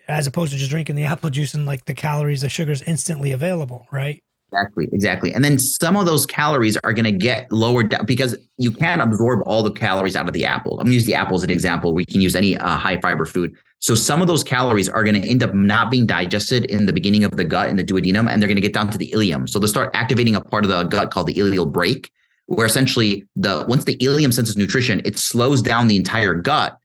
as 0.06 0.28
opposed 0.28 0.52
to 0.52 0.58
just 0.58 0.70
drinking 0.70 0.94
the 0.94 1.04
apple 1.12 1.28
juice 1.28 1.54
and 1.54 1.66
like 1.66 1.86
the 1.86 1.94
calories, 1.94 2.42
the 2.42 2.48
sugars 2.48 2.82
instantly 2.82 3.32
available, 3.32 3.88
right? 3.90 4.22
Exactly, 4.52 4.88
exactly. 4.92 5.32
And 5.32 5.44
then 5.44 5.58
some 5.58 5.96
of 5.96 6.06
those 6.06 6.26
calories 6.26 6.76
are 6.78 6.92
going 6.92 7.04
to 7.04 7.12
get 7.12 7.50
lowered 7.52 7.90
down 7.90 8.04
because 8.04 8.36
you 8.58 8.72
can't 8.72 9.00
absorb 9.00 9.42
all 9.46 9.62
the 9.62 9.70
calories 9.70 10.16
out 10.16 10.26
of 10.26 10.34
the 10.34 10.44
apple. 10.44 10.72
I'm 10.72 10.86
going 10.86 10.88
to 10.88 10.94
use 10.94 11.06
the 11.06 11.14
apple 11.14 11.36
as 11.36 11.44
an 11.44 11.50
example. 11.50 11.94
We 11.94 12.04
can 12.04 12.20
use 12.20 12.34
any 12.34 12.56
uh, 12.56 12.76
high 12.76 13.00
fiber 13.00 13.26
food. 13.26 13.54
So 13.78 13.94
some 13.94 14.20
of 14.20 14.26
those 14.26 14.42
calories 14.42 14.88
are 14.88 15.04
going 15.04 15.20
to 15.20 15.26
end 15.28 15.42
up 15.42 15.54
not 15.54 15.90
being 15.90 16.04
digested 16.04 16.64
in 16.64 16.86
the 16.86 16.92
beginning 16.92 17.22
of 17.22 17.36
the 17.36 17.44
gut 17.44 17.68
in 17.68 17.76
the 17.76 17.84
duodenum, 17.84 18.28
and 18.28 18.42
they're 18.42 18.48
going 18.48 18.56
to 18.56 18.60
get 18.60 18.74
down 18.74 18.90
to 18.90 18.98
the 18.98 19.10
ileum. 19.12 19.48
So 19.48 19.58
they'll 19.58 19.68
start 19.68 19.90
activating 19.94 20.34
a 20.34 20.40
part 20.40 20.64
of 20.64 20.70
the 20.70 20.82
gut 20.84 21.12
called 21.12 21.28
the 21.28 21.34
ileal 21.34 21.70
brake, 21.70 22.10
where 22.46 22.66
essentially 22.66 23.26
the 23.36 23.64
once 23.68 23.84
the 23.84 23.96
ileum 23.98 24.34
senses 24.34 24.56
nutrition, 24.56 25.00
it 25.04 25.16
slows 25.16 25.62
down 25.62 25.86
the 25.86 25.96
entire 25.96 26.34
gut. 26.34 26.76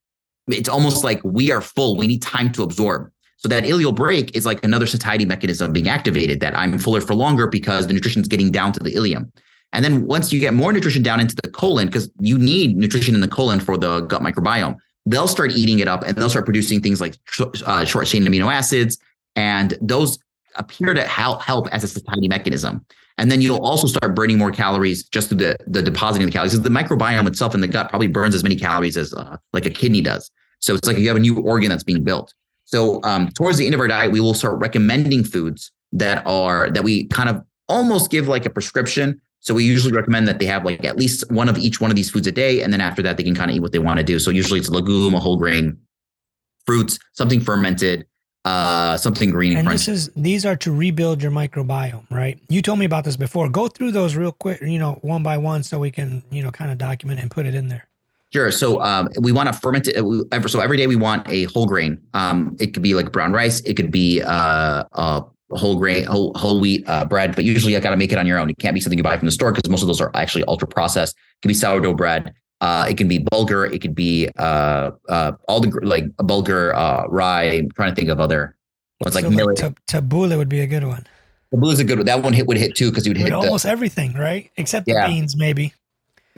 It's 0.48 0.70
almost 0.70 1.04
like 1.04 1.20
we 1.24 1.52
are 1.52 1.62
full. 1.62 1.98
We 1.98 2.06
need 2.06 2.22
time 2.22 2.52
to 2.54 2.64
absorb. 2.64 3.12
So 3.46 3.50
that 3.50 3.64
ileal 3.64 3.94
brake 3.94 4.36
is 4.36 4.44
like 4.44 4.66
another 4.66 4.88
satiety 4.88 5.24
mechanism 5.24 5.72
being 5.72 5.88
activated 5.88 6.40
that 6.40 6.58
I'm 6.58 6.80
fuller 6.80 7.00
for 7.00 7.14
longer 7.14 7.46
because 7.46 7.86
the 7.86 7.94
nutrition 7.94 8.24
is 8.24 8.28
getting 8.28 8.50
down 8.50 8.74
to 8.74 8.80
the 8.80 8.92
ileum. 8.96 9.32
And 9.72 9.86
then 9.86 10.08
once 10.08 10.34
you 10.34 10.40
get 10.40 10.56
more 10.56 10.74
nutrition 10.74 11.04
down 11.04 11.20
into 11.20 11.36
the 11.44 11.52
colon, 11.52 11.86
because 11.86 12.10
you 12.20 12.40
need 12.40 12.76
nutrition 12.76 13.14
in 13.14 13.22
the 13.22 13.28
colon 13.28 13.60
for 13.60 13.78
the 13.78 14.02
gut 14.02 14.24
microbiome, 14.24 14.78
they'll 15.06 15.28
start 15.28 15.52
eating 15.52 15.78
it 15.78 15.88
up 15.88 16.02
and 16.02 16.18
they'll 16.18 16.32
start 16.32 16.46
producing 16.46 16.82
things 16.82 17.00
like 17.00 17.18
uh, 17.68 17.86
short 17.86 18.08
chain 18.08 18.24
amino 18.24 18.52
acids. 18.52 18.98
And 19.36 19.78
those 19.80 20.18
appear 20.56 20.96
to 20.96 21.06
help, 21.06 21.44
help 21.44 21.68
as 21.68 21.84
a 21.84 21.88
satiety 21.88 22.28
mechanism. 22.28 22.84
And 23.20 23.30
then 23.30 23.42
you'll 23.42 23.64
also 23.64 23.86
start 23.86 24.16
burning 24.16 24.40
more 24.40 24.50
calories 24.50 25.04
just 25.04 25.30
through 25.30 25.38
the, 25.38 25.58
the 25.68 25.84
depositing 25.84 26.26
the 26.26 26.32
calories. 26.32 26.54
Because 26.54 26.64
the 26.64 26.70
microbiome 26.70 27.28
itself 27.28 27.54
in 27.54 27.62
the 27.62 27.68
gut 27.68 27.90
probably 27.90 28.08
burns 28.08 28.34
as 28.34 28.42
many 28.42 28.56
calories 28.56 28.98
as 28.98 29.14
uh, 29.14 29.38
like 29.54 29.68
a 29.68 29.70
kidney 29.70 30.02
does. 30.02 30.32
So 30.62 30.74
it's 30.74 30.88
like 30.88 30.98
you 30.98 31.08
have 31.10 31.18
a 31.18 31.20
new 31.20 31.40
organ 31.42 31.70
that's 31.70 31.84
being 31.84 32.04
built. 32.04 32.34
So 32.66 33.02
um, 33.04 33.30
towards 33.30 33.58
the 33.58 33.66
end 33.66 33.74
of 33.74 33.80
our 33.80 33.88
diet, 33.88 34.12
we 34.12 34.20
will 34.20 34.34
start 34.34 34.60
recommending 34.60 35.24
foods 35.24 35.72
that 35.94 36.26
are 36.26 36.70
that 36.72 36.84
we 36.84 37.06
kind 37.08 37.30
of 37.30 37.42
almost 37.70 38.12
give 38.12 38.28
like 38.28 38.46
a 38.46 38.50
prescription. 38.50 39.22
So 39.40 39.54
we 39.54 39.64
usually 39.64 39.94
recommend 39.94 40.28
that 40.28 40.40
they 40.40 40.46
have 40.48 40.66
like 40.66 40.84
at 40.84 40.98
least 40.98 41.30
one 41.32 41.48
of 41.48 41.58
each 41.58 41.80
one 41.80 41.92
of 41.92 41.96
these 41.96 42.10
foods 42.10 42.28
a 42.28 42.32
day, 42.32 42.62
and 42.62 42.74
then 42.74 42.82
after 42.82 43.02
that 43.04 43.18
they 43.18 43.24
can 43.24 43.36
kind 43.36 43.52
of 43.52 43.56
eat 43.56 43.62
what 43.62 43.72
they 43.72 43.80
want 43.80 43.98
to 44.00 44.04
do. 44.04 44.20
So 44.20 44.32
usually 44.32 44.60
it's 44.60 44.70
a 44.70 44.74
legume, 44.74 45.14
a 45.14 45.20
whole 45.20 45.38
grain, 45.38 45.78
fruits, 46.66 46.98
something 47.14 47.40
fermented, 47.40 48.08
uh, 48.44 48.98
something 48.98 49.30
green. 49.30 49.58
And 49.58 49.68
this 49.68 49.88
is 49.88 50.10
these 50.16 50.46
are 50.46 50.56
to 50.58 50.74
rebuild 50.74 51.22
your 51.22 51.32
microbiome, 51.32 52.10
right? 52.10 52.40
You 52.50 52.64
told 52.64 52.80
me 52.80 52.86
about 52.86 53.04
this 53.04 53.18
before. 53.18 53.48
Go 53.50 53.68
through 53.68 53.92
those 53.92 54.16
real 54.16 54.32
quick, 54.32 54.62
you 54.62 54.80
know, 54.80 54.94
one 55.02 55.22
by 55.22 55.38
one, 55.38 55.62
so 55.64 55.80
we 55.80 55.92
can, 55.92 56.24
you 56.32 56.42
know, 56.42 56.52
kind 56.52 56.72
of 56.72 56.78
document 56.80 57.20
and 57.20 57.30
put 57.30 57.46
it 57.46 57.54
in 57.54 57.68
there. 57.68 57.88
Sure. 58.36 58.52
So 58.52 58.82
um, 58.82 59.08
we 59.22 59.32
want 59.32 59.48
to 59.48 59.54
ferment 59.54 59.88
it. 59.88 59.96
Uh, 59.96 60.46
so 60.50 60.60
every 60.60 60.76
day 60.76 60.88
we 60.88 60.98
want 60.98 61.26
a 61.30 61.46
whole 61.46 61.66
grain. 61.66 62.02
Um, 62.14 62.58
it 62.60 62.74
could 62.74 62.84
be 62.84 62.94
like 62.94 63.14
brown 63.14 63.32
rice. 63.32 63.62
It 63.62 63.76
could 63.76 63.92
be 63.92 64.22
uh, 64.22 64.84
uh, 64.92 65.22
whole 65.52 65.78
grain, 65.78 66.04
whole, 66.04 66.34
whole 66.36 66.60
wheat 66.60 66.84
uh, 66.86 67.06
bread. 67.06 67.34
But 67.34 67.46
usually 67.46 67.72
you 67.72 67.80
got 67.80 67.92
to 67.92 67.96
make 67.96 68.12
it 68.12 68.18
on 68.18 68.28
your 68.28 68.38
own. 68.38 68.50
It 68.50 68.58
can't 68.58 68.74
be 68.74 68.82
something 68.82 68.98
you 68.98 69.04
buy 69.04 69.18
from 69.18 69.26
the 69.28 69.32
store 69.32 69.54
because 69.54 69.72
most 69.72 69.84
of 69.84 69.88
those 69.88 70.02
are 70.02 70.12
actually 70.16 70.44
ultra 70.50 70.68
processed. 70.68 71.16
It 71.16 71.44
can 71.44 71.48
be 71.48 71.54
sourdough 71.54 71.94
bread. 71.94 72.34
Uh, 72.60 72.86
it 72.90 72.98
can 72.98 73.08
be 73.08 73.20
bulgur. 73.20 73.72
It 73.74 73.80
could 73.80 73.96
be 73.96 74.28
uh, 74.38 74.92
uh, 75.08 75.32
all 75.48 75.62
the 75.62 75.70
like 75.84 76.04
bulgur, 76.18 76.76
uh, 76.76 77.08
rye. 77.08 77.44
I'm 77.44 77.72
trying 77.72 77.92
to 77.92 77.96
think 77.96 78.10
of 78.10 78.20
other 78.20 78.58
like 79.14 79.30
millet. 79.30 79.62
Like 79.62 79.86
tabbouleh 79.86 80.38
would 80.38 80.50
be 80.50 80.60
a 80.60 80.68
good 80.68 80.84
one. 80.84 81.08
Tabbouleh 81.54 81.72
is 81.72 81.80
a 81.80 81.86
good 81.86 82.00
one. 82.00 82.06
That 82.06 82.22
one 82.22 82.34
hit 82.34 82.48
would 82.48 82.58
hit 82.58 82.76
too 82.76 82.90
because 82.90 83.06
you 83.06 83.12
would 83.12 83.18
hit 83.18 83.32
almost 83.32 83.66
everything, 83.66 84.12
right? 84.14 84.52
Except 84.58 84.90
yeah. 84.90 85.08
the 85.08 85.14
beans, 85.14 85.38
maybe. 85.38 85.74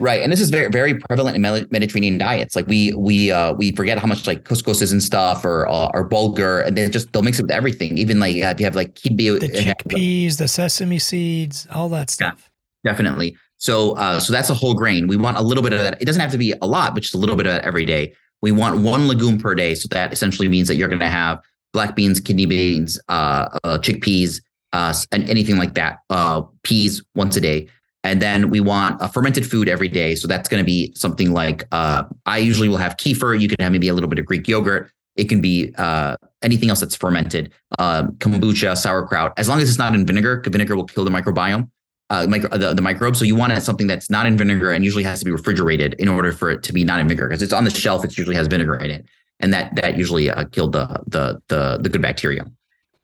Right, 0.00 0.22
and 0.22 0.30
this 0.30 0.40
is 0.40 0.50
very 0.50 0.68
very 0.68 0.94
prevalent 0.94 1.34
in 1.34 1.42
Mediterranean 1.42 2.18
diets. 2.18 2.54
Like 2.54 2.68
we 2.68 2.92
we 2.94 3.32
uh 3.32 3.54
we 3.54 3.72
forget 3.72 3.98
how 3.98 4.06
much 4.06 4.28
like 4.28 4.44
couscous 4.44 4.80
is 4.80 4.92
and 4.92 5.02
stuff, 5.02 5.44
or 5.44 5.66
uh, 5.66 5.90
or 5.92 6.08
bulgur, 6.08 6.64
and 6.64 6.76
they 6.76 6.88
just 6.88 7.12
they'll 7.12 7.22
mix 7.22 7.40
it 7.40 7.42
with 7.42 7.50
everything. 7.50 7.98
Even 7.98 8.20
like 8.20 8.36
if 8.36 8.60
you 8.60 8.66
have 8.66 8.76
like 8.76 8.94
kibbeh, 8.94 9.40
the 9.40 9.48
chickpeas, 9.48 10.38
the 10.38 10.46
sesame 10.46 11.00
seeds, 11.00 11.66
all 11.72 11.88
that 11.88 12.10
stuff. 12.10 12.48
Yeah, 12.84 12.92
definitely. 12.92 13.36
So 13.56 13.96
uh 13.96 14.20
so 14.20 14.32
that's 14.32 14.50
a 14.50 14.54
whole 14.54 14.74
grain. 14.74 15.08
We 15.08 15.16
want 15.16 15.36
a 15.36 15.42
little 15.42 15.64
bit 15.64 15.72
of 15.72 15.80
that. 15.80 16.00
It 16.00 16.04
doesn't 16.04 16.20
have 16.20 16.30
to 16.32 16.38
be 16.38 16.54
a 16.62 16.66
lot, 16.66 16.94
but 16.94 17.02
just 17.02 17.14
a 17.14 17.18
little 17.18 17.34
bit 17.34 17.46
of 17.46 17.52
that 17.54 17.64
every 17.64 17.84
day. 17.84 18.14
We 18.40 18.52
want 18.52 18.80
one 18.80 19.08
legume 19.08 19.38
per 19.40 19.56
day. 19.56 19.74
So 19.74 19.88
that 19.88 20.12
essentially 20.12 20.46
means 20.46 20.68
that 20.68 20.76
you're 20.76 20.88
going 20.88 21.00
to 21.00 21.08
have 21.08 21.40
black 21.72 21.96
beans, 21.96 22.20
kidney 22.20 22.46
beans, 22.46 23.00
uh, 23.08 23.48
uh, 23.64 23.78
chickpeas, 23.78 24.40
uh, 24.72 24.94
and 25.12 25.28
anything 25.28 25.56
like 25.56 25.74
that. 25.74 25.98
Uh, 26.08 26.42
peas 26.62 27.02
once 27.14 27.36
a 27.36 27.40
day. 27.40 27.68
And 28.08 28.22
then 28.22 28.48
we 28.48 28.58
want 28.58 28.96
a 29.02 29.08
fermented 29.08 29.48
food 29.48 29.68
every 29.68 29.88
day. 29.88 30.14
So 30.14 30.26
that's 30.26 30.48
going 30.48 30.62
to 30.62 30.64
be 30.64 30.94
something 30.94 31.34
like 31.34 31.64
uh, 31.72 32.04
I 32.24 32.38
usually 32.38 32.70
will 32.70 32.78
have 32.78 32.96
kefir. 32.96 33.38
You 33.38 33.48
can 33.48 33.58
have 33.60 33.70
maybe 33.70 33.88
a 33.88 33.92
little 33.92 34.08
bit 34.08 34.18
of 34.18 34.24
Greek 34.24 34.48
yogurt. 34.48 34.90
It 35.16 35.28
can 35.28 35.42
be 35.42 35.74
uh, 35.76 36.16
anything 36.40 36.70
else 36.70 36.80
that's 36.80 36.96
fermented, 36.96 37.52
um, 37.78 38.12
kombucha, 38.12 38.78
sauerkraut. 38.78 39.34
As 39.36 39.46
long 39.46 39.60
as 39.60 39.68
it's 39.68 39.76
not 39.76 39.94
in 39.94 40.06
vinegar, 40.06 40.42
vinegar 40.46 40.74
will 40.74 40.86
kill 40.86 41.04
the 41.04 41.10
microbiome, 41.10 41.68
uh, 42.08 42.26
micro, 42.26 42.48
the, 42.56 42.72
the 42.72 42.80
microbes. 42.80 43.18
So 43.18 43.26
you 43.26 43.36
want 43.36 43.52
something 43.62 43.86
that's 43.86 44.08
not 44.08 44.24
in 44.24 44.38
vinegar 44.38 44.72
and 44.72 44.82
usually 44.86 45.04
has 45.04 45.18
to 45.18 45.26
be 45.26 45.30
refrigerated 45.30 45.92
in 45.98 46.08
order 46.08 46.32
for 46.32 46.50
it 46.50 46.62
to 46.62 46.72
be 46.72 46.84
not 46.84 47.00
in 47.00 47.08
vinegar 47.08 47.28
because 47.28 47.42
it's 47.42 47.52
on 47.52 47.64
the 47.64 47.70
shelf. 47.70 48.06
It 48.06 48.16
usually 48.16 48.36
has 48.36 48.46
vinegar 48.46 48.76
in 48.76 48.90
it, 48.90 49.04
and 49.40 49.52
that 49.52 49.74
that 49.76 49.98
usually 49.98 50.30
uh, 50.30 50.46
killed 50.46 50.72
the 50.72 50.86
the 51.08 51.42
the 51.48 51.78
the 51.82 51.90
good 51.90 52.00
bacteria. 52.00 52.46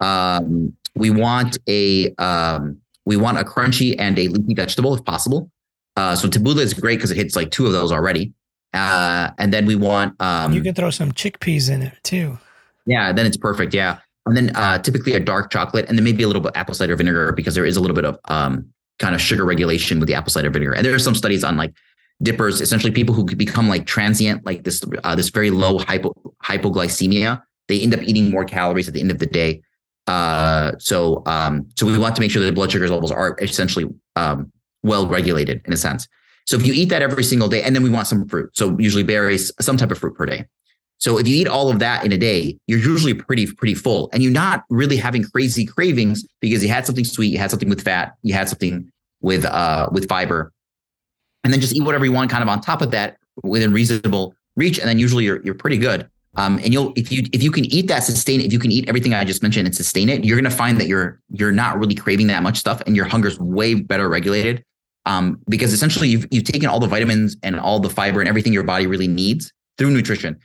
Um, 0.01 0.75
we 0.95 1.11
want 1.11 1.59
a 1.69 2.15
um, 2.15 2.81
we 3.07 3.17
want 3.17 3.39
a 3.39 3.45
crunchy 3.45 3.95
and 3.99 4.19
a 4.19 4.29
leafy 4.29 4.55
vegetable 4.55 4.95
if 4.95 5.05
possible. 5.05 5.51
Uh, 5.97 6.17
so 6.17 6.29
tabbouleh 6.29 6.61
is 6.61 6.75
great 6.75 6.97
because 6.97 7.11
it 7.11 7.17
hits 7.17 7.37
like 7.37 7.51
two 7.51 7.67
of 7.67 7.73
those 7.73 7.93
already. 7.93 8.33
Uh, 8.73 9.31
and 9.39 9.53
then 9.53 9.67
we 9.67 9.77
want 9.77 10.21
um, 10.21 10.53
you 10.53 10.63
can 10.63 10.75
throw 10.75 10.91
some 10.91 11.13
chickpeas 11.13 11.71
in 11.71 11.83
it 11.83 11.95
too. 12.03 12.39
Yeah, 12.87 13.13
then 13.13 13.25
it's 13.25 13.37
perfect. 13.37 13.73
Yeah, 13.73 13.99
and 14.27 14.37
then 14.37 14.55
uh, 14.57 14.79
typically 14.79 15.13
a 15.13 15.21
dark 15.21 15.53
chocolate, 15.53 15.89
and 15.89 15.97
then 15.97 16.05
maybe 16.05 16.25
a 16.25 16.27
little 16.27 16.43
bit 16.43 16.53
apple 16.57 16.75
cider 16.75 16.97
vinegar 16.97 17.33
because 17.33 17.55
there 17.55 17.65
is 17.65 17.77
a 17.77 17.81
little 17.81 17.95
bit 17.95 18.05
of 18.05 18.19
um, 18.27 18.67
kind 18.99 19.15
of 19.15 19.21
sugar 19.21 19.45
regulation 19.45 20.01
with 20.01 20.09
the 20.09 20.15
apple 20.15 20.31
cider 20.31 20.51
vinegar. 20.51 20.73
And 20.73 20.85
there 20.85 20.95
are 20.95 20.99
some 20.99 21.15
studies 21.15 21.45
on 21.45 21.57
like 21.57 21.73
dippers, 22.23 22.61
essentially 22.61 22.93
people 22.93 23.15
who 23.15 23.25
become 23.25 23.69
like 23.69 23.87
transient, 23.87 24.45
like 24.45 24.65
this 24.65 24.83
uh, 25.05 25.15
this 25.15 25.29
very 25.29 25.51
low 25.51 25.79
hypo, 25.79 26.13
hypoglycemia. 26.43 27.43
They 27.69 27.81
end 27.81 27.95
up 27.95 28.03
eating 28.03 28.31
more 28.31 28.45
calories 28.45 28.89
at 28.89 28.95
the 28.95 29.01
end 29.01 29.11
of 29.11 29.21
the 29.21 29.27
day. 29.27 29.63
Uh, 30.07 30.73
so 30.79 31.23
um, 31.27 31.67
so 31.77 31.87
we 31.87 31.97
want 31.99 32.15
to 32.15 32.21
make 32.21 32.31
sure 32.31 32.41
that 32.43 32.47
the 32.47 32.53
blood 32.53 32.71
sugar 32.71 32.89
levels 32.89 33.11
are 33.11 33.37
essentially 33.41 33.87
um, 34.17 34.53
well 34.83 35.07
regulated 35.07 35.63
in 35.65 35.73
a 35.73 35.77
sense. 35.77 36.07
So 36.47 36.57
if 36.57 36.67
you 36.67 36.75
eat 36.75 36.91
that 36.91 37.01
every 37.01 37.25
single 37.25 37.49
day, 37.49 37.63
and 37.63 37.75
then 37.75 37.83
we 37.83 37.89
want 37.89 38.07
some 38.07 38.29
fruit. 38.29 38.51
So 38.55 38.77
usually 38.79 39.03
berries, 39.03 39.51
some 39.61 39.79
type 39.79 39.91
of 39.91 39.99
fruit 39.99 40.15
per 40.15 40.27
day. 40.27 40.45
So 40.99 41.19
if 41.19 41.27
you 41.27 41.37
eat 41.37 41.49
all 41.49 41.71
of 41.71 41.79
that 41.79 42.05
in 42.05 42.13
a 42.13 42.19
day, 42.19 42.59
you're 42.67 42.79
usually 42.79 43.15
pretty 43.15 43.47
pretty 43.53 43.75
full, 43.75 44.11
and 44.13 44.23
you're 44.23 44.33
not 44.33 44.65
really 44.69 44.97
having 44.97 45.25
crazy 45.25 45.65
cravings 45.65 46.25
because 46.41 46.63
you 46.63 46.69
had 46.69 46.87
something 46.87 47.05
sweet, 47.05 47.33
you 47.33 47.39
had 47.39 47.51
something 47.51 47.69
with 47.69 47.83
fat, 47.83 48.15
you 48.23 48.35
had 48.35 48.49
something 48.49 48.91
with 49.21 49.45
uh 49.45 49.89
with 49.91 50.09
fiber, 50.09 50.53
and 51.43 51.53
then 51.53 51.61
just 51.61 51.75
eat 51.75 51.83
whatever 51.83 52.05
you 52.05 52.13
want, 52.13 52.31
kind 52.31 52.43
of 52.43 52.49
on 52.49 52.61
top 52.61 52.83
of 52.83 52.91
that 52.93 53.17
within 53.43 53.73
reasonable 53.73 54.35
reach, 54.57 54.79
and 54.79 54.89
then 54.89 54.99
usually 54.99 55.25
you're 55.25 55.43
you're 55.43 55.55
pretty 55.55 55.79
good. 55.79 56.09
Um, 56.37 56.59
and 56.59 56.73
you'll 56.73 56.93
if 56.97 57.13
you 57.13 57.25
if 57.33 57.43
you 57.43 57.51
can 57.51 57.65
eat 57.67 57.87
that 57.89 58.01
sustain 58.01 58.41
if 58.41 58.53
you 58.53 58.59
can 58.59 58.73
eat 58.73 58.89
everything 58.89 59.15
I 59.15 59.25
just 59.25 59.43
mentioned 59.43 59.67
and 59.67 59.75
sustain 59.75 60.09
it, 60.09 60.25
you're 60.25 60.37
gonna 60.37 60.51
find 60.51 60.81
that 60.81 60.89
you're 60.89 61.21
you're 61.31 61.53
not 61.53 61.79
really 61.79 61.95
craving 61.95 62.27
that 62.29 62.43
much 62.43 62.59
stuff, 62.59 62.81
and 62.87 62.97
your 62.97 63.05
hunger's 63.05 63.39
way 63.39 63.75
better 63.75 64.09
regulated 64.09 64.65
um, 65.07 65.41
because 65.49 65.73
essentially 65.73 66.09
you've 66.09 66.27
you've 66.31 66.45
taken 66.45 66.69
all 66.69 66.81
the 66.81 66.87
vitamins 66.87 67.37
and 67.43 67.59
all 67.59 67.81
the 67.81 67.91
fiber 67.91 68.21
and 68.21 68.29
everything 68.29 68.53
your 68.53 68.63
body 68.63 68.87
really 68.87 69.09
needs 69.09 69.53
through 69.79 69.91
nutrition. 69.91 70.39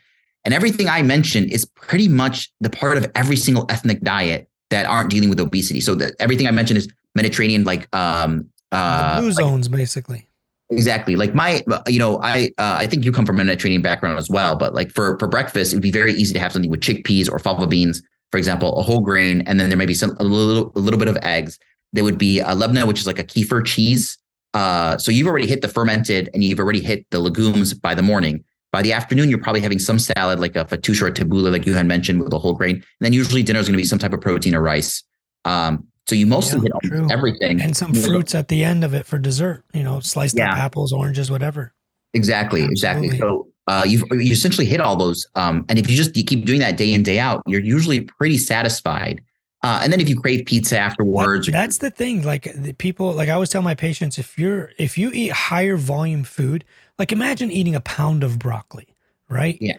And 0.45 0.53
everything 0.53 0.87
I 0.87 1.01
mentioned 1.01 1.51
is 1.51 1.65
pretty 1.65 2.07
much 2.07 2.51
the 2.61 2.69
part 2.69 2.97
of 2.97 3.11
every 3.15 3.35
single 3.35 3.65
ethnic 3.69 4.01
diet 4.01 4.49
that 4.69 4.85
aren't 4.85 5.09
dealing 5.09 5.29
with 5.29 5.39
obesity. 5.39 5.81
So 5.81 5.95
that 5.95 6.13
everything 6.19 6.47
I 6.47 6.51
mentioned 6.51 6.77
is 6.77 6.87
Mediterranean, 7.15 7.63
like 7.63 7.93
um, 7.95 8.49
uh, 8.71 9.19
blue 9.19 9.31
zones, 9.31 9.69
like, 9.69 9.77
basically. 9.77 10.28
Exactly. 10.71 11.15
Like 11.15 11.33
my, 11.33 11.63
you 11.87 11.97
know, 11.97 12.19
I 12.21 12.51
uh, 12.59 12.75
I 12.77 12.85
think 12.85 13.03
you 13.03 13.11
come 13.11 13.25
from 13.25 13.39
a 13.39 13.43
Mediterranean 13.43 13.81
background 13.81 14.19
as 14.19 14.29
well. 14.29 14.55
But 14.55 14.75
like 14.75 14.91
for 14.91 15.17
for 15.17 15.27
breakfast, 15.27 15.73
it'd 15.73 15.81
be 15.81 15.91
very 15.91 16.13
easy 16.13 16.33
to 16.33 16.39
have 16.39 16.51
something 16.51 16.69
with 16.69 16.81
chickpeas 16.81 17.31
or 17.31 17.39
fava 17.39 17.65
beans, 17.65 18.03
for 18.31 18.37
example, 18.37 18.77
a 18.77 18.83
whole 18.83 19.01
grain, 19.01 19.41
and 19.47 19.59
then 19.59 19.69
there 19.69 19.77
may 19.77 19.87
be 19.87 19.95
some 19.95 20.15
a 20.19 20.23
little 20.23 20.71
a 20.75 20.79
little 20.79 20.99
bit 20.99 21.07
of 21.07 21.17
eggs. 21.23 21.57
There 21.91 22.03
would 22.03 22.19
be 22.19 22.39
a 22.39 22.49
lebna, 22.49 22.85
which 22.87 22.99
is 22.99 23.07
like 23.07 23.17
a 23.17 23.23
kefir 23.23 23.65
cheese 23.65 24.19
uh, 24.53 24.97
so 24.97 25.11
you've 25.11 25.27
already 25.27 25.47
hit 25.47 25.61
the 25.61 25.67
fermented 25.67 26.29
and 26.33 26.43
you've 26.43 26.59
already 26.59 26.81
hit 26.81 27.05
the 27.11 27.19
legumes 27.19 27.73
by 27.73 27.93
the 27.93 28.01
morning. 28.01 28.43
By 28.71 28.81
the 28.81 28.93
afternoon, 28.93 29.29
you're 29.29 29.41
probably 29.41 29.61
having 29.61 29.79
some 29.79 29.97
salad 29.97 30.39
like 30.39 30.55
a 30.55 30.65
fattoush 30.65 31.01
or 31.01 31.07
a 31.07 31.11
tabbouleh, 31.11 31.51
like 31.51 31.65
you 31.65 31.73
had 31.73 31.87
mentioned, 31.87 32.21
with 32.21 32.33
a 32.33 32.39
whole 32.39 32.53
grain. 32.53 32.75
And 32.75 32.83
then 32.99 33.13
usually 33.13 33.41
dinner 33.43 33.59
is 33.59 33.67
going 33.67 33.77
to 33.77 33.81
be 33.81 33.87
some 33.87 33.99
type 33.99 34.13
of 34.13 34.21
protein 34.21 34.53
or 34.55 34.61
rice. 34.61 35.03
Um, 35.45 35.87
so 36.09 36.15
you 36.15 36.25
mostly 36.25 36.67
yeah, 36.67 36.89
hit 36.99 37.11
everything. 37.11 37.61
And 37.61 37.77
some 37.77 37.93
fruits 37.93 38.33
at 38.33 38.47
the 38.47 38.63
end 38.63 38.83
of 38.83 38.95
it 38.95 39.05
for 39.05 39.19
dessert, 39.19 39.63
you 39.73 39.83
know, 39.83 39.99
sliced 39.99 40.37
yeah. 40.37 40.51
up 40.51 40.57
apples, 40.57 40.91
oranges, 40.91 41.29
whatever. 41.29 41.71
Exactly, 42.15 42.63
Absolutely. 42.63 43.07
exactly. 43.07 43.19
So 43.19 43.47
uh, 43.67 43.83
you've 43.85 44.03
you 44.11 44.31
essentially 44.31 44.65
hit 44.65 44.81
all 44.81 44.95
those. 44.95 45.27
Um, 45.35 45.65
and 45.69 45.77
if 45.77 45.87
you 45.87 45.95
just 45.95 46.17
you 46.17 46.23
keep 46.23 46.45
doing 46.45 46.59
that 46.61 46.77
day 46.77 46.91
in 46.91 47.03
day 47.03 47.19
out, 47.19 47.43
you're 47.45 47.61
usually 47.61 48.01
pretty 48.01 48.39
satisfied. 48.39 49.21
Uh, 49.61 49.81
and 49.83 49.93
then 49.93 49.99
if 49.99 50.09
you 50.09 50.19
crave 50.19 50.45
pizza 50.45 50.79
afterwards, 50.79 51.45
that, 51.45 51.51
that's 51.51 51.77
the 51.77 51.91
thing. 51.91 52.23
Like 52.23 52.51
the 52.55 52.73
people, 52.73 53.11
like 53.11 53.29
I 53.29 53.33
always 53.33 53.49
tell 53.49 53.61
my 53.61 53.75
patients, 53.75 54.17
if 54.17 54.39
you're 54.39 54.71
if 54.79 54.97
you 54.97 55.11
eat 55.13 55.31
higher 55.31 55.77
volume 55.77 56.23
food, 56.23 56.65
like 56.97 57.11
imagine 57.11 57.51
eating 57.51 57.75
a 57.75 57.81
pound 57.81 58.23
of 58.23 58.39
broccoli, 58.39 58.95
right? 59.29 59.59
Yeah. 59.61 59.77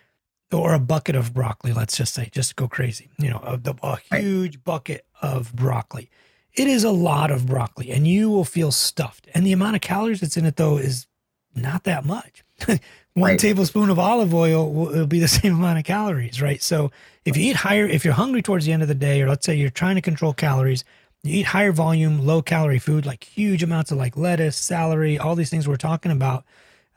Or 0.53 0.75
a 0.75 0.81
bucket 0.81 1.17
of 1.17 1.35
broccoli, 1.35 1.73
let's 1.73 1.97
just 1.97 2.15
say, 2.15 2.29
just 2.31 2.57
go 2.57 2.69
crazy. 2.69 3.11
You 3.19 3.31
know, 3.31 3.41
a, 3.43 3.77
a 3.83 3.97
huge 3.97 4.57
right. 4.57 4.65
bucket 4.65 5.07
of 5.23 5.55
broccoli. 5.55 6.11
It 6.55 6.67
is 6.67 6.85
a 6.85 6.91
lot 6.91 7.31
of 7.31 7.47
broccoli, 7.47 7.91
and 7.91 8.07
you 8.07 8.31
will 8.31 8.45
feel 8.45 8.73
stuffed. 8.73 9.29
And 9.35 9.47
the 9.47 9.53
amount 9.53 9.77
of 9.77 9.83
calories 9.83 10.21
that's 10.21 10.37
in 10.37 10.47
it, 10.47 10.57
though, 10.57 10.79
is 10.79 11.07
not 11.55 11.85
that 11.85 12.05
much. 12.05 12.45
one 12.67 12.79
right. 13.31 13.39
tablespoon 13.39 13.91
of 13.91 13.99
olive 13.99 14.35
oil 14.35 14.73
will, 14.73 14.87
will, 14.87 15.07
be 15.07 15.21
the 15.21 15.29
same 15.41 15.55
amount 15.55 15.79
of 15.79 15.85
calories, 15.85 16.41
right? 16.41 16.63
So 16.63 16.91
if 17.25 17.37
you 17.37 17.51
eat 17.51 17.57
higher, 17.57 17.87
if 17.87 18.05
you're 18.05 18.15
hungry 18.15 18.43
towards 18.43 18.67
the 18.67 18.73
end 18.73 18.83
of 18.83 18.89
the 18.89 18.95
day, 18.95 19.23
or 19.23 19.29
let's 19.29 19.47
say 19.47 19.55
you're 19.55 19.71
trying 19.71 19.97
to 19.97 20.03
control 20.03 20.33
calories, 20.33 20.85
you 21.23 21.41
eat 21.41 21.47
higher 21.47 21.73
volume, 21.73 22.25
low 22.25 22.43
calorie 22.43 22.79
food, 22.79 23.05
like 23.05 23.25
huge 23.25 23.63
amounts 23.63 23.91
of 23.91 23.99
like 23.99 24.17
lettuce, 24.17 24.57
celery, 24.57 25.19
all 25.19 25.35
these 25.35 25.51
things 25.51 25.69
we're 25.69 25.77
talking 25.77 26.13
about. 26.13 26.45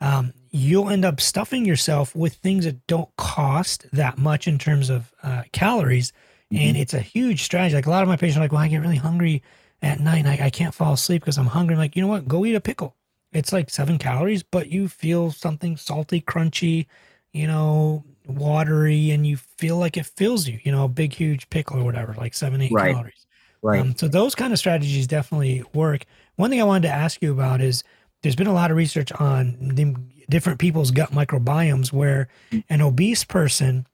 Um, 0.00 0.32
you'll 0.50 0.88
end 0.88 1.04
up 1.04 1.20
stuffing 1.20 1.64
yourself 1.64 2.14
with 2.14 2.34
things 2.34 2.64
that 2.64 2.86
don't 2.86 3.14
cost 3.16 3.86
that 3.92 4.18
much 4.18 4.48
in 4.48 4.58
terms 4.58 4.90
of 4.90 5.12
uh, 5.22 5.42
calories. 5.52 6.12
Mm-hmm. 6.54 6.68
And 6.68 6.76
it's 6.76 6.94
a 6.94 7.00
huge 7.00 7.42
strategy. 7.42 7.74
Like 7.74 7.86
a 7.86 7.90
lot 7.90 8.02
of 8.02 8.08
my 8.08 8.16
patients 8.16 8.38
are 8.38 8.40
like, 8.40 8.52
well, 8.52 8.60
I 8.60 8.68
get 8.68 8.80
really 8.80 8.96
hungry 8.96 9.42
at 9.82 10.00
night. 10.00 10.26
I, 10.26 10.46
I 10.46 10.50
can't 10.50 10.74
fall 10.74 10.94
asleep 10.94 11.22
because 11.22 11.38
I'm 11.38 11.46
hungry. 11.46 11.74
I'm 11.74 11.78
like, 11.78 11.96
you 11.96 12.02
know 12.02 12.08
what? 12.08 12.28
Go 12.28 12.44
eat 12.44 12.54
a 12.54 12.60
pickle 12.60 12.96
it's 13.34 13.52
like 13.52 13.68
seven 13.68 13.98
calories, 13.98 14.42
but 14.42 14.70
you 14.70 14.88
feel 14.88 15.32
something 15.32 15.76
salty, 15.76 16.20
crunchy, 16.20 16.86
you 17.32 17.48
know, 17.48 18.04
watery, 18.26 19.10
and 19.10 19.26
you 19.26 19.36
feel 19.36 19.76
like 19.76 19.96
it 19.96 20.06
fills 20.06 20.46
you, 20.46 20.60
you 20.62 20.70
know, 20.70 20.84
a 20.84 20.88
big, 20.88 21.12
huge 21.12 21.50
pickle 21.50 21.80
or 21.80 21.84
whatever, 21.84 22.14
like 22.14 22.32
seven, 22.32 22.60
eight 22.62 22.72
right. 22.72 22.94
calories. 22.94 23.26
Right. 23.60 23.80
Um, 23.80 23.96
so 23.96 24.08
those 24.08 24.34
kind 24.34 24.52
of 24.52 24.58
strategies 24.58 25.06
definitely 25.06 25.64
work. 25.74 26.04
One 26.36 26.48
thing 26.50 26.60
I 26.60 26.64
wanted 26.64 26.88
to 26.88 26.94
ask 26.94 27.20
you 27.20 27.32
about 27.32 27.60
is 27.60 27.82
there's 28.22 28.36
been 28.36 28.46
a 28.46 28.54
lot 28.54 28.70
of 28.70 28.76
research 28.76 29.10
on 29.12 29.98
different 30.30 30.60
people's 30.60 30.92
gut 30.92 31.10
microbiomes 31.10 31.92
where 31.92 32.28
an 32.68 32.80
obese 32.80 33.24
person, 33.24 33.86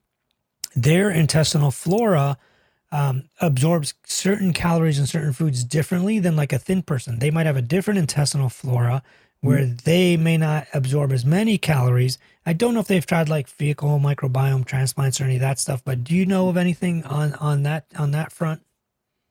their 0.77 1.11
intestinal 1.11 1.71
flora 1.71 2.37
um, 2.93 3.29
absorbs 3.41 3.95
certain 4.05 4.53
calories 4.53 4.99
and 4.99 5.09
certain 5.09 5.33
foods 5.33 5.65
differently 5.65 6.19
than 6.19 6.37
like 6.37 6.53
a 6.53 6.59
thin 6.59 6.83
person. 6.83 7.19
They 7.19 7.31
might 7.31 7.47
have 7.47 7.57
a 7.57 7.63
different 7.63 7.99
intestinal 7.99 8.49
flora 8.49 9.03
where 9.41 9.61
mm. 9.61 9.81
they 9.83 10.17
may 10.17 10.37
not 10.37 10.67
absorb 10.75 11.13
as 11.13 11.25
many 11.25 11.57
calories. 11.57 12.19
I 12.45 12.53
don't 12.53 12.75
know 12.75 12.81
if 12.81 12.89
they've 12.89 13.07
tried 13.07 13.29
like 13.29 13.49
fecal 13.49 13.99
microbiome 13.99 14.67
transplants 14.67 15.21
or 15.21 15.25
any 15.25 15.37
of 15.37 15.41
that 15.41 15.59
stuff, 15.59 15.83
but 15.85 16.05
do 16.05 16.15
you 16.15 16.27
know 16.27 16.49
of 16.49 16.57
anything 16.57 17.05
on 17.05 17.35
on 17.35 17.63
that 17.63 17.87
on 17.97 18.11
that 18.11 18.33
front? 18.33 18.63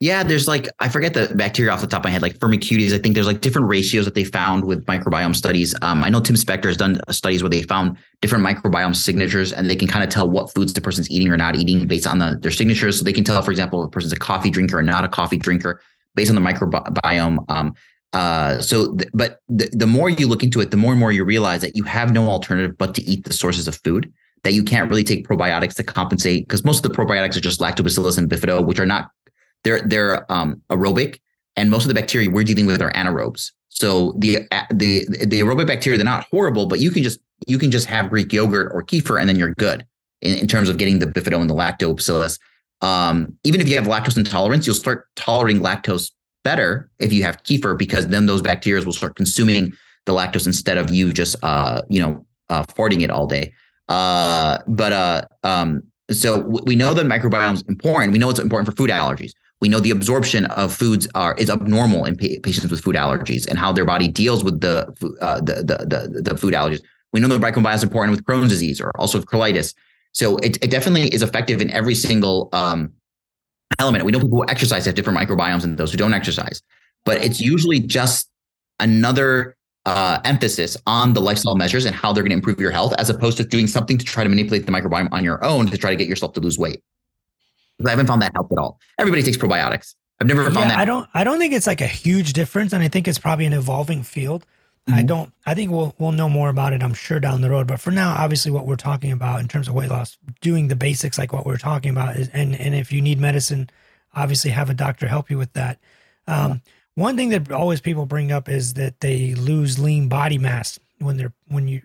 Yeah, 0.02 0.24
there's 0.24 0.48
like 0.48 0.70
I 0.80 0.88
forget 0.88 1.14
the 1.14 1.30
bacteria 1.36 1.74
off 1.74 1.82
the 1.82 1.88
top 1.88 2.02
of 2.02 2.04
my 2.06 2.10
head, 2.10 2.22
like 2.22 2.38
Firmicutes. 2.40 2.94
I 2.94 3.00
think 3.00 3.16
there's 3.16 3.28
like 3.28 3.42
different 3.42 3.68
ratios 3.68 4.06
that 4.06 4.16
they 4.16 4.24
found 4.24 4.64
with 4.64 4.86
microbiome 4.86 5.36
studies. 5.36 5.76
Um, 5.82 6.06
I 6.06 6.10
know 6.10 6.22
Tim 6.22 6.38
Spector 6.38 6.68
has 6.68 6.78
done 6.78 7.02
studies 7.10 7.44
where 7.44 7.50
they 7.50 7.64
found 7.64 7.98
different 8.22 8.46
microbiome 8.46 8.96
signatures, 8.96 9.52
and 9.52 9.70
they 9.70 9.76
can 9.76 9.90
kind 9.90 10.02
of 10.02 10.10
tell 10.10 10.30
what 10.30 10.54
foods 10.54 10.72
the 10.72 10.80
person's 10.80 11.12
eating 11.12 11.28
or 11.28 11.36
not 11.36 11.58
eating 11.58 11.86
based 11.86 12.08
on 12.08 12.20
the, 12.20 12.38
their 12.42 12.52
signatures. 12.52 12.98
So 12.98 13.04
they 13.04 13.12
can 13.12 13.26
tell, 13.26 13.42
for 13.42 13.52
example, 13.52 13.84
if 13.84 13.88
a 13.88 13.92
person's 13.92 14.14
a 14.14 14.18
coffee 14.18 14.50
drinker 14.50 14.78
or 14.78 14.84
not 14.84 15.04
a 15.04 15.10
coffee 15.10 15.38
drinker 15.38 15.82
based 16.16 16.32
on 16.32 16.42
the 16.42 16.50
microbiome. 16.50 17.44
Um, 17.50 17.74
uh, 18.14 18.62
so, 18.62 18.96
th- 18.96 19.10
but 19.14 19.42
the, 19.50 19.70
the 19.74 19.86
more 19.88 20.10
you 20.10 20.30
look 20.30 20.44
into 20.44 20.62
it, 20.62 20.72
the 20.72 20.78
more 20.78 20.94
and 20.94 21.00
more 21.00 21.12
you 21.12 21.26
realize 21.26 21.60
that 21.60 21.76
you 21.76 21.84
have 21.84 22.14
no 22.14 22.30
alternative 22.30 22.78
but 22.78 22.96
to 22.96 23.04
eat 23.04 23.26
the 23.26 23.34
sources 23.34 23.68
of 23.68 23.76
food. 23.84 24.14
That 24.44 24.54
you 24.54 24.64
can't 24.64 24.90
really 24.90 25.04
take 25.04 25.28
probiotics 25.28 25.76
to 25.76 25.84
compensate 25.84 26.48
because 26.48 26.64
most 26.64 26.86
of 26.86 26.90
the 26.90 26.98
probiotics 26.98 27.36
are 27.36 27.42
just 27.42 27.60
lactobacillus 27.60 28.18
and 28.18 28.30
bifido, 28.30 28.66
which 28.66 28.80
are 28.80 28.86
not 28.86 29.12
they're 29.64 29.82
they're 29.82 30.32
um, 30.32 30.62
aerobic, 30.70 31.20
and 31.56 31.70
most 31.70 31.84
of 31.84 31.88
the 31.90 31.94
bacteria 31.94 32.30
we're 32.30 32.44
dealing 32.44 32.66
with 32.66 32.82
are 32.82 32.92
anaerobes. 32.94 33.52
So 33.70 34.14
the 34.18 34.48
the 34.72 35.06
the 35.26 35.40
aerobic 35.40 35.68
bacteria 35.68 35.98
they're 35.98 36.06
not 36.06 36.28
horrible, 36.32 36.66
but 36.66 36.80
you 36.80 36.92
can 36.92 37.04
just 37.04 37.20
you 37.48 37.58
can 37.58 37.72
just 37.72 37.88
have 37.88 38.10
Greek 38.10 38.34
yogurt 38.34 38.72
or 38.74 38.84
kefir 38.84 39.20
and 39.20 39.30
then 39.30 39.38
you're 39.38 39.54
good 39.56 39.86
in, 40.22 40.38
in 40.38 40.48
terms 40.48 40.70
of 40.70 40.78
getting 40.78 41.00
the 41.00 41.08
bifido 41.08 41.40
and 41.40 41.50
the 41.50 41.56
lactobacillus. 41.56 42.40
Um, 42.82 43.38
even 43.44 43.60
if 43.60 43.68
you 43.68 43.76
have 43.76 43.86
lactose 43.86 44.18
intolerance, 44.18 44.66
you'll 44.66 44.76
start 44.76 45.08
tolerating 45.16 45.62
lactose 45.62 46.12
better 46.44 46.90
if 47.00 47.12
you 47.12 47.24
have 47.24 47.42
kefir 47.44 47.78
because 47.78 48.08
then 48.08 48.26
those 48.26 48.42
bacteria 48.42 48.84
will 48.84 48.94
start 48.94 49.16
consuming 49.16 49.74
the 50.06 50.14
lactose 50.14 50.48
instead 50.48 50.78
of 50.78 50.90
you 50.90 51.12
just 51.12 51.36
uh 51.44 51.82
you 51.90 52.02
know 52.02 52.26
uh 52.50 52.64
farting 52.64 53.02
it 53.02 53.10
all 53.10 53.28
day 53.28 53.54
uh 53.90 54.58
but 54.68 54.94
uh 54.94 55.22
um 55.44 55.84
so 56.10 56.40
we 56.64 56.76
know 56.76 56.94
that 56.94 57.06
microbiome 57.06 57.54
is 57.54 57.62
important 57.64 58.14
we 58.14 58.20
know 58.20 58.30
it's 58.30 58.40
important 58.40 58.70
for 58.70 58.76
food 58.76 58.90
allergies 58.90 59.34
we 59.62 59.68
know 59.68 59.80
the 59.80 59.92
absorption 59.92 60.46
of 60.46 60.74
foods 60.74 61.08
are 61.16 61.36
is 61.36 61.50
abnormal 61.50 62.06
in 62.06 62.16
pa- 62.16 62.40
patients 62.44 62.72
with 62.72 62.82
food 62.82 62.96
allergies 62.96 63.48
and 63.48 63.60
how 63.60 63.72
their 63.72 63.86
body 63.86 64.08
deals 64.08 64.44
with 64.44 64.62
the 64.62 64.88
uh, 65.22 65.42
the, 65.42 65.56
the, 65.56 65.86
the 65.86 66.22
the 66.22 66.38
food 66.38 66.54
allergies 66.54 66.82
we 67.12 67.20
know 67.20 67.28
the 67.28 67.38
microbiome 67.38 67.76
is 67.76 67.84
important 67.84 68.16
with 68.16 68.26
Crohn's 68.26 68.50
disease 68.50 68.80
or 68.80 68.92
also 69.00 69.18
with 69.18 69.28
colitis 69.28 69.74
So 70.14 70.38
it, 70.38 70.58
it 70.64 70.72
definitely 70.72 71.08
is 71.14 71.22
effective 71.22 71.62
in 71.62 71.70
every 71.72 71.96
single 71.96 72.50
um, 72.54 72.94
element. 73.80 74.06
We 74.06 74.12
know 74.12 74.20
people 74.20 74.38
who 74.38 74.46
exercise 74.48 74.86
have 74.86 74.96
different 74.96 75.18
microbiomes 75.18 75.62
than 75.62 75.76
those 75.76 75.92
who 75.92 75.98
don't 75.98 76.14
exercise, 76.14 76.62
but 77.06 77.24
it's 77.24 77.40
usually 77.40 77.80
just 77.80 78.30
another 78.80 79.56
uh, 79.86 80.20
emphasis 80.24 80.78
on 80.86 81.14
the 81.14 81.22
lifestyle 81.22 81.56
measures 81.56 81.86
and 81.86 81.96
how 81.96 82.14
they're 82.14 82.24
going 82.24 82.32
to 82.32 82.36
improve 82.36 82.60
your 82.60 82.72
health, 82.72 82.94
as 82.98 83.10
opposed 83.10 83.38
to 83.38 83.44
doing 83.44 83.68
something 83.68 83.98
to 83.98 84.06
try 84.06 84.24
to 84.24 84.30
manipulate 84.30 84.66
the 84.66 84.72
microbiome 84.72 85.10
on 85.12 85.24
your 85.24 85.44
own 85.44 85.68
to 85.68 85.78
try 85.78 85.90
to 85.90 85.96
get 85.96 86.08
yourself 86.08 86.34
to 86.34 86.40
lose 86.40 86.58
weight. 86.58 86.84
I 87.86 87.90
haven't 87.90 88.08
found 88.08 88.22
that 88.22 88.34
help 88.34 88.52
at 88.52 88.58
all. 88.58 88.80
Everybody 88.98 89.24
takes 89.24 89.38
probiotics. 89.38 89.96
I've 90.20 90.28
never 90.28 90.44
found 90.46 90.56
yeah, 90.56 90.68
that. 90.70 90.80
I 90.80 90.86
don't. 90.86 91.10
I 91.14 91.24
don't 91.24 91.40
think 91.40 91.54
it's 91.54 91.68
like 91.68 91.82
a 91.82 91.88
huge 91.88 92.34
difference, 92.34 92.74
and 92.74 92.84
I 92.84 92.90
think 92.90 93.08
it's 93.08 93.20
probably 93.20 93.46
an 93.46 93.54
evolving 93.54 94.04
field. 94.04 94.46
Mm-hmm. 94.88 95.00
I 95.00 95.04
don't. 95.04 95.32
I 95.46 95.54
think 95.54 95.72
we'll 95.72 95.96
we'll 95.98 96.12
know 96.12 96.28
more 96.28 96.50
about 96.50 96.74
it. 96.74 96.84
I'm 96.84 96.94
sure 96.94 97.20
down 97.20 97.42
the 97.42 97.50
road. 97.50 97.68
But 97.68 97.80
for 97.80 97.92
now, 97.92 98.16
obviously, 98.18 98.52
what 98.52 98.66
we're 98.66 98.76
talking 98.76 99.12
about 99.12 99.40
in 99.40 99.48
terms 99.48 99.68
of 99.68 99.76
weight 99.76 99.90
loss, 99.90 100.18
doing 100.42 100.68
the 100.68 100.76
basics 100.76 101.18
like 101.18 101.32
what 101.32 101.46
we're 101.46 101.58
talking 101.58 101.92
about 101.92 102.18
is, 102.18 102.28
and 102.30 102.54
and 102.56 102.76
if 102.76 102.92
you 102.92 103.02
need 103.02 103.20
medicine, 103.20 103.70
obviously 104.14 104.52
have 104.52 104.70
a 104.70 104.74
doctor 104.74 105.08
help 105.08 105.30
you 105.30 105.38
with 105.38 105.54
that. 105.54 105.80
Um, 106.28 106.62
one 106.96 107.16
thing 107.16 107.30
that 107.30 107.52
always 107.52 107.80
people 107.80 108.06
bring 108.06 108.32
up 108.32 108.50
is 108.50 108.74
that 108.74 109.00
they 109.00 109.34
lose 109.36 109.80
lean 109.80 110.10
body 110.10 110.38
mass 110.38 110.80
when 111.00 111.16
they're 111.16 111.34
when 111.48 111.68
you 111.68 111.82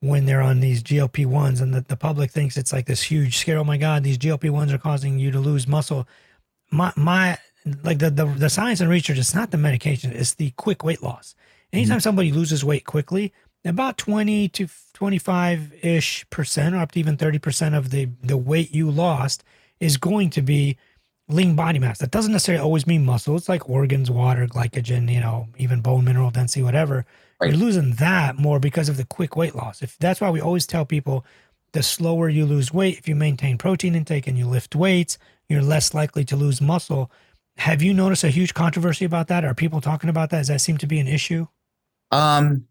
when 0.00 0.26
they're 0.26 0.40
on 0.40 0.60
these 0.60 0.82
GLP 0.82 1.26
ones, 1.26 1.60
and 1.60 1.74
the, 1.74 1.80
the 1.80 1.96
public 1.96 2.30
thinks 2.30 2.56
it's 2.56 2.72
like 2.72 2.86
this 2.86 3.02
huge 3.02 3.36
scare. 3.36 3.58
Oh 3.58 3.64
my 3.64 3.76
God, 3.76 4.04
these 4.04 4.18
GLP 4.18 4.50
ones 4.50 4.72
are 4.72 4.78
causing 4.78 5.18
you 5.18 5.30
to 5.30 5.40
lose 5.40 5.66
muscle. 5.66 6.06
My 6.70 6.92
my 6.96 7.38
like 7.82 7.98
the, 7.98 8.10
the 8.10 8.26
the 8.26 8.50
science 8.50 8.80
and 8.80 8.90
research. 8.90 9.18
It's 9.18 9.34
not 9.34 9.50
the 9.50 9.56
medication. 9.56 10.12
It's 10.12 10.34
the 10.34 10.50
quick 10.52 10.84
weight 10.84 11.02
loss. 11.02 11.34
Anytime 11.72 11.98
mm-hmm. 11.98 12.02
somebody 12.02 12.32
loses 12.32 12.64
weight 12.64 12.84
quickly, 12.84 13.32
about 13.64 13.98
twenty 13.98 14.48
to 14.50 14.68
twenty 14.92 15.18
five 15.18 15.72
ish 15.82 16.28
percent, 16.30 16.74
or 16.74 16.78
up 16.78 16.92
to 16.92 17.00
even 17.00 17.16
thirty 17.16 17.38
percent 17.38 17.74
of 17.74 17.90
the 17.90 18.08
the 18.22 18.36
weight 18.36 18.74
you 18.74 18.90
lost 18.90 19.42
is 19.80 19.96
going 19.96 20.30
to 20.30 20.42
be 20.42 20.76
lean 21.28 21.54
body 21.54 21.78
mass. 21.78 21.98
That 21.98 22.10
doesn't 22.10 22.32
necessarily 22.32 22.62
always 22.62 22.86
mean 22.86 23.04
muscle. 23.04 23.36
It's 23.36 23.48
like 23.48 23.68
organs, 23.68 24.10
water, 24.10 24.46
glycogen, 24.46 25.12
you 25.12 25.20
know, 25.20 25.48
even 25.58 25.80
bone 25.80 26.04
mineral 26.04 26.30
density, 26.30 26.62
whatever. 26.62 27.04
Right. 27.40 27.50
You're 27.50 27.60
losing 27.60 27.92
that 27.94 28.36
more 28.36 28.58
because 28.58 28.88
of 28.88 28.96
the 28.96 29.04
quick 29.04 29.36
weight 29.36 29.54
loss. 29.54 29.82
If 29.82 29.96
that's 29.98 30.20
why 30.20 30.30
we 30.30 30.40
always 30.40 30.66
tell 30.66 30.84
people 30.84 31.24
the 31.72 31.82
slower 31.82 32.28
you 32.28 32.44
lose 32.44 32.72
weight, 32.72 32.98
if 32.98 33.08
you 33.08 33.14
maintain 33.14 33.58
protein 33.58 33.94
intake 33.94 34.26
and 34.26 34.36
you 34.36 34.46
lift 34.46 34.74
weights, 34.74 35.18
you're 35.48 35.62
less 35.62 35.94
likely 35.94 36.24
to 36.24 36.36
lose 36.36 36.60
muscle. 36.60 37.10
Have 37.58 37.82
you 37.82 37.94
noticed 37.94 38.24
a 38.24 38.28
huge 38.28 38.54
controversy 38.54 39.04
about 39.04 39.28
that? 39.28 39.44
Are 39.44 39.54
people 39.54 39.80
talking 39.80 40.10
about 40.10 40.30
that? 40.30 40.38
Does 40.38 40.48
that 40.48 40.60
seem 40.60 40.78
to 40.78 40.86
be 40.86 40.98
an 40.98 41.06
issue? 41.06 41.46
Um, 42.10 42.66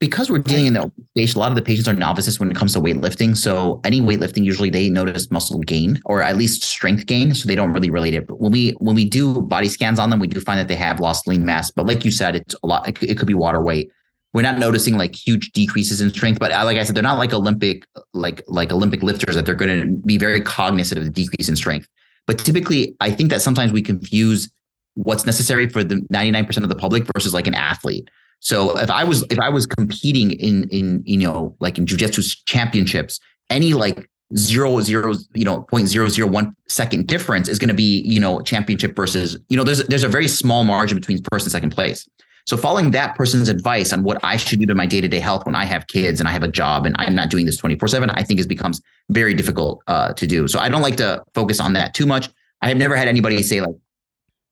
because 0.00 0.30
we're 0.30 0.38
dealing 0.38 0.66
in 0.66 0.74
the 0.74 0.90
a 1.16 1.38
lot 1.38 1.50
of 1.50 1.56
the 1.56 1.62
patients 1.62 1.88
are 1.88 1.94
novices 1.94 2.38
when 2.38 2.50
it 2.50 2.56
comes 2.56 2.72
to 2.74 2.80
weightlifting. 2.80 3.36
So 3.36 3.80
any 3.84 4.00
weightlifting, 4.00 4.44
usually 4.44 4.68
they 4.68 4.90
notice 4.90 5.30
muscle 5.30 5.60
gain 5.60 6.00
or 6.04 6.20
at 6.20 6.36
least 6.36 6.62
strength 6.62 7.06
gain. 7.06 7.34
So 7.34 7.46
they 7.48 7.54
don't 7.54 7.72
really 7.72 7.90
relate 7.90 8.14
it. 8.14 8.26
But 8.26 8.40
when 8.40 8.52
we 8.52 8.72
when 8.72 8.94
we 8.94 9.08
do 9.08 9.40
body 9.40 9.68
scans 9.68 9.98
on 9.98 10.10
them, 10.10 10.20
we 10.20 10.26
do 10.26 10.40
find 10.40 10.58
that 10.58 10.68
they 10.68 10.74
have 10.74 11.00
lost 11.00 11.26
lean 11.26 11.44
mass. 11.46 11.70
But 11.70 11.86
like 11.86 12.04
you 12.04 12.10
said, 12.10 12.36
it's 12.36 12.54
a 12.62 12.66
lot. 12.66 12.88
It, 12.88 13.02
it 13.02 13.18
could 13.18 13.28
be 13.28 13.34
water 13.34 13.62
weight. 13.62 13.90
We're 14.34 14.42
not 14.42 14.58
noticing 14.58 14.98
like 14.98 15.14
huge 15.14 15.52
decreases 15.52 16.00
in 16.00 16.10
strength, 16.10 16.40
but 16.40 16.52
uh, 16.52 16.64
like 16.64 16.76
I 16.76 16.82
said, 16.82 16.96
they're 16.96 17.02
not 17.02 17.18
like 17.18 17.32
Olympic 17.32 17.86
like 18.12 18.42
like 18.48 18.72
Olympic 18.72 19.02
lifters 19.02 19.36
that 19.36 19.46
they're 19.46 19.54
going 19.54 19.80
to 19.80 19.86
be 20.06 20.18
very 20.18 20.40
cognizant 20.40 20.98
of 20.98 21.04
the 21.04 21.10
decrease 21.10 21.48
in 21.48 21.56
strength. 21.56 21.88
But 22.26 22.38
typically, 22.38 22.96
I 23.00 23.10
think 23.12 23.30
that 23.30 23.42
sometimes 23.42 23.72
we 23.72 23.80
confuse 23.80 24.50
what's 24.94 25.24
necessary 25.26 25.68
for 25.68 25.84
the 25.84 25.96
99% 26.12 26.62
of 26.62 26.68
the 26.68 26.74
public 26.74 27.04
versus 27.14 27.34
like 27.34 27.46
an 27.46 27.54
athlete. 27.54 28.08
So 28.40 28.78
if 28.78 28.90
I 28.90 29.04
was 29.04 29.24
if 29.30 29.38
I 29.38 29.48
was 29.48 29.66
competing 29.66 30.32
in 30.32 30.68
in 30.68 31.02
you 31.06 31.18
know 31.18 31.56
like 31.60 31.78
in 31.78 31.86
jujitsu 31.86 32.36
championships, 32.44 33.20
any 33.50 33.72
like 33.72 34.10
zero 34.36 34.80
zero 34.80 35.14
you 35.34 35.44
know 35.44 35.62
point 35.62 35.88
zero 35.88 36.08
zero 36.08 36.28
one 36.28 36.54
second 36.68 37.06
difference 37.06 37.48
is 37.48 37.58
going 37.58 37.68
to 37.68 37.74
be 37.74 38.02
you 38.02 38.20
know 38.20 38.40
championship 38.42 38.96
versus 38.96 39.38
you 39.48 39.56
know 39.56 39.64
there's 39.64 39.84
there's 39.86 40.02
a 40.02 40.08
very 40.08 40.28
small 40.28 40.64
margin 40.64 40.98
between 40.98 41.22
first 41.30 41.46
and 41.46 41.52
second 41.52 41.70
place. 41.70 42.06
So 42.46 42.58
following 42.58 42.90
that 42.90 43.16
person's 43.16 43.48
advice 43.48 43.92
on 43.92 44.02
what 44.02 44.22
I 44.22 44.36
should 44.36 44.60
do 44.60 44.66
to 44.66 44.74
my 44.74 44.84
day 44.86 45.00
to 45.00 45.08
day 45.08 45.18
health 45.18 45.46
when 45.46 45.54
I 45.54 45.64
have 45.64 45.86
kids 45.86 46.20
and 46.20 46.28
I 46.28 46.32
have 46.32 46.42
a 46.42 46.48
job 46.48 46.84
and 46.84 46.94
I'm 46.98 47.14
not 47.14 47.30
doing 47.30 47.46
this 47.46 47.56
twenty 47.56 47.78
four 47.78 47.88
seven, 47.88 48.10
I 48.10 48.22
think 48.22 48.38
it 48.38 48.48
becomes 48.48 48.82
very 49.10 49.34
difficult 49.34 49.82
uh, 49.86 50.12
to 50.12 50.26
do. 50.26 50.46
So 50.46 50.58
I 50.58 50.68
don't 50.68 50.82
like 50.82 50.96
to 50.96 51.24
focus 51.34 51.58
on 51.58 51.72
that 51.72 51.94
too 51.94 52.06
much. 52.06 52.28
I 52.60 52.68
have 52.68 52.76
never 52.76 52.96
had 52.96 53.08
anybody 53.08 53.42
say 53.42 53.60
like 53.60 53.76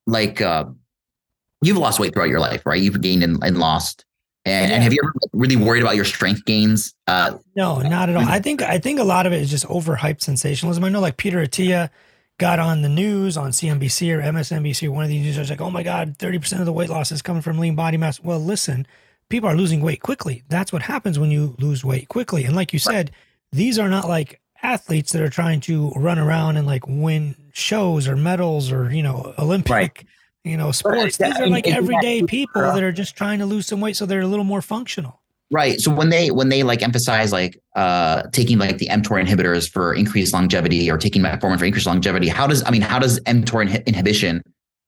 like 0.06 0.40
uh, 0.40 0.64
you've 1.62 1.76
lost 1.76 2.00
weight 2.00 2.14
throughout 2.14 2.28
your 2.28 2.40
life, 2.40 2.64
right? 2.64 2.80
You've 2.80 3.00
gained 3.00 3.22
and, 3.22 3.42
and 3.44 3.58
lost. 3.58 4.04
And, 4.44 4.70
yeah. 4.70 4.74
and, 4.74 4.82
have 4.82 4.92
you 4.92 5.00
ever 5.04 5.12
really 5.32 5.54
worried 5.54 5.82
about 5.82 5.94
your 5.94 6.04
strength 6.04 6.44
gains? 6.44 6.94
Uh, 7.06 7.38
no, 7.54 7.80
not 7.80 8.08
at 8.08 8.16
all. 8.16 8.24
I 8.24 8.40
think 8.40 8.60
I 8.60 8.78
think 8.78 8.98
a 8.98 9.04
lot 9.04 9.26
of 9.26 9.32
it 9.32 9.40
is 9.40 9.50
just 9.50 9.66
overhyped 9.66 10.20
sensationalism. 10.20 10.82
I 10.82 10.88
know, 10.88 11.00
like 11.00 11.16
Peter 11.16 11.38
Attia 11.38 11.90
got 12.38 12.58
on 12.58 12.82
the 12.82 12.88
news 12.88 13.36
on 13.36 13.50
CNBC 13.50 14.16
or 14.16 14.20
MSNBC 14.20 14.88
or 14.88 14.92
one 14.92 15.04
of 15.04 15.10
these 15.10 15.36
news. 15.36 15.50
like, 15.50 15.60
"Oh 15.60 15.70
my 15.70 15.82
God, 15.82 16.16
thirty 16.18 16.38
percent 16.38 16.60
of 16.60 16.66
the 16.66 16.72
weight 16.72 16.90
loss 16.90 17.12
is 17.12 17.22
coming 17.22 17.42
from 17.42 17.58
lean 17.58 17.74
body 17.74 17.96
mass." 17.96 18.20
Well, 18.20 18.40
listen, 18.40 18.86
people 19.28 19.48
are 19.48 19.56
losing 19.56 19.80
weight 19.80 20.02
quickly. 20.02 20.42
That's 20.48 20.72
what 20.72 20.82
happens 20.82 21.18
when 21.18 21.30
you 21.30 21.54
lose 21.58 21.84
weight 21.84 22.08
quickly. 22.08 22.44
And 22.44 22.56
like 22.56 22.72
you 22.72 22.78
said, 22.78 23.12
these 23.52 23.78
are 23.78 23.88
not 23.88 24.08
like 24.08 24.40
athletes 24.62 25.12
that 25.12 25.22
are 25.22 25.28
trying 25.28 25.60
to 25.60 25.90
run 25.90 26.18
around 26.18 26.56
and 26.56 26.66
like 26.66 26.86
win 26.86 27.34
shows 27.52 28.08
or 28.08 28.16
medals 28.16 28.72
or 28.72 28.92
you 28.92 29.02
know 29.02 29.34
Olympic. 29.38 29.70
Right 29.70 30.04
you 30.44 30.56
know, 30.56 30.72
sports. 30.72 31.16
These 31.18 31.38
are 31.38 31.46
like 31.46 31.68
everyday 31.68 32.22
people 32.22 32.62
that 32.62 32.82
are 32.82 32.92
just 32.92 33.16
trying 33.16 33.38
to 33.38 33.46
lose 33.46 33.66
some 33.66 33.80
weight, 33.80 33.96
so 33.96 34.06
they're 34.06 34.20
a 34.20 34.26
little 34.26 34.44
more 34.44 34.62
functional. 34.62 35.20
Right. 35.52 35.82
So 35.82 35.94
when 35.94 36.08
they 36.08 36.30
when 36.30 36.48
they 36.48 36.62
like 36.62 36.82
emphasize 36.82 37.30
like 37.30 37.60
uh 37.76 38.22
taking 38.32 38.56
like 38.56 38.78
the 38.78 38.86
mTOR 38.86 39.22
inhibitors 39.22 39.70
for 39.70 39.92
increased 39.92 40.32
longevity 40.32 40.90
or 40.90 40.96
taking 40.96 41.20
metformin 41.20 41.58
for 41.58 41.66
increased 41.66 41.86
longevity, 41.86 42.28
how 42.28 42.46
does 42.46 42.64
I 42.64 42.70
mean 42.70 42.80
how 42.80 42.98
does 42.98 43.20
mTOR 43.20 43.68
in- 43.68 43.82
inhibition, 43.82 44.42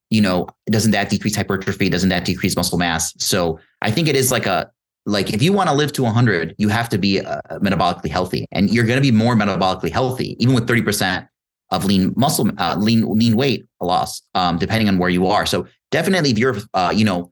you 0.09 0.23
know, 0.23 0.49
doesn't 0.71 0.93
that 0.93 1.11
decrease 1.11 1.37
hypertrophy? 1.37 1.91
Doesn't 1.91 2.09
that 2.09 2.25
decrease 2.25 2.57
muscle 2.57 2.79
mass? 2.79 3.13
So 3.19 3.61
I 3.83 3.91
think 3.91 4.09
it 4.09 4.17
is 4.17 4.33
like 4.33 4.47
a 4.47 4.71
like 5.05 5.35
if 5.35 5.43
you 5.43 5.53
want 5.53 5.69
to 5.69 5.75
live 5.75 5.93
to 5.93 6.03
100, 6.03 6.55
you 6.57 6.71
have 6.71 6.89
to 6.89 6.97
be 6.97 7.21
uh, 7.21 7.43
metabolically 7.59 8.09
healthy, 8.09 8.47
and 8.51 8.71
you're 8.71 8.87
going 8.87 8.97
to 8.97 9.03
be 9.03 9.13
more 9.13 9.35
metabolically 9.35 9.91
healthy 9.91 10.35
even 10.43 10.55
with 10.55 10.67
30 10.67 10.81
percent 10.81 11.27
of 11.73 11.85
lean 11.85 12.15
muscle, 12.17 12.51
uh, 12.57 12.75
lean 12.79 13.07
lean 13.07 13.37
weight 13.37 13.67
loss, 13.83 14.23
um, 14.35 14.57
depending 14.57 14.89
on 14.89 14.97
where 14.97 15.11
you 15.11 15.27
are. 15.27 15.45
So 15.45 15.67
definitely, 15.91 16.31
if 16.31 16.39
you're, 16.39 16.57
uh, 16.73 16.91
you 16.97 17.05
know, 17.05 17.31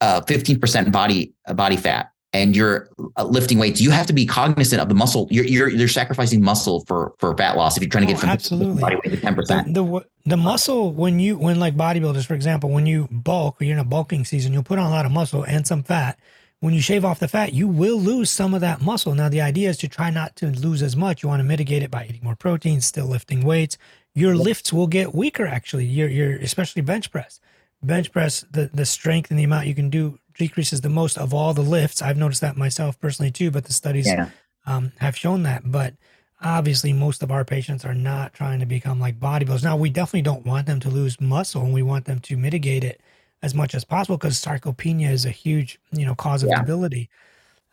uh, 0.00 0.20
15% 0.20 0.92
body 0.92 1.32
body 1.52 1.76
fat 1.76 2.10
and 2.34 2.54
you're 2.54 2.90
uh, 3.16 3.24
lifting 3.24 3.58
weights, 3.58 3.80
you 3.80 3.90
have 3.90 4.06
to 4.06 4.12
be 4.12 4.26
cognizant 4.26 4.82
of 4.82 4.88
the 4.90 4.94
muscle. 4.94 5.26
You're 5.30 5.46
you're, 5.46 5.70
you're 5.70 5.88
sacrificing 5.88 6.42
muscle 6.42 6.84
for 6.86 7.14
for 7.18 7.34
fat 7.36 7.56
loss 7.56 7.76
if 7.76 7.82
you're 7.82 7.90
trying 7.90 8.06
to 8.06 8.12
get 8.12 8.18
oh, 8.18 8.20
from 8.20 8.28
absolutely 8.28 8.80
body 8.82 8.96
weight 8.96 9.20
to 9.20 9.26
10%. 9.26 9.72
The, 9.72 9.82
the, 9.82 10.06
the 10.26 10.36
muscle 10.36 10.92
when 10.92 11.18
you 11.20 11.38
when 11.38 11.58
like 11.58 11.76
bodybuilders, 11.76 12.26
for 12.26 12.34
example, 12.34 12.68
when 12.70 12.84
you 12.84 13.08
bulk 13.10 13.60
or 13.60 13.64
you're 13.64 13.74
in 13.74 13.80
a 13.80 13.84
bulking 13.84 14.26
season, 14.26 14.52
you'll 14.52 14.64
put 14.64 14.78
on 14.78 14.86
a 14.86 14.90
lot 14.90 15.06
of 15.06 15.12
muscle 15.12 15.44
and 15.44 15.66
some 15.66 15.82
fat 15.82 16.18
when 16.64 16.72
you 16.72 16.80
shave 16.80 17.04
off 17.04 17.20
the 17.20 17.28
fat, 17.28 17.52
you 17.52 17.68
will 17.68 17.98
lose 17.98 18.30
some 18.30 18.54
of 18.54 18.62
that 18.62 18.80
muscle. 18.80 19.14
Now, 19.14 19.28
the 19.28 19.42
idea 19.42 19.68
is 19.68 19.76
to 19.78 19.88
try 19.88 20.08
not 20.08 20.34
to 20.36 20.46
lose 20.46 20.82
as 20.82 20.96
much. 20.96 21.22
You 21.22 21.28
want 21.28 21.40
to 21.40 21.44
mitigate 21.44 21.82
it 21.82 21.90
by 21.90 22.06
eating 22.06 22.22
more 22.24 22.36
protein, 22.36 22.80
still 22.80 23.04
lifting 23.04 23.44
weights. 23.44 23.76
Your 24.14 24.34
lifts 24.34 24.72
will 24.72 24.86
get 24.86 25.14
weaker, 25.14 25.46
actually. 25.46 25.84
Your, 25.84 26.08
your 26.08 26.36
especially 26.36 26.80
bench 26.80 27.10
press. 27.10 27.38
Bench 27.82 28.10
press, 28.10 28.46
the, 28.50 28.70
the 28.72 28.86
strength 28.86 29.30
and 29.30 29.38
the 29.38 29.44
amount 29.44 29.66
you 29.66 29.74
can 29.74 29.90
do 29.90 30.18
decreases 30.36 30.80
the 30.80 30.88
most 30.88 31.18
of 31.18 31.32
all 31.32 31.54
the 31.54 31.62
lifts. 31.62 32.02
I've 32.02 32.16
noticed 32.16 32.40
that 32.40 32.56
myself 32.56 32.98
personally 33.00 33.30
too, 33.30 33.50
but 33.50 33.64
the 33.64 33.72
studies 33.72 34.06
yeah. 34.06 34.30
um, 34.66 34.92
have 34.98 35.16
shown 35.16 35.42
that. 35.44 35.70
But 35.70 35.94
obviously, 36.42 36.92
most 36.92 37.22
of 37.22 37.30
our 37.30 37.44
patients 37.44 37.84
are 37.84 37.94
not 37.94 38.34
trying 38.34 38.60
to 38.60 38.66
become 38.66 39.00
like 39.00 39.18
bodybuilders. 39.18 39.64
Now, 39.64 39.76
we 39.76 39.90
definitely 39.90 40.22
don't 40.22 40.46
want 40.46 40.66
them 40.66 40.80
to 40.80 40.90
lose 40.90 41.20
muscle 41.20 41.62
and 41.62 41.72
we 41.72 41.82
want 41.82 42.04
them 42.04 42.20
to 42.20 42.36
mitigate 42.36 42.84
it 42.84 43.00
as 43.42 43.54
much 43.54 43.74
as 43.74 43.84
possible 43.84 44.16
because 44.16 44.40
sarcopenia 44.40 45.10
is 45.10 45.26
a 45.26 45.30
huge, 45.30 45.78
you 45.92 46.06
know, 46.06 46.14
cause 46.14 46.42
of 46.42 46.48
yeah. 46.48 46.60
debility. 46.60 47.10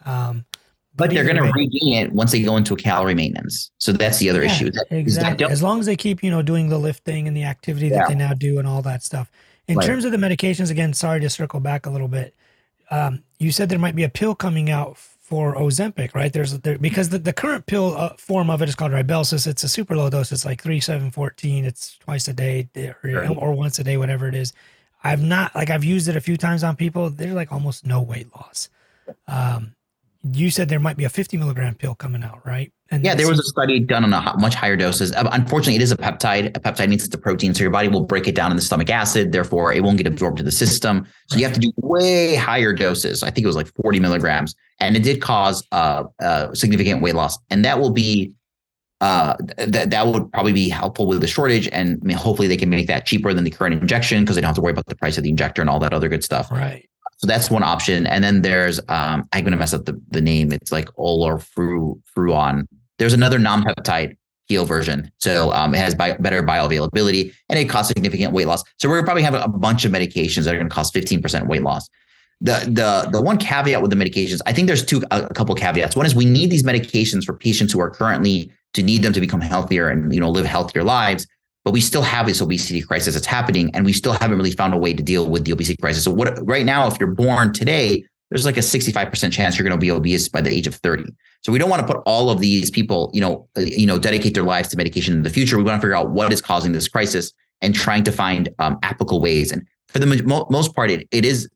Um, 0.05 0.45
but, 0.93 1.07
but 1.07 1.14
they're 1.14 1.24
going 1.24 1.38
to 1.38 1.51
regain 1.53 1.93
it 1.93 2.12
once 2.12 2.34
they 2.34 2.41
go 2.41 2.57
into 2.57 2.74
a 2.74 2.78
calorie 2.78 3.16
maintenance. 3.16 3.72
So 3.78 3.93
that's 3.93 4.20
the 4.20 4.30
other 4.30 4.43
yeah, 4.43 4.51
issue. 4.51 4.72
exactly. 4.89 5.45
As 5.45 5.64
long 5.64 5.80
as 5.80 5.86
they 5.86 5.95
keep, 5.95 6.22
you 6.22 6.30
know, 6.30 6.41
doing 6.41 6.68
the 6.68 6.78
lifting 6.78 7.28
and 7.28 7.38
the 7.38 7.43
activity 7.43 7.88
that 7.89 8.09
they 8.09 8.16
now 8.16 8.34
do 8.34 8.59
and 8.59 8.68
all 8.68 8.82
that 8.82 9.01
stuff. 9.01 9.32
In 9.68 9.78
right. 9.78 9.88
terms 9.88 10.03
of 10.03 10.12
the 10.12 10.18
medications, 10.18 10.70
again, 10.70 10.93
sorry 10.93 11.22
to 11.22 11.30
circle 11.30 11.62
back 11.62 11.86
a 11.86 11.89
little 11.89 12.09
bit. 12.09 12.36
Um, 12.92 13.24
you 13.39 13.52
said 13.52 13.70
there 13.70 13.80
might 13.80 13.96
be 13.96 14.04
a 14.04 14.10
pill 14.10 14.36
coming 14.36 14.70
out 14.70 14.98
for 14.98 15.56
Ozempic, 15.56 16.14
right? 16.14 16.32
There's 16.32 16.60
there, 16.60 16.78
because 16.78 17.10
the, 17.10 17.18
the 17.18 17.32
current 17.32 17.66
pill 17.66 17.96
uh, 17.96 18.14
form 18.18 18.50
of 18.50 18.62
it 18.62 18.68
is 18.68 18.76
called 18.76 18.92
Rybelsus. 18.92 19.48
It's 19.48 19.64
a 19.64 19.70
super 19.70 19.96
low 19.96 20.10
dose. 20.10 20.32
It's 20.32 20.46
like 20.46 20.62
three, 20.62 20.82
seven, 20.82 21.10
14. 21.10 21.64
It's 21.64 21.98
twice 22.00 22.28
a 22.28 22.34
day 22.34 22.70
or, 23.04 23.28
or 23.38 23.54
once 23.54 23.80
a 23.80 23.84
day, 23.84 23.96
whatever 23.96 24.28
it 24.28 24.36
is. 24.36 24.52
I've 25.04 25.24
not 25.24 25.56
like 25.56 25.70
I've 25.70 25.86
used 25.86 26.10
it 26.10 26.18
a 26.18 26.22
few 26.22 26.38
times 26.38 26.64
on 26.64 26.76
people. 26.76 27.10
There's 27.10 27.34
like 27.34 27.52
almost 27.52 27.86
no 27.86 28.02
weight 28.02 28.28
loss. 28.36 28.70
Um, 29.28 29.74
you 30.24 30.51
said 30.51 30.69
there 30.69 30.80
might 30.80 30.97
be 30.97 31.03
a 31.03 31.09
50 31.09 31.38
milligram 31.38 31.76
pill 31.76 31.95
coming 31.95 32.24
out, 32.24 32.45
right? 32.45 32.72
And 32.91 33.03
yeah, 33.03 33.15
there 33.15 33.28
was 33.28 33.39
a 33.39 33.43
study 33.43 33.80
done 33.80 34.03
on 34.03 34.13
a 34.13 34.38
much 34.38 34.53
higher 34.53 34.76
doses. 34.76 35.11
Unfortunately, 35.15 35.76
it 35.76 35.82
is 35.82 35.91
a 35.91 35.97
peptide. 35.97 36.55
A 36.55 36.59
peptide 36.59 36.89
needs 36.89 37.05
it's 37.05 37.15
a 37.15 37.17
protein, 37.17 37.53
so 37.53 37.61
your 37.61 37.72
body 37.72 37.88
will 37.88 38.03
break 38.03 38.28
it 38.28 38.36
down 38.36 38.51
in 38.51 38.57
the 38.57 38.61
stomach 38.61 38.89
acid. 38.89 39.32
Therefore, 39.32 39.74
it 39.74 39.82
won't 39.82 39.97
get 39.97 40.07
absorbed 40.07 40.38
to 40.38 40.43
the 40.43 40.51
system. 40.51 41.07
So 41.30 41.38
you 41.38 41.45
have 41.45 41.53
to 41.53 41.59
do 41.59 41.72
way 41.78 42.36
higher 42.36 42.74
doses. 42.74 43.24
I 43.24 43.32
think 43.32 43.45
it 43.45 43.47
was 43.47 43.55
like 43.55 43.74
40 43.82 43.99
milligrams, 43.99 44.53
and 44.80 44.95
it 44.95 45.03
did 45.03 45.22
cause 45.22 45.65
uh, 45.72 46.03
uh, 46.22 46.53
significant 46.53 47.01
weight 47.01 47.15
loss. 47.15 47.38
And 47.49 47.63
that 47.63 47.80
will 47.80 47.91
be 47.91 48.34
uh, 48.99 49.36
that 49.57 49.89
that 49.89 50.07
would 50.07 50.32
probably 50.32 50.53
be 50.53 50.69
helpful 50.69 51.07
with 51.07 51.22
the 51.22 51.28
shortage, 51.28 51.67
and 51.69 51.97
I 52.03 52.05
mean, 52.05 52.17
hopefully 52.17 52.47
they 52.47 52.57
can 52.57 52.69
make 52.69 52.88
that 52.88 53.07
cheaper 53.07 53.34
than 53.34 53.45
the 53.45 53.49
current 53.49 53.82
injection 53.82 54.24
because 54.24 54.36
they 54.36 54.41
don't 54.41 54.49
have 54.49 54.55
to 54.55 54.61
worry 54.61 54.74
about 54.74 54.86
the 54.86 54.95
price 54.95 55.17
of 55.17 55.24
the 55.24 55.30
injector 55.30 55.61
and 55.61 55.69
all 55.69 55.80
that 55.80 55.93
other 55.93 56.09
good 56.09 56.24
stuff. 56.24 56.51
Right. 56.51 56.88
So 57.22 57.28
that's 57.28 57.51
one 57.51 57.63
option, 57.63 58.07
and 58.07 58.24
then 58.24 58.41
there's 58.41 58.80
um, 58.89 59.28
I'm 59.32 59.43
gonna 59.43 59.57
mess 59.57 59.74
up 59.74 59.86
the, 59.86 60.01
the 60.09 60.22
name. 60.22 60.51
It's 60.51 60.72
like 60.72 60.88
olorfruon. 60.97 62.65
There's 62.97 63.13
another 63.13 63.38
non-peptide 63.38 64.17
heal 64.47 64.65
version, 64.65 65.11
so 65.19 65.51
um, 65.53 65.76
it 65.76 65.78
has 65.78 65.93
bi- 65.93 66.17
better 66.17 66.41
bioavailability 66.41 67.34
and 67.49 67.59
it 67.59 67.65
costs 67.69 67.89
significant 67.89 68.34
weight 68.34 68.47
loss. 68.47 68.63
So 68.80 68.89
we're 68.89 69.03
probably 69.03 69.24
have 69.24 69.36
a 69.36 69.47
bunch 69.47 69.86
of 69.86 69.91
medications 69.91 70.45
that 70.45 70.55
are 70.55 70.57
gonna 70.57 70.69
cost 70.69 70.93
15% 70.95 71.47
weight 71.47 71.61
loss 71.61 71.88
the 72.41 72.67
the 72.72 73.09
the 73.11 73.22
one 73.22 73.38
caveat 73.38 73.82
with 73.82 73.91
the 73.91 73.95
medications, 73.95 74.41
I 74.45 74.53
think 74.53 74.67
there's 74.67 74.84
two 74.84 75.03
a, 75.11 75.32
couple 75.34 75.53
caveats. 75.55 75.95
One 75.95 76.05
is 76.05 76.15
we 76.15 76.26
need 76.26 76.49
these 76.49 76.63
medications 76.63 77.24
for 77.24 77.34
patients 77.34 77.72
who 77.72 77.80
are 77.80 77.89
currently 77.89 78.51
to 78.74 78.82
need 78.82 79.03
them 79.03 79.13
to 79.13 79.22
become 79.22 79.41
healthier 79.41 79.89
and 79.89 80.13
you 80.13 80.19
know 80.19 80.30
live 80.30 80.45
healthier 80.45 80.84
lives. 80.84 81.28
But 81.64 81.72
we 81.72 81.82
still 81.82 82.01
have 82.01 82.26
this 82.26 82.41
obesity 82.41 82.82
crisis 82.82 83.14
that's 83.14 83.28
happening, 83.28 83.70
and 83.76 83.86
we 83.86 83.93
still 83.93 84.14
haven't 84.14 84.38
really 84.38 84.51
found 84.51 84.74
a 84.74 84.78
way 84.78 84.93
to 84.93 85.03
deal 85.03 85.28
with 85.30 85.45
the 85.45 85.51
obesity 85.51 85.78
crisis. 85.78 86.03
So 86.03 86.12
what 86.12 86.39
right 86.47 86.66
now, 86.66 86.88
if 86.88 86.99
you're 86.99 87.14
born 87.14 87.53
today, 87.53 88.03
there's 88.30 88.45
like 88.45 88.57
a 88.57 88.62
65% 88.62 89.32
chance 89.32 89.57
you're 89.57 89.68
going 89.68 89.78
to 89.78 89.82
be 89.82 89.91
obese 89.91 90.28
by 90.28 90.41
the 90.41 90.49
age 90.49 90.66
of 90.66 90.76
30. 90.76 91.03
So 91.41 91.51
we 91.51 91.59
don't 91.59 91.70
want 91.70 91.86
to 91.86 91.93
put 91.93 92.01
all 92.05 92.30
of 92.30 92.39
these 92.39 92.72
people, 92.72 93.12
you 93.14 93.22
know, 93.22 93.47
uh, 93.57 93.62
you 93.62 93.86
know, 93.86 93.99
dedicate 93.99 94.34
their 94.34 94.43
lives 94.43 94.70
to 94.70 94.78
medication 94.78 95.14
in 95.14 95.24
the 95.24 95.30
future. 95.30 95.57
We 95.57 95.64
want 95.64 95.80
to 95.80 95.86
figure 95.86 95.95
out 95.95 96.12
what 96.12 96.32
is 96.32 96.41
causing 96.41 96.72
this 96.72 96.88
crisis 96.88 97.34
and 97.62 97.76
trying 97.76 98.03
to 98.05 98.12
find 98.12 98.49
um, 98.59 98.80
applicable 98.84 99.22
ways. 99.22 99.51
And 99.51 99.68
for 99.88 99.99
the 99.99 100.24
mo- 100.24 100.47
most 100.49 100.74
part, 100.76 100.89
it, 100.89 101.07
it 101.12 101.26
is 101.26 101.49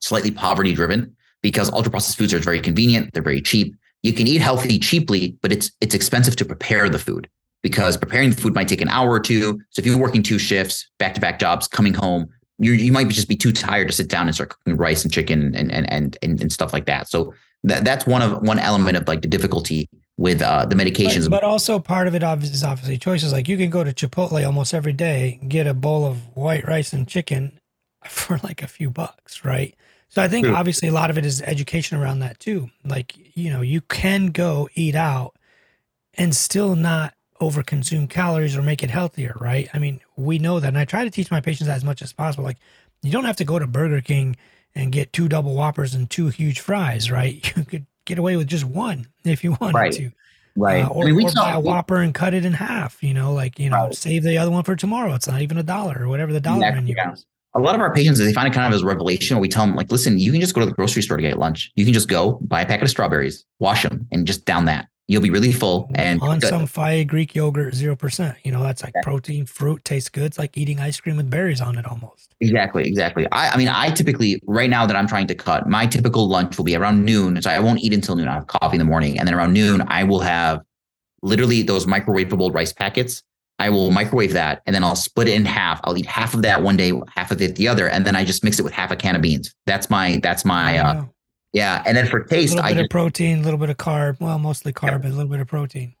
slightly 0.00 0.30
poverty 0.30 0.74
driven 0.74 1.16
because 1.42 1.72
ultra 1.72 1.90
processed 1.90 2.18
foods 2.18 2.34
are 2.34 2.38
very 2.38 2.60
convenient. 2.60 3.12
They're 3.14 3.22
very 3.22 3.40
cheap. 3.40 3.74
You 4.02 4.12
can 4.12 4.26
eat 4.26 4.40
healthy 4.40 4.78
cheaply, 4.78 5.38
but 5.42 5.52
it's 5.52 5.70
it's 5.80 5.94
expensive 5.94 6.36
to 6.36 6.44
prepare 6.44 6.88
the 6.88 6.98
food 6.98 7.28
because 7.62 7.96
preparing 7.96 8.30
the 8.30 8.36
food 8.36 8.54
might 8.54 8.68
take 8.68 8.80
an 8.80 8.88
hour 8.88 9.10
or 9.10 9.20
two. 9.20 9.60
So 9.70 9.80
if 9.80 9.86
you're 9.86 9.98
working 9.98 10.22
two 10.22 10.38
shifts, 10.38 10.88
back 10.98 11.14
to 11.14 11.20
back 11.20 11.38
jobs, 11.38 11.68
coming 11.68 11.94
home, 11.94 12.28
you 12.58 12.72
you 12.72 12.92
might 12.92 13.08
just 13.08 13.28
be 13.28 13.36
too 13.36 13.52
tired 13.52 13.88
to 13.88 13.94
sit 13.94 14.08
down 14.08 14.26
and 14.26 14.34
start 14.34 14.50
cooking 14.50 14.76
rice 14.76 15.02
and 15.02 15.12
chicken 15.12 15.54
and 15.54 15.70
and 15.72 15.90
and 15.90 16.18
and, 16.22 16.40
and 16.40 16.52
stuff 16.52 16.72
like 16.72 16.86
that. 16.86 17.08
So 17.08 17.32
that 17.64 17.84
that's 17.84 18.06
one 18.06 18.22
of 18.22 18.42
one 18.42 18.58
element 18.58 18.96
of 18.96 19.08
like 19.08 19.22
the 19.22 19.28
difficulty 19.28 19.88
with 20.18 20.42
uh, 20.42 20.66
the 20.66 20.74
medications. 20.74 21.24
But, 21.24 21.40
but, 21.40 21.44
also 21.44 21.78
part 21.78 22.06
of 22.06 22.14
it 22.14 22.22
is 22.22 22.62
obviously 22.62 22.98
choices. 22.98 23.32
Like 23.32 23.48
you 23.48 23.56
can 23.56 23.70
go 23.70 23.82
to 23.82 23.92
Chipotle 23.92 24.44
almost 24.44 24.74
every 24.74 24.92
day, 24.92 25.40
get 25.48 25.66
a 25.66 25.74
bowl 25.74 26.04
of 26.04 26.36
white 26.36 26.66
rice 26.66 26.92
and 26.92 27.08
chicken 27.08 27.58
for 28.08 28.38
like 28.42 28.62
a 28.62 28.66
few 28.66 28.90
bucks, 28.90 29.44
right? 29.44 29.74
So 30.08 30.20
I 30.20 30.28
think 30.28 30.46
obviously 30.46 30.88
a 30.88 30.92
lot 30.92 31.08
of 31.08 31.16
it 31.16 31.24
is 31.24 31.40
education 31.40 31.96
around 31.96 32.18
that 32.18 32.38
too. 32.38 32.68
Like, 32.84 33.14
you 33.34 33.50
know, 33.50 33.62
you 33.62 33.80
can 33.80 34.26
go 34.26 34.68
eat 34.74 34.94
out 34.94 35.34
and 36.14 36.36
still 36.36 36.76
not 36.76 37.14
overconsume 37.42 38.08
calories 38.08 38.56
or 38.56 38.62
make 38.62 38.82
it 38.82 38.90
healthier, 38.90 39.36
right? 39.40 39.68
I 39.74 39.78
mean, 39.78 40.00
we 40.16 40.38
know 40.38 40.60
that. 40.60 40.68
And 40.68 40.78
I 40.78 40.84
try 40.84 41.04
to 41.04 41.10
teach 41.10 41.30
my 41.30 41.40
patients 41.40 41.68
as 41.68 41.84
much 41.84 42.00
as 42.02 42.12
possible. 42.12 42.44
Like, 42.44 42.58
you 43.02 43.10
don't 43.10 43.24
have 43.24 43.36
to 43.36 43.44
go 43.44 43.58
to 43.58 43.66
Burger 43.66 44.00
King 44.00 44.36
and 44.74 44.92
get 44.92 45.12
two 45.12 45.28
double 45.28 45.54
whoppers 45.54 45.94
and 45.94 46.08
two 46.08 46.28
huge 46.28 46.60
fries, 46.60 47.10
right? 47.10 47.52
You 47.56 47.64
could 47.64 47.86
get 48.04 48.18
away 48.18 48.36
with 48.36 48.48
just 48.48 48.64
one 48.64 49.06
if 49.24 49.44
you 49.44 49.56
wanted 49.60 49.74
right. 49.74 49.92
to. 49.92 50.10
Right. 50.54 50.84
Uh, 50.84 50.88
or, 50.88 51.04
I 51.04 51.12
mean, 51.12 51.28
or 51.28 51.32
buy 51.34 51.52
a 51.52 51.60
Whopper 51.60 51.96
and 51.96 52.14
cut 52.14 52.34
it 52.34 52.44
in 52.44 52.52
half, 52.52 53.02
you 53.02 53.14
know, 53.14 53.32
like, 53.32 53.58
you 53.58 53.70
know, 53.70 53.84
right. 53.84 53.94
save 53.94 54.22
the 54.22 54.38
other 54.38 54.50
one 54.50 54.64
for 54.64 54.76
tomorrow. 54.76 55.14
It's 55.14 55.28
not 55.28 55.40
even 55.40 55.56
a 55.56 55.62
dollar 55.62 55.98
or 56.00 56.08
whatever 56.08 56.32
the 56.32 56.40
dollar 56.40 56.60
menu 56.72 56.94
yeah. 56.96 57.12
is 57.12 57.26
a 57.54 57.60
lot 57.60 57.74
of 57.74 57.80
our 57.80 57.92
patients 57.92 58.18
they 58.18 58.32
find 58.32 58.48
it 58.48 58.54
kind 58.54 58.66
of 58.66 58.74
as 58.74 58.82
a 58.82 58.86
revelation 58.86 59.38
we 59.38 59.48
tell 59.48 59.66
them 59.66 59.76
like 59.76 59.90
listen 59.90 60.18
you 60.18 60.32
can 60.32 60.40
just 60.40 60.54
go 60.54 60.60
to 60.60 60.66
the 60.66 60.72
grocery 60.72 61.02
store 61.02 61.16
to 61.16 61.22
get 61.22 61.38
lunch 61.38 61.70
you 61.76 61.84
can 61.84 61.92
just 61.92 62.08
go 62.08 62.38
buy 62.42 62.62
a 62.62 62.66
packet 62.66 62.84
of 62.84 62.90
strawberries 62.90 63.44
wash 63.58 63.82
them 63.82 64.06
and 64.10 64.26
just 64.26 64.44
down 64.44 64.64
that 64.64 64.88
you'll 65.12 65.22
be 65.22 65.30
really 65.30 65.52
full 65.52 65.90
and 65.94 66.20
on 66.22 66.40
some 66.40 66.66
Fage 66.66 67.06
greek 67.06 67.34
yogurt 67.34 67.74
zero 67.74 67.94
percent. 67.94 68.36
You 68.42 68.52
know 68.52 68.62
that's 68.62 68.82
like 68.82 68.92
yeah. 68.94 69.02
protein 69.02 69.46
fruit 69.46 69.84
tastes 69.84 70.08
good. 70.08 70.24
It's 70.24 70.38
like 70.38 70.56
eating 70.56 70.80
ice 70.80 70.98
cream 70.98 71.16
with 71.16 71.30
berries 71.30 71.60
on 71.60 71.78
it 71.78 71.86
almost. 71.86 72.34
Exactly 72.40 72.86
exactly. 72.88 73.26
I, 73.30 73.50
I 73.50 73.56
mean 73.56 73.68
i 73.68 73.90
typically 73.90 74.40
right 74.46 74.70
now 74.70 74.86
that 74.86 74.96
i'm 74.96 75.06
trying 75.06 75.26
to 75.28 75.34
cut 75.34 75.68
my 75.68 75.86
typical 75.86 76.28
lunch 76.28 76.56
will 76.56 76.64
be 76.64 76.74
around 76.74 77.04
noon. 77.04 77.40
So 77.42 77.50
i 77.50 77.60
won't 77.60 77.80
eat 77.80 77.92
until 77.92 78.16
noon. 78.16 78.28
I 78.28 78.34
have 78.34 78.46
coffee 78.46 78.76
in 78.76 78.78
the 78.78 78.84
morning. 78.84 79.18
And 79.18 79.28
then 79.28 79.34
around 79.34 79.52
noon 79.52 79.82
i 79.88 80.02
will 80.02 80.20
have 80.20 80.62
literally 81.22 81.62
those 81.62 81.86
microwavable 81.86 82.52
rice 82.52 82.72
packets. 82.72 83.22
I 83.58 83.70
will 83.70 83.92
microwave 83.92 84.32
that 84.32 84.62
and 84.66 84.74
then 84.74 84.82
I'll 84.82 84.96
split 84.96 85.28
it 85.28 85.34
in 85.34 85.44
half. 85.44 85.80
I'll 85.84 85.96
eat 85.96 86.06
half 86.06 86.34
of 86.34 86.42
that 86.42 86.62
one 86.62 86.76
day, 86.76 86.92
half 87.14 87.30
of 87.30 87.40
it 87.40 87.54
the 87.54 87.68
other, 87.68 87.88
and 87.88 88.04
then 88.04 88.16
I 88.16 88.24
just 88.24 88.42
mix 88.42 88.58
it 88.58 88.62
with 88.62 88.72
half 88.72 88.90
a 88.90 88.96
can 88.96 89.14
of 89.14 89.22
beans. 89.22 89.54
That's 89.66 89.88
my 89.88 90.18
that's 90.22 90.44
my 90.44 90.78
uh, 90.78 91.04
yeah. 91.52 91.82
And 91.86 91.96
then 91.96 92.06
for 92.06 92.20
taste, 92.20 92.52
a 92.52 92.56
little 92.56 92.66
I 92.66 92.72
bit 92.72 92.78
just, 92.78 92.84
of 92.86 92.90
protein, 92.90 93.40
a 93.40 93.42
little 93.42 93.58
bit 93.58 93.70
of 93.70 93.76
carb. 93.76 94.20
Well, 94.20 94.38
mostly 94.38 94.72
carb, 94.72 94.90
yeah. 94.90 94.98
but 94.98 95.08
a 95.08 95.14
little 95.14 95.30
bit 95.30 95.40
of 95.40 95.48
protein. 95.48 95.94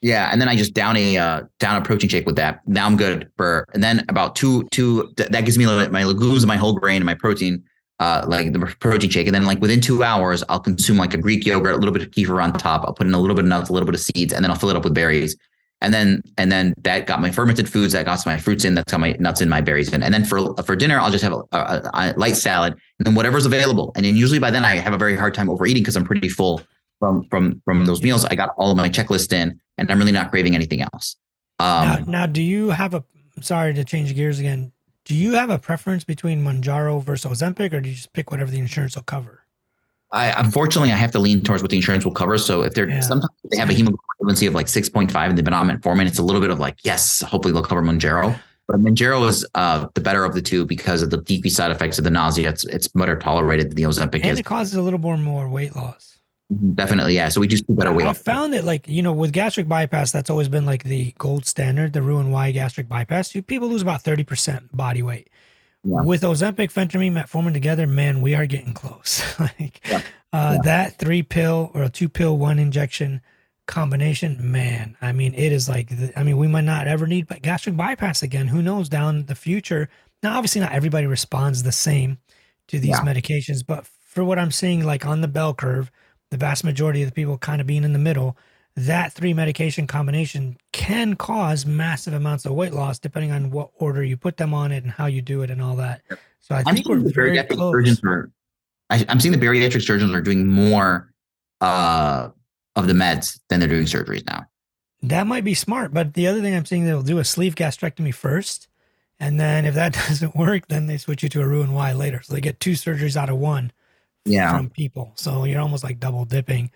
Yeah, 0.00 0.28
and 0.30 0.40
then 0.40 0.48
I 0.48 0.54
just 0.54 0.74
down 0.74 0.96
a 0.96 1.16
uh, 1.16 1.42
down 1.58 1.80
a 1.80 1.84
protein 1.84 2.08
shake 2.08 2.26
with 2.26 2.36
that. 2.36 2.66
Now 2.68 2.86
I'm 2.86 2.96
good 2.96 3.30
for. 3.36 3.64
And 3.74 3.82
then 3.82 4.04
about 4.08 4.36
two 4.36 4.68
two 4.70 5.12
that 5.16 5.44
gives 5.44 5.58
me 5.58 5.66
my 5.66 6.04
legumes, 6.04 6.46
my 6.46 6.56
whole 6.56 6.74
grain, 6.74 6.96
and 6.96 7.06
my 7.06 7.14
protein. 7.14 7.64
Uh, 8.00 8.24
like 8.28 8.52
the 8.52 8.60
protein 8.78 9.10
shake, 9.10 9.26
and 9.26 9.34
then 9.34 9.44
like 9.44 9.60
within 9.60 9.80
two 9.80 10.04
hours, 10.04 10.44
I'll 10.48 10.60
consume 10.60 10.98
like 10.98 11.14
a 11.14 11.18
Greek 11.18 11.44
yogurt, 11.44 11.74
a 11.74 11.78
little 11.78 11.92
bit 11.92 12.02
of 12.02 12.12
kefir 12.12 12.40
on 12.40 12.52
top. 12.52 12.84
I'll 12.84 12.94
put 12.94 13.08
in 13.08 13.12
a 13.12 13.18
little 13.18 13.34
bit 13.34 13.44
of 13.44 13.48
nuts, 13.48 13.70
a 13.70 13.72
little 13.72 13.86
bit 13.86 13.96
of 13.96 14.00
seeds, 14.00 14.32
and 14.32 14.44
then 14.44 14.52
I'll 14.52 14.56
fill 14.56 14.70
it 14.70 14.76
up 14.76 14.84
with 14.84 14.94
berries 14.94 15.36
and 15.80 15.94
then 15.94 16.22
and 16.36 16.50
then 16.50 16.74
that 16.82 17.06
got 17.06 17.20
my 17.20 17.30
fermented 17.30 17.68
foods 17.68 17.92
that 17.92 18.04
got 18.04 18.24
my 18.26 18.36
fruits 18.36 18.64
in 18.64 18.74
that's 18.74 18.90
got 18.90 19.00
my 19.00 19.16
nuts 19.18 19.40
in 19.40 19.48
my 19.48 19.60
berries 19.60 19.92
in. 19.92 20.02
And 20.02 20.12
then 20.12 20.24
for 20.24 20.54
for 20.64 20.76
dinner 20.76 20.98
i'll 20.98 21.10
just 21.10 21.24
have 21.24 21.32
a, 21.32 21.42
a, 21.52 21.90
a 21.94 22.14
light 22.16 22.36
salad 22.36 22.72
and 22.98 23.06
then 23.06 23.14
whatever's 23.14 23.46
available. 23.46 23.92
And 23.94 24.04
then 24.04 24.16
usually 24.16 24.38
by 24.38 24.50
then 24.50 24.64
i 24.64 24.76
have 24.76 24.92
a 24.92 24.98
very 24.98 25.16
hard 25.16 25.34
time 25.34 25.48
overeating 25.48 25.82
because 25.82 25.96
i'm 25.96 26.04
pretty 26.04 26.28
full 26.28 26.60
from 26.98 27.24
from 27.30 27.62
from 27.64 27.84
those 27.84 28.02
meals. 28.02 28.24
I 28.24 28.34
got 28.34 28.54
all 28.56 28.70
of 28.70 28.76
my 28.76 28.88
checklist 28.88 29.32
in 29.32 29.60
and 29.76 29.90
i'm 29.90 29.98
really 29.98 30.12
not 30.12 30.30
craving 30.30 30.54
anything 30.54 30.82
else. 30.82 31.16
Um, 31.60 31.86
now, 31.88 32.04
now 32.06 32.26
do 32.26 32.42
you 32.42 32.70
have 32.70 32.94
a 32.94 33.04
sorry 33.42 33.74
to 33.74 33.84
change 33.84 34.14
gears 34.14 34.38
again. 34.38 34.72
Do 35.04 35.14
you 35.14 35.32
have 35.32 35.50
a 35.50 35.58
preference 35.58 36.04
between 36.04 36.44
Mounjaro 36.44 37.02
versus 37.02 37.40
Ozempic, 37.40 37.72
or 37.72 37.80
do 37.80 37.88
you 37.88 37.94
just 37.94 38.12
pick 38.12 38.30
whatever 38.30 38.50
the 38.50 38.58
insurance 38.58 38.94
will 38.94 39.04
cover? 39.04 39.37
I 40.10 40.32
unfortunately 40.40 40.90
I 40.90 40.96
have 40.96 41.10
to 41.12 41.18
lean 41.18 41.42
towards 41.42 41.62
what 41.62 41.70
the 41.70 41.76
insurance 41.76 42.04
will 42.04 42.12
cover. 42.12 42.38
So 42.38 42.62
if 42.62 42.74
they're 42.74 42.88
yeah. 42.88 43.00
sometimes 43.00 43.30
they 43.50 43.58
have 43.58 43.70
a 43.70 43.72
hemoglobin 43.72 44.48
of 44.48 44.54
like 44.54 44.66
6.5 44.66 45.14
and 45.14 45.36
they've 45.36 45.44
been 45.44 45.54
on 45.54 45.68
metformin, 45.68 46.06
it's 46.06 46.18
a 46.18 46.22
little 46.22 46.40
bit 46.40 46.50
of 46.50 46.58
like, 46.58 46.76
yes, 46.82 47.20
hopefully 47.22 47.52
they'll 47.52 47.62
cover 47.62 47.82
Mounjaro. 47.82 48.38
But 48.66 48.80
Mounjaro 48.80 49.26
is 49.28 49.46
uh, 49.54 49.86
the 49.94 50.00
better 50.00 50.24
of 50.24 50.34
the 50.34 50.42
two 50.42 50.66
because 50.66 51.02
of 51.02 51.10
the 51.10 51.18
decreased 51.18 51.56
side 51.56 51.70
effects 51.70 51.98
of 51.98 52.04
the 52.04 52.10
nausea. 52.10 52.50
It's 52.50 52.64
it's 52.66 52.88
better 52.88 53.16
tolerated 53.16 53.70
than 53.70 53.76
the 53.76 53.82
Ozempic 53.84 54.20
and 54.22 54.32
is. 54.32 54.38
it 54.38 54.44
causes 54.44 54.74
a 54.74 54.82
little 54.82 54.98
more 54.98 55.16
more 55.16 55.48
weight 55.48 55.74
loss. 55.74 56.18
Mm-hmm, 56.52 56.72
definitely, 56.72 57.14
yeah. 57.14 57.30
So 57.30 57.40
we 57.40 57.48
just 57.48 57.66
do 57.66 57.74
better 57.74 57.92
weight. 57.92 58.06
I 58.06 58.12
found 58.12 58.52
that 58.52 58.64
like 58.64 58.86
you 58.86 59.02
know 59.02 59.12
with 59.12 59.32
gastric 59.32 59.68
bypass, 59.68 60.12
that's 60.12 60.28
always 60.28 60.48
been 60.48 60.66
like 60.66 60.84
the 60.84 61.14
gold 61.16 61.46
standard. 61.46 61.94
The 61.94 62.02
Roux-en-Y 62.02 62.52
gastric 62.52 62.88
bypass, 62.88 63.32
people 63.32 63.68
lose 63.68 63.80
about 63.80 64.02
thirty 64.02 64.24
percent 64.24 64.74
body 64.76 65.02
weight. 65.02 65.30
Yeah. 65.84 66.00
With 66.02 66.22
Ozempic, 66.22 66.72
phentermine, 66.72 67.12
metformin 67.12 67.52
together, 67.52 67.86
man, 67.86 68.20
we 68.20 68.34
are 68.34 68.46
getting 68.46 68.74
close. 68.74 69.22
like 69.40 69.80
yeah. 69.88 70.02
Uh, 70.32 70.54
yeah. 70.56 70.58
that 70.64 70.98
three 70.98 71.22
pill 71.22 71.70
or 71.74 71.88
two 71.88 72.08
pill, 72.08 72.36
one 72.36 72.58
injection 72.58 73.22
combination, 73.68 74.50
man, 74.50 74.96
I 75.00 75.12
mean, 75.12 75.34
it 75.34 75.52
is 75.52 75.68
like, 75.68 75.90
the, 75.90 76.18
I 76.18 76.24
mean, 76.24 76.38
we 76.38 76.48
might 76.48 76.64
not 76.64 76.88
ever 76.88 77.06
need 77.06 77.28
gastric 77.42 77.76
bypass 77.76 78.24
again. 78.24 78.48
Who 78.48 78.62
knows 78.62 78.88
down 78.88 79.26
the 79.26 79.36
future? 79.36 79.88
Now, 80.22 80.36
obviously, 80.36 80.60
not 80.60 80.72
everybody 80.72 81.06
responds 81.06 81.62
the 81.62 81.70
same 81.70 82.18
to 82.68 82.80
these 82.80 82.96
medications, 82.96 83.64
but 83.64 83.86
for 83.86 84.24
what 84.24 84.38
I'm 84.38 84.50
seeing, 84.50 84.84
like 84.84 85.06
on 85.06 85.20
the 85.20 85.28
bell 85.28 85.54
curve, 85.54 85.92
the 86.30 86.36
vast 86.36 86.64
majority 86.64 87.02
of 87.02 87.08
the 87.08 87.14
people 87.14 87.38
kind 87.38 87.60
of 87.60 87.66
being 87.66 87.84
in 87.84 87.92
the 87.92 87.98
middle, 87.98 88.36
that 88.86 89.12
three 89.12 89.34
medication 89.34 89.86
combination 89.88 90.56
can 90.72 91.16
cause 91.16 91.66
massive 91.66 92.14
amounts 92.14 92.44
of 92.44 92.52
weight 92.52 92.72
loss 92.72 92.98
depending 92.98 93.32
on 93.32 93.50
what 93.50 93.70
order 93.78 94.04
you 94.04 94.16
put 94.16 94.36
them 94.36 94.54
on 94.54 94.70
it 94.70 94.84
and 94.84 94.92
how 94.92 95.06
you 95.06 95.20
do 95.20 95.42
it 95.42 95.50
and 95.50 95.60
all 95.60 95.74
that. 95.76 96.02
So 96.40 96.54
I 96.54 96.62
I'm 96.64 96.74
think 96.74 96.88
we're 96.88 96.98
very 96.98 97.42
close. 97.44 98.00
Are, 98.04 98.30
I, 98.88 99.04
am 99.08 99.18
seeing 99.18 99.32
the 99.32 99.44
bariatric 99.44 99.82
surgeons 99.82 100.12
are 100.12 100.20
doing 100.20 100.46
more 100.46 101.12
uh, 101.60 102.28
of 102.76 102.86
the 102.86 102.92
meds 102.92 103.40
than 103.48 103.58
they're 103.58 103.68
doing 103.68 103.84
surgeries 103.84 104.24
now. 104.26 104.46
That 105.02 105.26
might 105.26 105.44
be 105.44 105.54
smart, 105.54 105.92
but 105.92 106.14
the 106.14 106.26
other 106.28 106.40
thing 106.40 106.54
I'm 106.54 106.64
seeing 106.64 106.84
they'll 106.84 107.02
do 107.02 107.18
a 107.18 107.24
sleeve 107.24 107.54
gastrectomy 107.56 108.14
first, 108.14 108.68
and 109.18 109.38
then 109.40 109.64
if 109.64 109.74
that 109.74 109.92
doesn't 110.08 110.36
work, 110.36 110.68
then 110.68 110.86
they 110.86 110.98
switch 110.98 111.22
you 111.22 111.28
to 111.30 111.40
a 111.40 111.46
Roux-en-Y 111.46 111.92
later. 111.94 112.22
So 112.22 112.32
they 112.32 112.40
get 112.40 112.60
two 112.60 112.72
surgeries 112.72 113.16
out 113.16 113.28
of 113.28 113.38
one. 113.38 113.72
Yeah. 114.24 114.54
From 114.54 114.68
people, 114.68 115.12
so 115.14 115.44
you're 115.44 115.60
almost 115.60 115.82
like 115.82 115.98
double 115.98 116.26
dipping. 116.26 116.70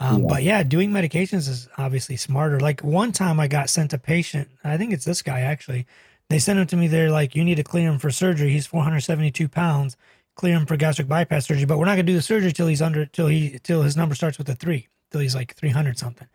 Um, 0.00 0.20
yeah. 0.20 0.26
But 0.28 0.42
yeah, 0.42 0.62
doing 0.62 0.90
medications 0.90 1.48
is 1.48 1.68
obviously 1.76 2.16
smarter. 2.16 2.60
Like 2.60 2.82
one 2.82 3.12
time 3.12 3.40
I 3.40 3.48
got 3.48 3.68
sent 3.68 3.92
a 3.92 3.98
patient, 3.98 4.48
I 4.62 4.76
think 4.76 4.92
it's 4.92 5.04
this 5.04 5.22
guy 5.22 5.40
actually. 5.40 5.86
They 6.30 6.38
sent 6.38 6.58
him 6.58 6.66
to 6.66 6.76
me. 6.76 6.88
They're 6.88 7.10
like, 7.10 7.34
you 7.34 7.42
need 7.42 7.56
to 7.56 7.64
clear 7.64 7.90
him 7.90 7.98
for 7.98 8.10
surgery. 8.10 8.50
He's 8.50 8.66
472 8.66 9.48
pounds. 9.48 9.96
Clear 10.36 10.56
him 10.56 10.66
for 10.66 10.76
gastric 10.76 11.08
bypass 11.08 11.46
surgery, 11.46 11.64
but 11.64 11.78
we're 11.78 11.86
not 11.86 11.92
gonna 11.92 12.04
do 12.04 12.14
the 12.14 12.22
surgery 12.22 12.52
till 12.52 12.68
he's 12.68 12.82
under 12.82 13.06
till 13.06 13.26
he 13.26 13.58
till 13.64 13.82
his 13.82 13.96
number 13.96 14.14
starts 14.14 14.38
with 14.38 14.48
a 14.48 14.54
three 14.54 14.88
till 15.10 15.20
he's 15.20 15.34
like 15.34 15.56
300 15.56 15.98
something. 15.98 16.28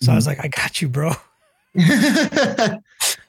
So 0.00 0.04
mm-hmm. 0.04 0.12
I 0.12 0.14
was 0.14 0.26
like, 0.26 0.44
I 0.44 0.48
got 0.48 0.80
you, 0.80 0.88
bro. 0.88 1.12
I 1.76 2.80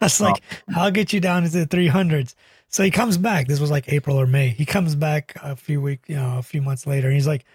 was 0.01 0.21
like, 0.21 0.43
I'll 0.75 0.91
get 0.91 1.13
you 1.13 1.19
down 1.19 1.45
into 1.45 1.65
the 1.65 1.67
300s. 1.67 2.35
So 2.67 2.83
he 2.83 2.91
comes 2.91 3.17
back. 3.17 3.47
This 3.47 3.59
was 3.59 3.71
like 3.71 3.91
April 3.91 4.19
or 4.19 4.27
May. 4.27 4.49
He 4.49 4.65
comes 4.65 4.95
back 4.95 5.33
a 5.41 5.55
few 5.55 5.81
weeks, 5.81 6.07
you 6.07 6.15
know, 6.15 6.37
a 6.37 6.43
few 6.43 6.61
months 6.61 6.85
later. 6.85 7.07
And 7.07 7.15
he's 7.15 7.27
like, 7.27 7.45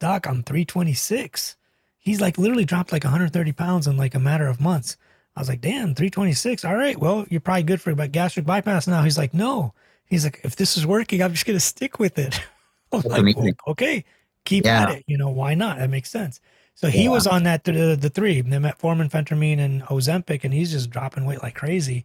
Doc, 0.00 0.26
I'm 0.26 0.42
326 0.42 1.56
he's 2.04 2.20
like 2.20 2.38
literally 2.38 2.64
dropped 2.64 2.92
like 2.92 3.04
130 3.04 3.52
pounds 3.52 3.86
in 3.86 3.96
like 3.96 4.14
a 4.14 4.20
matter 4.20 4.46
of 4.46 4.60
months. 4.60 4.96
I 5.36 5.40
was 5.40 5.48
like, 5.48 5.60
damn, 5.60 5.94
326. 5.94 6.64
All 6.64 6.76
right, 6.76 6.98
well, 6.98 7.26
you're 7.28 7.40
probably 7.40 7.64
good 7.64 7.80
for 7.80 7.90
about 7.90 8.12
gastric 8.12 8.46
bypass 8.46 8.86
now. 8.86 9.02
He's 9.02 9.18
like, 9.18 9.34
no. 9.34 9.74
He's 10.06 10.22
like, 10.22 10.40
if 10.44 10.54
this 10.54 10.76
is 10.76 10.86
working, 10.86 11.22
I'm 11.22 11.32
just 11.32 11.46
gonna 11.46 11.58
stick 11.58 11.98
with 11.98 12.18
it. 12.18 12.40
like, 12.92 13.36
well, 13.36 13.50
okay, 13.68 14.04
keep 14.44 14.64
yeah. 14.64 14.82
at 14.82 14.90
it. 14.98 15.04
You 15.08 15.18
know, 15.18 15.30
why 15.30 15.54
not? 15.54 15.78
That 15.78 15.90
makes 15.90 16.10
sense. 16.10 16.40
So 16.74 16.88
he 16.88 17.04
yeah. 17.04 17.10
was 17.10 17.26
on 17.26 17.44
that 17.44 17.64
the, 17.64 17.96
the 17.98 18.10
three, 18.10 18.40
the 18.40 18.56
metformin, 18.56 19.10
phentermine, 19.10 19.58
and 19.58 19.82
Ozempic, 19.84 20.44
and 20.44 20.52
he's 20.52 20.70
just 20.70 20.90
dropping 20.90 21.24
weight 21.24 21.42
like 21.42 21.54
crazy. 21.54 22.04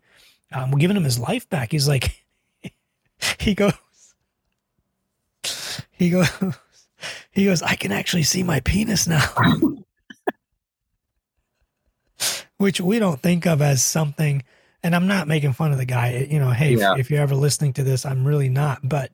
Um, 0.52 0.72
we're 0.72 0.80
giving 0.80 0.98
him 0.98 1.04
his 1.04 1.20
life 1.20 1.48
back. 1.50 1.72
He's 1.72 1.88
like, 1.88 2.24
he 3.40 3.54
goes, 3.54 3.74
he 5.92 6.10
goes, 6.10 6.30
he 7.32 7.46
goes. 7.46 7.62
I 7.62 7.76
can 7.76 7.92
actually 7.92 8.24
see 8.24 8.44
my 8.44 8.60
penis 8.62 9.08
now, 9.08 9.28
which 12.60 12.80
we 12.80 13.00
don't 13.00 13.22
think 13.22 13.48
of 13.48 13.62
as 13.62 13.82
something. 13.82 14.44
And 14.84 14.96
I'm 14.96 15.08
not 15.08 15.28
making 15.28 15.54
fun 15.54 15.72
of 15.72 15.78
the 15.78 15.86
guy. 15.86 16.28
You 16.30 16.40
know, 16.40 16.52
hey, 16.52 16.76
yeah. 16.76 16.94
if, 16.94 17.00
if 17.00 17.12
you're 17.12 17.22
ever 17.22 17.36
listening 17.36 17.74
to 17.74 17.84
this, 17.84 18.06
I'm 18.06 18.26
really 18.26 18.48
not. 18.48 18.88
But 18.88 19.12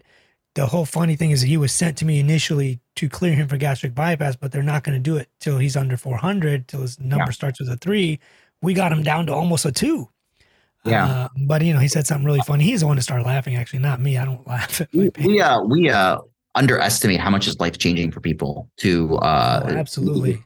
the 0.55 0.65
whole 0.65 0.85
funny 0.85 1.15
thing 1.15 1.31
is 1.31 1.41
he 1.41 1.57
was 1.57 1.71
sent 1.71 1.97
to 1.97 2.05
me 2.05 2.19
initially 2.19 2.81
to 2.97 3.09
clear 3.09 3.33
him 3.33 3.47
for 3.47 3.57
gastric 3.57 3.95
bypass, 3.95 4.35
but 4.35 4.51
they're 4.51 4.63
not 4.63 4.83
going 4.83 4.95
to 4.97 5.01
do 5.01 5.17
it 5.17 5.29
till 5.39 5.57
he's 5.57 5.75
under 5.75 5.97
400, 5.97 6.67
till 6.67 6.81
his 6.81 6.99
number 6.99 7.25
yeah. 7.25 7.31
starts 7.31 7.59
with 7.59 7.69
a 7.69 7.77
three. 7.77 8.19
We 8.61 8.73
got 8.73 8.91
him 8.91 9.03
down 9.03 9.27
to 9.27 9.33
almost 9.33 9.65
a 9.65 9.71
two. 9.71 10.09
Yeah. 10.83 11.05
Uh, 11.05 11.29
but 11.45 11.63
you 11.63 11.73
know, 11.73 11.79
he 11.79 11.87
said 11.87 12.05
something 12.05 12.25
really 12.25 12.41
funny. 12.45 12.63
He's 12.63 12.81
the 12.81 12.87
one 12.87 12.95
to 12.95 13.01
start 13.01 13.25
laughing, 13.25 13.55
actually, 13.55 13.79
not 13.79 13.99
me. 13.99 14.17
I 14.17 14.25
don't 14.25 14.47
laugh 14.47 14.81
at 14.81 14.93
we, 14.93 15.09
we 15.19 15.41
uh 15.41 15.61
we 15.61 15.89
uh 15.89 16.19
underestimate 16.53 17.19
how 17.19 17.29
much 17.29 17.47
is 17.47 17.59
life 17.59 17.77
changing 17.77 18.11
for 18.11 18.21
people 18.21 18.69
to 18.77 19.17
uh 19.17 19.65
oh, 19.65 19.75
absolutely 19.75 20.41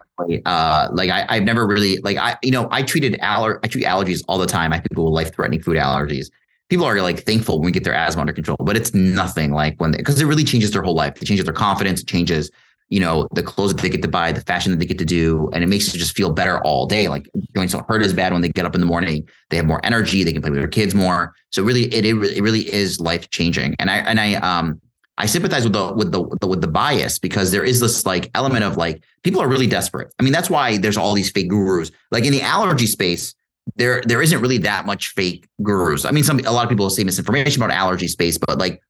uh 0.46 0.90
like 0.92 1.10
I, 1.10 1.26
I've 1.30 1.44
never 1.44 1.66
really 1.66 1.98
like 2.00 2.18
I 2.18 2.38
you 2.44 2.52
know 2.52 2.68
I 2.72 2.84
treated 2.84 3.20
aller 3.22 3.60
I 3.64 3.68
treat 3.68 3.86
allergies 3.86 4.24
all 4.28 4.38
the 4.38 4.48
time. 4.48 4.74
I 4.74 4.78
have 4.78 4.86
people 4.86 5.06
with 5.06 5.14
life 5.14 5.34
threatening 5.34 5.62
food 5.62 5.78
allergies 5.78 6.30
people 6.70 6.86
are 6.86 7.02
like 7.02 7.26
thankful 7.26 7.58
when 7.60 7.66
we 7.66 7.72
get 7.72 7.84
their 7.84 7.94
asthma 7.94 8.22
under 8.22 8.34
control, 8.34 8.58
but 8.62 8.78
it's 8.78 8.94
nothing 8.94 9.52
like 9.52 9.80
when 9.80 9.92
because 9.92 10.22
it 10.22 10.26
really 10.26 10.44
changes 10.44 10.72
their 10.72 10.84
whole 10.84 10.94
life. 10.94 11.22
It 11.22 11.26
changes 11.26 11.46
their 11.46 11.54
confidence, 11.54 12.02
it 12.02 12.08
changes, 12.08 12.52
you 12.90 13.00
know, 13.00 13.28
the 13.34 13.44
clothes 13.44 13.74
that 13.74 13.82
they 13.82 13.90
get 13.90 14.02
to 14.04 14.08
buy, 14.08 14.32
the 14.32 14.42
fashion 14.42 14.72
that 14.72 14.78
they 14.78 14.86
get 14.86 15.00
to 15.00 15.06
do, 15.06 15.50
and 15.52 15.64
it 15.64 15.68
makes 15.68 15.92
you 15.94 16.00
just 16.00 16.16
feel 16.16 16.32
better 16.32 16.60
all 16.64 16.86
day. 16.86 17.08
Like 17.08 17.28
joints 17.56 17.74
don't 17.74 17.88
hurt 17.88 18.04
as 18.04 18.14
bad 18.14 18.32
when 18.32 18.42
they 18.42 18.50
get 18.50 18.66
up 18.66 18.76
in 18.76 18.82
the 18.82 18.88
morning. 18.88 19.28
They 19.50 19.58
have 19.58 19.66
more 19.66 19.84
energy. 19.84 20.24
They 20.24 20.32
can 20.32 20.42
play 20.42 20.52
with 20.52 20.60
their 20.60 20.68
kids 20.68 20.94
more. 20.94 21.34
So 21.52 21.64
really, 21.64 21.94
it 21.94 22.06
it, 22.06 22.16
it 22.16 22.42
really 22.42 22.72
is 22.72 23.00
life 23.00 23.30
changing. 23.32 23.76
And 23.80 23.90
I 23.90 23.98
and 23.98 24.20
I 24.20 24.36
um 24.36 24.80
I 25.20 25.26
sympathize 25.26 25.66
with 25.66 25.74
the 25.74 25.92
with 25.94 26.12
the, 26.14 26.38
the 26.40 26.48
with 26.48 26.62
the 26.62 26.68
bias 26.68 27.20
because 27.20 27.52
there 27.52 27.64
is 27.64 27.82
this 27.82 28.06
like 28.06 28.32
element 28.34 28.64
of 28.64 28.78
like 28.78 29.04
people 29.24 29.42
are 29.42 29.50
really 29.50 29.68
desperate. 29.68 30.14
I 30.18 30.24
mean, 30.24 30.32
that's 30.32 30.50
why 30.50 30.78
there's 30.78 30.98
all 30.98 31.14
these 31.14 31.30
fake 31.30 31.50
gurus. 31.50 31.92
Like 32.10 32.24
in 32.24 32.32
the 32.32 32.42
allergy 32.42 32.88
space, 32.88 33.36
there 33.76 34.02
there 34.06 34.22
isn't 34.22 34.40
really 34.40 34.60
that 34.60 34.86
much 34.86 35.10
fake 35.10 35.46
gurus. 35.62 36.06
I 36.06 36.12
mean, 36.12 36.24
some 36.24 36.40
a 36.40 36.52
lot 36.52 36.64
of 36.64 36.70
people 36.70 36.90
say 36.90 37.04
misinformation 37.04 37.62
about 37.62 37.76
allergy 37.76 38.08
space, 38.08 38.38
but 38.38 38.58
like 38.58 38.82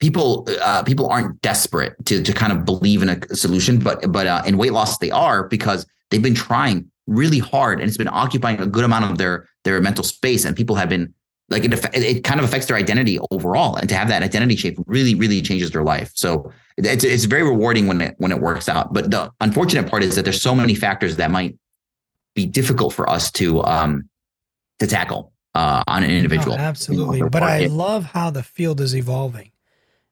people 0.00 0.48
uh, 0.60 0.82
people 0.82 1.08
aren't 1.08 1.40
desperate 1.40 1.94
to 2.06 2.20
to 2.20 2.32
kind 2.32 2.52
of 2.52 2.64
believe 2.64 3.02
in 3.02 3.08
a 3.08 3.36
solution, 3.36 3.78
but 3.78 4.10
but 4.10 4.26
uh, 4.26 4.42
in 4.44 4.58
weight 4.58 4.72
loss 4.72 4.98
they 4.98 5.12
are 5.12 5.46
because 5.48 5.86
they've 6.10 6.22
been 6.22 6.34
trying 6.34 6.90
really 7.06 7.38
hard 7.38 7.78
and 7.78 7.88
it's 7.88 7.96
been 7.96 8.08
occupying 8.08 8.60
a 8.60 8.66
good 8.66 8.84
amount 8.84 9.04
of 9.04 9.18
their 9.18 9.48
their 9.64 9.80
mental 9.80 10.02
space, 10.02 10.44
and 10.44 10.56
people 10.56 10.74
have 10.74 10.88
been 10.88 11.14
like 11.48 11.64
it 11.64 11.72
it 11.94 12.24
kind 12.24 12.40
of 12.40 12.44
affects 12.44 12.66
their 12.66 12.76
identity 12.76 13.18
overall, 13.30 13.76
and 13.76 13.88
to 13.88 13.94
have 13.94 14.08
that 14.08 14.22
identity 14.22 14.56
shape 14.56 14.78
really 14.86 15.14
really 15.14 15.40
changes 15.42 15.70
their 15.70 15.84
life. 15.84 16.10
So 16.14 16.52
it's 16.76 17.04
it's 17.04 17.24
very 17.24 17.42
rewarding 17.42 17.86
when 17.86 18.00
it 18.00 18.14
when 18.18 18.32
it 18.32 18.40
works 18.40 18.68
out. 18.68 18.92
But 18.92 19.10
the 19.10 19.32
unfortunate 19.40 19.88
part 19.88 20.02
is 20.02 20.16
that 20.16 20.24
there's 20.24 20.42
so 20.42 20.54
many 20.54 20.74
factors 20.74 21.16
that 21.16 21.30
might 21.30 21.56
be 22.34 22.46
difficult 22.46 22.92
for 22.92 23.08
us 23.08 23.30
to 23.32 23.62
um 23.64 24.08
to 24.78 24.86
tackle 24.86 25.32
uh, 25.56 25.82
on 25.86 26.04
an 26.04 26.10
individual. 26.10 26.54
Absolutely. 26.54 27.22
But 27.22 27.42
I 27.42 27.66
love 27.66 28.04
how 28.04 28.30
the 28.30 28.42
field 28.42 28.80
is 28.80 28.94
evolving. 28.94 29.52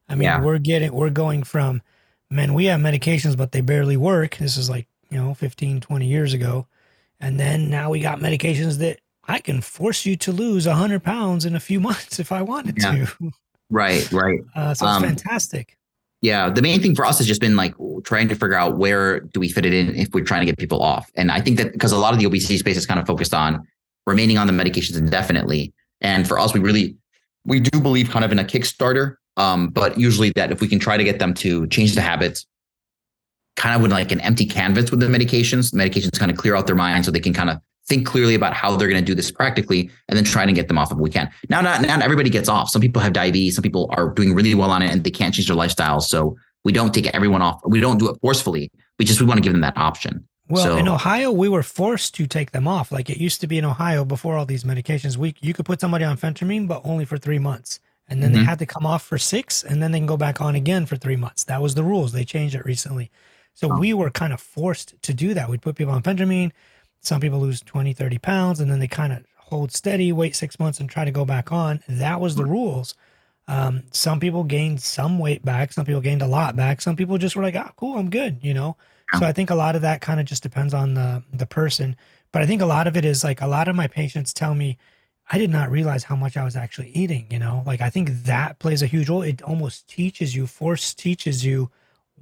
I 0.08 0.14
mean, 0.14 0.24
yeah. 0.24 0.40
we're 0.40 0.58
getting, 0.58 0.92
we're 0.92 1.10
going 1.10 1.42
from, 1.42 1.82
man, 2.30 2.54
we 2.54 2.64
have 2.66 2.80
medications, 2.80 3.36
but 3.36 3.52
they 3.52 3.60
barely 3.60 3.98
work. 3.98 4.36
This 4.36 4.56
is 4.56 4.70
like, 4.70 4.88
you 5.10 5.18
know, 5.18 5.34
15, 5.34 5.82
20 5.82 6.06
years 6.06 6.32
ago. 6.32 6.66
And 7.20 7.38
then 7.38 7.68
now 7.68 7.90
we 7.90 8.00
got 8.00 8.20
medications 8.20 8.78
that 8.78 9.00
I 9.26 9.38
can 9.38 9.60
force 9.60 10.06
you 10.06 10.16
to 10.16 10.32
lose 10.32 10.66
100 10.66 11.02
pounds 11.02 11.44
in 11.44 11.54
a 11.54 11.60
few 11.60 11.80
months 11.88 12.18
if 12.18 12.32
I 12.32 12.42
wanted 12.42 12.76
yeah. 12.80 13.06
to. 13.06 13.32
Right, 13.70 14.10
right. 14.12 14.40
Uh, 14.54 14.74
so 14.74 14.86
it's 14.86 14.96
um, 14.96 15.02
fantastic. 15.02 15.76
Yeah, 16.20 16.48
the 16.48 16.62
main 16.62 16.80
thing 16.80 16.94
for 16.94 17.04
us 17.04 17.18
has 17.18 17.26
just 17.26 17.40
been 17.40 17.54
like 17.54 17.74
trying 18.04 18.28
to 18.28 18.34
figure 18.34 18.54
out 18.54 18.78
where 18.78 19.20
do 19.20 19.40
we 19.40 19.48
fit 19.50 19.66
it 19.66 19.74
in 19.74 19.94
if 19.94 20.08
we're 20.14 20.24
trying 20.24 20.40
to 20.40 20.46
get 20.46 20.56
people 20.56 20.82
off. 20.82 21.10
And 21.16 21.30
I 21.30 21.40
think 21.40 21.58
that 21.58 21.72
because 21.72 21.92
a 21.92 21.98
lot 21.98 22.14
of 22.14 22.18
the 22.18 22.24
obesity 22.24 22.56
space 22.56 22.78
is 22.78 22.86
kind 22.86 22.98
of 22.98 23.06
focused 23.06 23.34
on 23.34 23.66
remaining 24.06 24.38
on 24.38 24.46
the 24.46 24.52
medications 24.52 24.96
indefinitely. 24.96 25.74
And 26.00 26.26
for 26.26 26.38
us, 26.38 26.54
we 26.54 26.60
really 26.60 26.96
we 27.44 27.60
do 27.60 27.78
believe 27.78 28.10
kind 28.10 28.24
of 28.24 28.32
in 28.32 28.38
a 28.38 28.44
Kickstarter, 28.44 29.16
um, 29.36 29.68
but 29.68 29.98
usually 29.98 30.30
that 30.30 30.50
if 30.50 30.60
we 30.60 30.68
can 30.68 30.78
try 30.78 30.96
to 30.96 31.04
get 31.04 31.18
them 31.18 31.34
to 31.34 31.66
change 31.66 31.94
the 31.94 32.00
habits, 32.00 32.46
kind 33.56 33.76
of 33.76 33.82
with 33.82 33.92
like 33.92 34.10
an 34.10 34.20
empty 34.20 34.46
canvas 34.46 34.90
with 34.90 35.00
the 35.00 35.06
medications, 35.06 35.74
medications 35.74 36.18
kind 36.18 36.30
of 36.30 36.38
clear 36.38 36.56
out 36.56 36.66
their 36.66 36.74
mind 36.74 37.04
so 37.04 37.10
they 37.10 37.20
can 37.20 37.34
kind 37.34 37.50
of 37.50 37.58
think 37.86 38.06
clearly 38.06 38.34
about 38.34 38.54
how 38.54 38.76
they're 38.76 38.88
going 38.88 39.00
to 39.00 39.06
do 39.06 39.14
this 39.14 39.30
practically 39.30 39.90
and 40.08 40.16
then 40.16 40.24
try 40.24 40.46
to 40.46 40.52
get 40.52 40.68
them 40.68 40.78
off 40.78 40.90
if 40.90 40.98
we 40.98 41.10
can. 41.10 41.30
Now, 41.48 41.60
not, 41.60 41.82
not 41.82 42.02
everybody 42.02 42.30
gets 42.30 42.48
off. 42.48 42.70
Some 42.70 42.80
people 42.80 43.02
have 43.02 43.12
diabetes. 43.12 43.56
Some 43.56 43.62
people 43.62 43.90
are 43.92 44.08
doing 44.10 44.34
really 44.34 44.54
well 44.54 44.70
on 44.70 44.82
it 44.82 44.90
and 44.90 45.04
they 45.04 45.10
can't 45.10 45.34
change 45.34 45.48
their 45.48 45.56
lifestyle. 45.56 46.00
So 46.00 46.36
we 46.64 46.72
don't 46.72 46.94
take 46.94 47.06
everyone 47.14 47.42
off. 47.42 47.60
We 47.66 47.80
don't 47.80 47.98
do 47.98 48.08
it 48.08 48.18
forcefully. 48.20 48.70
We 48.98 49.04
just, 49.04 49.20
we 49.20 49.26
want 49.26 49.38
to 49.38 49.42
give 49.42 49.52
them 49.52 49.60
that 49.60 49.76
option. 49.76 50.26
Well, 50.48 50.64
so, 50.64 50.76
in 50.76 50.88
Ohio, 50.88 51.30
we 51.30 51.48
were 51.48 51.62
forced 51.62 52.14
to 52.16 52.26
take 52.26 52.50
them 52.50 52.68
off. 52.68 52.92
Like 52.92 53.08
it 53.08 53.18
used 53.18 53.40
to 53.40 53.46
be 53.46 53.58
in 53.58 53.64
Ohio 53.64 54.04
before 54.04 54.36
all 54.36 54.44
these 54.44 54.64
medications. 54.64 55.16
We 55.16 55.34
you 55.40 55.54
could 55.54 55.64
put 55.64 55.80
somebody 55.80 56.04
on 56.04 56.18
phentermine, 56.18 56.68
but 56.68 56.82
only 56.84 57.06
for 57.06 57.16
three 57.16 57.38
months, 57.38 57.80
and 58.08 58.22
then 58.22 58.30
mm-hmm. 58.30 58.40
they 58.40 58.44
had 58.44 58.58
to 58.58 58.66
come 58.66 58.84
off 58.84 59.02
for 59.02 59.16
six, 59.16 59.64
and 59.64 59.82
then 59.82 59.92
they 59.92 59.98
can 59.98 60.06
go 60.06 60.18
back 60.18 60.42
on 60.42 60.54
again 60.54 60.84
for 60.84 60.96
three 60.96 61.16
months. 61.16 61.44
That 61.44 61.62
was 61.62 61.74
the 61.74 61.82
rules. 61.82 62.12
They 62.12 62.26
changed 62.26 62.54
it 62.54 62.66
recently, 62.66 63.10
so 63.54 63.72
oh. 63.72 63.78
we 63.78 63.94
were 63.94 64.10
kind 64.10 64.34
of 64.34 64.40
forced 64.40 65.00
to 65.02 65.14
do 65.14 65.32
that. 65.32 65.48
We'd 65.48 65.62
put 65.62 65.76
people 65.76 65.94
on 65.94 66.02
phentermine. 66.02 66.52
Some 67.06 67.20
people 67.20 67.40
lose 67.40 67.60
20, 67.60 67.92
30 67.92 68.18
pounds, 68.18 68.60
and 68.60 68.70
then 68.70 68.78
they 68.78 68.88
kind 68.88 69.12
of 69.12 69.24
hold 69.36 69.72
steady, 69.72 70.12
wait 70.12 70.34
six 70.34 70.58
months, 70.58 70.80
and 70.80 70.88
try 70.88 71.04
to 71.04 71.10
go 71.10 71.24
back 71.24 71.52
on. 71.52 71.82
That 71.88 72.20
was 72.20 72.34
the 72.36 72.44
rules. 72.44 72.94
Um, 73.46 73.82
some 73.90 74.20
people 74.20 74.44
gained 74.44 74.80
some 74.80 75.18
weight 75.18 75.44
back. 75.44 75.72
Some 75.72 75.84
people 75.84 76.00
gained 76.00 76.22
a 76.22 76.26
lot 76.26 76.56
back. 76.56 76.80
Some 76.80 76.96
people 76.96 77.18
just 77.18 77.36
were 77.36 77.42
like, 77.42 77.56
"Ah, 77.56 77.66
oh, 77.68 77.72
cool, 77.76 77.98
I'm 77.98 78.08
good," 78.10 78.38
you 78.42 78.54
know. 78.54 78.76
So 79.18 79.26
I 79.26 79.32
think 79.32 79.50
a 79.50 79.54
lot 79.54 79.76
of 79.76 79.82
that 79.82 80.00
kind 80.00 80.18
of 80.18 80.26
just 80.26 80.42
depends 80.42 80.72
on 80.72 80.94
the 80.94 81.22
the 81.32 81.46
person. 81.46 81.96
But 82.32 82.42
I 82.42 82.46
think 82.46 82.62
a 82.62 82.66
lot 82.66 82.86
of 82.86 82.96
it 82.96 83.04
is 83.04 83.22
like 83.22 83.40
a 83.42 83.46
lot 83.46 83.68
of 83.68 83.76
my 83.76 83.86
patients 83.86 84.32
tell 84.32 84.54
me, 84.54 84.78
I 85.30 85.38
did 85.38 85.50
not 85.50 85.70
realize 85.70 86.04
how 86.04 86.16
much 86.16 86.36
I 86.36 86.44
was 86.44 86.56
actually 86.56 86.88
eating, 86.90 87.26
you 87.30 87.38
know? 87.38 87.62
Like 87.66 87.80
I 87.80 87.90
think 87.90 88.10
that 88.24 88.58
plays 88.58 88.82
a 88.82 88.86
huge 88.86 89.08
role. 89.08 89.22
It 89.22 89.42
almost 89.42 89.88
teaches 89.88 90.34
you, 90.34 90.46
force 90.46 90.94
teaches 90.94 91.44
you 91.44 91.70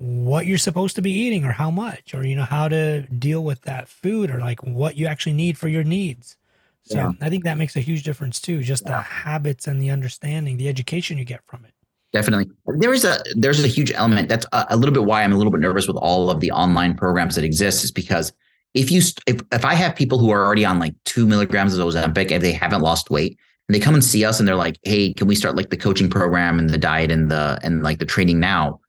what 0.02 0.46
you're 0.46 0.58
supposed 0.58 0.96
to 0.96 1.02
be 1.02 1.12
eating 1.12 1.44
or 1.44 1.52
how 1.52 1.70
much 1.70 2.12
or 2.12 2.26
you 2.26 2.34
know 2.34 2.42
how 2.42 2.66
to 2.66 3.02
deal 3.02 3.44
with 3.44 3.62
that 3.62 3.88
food 3.88 4.30
or 4.30 4.40
like 4.40 4.60
what 4.64 4.96
you 4.96 5.06
actually 5.06 5.32
need 5.32 5.56
for 5.56 5.68
your 5.68 5.84
needs. 5.84 6.36
So 6.82 6.96
yeah. 6.96 7.12
I 7.20 7.30
think 7.30 7.44
that 7.44 7.56
makes 7.56 7.76
a 7.76 7.80
huge 7.80 8.02
difference 8.02 8.40
too, 8.40 8.62
just 8.64 8.82
yeah. 8.84 8.96
the 8.96 9.02
habits 9.02 9.68
and 9.68 9.80
the 9.80 9.90
understanding, 9.90 10.56
the 10.56 10.68
education 10.68 11.18
you 11.18 11.24
get 11.24 11.40
from 11.46 11.64
it. 11.64 11.72
Definitely. 12.12 12.50
There 12.66 12.92
is 12.92 13.04
a 13.04 13.22
there's 13.36 13.62
a 13.62 13.68
huge 13.68 13.92
element. 13.92 14.28
That's 14.28 14.44
a, 14.52 14.66
a, 14.70 14.76
little 14.76 14.92
bit 14.92 15.04
why 15.04 15.22
I'm 15.22 15.32
a 15.32 15.36
little 15.36 15.52
bit 15.52 15.60
nervous 15.60 15.86
with 15.86 15.96
all 15.96 16.30
of 16.30 16.40
the 16.40 16.50
online 16.50 16.94
programs 16.96 17.36
that 17.36 17.44
exist 17.44 17.84
is 17.84 17.92
because 17.92 18.32
if 18.74 18.90
you 18.90 19.00
if, 19.28 19.40
if 19.52 19.64
I 19.64 19.74
have 19.74 19.94
people 19.94 20.18
who 20.18 20.30
are 20.30 20.44
already 20.44 20.64
on 20.64 20.80
like 20.80 20.94
two 21.04 21.26
milligrams 21.28 21.78
of 21.78 21.86
Ozempic 21.86 22.32
and 22.32 22.42
they 22.42 22.52
haven't 22.52 22.82
lost 22.82 23.08
weight 23.08 23.38
and 23.68 23.74
they 23.74 23.80
come 23.80 23.94
and 23.94 24.02
see 24.02 24.24
us 24.24 24.40
and 24.40 24.48
they're 24.48 24.56
like, 24.56 24.78
hey, 24.82 25.14
can 25.14 25.28
we 25.28 25.36
start 25.36 25.56
like 25.56 25.70
the 25.70 25.76
coaching 25.76 26.10
program 26.10 26.58
and 26.58 26.70
the 26.70 26.76
diet 26.76 27.12
and 27.12 27.30
the 27.30 27.58
and 27.62 27.84
like 27.84 28.00
the 28.00 28.04
training 28.04 28.40
now? 28.40 28.80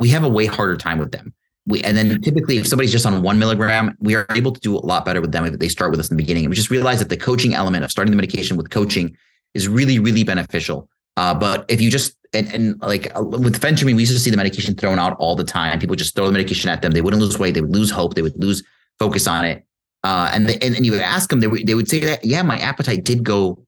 We 0.00 0.08
have 0.10 0.24
a 0.24 0.28
way 0.28 0.46
harder 0.46 0.76
time 0.76 0.98
with 0.98 1.12
them. 1.12 1.34
We 1.66 1.82
and 1.82 1.96
then 1.96 2.20
typically 2.22 2.58
if 2.58 2.66
somebody's 2.66 2.92
just 2.92 3.06
on 3.06 3.22
one 3.22 3.38
milligram, 3.38 3.96
we 4.00 4.14
are 4.14 4.26
able 4.34 4.52
to 4.52 4.60
do 4.60 4.76
a 4.76 4.78
lot 4.78 5.04
better 5.04 5.20
with 5.20 5.32
them 5.32 5.44
if 5.44 5.58
they 5.58 5.68
start 5.68 5.90
with 5.90 6.00
us 6.00 6.10
in 6.10 6.16
the 6.16 6.22
beginning. 6.22 6.44
And 6.44 6.50
we 6.50 6.56
just 6.56 6.70
realize 6.70 7.00
that 7.00 7.08
the 7.08 7.16
coaching 7.16 7.54
element 7.54 7.84
of 7.84 7.90
starting 7.90 8.12
the 8.12 8.16
medication 8.16 8.56
with 8.56 8.70
coaching 8.70 9.16
is 9.54 9.66
really, 9.66 9.98
really 9.98 10.22
beneficial. 10.22 10.88
Uh, 11.16 11.34
but 11.34 11.64
if 11.68 11.80
you 11.80 11.90
just 11.90 12.16
and, 12.32 12.52
and 12.52 12.80
like 12.82 13.16
uh, 13.16 13.22
with 13.22 13.60
phentermine, 13.60 13.94
we 13.94 14.02
used 14.02 14.12
to 14.12 14.18
see 14.18 14.30
the 14.30 14.36
medication 14.36 14.74
thrown 14.74 14.98
out 14.98 15.16
all 15.18 15.34
the 15.34 15.44
time. 15.44 15.78
People 15.80 15.96
just 15.96 16.14
throw 16.14 16.26
the 16.26 16.32
medication 16.32 16.70
at 16.70 16.82
them. 16.82 16.92
They 16.92 17.00
wouldn't 17.00 17.22
lose 17.22 17.38
weight. 17.38 17.54
They 17.54 17.62
would 17.62 17.74
lose 17.74 17.90
hope. 17.90 18.14
They 18.14 18.22
would 18.22 18.38
lose 18.42 18.62
focus 18.98 19.26
on 19.26 19.44
it. 19.44 19.64
Uh, 20.04 20.30
and, 20.32 20.48
they, 20.48 20.54
and 20.64 20.76
and 20.76 20.86
you 20.86 20.92
would 20.92 21.00
ask 21.00 21.30
them, 21.30 21.40
they 21.40 21.48
would 21.48 21.66
they 21.66 21.74
would 21.74 21.88
say 21.88 21.98
that 22.00 22.24
yeah, 22.24 22.42
my 22.42 22.58
appetite 22.58 23.02
did 23.02 23.24
go, 23.24 23.58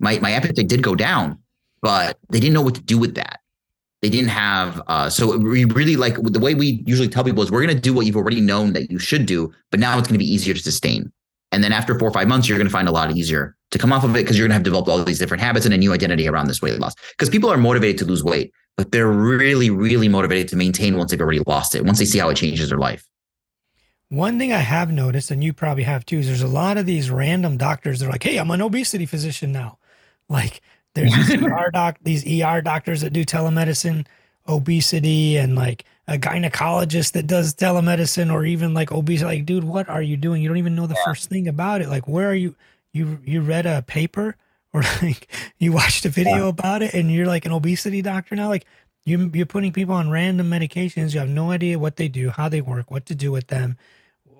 my 0.00 0.18
my 0.20 0.32
appetite 0.32 0.68
did 0.68 0.82
go 0.82 0.94
down, 0.94 1.38
but 1.82 2.16
they 2.30 2.40
didn't 2.40 2.54
know 2.54 2.62
what 2.62 2.76
to 2.76 2.82
do 2.82 2.96
with 2.96 3.14
that. 3.16 3.40
They 4.02 4.10
didn't 4.10 4.30
have. 4.30 4.82
Uh, 4.88 5.08
so 5.08 5.38
we 5.38 5.64
really 5.64 5.96
like 5.96 6.16
the 6.16 6.40
way 6.40 6.54
we 6.54 6.82
usually 6.86 7.08
tell 7.08 7.22
people 7.22 7.42
is 7.42 7.50
we're 7.52 7.64
going 7.64 7.74
to 7.74 7.80
do 7.80 7.94
what 7.94 8.04
you've 8.04 8.16
already 8.16 8.40
known 8.40 8.72
that 8.72 8.90
you 8.90 8.98
should 8.98 9.26
do, 9.26 9.52
but 9.70 9.78
now 9.78 9.96
it's 9.98 10.08
going 10.08 10.18
to 10.18 10.24
be 10.24 10.30
easier 10.30 10.54
to 10.54 10.60
sustain. 10.60 11.12
And 11.52 11.62
then 11.62 11.72
after 11.72 11.96
four 11.98 12.08
or 12.08 12.12
five 12.12 12.26
months, 12.26 12.48
you're 12.48 12.58
going 12.58 12.66
to 12.66 12.72
find 12.72 12.88
a 12.88 12.92
lot 12.92 13.14
easier 13.16 13.56
to 13.70 13.78
come 13.78 13.92
off 13.92 14.04
of 14.04 14.10
it 14.10 14.20
because 14.20 14.36
you're 14.36 14.44
going 14.44 14.50
to 14.50 14.54
have 14.54 14.62
developed 14.64 14.88
all 14.88 15.02
these 15.04 15.18
different 15.18 15.42
habits 15.42 15.64
and 15.66 15.74
a 15.74 15.78
new 15.78 15.92
identity 15.92 16.26
around 16.26 16.48
this 16.48 16.60
weight 16.60 16.78
loss. 16.80 16.94
Because 17.12 17.30
people 17.30 17.50
are 17.50 17.56
motivated 17.56 17.98
to 17.98 18.04
lose 18.04 18.24
weight, 18.24 18.52
but 18.76 18.90
they're 18.90 19.10
really, 19.10 19.70
really 19.70 20.08
motivated 20.08 20.48
to 20.48 20.56
maintain 20.56 20.96
once 20.96 21.10
they've 21.10 21.20
already 21.20 21.42
lost 21.46 21.74
it, 21.74 21.84
once 21.84 21.98
they 21.98 22.04
see 22.04 22.18
how 22.18 22.28
it 22.30 22.36
changes 22.36 22.70
their 22.70 22.78
life. 22.78 23.06
One 24.08 24.38
thing 24.38 24.52
I 24.52 24.58
have 24.58 24.92
noticed, 24.92 25.30
and 25.30 25.44
you 25.44 25.52
probably 25.52 25.84
have 25.84 26.04
too, 26.04 26.18
is 26.18 26.26
there's 26.26 26.42
a 26.42 26.48
lot 26.48 26.76
of 26.76 26.86
these 26.86 27.10
random 27.10 27.56
doctors 27.56 28.00
that 28.00 28.06
are 28.06 28.12
like, 28.12 28.22
"Hey, 28.22 28.36
I'm 28.36 28.50
an 28.50 28.60
obesity 28.60 29.06
physician 29.06 29.52
now." 29.52 29.78
Like 30.28 30.60
there's 30.94 31.14
these 31.14 31.42
ER 31.42 31.70
doc, 31.72 31.98
these 32.02 32.26
ER 32.26 32.60
doctors 32.60 33.00
that 33.00 33.12
do 33.12 33.24
telemedicine, 33.24 34.06
obesity, 34.46 35.36
and 35.36 35.54
like 35.54 35.84
a 36.06 36.18
gynecologist 36.18 37.12
that 37.12 37.26
does 37.26 37.54
telemedicine, 37.54 38.32
or 38.32 38.44
even 38.44 38.74
like 38.74 38.92
obesity. 38.92 39.24
Like, 39.24 39.46
dude, 39.46 39.64
what 39.64 39.88
are 39.88 40.02
you 40.02 40.16
doing? 40.16 40.42
You 40.42 40.48
don't 40.48 40.58
even 40.58 40.74
know 40.74 40.86
the 40.86 40.94
yeah. 40.94 41.04
first 41.04 41.28
thing 41.28 41.48
about 41.48 41.80
it. 41.80 41.88
Like, 41.88 42.06
where 42.06 42.28
are 42.28 42.34
you? 42.34 42.54
You 42.92 43.20
you 43.24 43.40
read 43.40 43.64
a 43.64 43.82
paper 43.82 44.36
or 44.74 44.82
like 45.02 45.28
you 45.58 45.72
watched 45.72 46.04
a 46.04 46.08
video 46.08 46.44
yeah. 46.44 46.48
about 46.48 46.82
it, 46.82 46.94
and 46.94 47.10
you're 47.10 47.26
like 47.26 47.46
an 47.46 47.52
obesity 47.52 48.02
doctor 48.02 48.36
now. 48.36 48.48
Like, 48.48 48.66
you 49.04 49.30
you're 49.32 49.46
putting 49.46 49.72
people 49.72 49.94
on 49.94 50.10
random 50.10 50.50
medications. 50.50 51.14
You 51.14 51.20
have 51.20 51.28
no 51.28 51.50
idea 51.50 51.78
what 51.78 51.96
they 51.96 52.08
do, 52.08 52.30
how 52.30 52.48
they 52.48 52.60
work, 52.60 52.90
what 52.90 53.06
to 53.06 53.14
do 53.14 53.32
with 53.32 53.48
them 53.48 53.76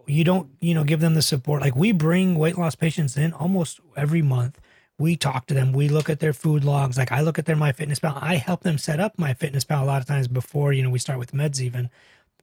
you 0.07 0.25
don't 0.25 0.51
you 0.61 0.75
know 0.75 0.85
give 0.85 1.01
them 1.01 1.15
the 1.15 1.23
support 1.23 1.61
like 1.61 1.77
we 1.77 1.93
bring 1.93 2.35
weight 2.35 2.59
loss 2.59 2.75
patients 2.75 3.17
in 3.17 3.33
almost 3.33 3.81
every 3.97 4.23
month 4.23 4.61
we 5.03 5.17
talk 5.17 5.47
to 5.47 5.55
them 5.55 5.73
we 5.73 5.89
look 5.89 6.09
at 6.09 6.21
their 6.21 6.33
food 6.33 6.65
logs 6.65 6.97
like 6.97 7.11
i 7.11 7.21
look 7.21 7.39
at 7.39 7.45
their 7.45 7.57
MyFitnessPal 7.57 8.17
i 8.23 8.37
help 8.37 8.63
them 8.63 8.79
set 8.79 9.01
up 9.01 9.19
my 9.19 9.35
MyFitnessPal 9.35 9.83
a 9.83 9.85
lot 9.85 10.01
of 10.01 10.07
times 10.07 10.29
before 10.29 10.73
you 10.73 10.83
know 10.83 10.91
we 10.91 10.99
start 10.99 11.19
with 11.19 11.33
meds 11.33 11.61
even 11.61 11.91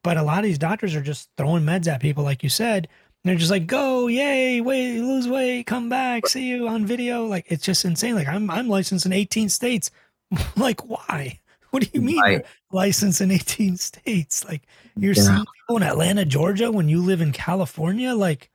but 0.03 0.17
a 0.17 0.23
lot 0.23 0.39
of 0.39 0.43
these 0.43 0.57
doctors 0.57 0.93
are 0.93 1.01
just 1.01 1.29
throwing 1.37 1.63
meds 1.63 1.87
at 1.87 2.01
people 2.01 2.23
like 2.23 2.43
you 2.43 2.49
said 2.49 2.87
and 3.23 3.29
they're 3.29 3.39
just 3.39 3.51
like 3.51 3.65
go 3.65 4.07
yay 4.07 4.59
wait 4.59 4.99
lose 4.99 5.27
weight 5.27 5.65
come 5.65 5.87
back 5.87 6.27
see 6.27 6.49
you 6.49 6.67
on 6.67 6.85
video 6.85 7.25
like 7.25 7.45
it's 7.47 7.63
just 7.63 7.85
insane 7.85 8.13
like 8.13 8.27
i'm 8.27 8.49
i'm 8.49 8.67
licensed 8.67 9.05
in 9.05 9.13
18 9.13 9.47
states 9.47 9.89
like 10.57 10.81
why 10.85 11.39
what 11.71 11.83
do 11.83 11.89
you 11.93 12.01
mean 12.01 12.19
right. 12.19 12.45
licensed 12.71 13.21
in 13.21 13.31
18 13.31 13.77
states? 13.77 14.43
Like 14.45 14.63
you're 14.97 15.13
yeah. 15.13 15.23
seeing 15.23 15.45
people 15.55 15.77
in 15.77 15.83
Atlanta, 15.83 16.25
Georgia 16.25 16.71
when 16.71 16.89
you 16.89 17.01
live 17.01 17.21
in 17.21 17.31
California? 17.31 18.13
Like 18.13 18.49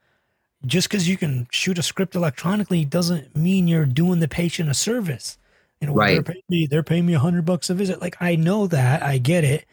just 0.65 0.89
because 0.89 1.07
you 1.07 1.17
can 1.17 1.47
shoot 1.51 1.77
a 1.77 1.83
script 1.83 2.15
electronically 2.15 2.85
doesn't 2.85 3.35
mean 3.35 3.67
you're 3.67 3.85
doing 3.85 4.19
the 4.19 4.27
patient 4.27 4.69
a 4.69 4.73
service. 4.73 5.37
You 5.81 5.87
know, 5.87 5.93
right. 5.93 6.13
they're 6.13 6.23
paying 6.23 6.43
me, 6.49 6.67
they're 6.67 6.83
paying 6.83 7.05
me 7.05 7.13
a 7.13 7.19
hundred 7.19 7.45
bucks 7.45 7.69
a 7.69 7.73
visit. 7.73 8.01
Like 8.01 8.15
I 8.21 8.35
know 8.35 8.67
that, 8.67 9.03
I 9.03 9.17
get 9.17 9.43
it. 9.43 9.65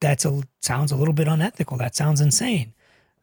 That's 0.00 0.24
a 0.24 0.42
sounds 0.60 0.92
a 0.92 0.96
little 0.96 1.14
bit 1.14 1.28
unethical. 1.28 1.76
That 1.76 1.94
sounds 1.94 2.20
insane. 2.20 2.72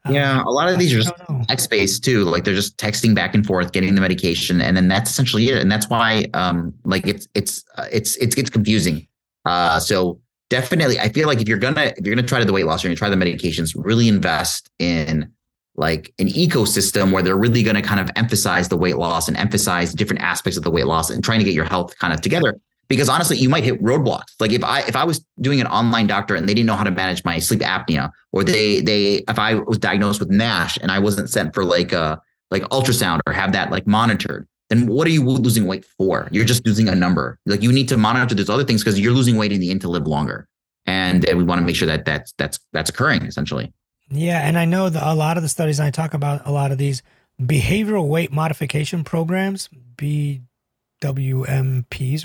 Yeah, 0.08 0.40
um, 0.40 0.46
a 0.46 0.50
lot 0.50 0.70
of 0.72 0.78
these 0.78 0.94
are 0.94 1.00
just 1.00 1.12
text 1.48 1.70
based 1.70 2.04
too. 2.04 2.24
Like 2.24 2.44
they're 2.44 2.54
just 2.54 2.76
texting 2.76 3.14
back 3.14 3.34
and 3.34 3.44
forth, 3.44 3.72
getting 3.72 3.94
the 3.94 4.00
medication, 4.00 4.60
and 4.60 4.76
then 4.76 4.88
that's 4.88 5.10
essentially 5.10 5.48
it. 5.48 5.58
And 5.58 5.70
that's 5.70 5.88
why, 5.88 6.26
um, 6.34 6.72
like 6.84 7.06
it's 7.06 7.26
it's 7.34 7.64
uh, 7.76 7.86
it's 7.90 8.16
it's 8.16 8.34
gets 8.34 8.48
confusing 8.48 9.08
uh, 9.48 9.80
so 9.80 10.20
definitely, 10.50 10.98
I 10.98 11.08
feel 11.08 11.26
like 11.26 11.40
if 11.40 11.48
you're 11.48 11.58
gonna 11.58 11.92
if 11.96 12.04
you're 12.04 12.14
gonna 12.14 12.26
try 12.26 12.38
to 12.38 12.44
the 12.44 12.52
weight 12.52 12.66
loss 12.66 12.84
or 12.84 12.90
you 12.90 12.96
try 12.96 13.08
the 13.08 13.16
medications, 13.16 13.74
really 13.76 14.08
invest 14.08 14.70
in 14.78 15.32
like 15.78 16.12
an 16.18 16.28
ecosystem 16.28 17.12
where 17.12 17.22
they're 17.22 17.36
really 17.36 17.62
going 17.62 17.76
to 17.76 17.82
kind 17.82 18.00
of 18.00 18.10
emphasize 18.16 18.68
the 18.68 18.76
weight 18.76 18.96
loss 18.96 19.28
and 19.28 19.36
emphasize 19.36 19.94
different 19.94 20.22
aspects 20.22 20.56
of 20.56 20.64
the 20.64 20.70
weight 20.70 20.86
loss 20.86 21.08
and 21.08 21.24
trying 21.24 21.38
to 21.38 21.44
get 21.44 21.54
your 21.54 21.64
health 21.64 21.96
kind 21.98 22.12
of 22.12 22.20
together 22.20 22.54
because 22.88 23.08
honestly 23.08 23.36
you 23.36 23.48
might 23.48 23.64
hit 23.64 23.82
roadblocks 23.82 24.34
like 24.40 24.52
if 24.52 24.64
i 24.64 24.80
if 24.82 24.96
i 24.96 25.04
was 25.04 25.24
doing 25.40 25.60
an 25.60 25.66
online 25.68 26.06
doctor 26.06 26.34
and 26.34 26.48
they 26.48 26.54
didn't 26.54 26.66
know 26.66 26.76
how 26.76 26.84
to 26.84 26.90
manage 26.90 27.24
my 27.24 27.38
sleep 27.38 27.60
apnea 27.60 28.10
or 28.32 28.42
they 28.42 28.80
they 28.80 29.24
if 29.28 29.38
i 29.38 29.54
was 29.54 29.78
diagnosed 29.78 30.20
with 30.20 30.30
NASH 30.30 30.78
and 30.78 30.90
i 30.90 30.98
wasn't 30.98 31.30
sent 31.30 31.54
for 31.54 31.64
like 31.64 31.92
a 31.92 32.20
like 32.50 32.62
ultrasound 32.64 33.20
or 33.26 33.32
have 33.32 33.52
that 33.52 33.70
like 33.70 33.86
monitored 33.86 34.48
then 34.68 34.86
what 34.86 35.06
are 35.06 35.10
you 35.10 35.24
losing 35.24 35.66
weight 35.66 35.84
for? 35.84 36.28
You're 36.30 36.44
just 36.44 36.66
losing 36.66 36.88
a 36.88 36.94
number. 36.94 37.38
Like 37.46 37.62
you 37.62 37.72
need 37.72 37.88
to 37.88 37.96
monitor 37.96 38.34
those 38.34 38.50
other 38.50 38.64
things 38.64 38.84
because 38.84 39.00
you're 39.00 39.12
losing 39.12 39.36
weight 39.36 39.52
in 39.52 39.60
the 39.60 39.70
end 39.70 39.80
to 39.82 39.88
live 39.88 40.06
longer. 40.06 40.46
And 40.86 41.24
we 41.34 41.42
want 41.42 41.60
to 41.60 41.66
make 41.66 41.76
sure 41.76 41.88
that 41.88 42.04
that's 42.04 42.32
that's 42.38 42.58
that's 42.72 42.90
occurring 42.90 43.22
essentially. 43.22 43.72
Yeah, 44.10 44.46
and 44.46 44.58
I 44.58 44.64
know 44.64 44.88
that 44.88 45.06
a 45.06 45.14
lot 45.14 45.36
of 45.36 45.42
the 45.42 45.48
studies 45.48 45.80
I 45.80 45.90
talk 45.90 46.14
about 46.14 46.46
a 46.46 46.52
lot 46.52 46.72
of 46.72 46.78
these 46.78 47.02
behavioral 47.40 48.08
weight 48.08 48.32
modification 48.32 49.04
programs, 49.04 49.68
BWMPs 49.96 50.40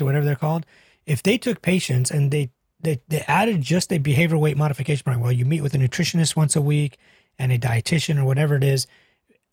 or 0.00 0.04
whatever 0.04 0.24
they're 0.24 0.34
called, 0.36 0.64
if 1.06 1.22
they 1.22 1.36
took 1.38 1.62
patients 1.62 2.10
and 2.10 2.30
they 2.30 2.50
they, 2.80 3.00
they 3.08 3.20
added 3.20 3.62
just 3.62 3.92
a 3.92 3.98
behavioral 3.98 4.40
weight 4.40 4.56
modification 4.58 5.04
program, 5.04 5.22
well, 5.22 5.32
you 5.32 5.46
meet 5.46 5.62
with 5.62 5.74
a 5.74 5.78
nutritionist 5.78 6.36
once 6.36 6.54
a 6.54 6.60
week 6.60 6.98
and 7.38 7.50
a 7.50 7.58
dietitian 7.58 8.18
or 8.18 8.24
whatever 8.26 8.56
it 8.56 8.64
is, 8.64 8.86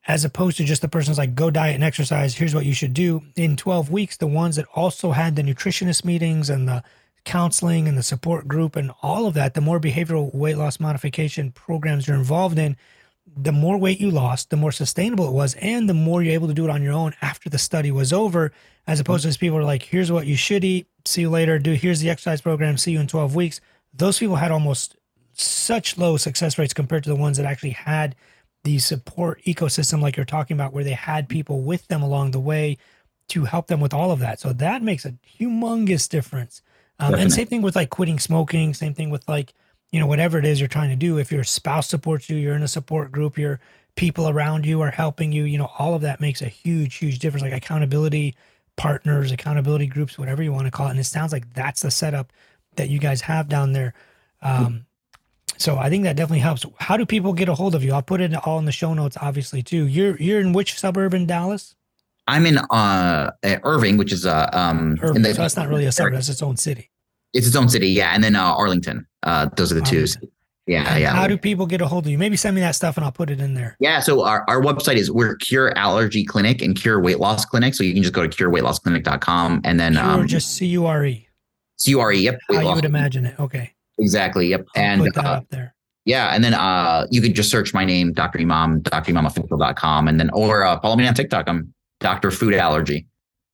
as 0.06 0.26
opposed 0.26 0.58
to 0.58 0.66
just 0.66 0.82
the 0.82 0.90
person's 0.90 1.18
like, 1.18 1.34
go 1.34 1.50
diet 1.50 1.76
and 1.76 1.84
exercise. 1.84 2.36
Here's 2.36 2.54
what 2.54 2.66
you 2.66 2.74
should 2.74 2.94
do. 2.94 3.22
In 3.38 3.56
12 3.56 3.90
weeks, 3.90 4.18
the 4.18 4.28
ones 4.28 4.58
that 4.58 4.66
also 4.76 5.12
had 5.12 5.38
the 5.38 5.44
nutritionist 5.44 6.04
meetings 6.04 6.50
and 6.50 6.68
the 6.68 6.84
counseling 7.24 7.88
and 7.88 7.98
the 7.98 8.04
support 8.04 8.48
group 8.48 8.76
and 8.76 8.92
all 9.02 9.28
of 9.28 9.34
that, 9.34 9.54
the 9.54 9.62
more 9.62 9.80
behavioral 9.80 10.34
weight 10.34 10.58
loss 10.58 10.80
modification 10.80 11.52
programs 11.52 12.08
you're 12.08 12.18
involved 12.18 12.58
in, 12.58 12.76
the 13.36 13.52
more 13.52 13.78
weight 13.78 14.00
you 14.00 14.12
lost, 14.12 14.50
the 14.50 14.58
more 14.58 14.72
sustainable 14.72 15.28
it 15.28 15.34
was, 15.34 15.54
and 15.56 15.88
the 15.88 15.94
more 15.94 16.22
you're 16.22 16.34
able 16.34 16.48
to 16.48 16.54
do 16.54 16.66
it 16.66 16.70
on 16.72 16.82
your 16.82 16.94
own 16.94 17.14
after 17.22 17.50
the 17.50 17.58
study 17.58 17.92
was 17.92 18.12
over, 18.12 18.52
as 18.88 19.00
opposed 19.00 19.22
to 19.22 19.28
these 19.28 19.38
people 19.38 19.58
are 19.58 19.64
like, 19.64 19.84
here's 19.84 20.12
what 20.12 20.26
you 20.26 20.36
should 20.36 20.64
eat, 20.64 20.88
see 21.06 21.22
you 21.22 21.30
later, 21.30 21.60
do 21.60 21.74
here's 21.74 22.02
the 22.02 22.10
exercise 22.10 22.42
program, 22.42 22.78
see 22.78 22.92
you 22.92 23.00
in 23.00 23.08
12 23.08 23.36
weeks. 23.36 23.62
Those 23.94 24.20
people 24.20 24.38
had 24.38 24.52
almost 24.52 24.96
such 25.34 25.98
low 25.98 26.18
success 26.18 26.58
rates 26.58 26.74
compared 26.74 27.04
to 27.04 27.10
the 27.10 27.16
ones 27.16 27.38
that 27.38 27.46
actually 27.46 27.72
had 27.72 28.16
the 28.64 28.80
support 28.80 29.42
ecosystem 29.46 30.02
like 30.02 30.18
you're 30.18 30.26
talking 30.26 30.56
about 30.56 30.74
where 30.74 30.84
they 30.84 30.92
had 30.92 31.30
people 31.30 31.62
with 31.62 31.88
them 31.88 32.02
along 32.02 32.32
the 32.32 32.40
way 32.40 32.78
to 33.30 33.46
help 33.46 33.68
them 33.68 33.80
with 33.80 33.94
all 33.94 34.12
of 34.12 34.20
that 34.20 34.40
so 34.40 34.54
that 34.54 34.84
makes 34.84 35.06
a 35.06 35.16
humongous 35.40 36.08
difference 36.08 36.62
um, 37.02 37.14
and 37.16 37.32
same 37.32 37.48
thing 37.48 37.62
with 37.62 37.76
like 37.76 37.90
quitting 37.90 38.20
smoking 38.20 38.74
same 38.74 38.94
thing 38.94 39.10
with 39.10 39.28
like 39.28 39.54
you 39.92 40.00
know 40.00 40.08
whatever 40.08 40.38
it 40.38 40.46
is 40.46 40.60
you're 40.60 40.70
trying 40.70 40.90
to 40.90 40.96
do 40.96 41.18
if 41.18 41.32
your 41.32 41.44
spouse 41.44 41.90
supports 41.90 42.30
you 42.30 42.38
you're 42.38 42.56
in 42.56 42.64
a 42.64 42.68
support 42.68 43.12
group 43.12 43.38
your 43.38 43.60
people 43.96 44.30
around 44.30 44.66
you 44.66 44.82
are 44.82 44.92
helping 44.92 45.32
you 45.32 45.44
you 45.44 45.58
know 45.58 45.70
all 45.78 45.94
of 45.94 46.02
that 46.02 46.22
makes 46.22 46.42
a 46.42 46.48
huge 46.48 46.96
huge 46.96 47.20
difference 47.20 47.44
like 47.44 47.54
accountability 47.54 48.36
partners 48.78 49.32
accountability 49.32 49.88
groups 49.88 50.18
whatever 50.18 50.42
you 50.42 50.54
want 50.54 50.66
to 50.66 50.72
call 50.72 50.88
it 50.88 50.92
and 50.92 51.00
it 51.00 51.04
sounds 51.04 51.34
like 51.34 51.54
that's 51.54 51.82
the 51.82 51.92
setup 51.92 52.32
that 52.76 52.90
you 52.90 53.00
guys 53.00 53.22
have 53.22 53.50
down 53.50 53.74
there 53.74 53.94
um, 54.42 54.86
so 55.62 55.78
I 55.78 55.90
think 55.90 56.06
that 56.06 56.16
definitely 56.16 56.40
helps. 56.40 56.66
How 56.80 56.98
do 56.98 57.06
people 57.06 57.34
get 57.34 57.48
a 57.48 57.54
hold 57.54 57.76
of 57.76 57.84
you? 57.84 57.94
I'll 57.94 58.02
put 58.02 58.20
it 58.20 58.34
all 58.48 58.58
in 58.58 58.66
the 58.66 58.72
show 58.72 58.96
notes, 58.96 59.16
obviously 59.22 59.62
too. 59.62 59.86
You're 59.86 60.18
you're 60.18 60.40
in 60.40 60.54
which 60.54 60.80
suburb 60.80 61.14
in 61.14 61.28
Dallas? 61.28 61.76
I'm 62.32 62.46
in 62.46 62.58
uh 62.58 63.32
Irving, 63.64 63.98
which 63.98 64.14
is 64.14 64.26
uh 64.26 64.50
um 64.54 64.98
Irving, 65.02 65.22
the, 65.22 65.34
so 65.34 65.42
that's 65.42 65.58
not 65.58 65.68
really 65.68 65.86
a 65.86 65.92
suburb, 65.92 66.14
that's 66.14 66.30
its 66.30 66.42
own 66.42 66.56
city. 66.56 66.90
It's 67.34 67.46
its 67.46 67.56
own 67.56 67.68
city, 67.68 67.90
yeah. 67.90 68.14
And 68.14 68.24
then 68.24 68.36
uh 68.36 68.56
Arlington. 68.56 69.06
Uh 69.24 69.50
those 69.58 69.72
are 69.72 69.76
the 69.76 69.82
two. 69.82 70.06
Yeah, 70.66 70.94
and 70.94 71.02
yeah. 71.02 71.14
How 71.14 71.28
do 71.28 71.38
people 71.38 71.66
get 71.66 71.82
a 71.82 71.88
hold 71.88 72.06
of 72.06 72.12
you? 72.12 72.18
Maybe 72.18 72.38
send 72.38 72.56
me 72.56 72.62
that 72.62 72.76
stuff 72.76 72.96
and 72.96 73.06
I'll 73.06 73.12
put 73.12 73.30
it 73.30 73.42
in 73.42 73.56
there. 73.56 73.76
Yeah. 73.82 74.00
So 74.00 74.24
our, 74.24 74.46
our 74.48 74.62
website 74.62 74.96
is 74.96 75.12
we're 75.12 75.36
Cure 75.36 75.78
Allergy 75.78 76.24
Clinic 76.24 76.62
and 76.62 76.76
Cure 76.76 77.02
Weight 77.02 77.20
Loss 77.20 77.46
Clinic. 77.46 77.74
So 77.74 77.84
you 77.84 77.94
can 77.94 78.02
just 78.02 78.14
go 78.14 78.26
to 78.26 78.30
cureweightlossclinic.com 78.30 79.62
and 79.66 79.80
then 79.80 79.94
Cure, 79.94 80.06
um 80.06 80.28
just 80.28 80.56
C 80.56 80.68
U 80.68 80.86
R 80.86 81.06
E. 81.06 81.28
C 81.78 81.92
U 81.92 82.00
R 82.00 82.14
E, 82.14 82.20
yep. 82.20 82.40
How 82.50 82.62
you 82.62 82.74
would 82.74 82.86
imagine 82.86 83.26
it. 83.26 83.38
Okay. 83.40 83.74
Exactly. 84.00 84.48
Yep. 84.48 84.68
I'll 84.76 84.82
and 84.82 85.02
put 85.02 85.16
that 85.16 85.26
uh, 85.26 85.30
up 85.30 85.50
there. 85.50 85.76
Yeah, 86.06 86.34
and 86.34 86.44
then 86.44 86.56
uh, 86.56 87.06
you 87.12 87.22
could 87.22 87.36
just 87.36 87.52
search 87.52 87.76
my 87.76 87.86
name, 87.86 88.12
Dr. 88.12 88.40
Imam, 88.40 88.82
drimamofficial.com, 88.82 90.08
and 90.08 90.20
then 90.20 90.32
or 90.34 90.64
uh, 90.64 90.80
follow 90.80 90.96
me 90.96 91.08
on 91.08 91.14
TikTok. 91.14 91.48
I'm 91.48 91.72
Dr. 92.02 92.32
Food 92.32 92.54
Allergy. 92.54 93.08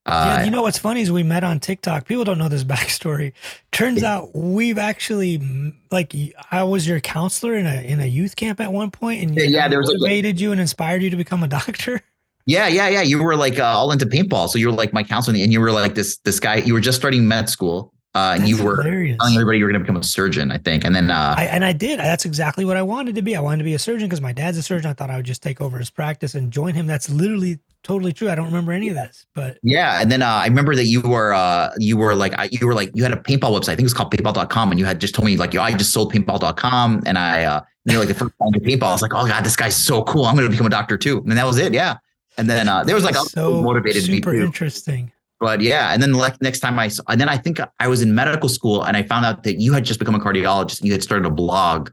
Uh, 0.08 0.38
yeah, 0.38 0.46
you 0.46 0.52
know 0.52 0.62
what's 0.62 0.78
funny 0.78 1.02
is 1.02 1.12
we 1.12 1.22
met 1.22 1.44
on 1.44 1.60
TikTok. 1.60 2.08
People 2.08 2.24
don't 2.24 2.38
know 2.38 2.48
this 2.48 2.64
backstory. 2.76 3.34
Turns 3.72 4.04
out 4.04 4.34
we've 4.34 4.78
actually 4.78 5.74
like 5.92 6.16
I 6.50 6.64
was 6.64 6.88
your 6.88 7.02
counselor 7.02 7.56
in 7.56 7.68
a 7.68 7.82
in 7.86 8.00
a 8.00 8.06
youth 8.06 8.38
camp 8.38 8.62
at 8.62 8.72
one 8.72 8.90
point, 8.90 9.22
and 9.22 9.36
yeah, 9.36 9.44
yeah 9.44 9.68
there 9.68 9.80
was 9.80 9.94
motivated 10.00 10.38
a, 10.38 10.42
you 10.42 10.52
and 10.54 10.62
inspired 10.62 11.04
you 11.04 11.10
to 11.10 11.18
become 11.18 11.44
a 11.44 11.48
doctor. 11.60 12.02
Yeah, 12.46 12.68
yeah, 12.68 12.88
yeah. 12.88 13.02
You 13.02 13.22
were 13.22 13.36
like 13.36 13.60
uh, 13.60 13.66
all 13.66 13.92
into 13.92 14.06
paintball, 14.06 14.48
so 14.48 14.58
you 14.58 14.68
were 14.68 14.74
like 14.74 14.94
my 14.94 15.04
counselor, 15.04 15.38
and 15.38 15.52
you 15.52 15.60
were 15.60 15.74
like 15.74 15.96
this 15.96 16.18
this 16.20 16.40
guy. 16.40 16.56
You 16.56 16.74
were 16.74 16.80
just 16.80 16.98
starting 16.98 17.28
med 17.28 17.50
school, 17.50 17.94
uh, 18.18 18.34
and 18.34 18.48
you 18.50 18.64
were 18.64 18.82
hilarious. 18.82 19.18
telling 19.20 19.36
everybody 19.36 19.60
you 19.60 19.66
were 19.66 19.72
going 19.72 19.80
to 19.80 19.86
become 19.86 20.00
a 20.00 20.04
surgeon, 20.04 20.52
I 20.52 20.58
think. 20.58 20.84
And 20.84 20.96
then, 20.96 21.12
uh, 21.12 21.36
I, 21.38 21.46
and 21.46 21.64
I 21.64 21.72
did. 21.72 22.00
That's 22.00 22.26
exactly 22.26 22.66
what 22.66 22.76
I 22.76 22.82
wanted 22.82 23.16
to 23.16 23.22
be. 23.22 23.36
I 23.36 23.40
wanted 23.40 23.60
to 23.60 23.64
be 23.64 23.76
a 23.76 23.80
surgeon 23.80 24.08
because 24.08 24.22
my 24.22 24.34
dad's 24.34 24.58
a 24.58 24.64
surgeon. 24.64 24.90
I 24.90 24.94
thought 24.94 25.12
I 25.12 25.18
would 25.18 25.26
just 25.26 25.44
take 25.44 25.62
over 25.62 25.78
his 25.78 25.90
practice 25.90 26.34
and 26.34 26.52
join 26.52 26.74
him. 26.74 26.88
That's 26.88 27.10
literally 27.10 27.60
totally 27.84 28.14
true. 28.14 28.30
I 28.30 28.36
don't 28.36 28.48
remember 28.48 28.72
any 28.72 28.90
of 28.90 28.96
this, 28.96 29.28
but 29.36 29.60
yeah. 29.62 30.02
And 30.02 30.12
then 30.12 30.22
uh, 30.22 30.26
I 30.28 30.48
remember 30.48 30.76
that 30.76 30.86
you 30.86 31.02
were, 31.02 31.34
uh, 31.34 31.72
you 31.78 31.96
were 31.96 32.16
like, 32.16 32.34
you 32.52 32.66
were 32.66 32.74
like, 32.74 32.92
you 32.96 33.04
had 33.04 33.14
a 33.14 33.18
paintball 33.18 33.52
website. 33.52 33.70
I 33.70 33.76
think 33.76 33.82
it 33.82 33.84
was 33.84 33.94
called 33.94 34.12
paintball.com. 34.12 34.72
And 34.72 34.80
you 34.80 34.86
had 34.86 35.00
just 35.00 35.14
told 35.14 35.28
me 35.28 35.38
like, 35.38 35.54
yo, 35.54 35.62
I 35.62 35.74
just 35.74 35.94
sold 35.94 36.12
paintball.com. 36.12 37.04
And 37.06 37.18
I, 37.18 37.44
uh, 37.44 37.62
you 37.86 37.94
know, 37.94 38.00
like 38.00 38.08
the 38.08 38.16
first 38.16 38.34
time 38.42 38.52
to 38.54 38.60
paintball, 38.60 38.90
I 38.90 38.92
was 38.94 39.02
like, 39.02 39.14
oh 39.14 39.28
God, 39.28 39.46
this 39.46 39.56
guy's 39.56 39.76
so 39.76 40.04
cool. 40.04 40.26
I'm 40.26 40.36
going 40.36 40.48
to 40.48 40.52
become 40.52 40.68
a 40.68 40.72
doctor 40.72 40.98
too. 40.98 41.20
And 41.20 41.34
that 41.34 41.46
was 41.46 41.58
it. 41.58 41.74
Yeah. 41.74 41.98
And 42.40 42.50
then 42.50 42.68
uh, 42.68 42.84
there 42.84 42.96
was 42.96 43.04
like, 43.04 43.16
so 43.16 43.62
motivated 43.62 44.04
super 44.04 44.34
interesting 44.34 45.12
but 45.40 45.62
yeah, 45.62 45.94
and 45.94 46.02
then 46.02 46.14
like 46.14 46.42
next 46.42 46.60
time 46.60 46.80
I 46.80 46.88
saw, 46.88 47.04
and 47.08 47.22
then 47.22 47.30
I 47.30 47.38
think 47.38 47.60
I 47.80 47.88
was 47.88 48.02
in 48.02 48.16
medical 48.16 48.50
school 48.50 48.84
and 48.84 48.98
I 48.98 49.04
found 49.04 49.26
out 49.26 49.44
that 49.44 49.60
you 49.60 49.74
had 49.74 49.86
just 49.86 50.00
become 50.00 50.16
a 50.16 50.20
cardiologist 50.20 50.80
and 50.80 50.88
you 50.88 50.94
had 50.94 51.04
started 51.04 51.28
a 51.28 51.32
blog 51.32 51.92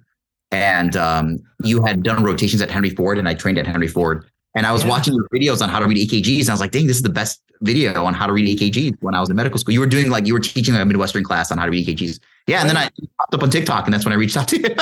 and 0.51 0.97
um, 0.97 1.39
you 1.63 1.85
had 1.85 2.03
done 2.03 2.23
rotations 2.23 2.63
at 2.63 2.71
Henry 2.71 2.91
Ford 2.91 3.19
and 3.19 3.29
I 3.29 3.35
trained 3.35 3.59
at 3.59 3.67
Henry 3.67 3.89
Ford. 3.89 4.25
And 4.55 4.67
I 4.67 4.73
was 4.73 4.85
yeah. 4.85 4.91
watching 4.91 5.15
your 5.15 5.29
videos 5.29 5.61
on 5.61 5.69
how 5.69 5.81
to 5.81 5.87
read 5.87 5.97
EKGs 6.09 6.43
and 6.43 6.51
I 6.51 6.53
was 6.53 6.61
like, 6.61 6.71
dang, 6.71 6.87
this 6.87 6.97
is 6.97 7.03
the 7.03 7.09
best 7.09 7.43
video 7.61 8.05
on 8.05 8.15
how 8.15 8.27
to 8.27 8.33
read 8.33 8.59
EKGs 8.59 8.97
when 9.01 9.15
I 9.15 9.21
was 9.21 9.29
in 9.29 9.37
medical 9.37 9.59
school. 9.59 9.75
You 9.75 9.81
were 9.81 9.87
doing 9.87 10.11
like, 10.11 10.27
you 10.27 10.33
were 10.33 10.41
teaching 10.41 10.75
a 10.77 10.85
Midwestern 10.85 11.25
class 11.25 11.51
on 11.51 11.59
how 11.59 11.65
to 11.65 11.71
read 11.71 11.87
EKGs. 11.87 12.21
Yeah. 12.47 12.61
And 12.61 12.69
then 12.69 12.77
I 12.77 12.89
popped 13.19 13.35
up 13.35 13.43
on 13.43 13.51
TikTok 13.51 13.87
and 13.87 13.93
that's 13.93 14.05
when 14.05 14.13
I 14.13 14.17
reached 14.17 14.37
out 14.37 14.49
to 14.49 14.59
you. 14.61 14.77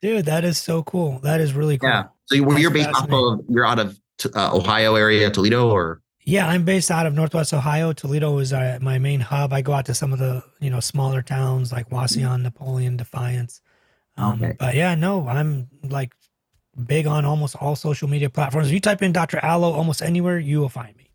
Dude, 0.00 0.24
that 0.24 0.44
is 0.44 0.56
so 0.56 0.82
cool. 0.84 1.18
That 1.18 1.40
is 1.40 1.52
really 1.52 1.76
cool. 1.76 1.90
Yeah. 1.90 2.04
So 2.26 2.36
you, 2.36 2.56
you're 2.56 2.70
based 2.70 2.88
off 2.88 3.10
of 3.12 3.44
you're 3.48 3.66
out 3.66 3.78
of 3.78 4.00
uh, 4.34 4.56
Ohio 4.56 4.94
area, 4.94 5.30
Toledo, 5.30 5.68
or 5.68 6.00
yeah, 6.24 6.46
I'm 6.46 6.64
based 6.64 6.90
out 6.90 7.06
of 7.06 7.14
Northwest 7.14 7.54
Ohio. 7.54 7.92
Toledo 7.92 8.38
is 8.38 8.52
uh, 8.52 8.78
my 8.80 8.98
main 8.98 9.20
hub. 9.20 9.52
I 9.52 9.62
go 9.62 9.72
out 9.72 9.86
to 9.86 9.94
some 9.94 10.12
of 10.12 10.18
the 10.18 10.44
you 10.60 10.70
know 10.70 10.80
smaller 10.80 11.22
towns 11.22 11.72
like 11.72 11.88
Wauseon, 11.90 12.42
Napoleon, 12.42 12.96
Defiance. 12.96 13.60
Um, 14.16 14.42
okay. 14.42 14.56
But 14.58 14.74
yeah, 14.74 14.94
no, 14.94 15.26
I'm 15.26 15.68
like 15.82 16.14
big 16.86 17.06
on 17.06 17.24
almost 17.24 17.56
all 17.56 17.74
social 17.74 18.08
media 18.08 18.28
platforms. 18.28 18.68
If 18.68 18.74
you 18.74 18.80
type 18.80 19.02
in 19.02 19.12
Dr. 19.12 19.40
Alo 19.42 19.72
almost 19.72 20.02
anywhere, 20.02 20.38
you 20.38 20.60
will 20.60 20.68
find 20.68 20.96
me. 20.96 21.10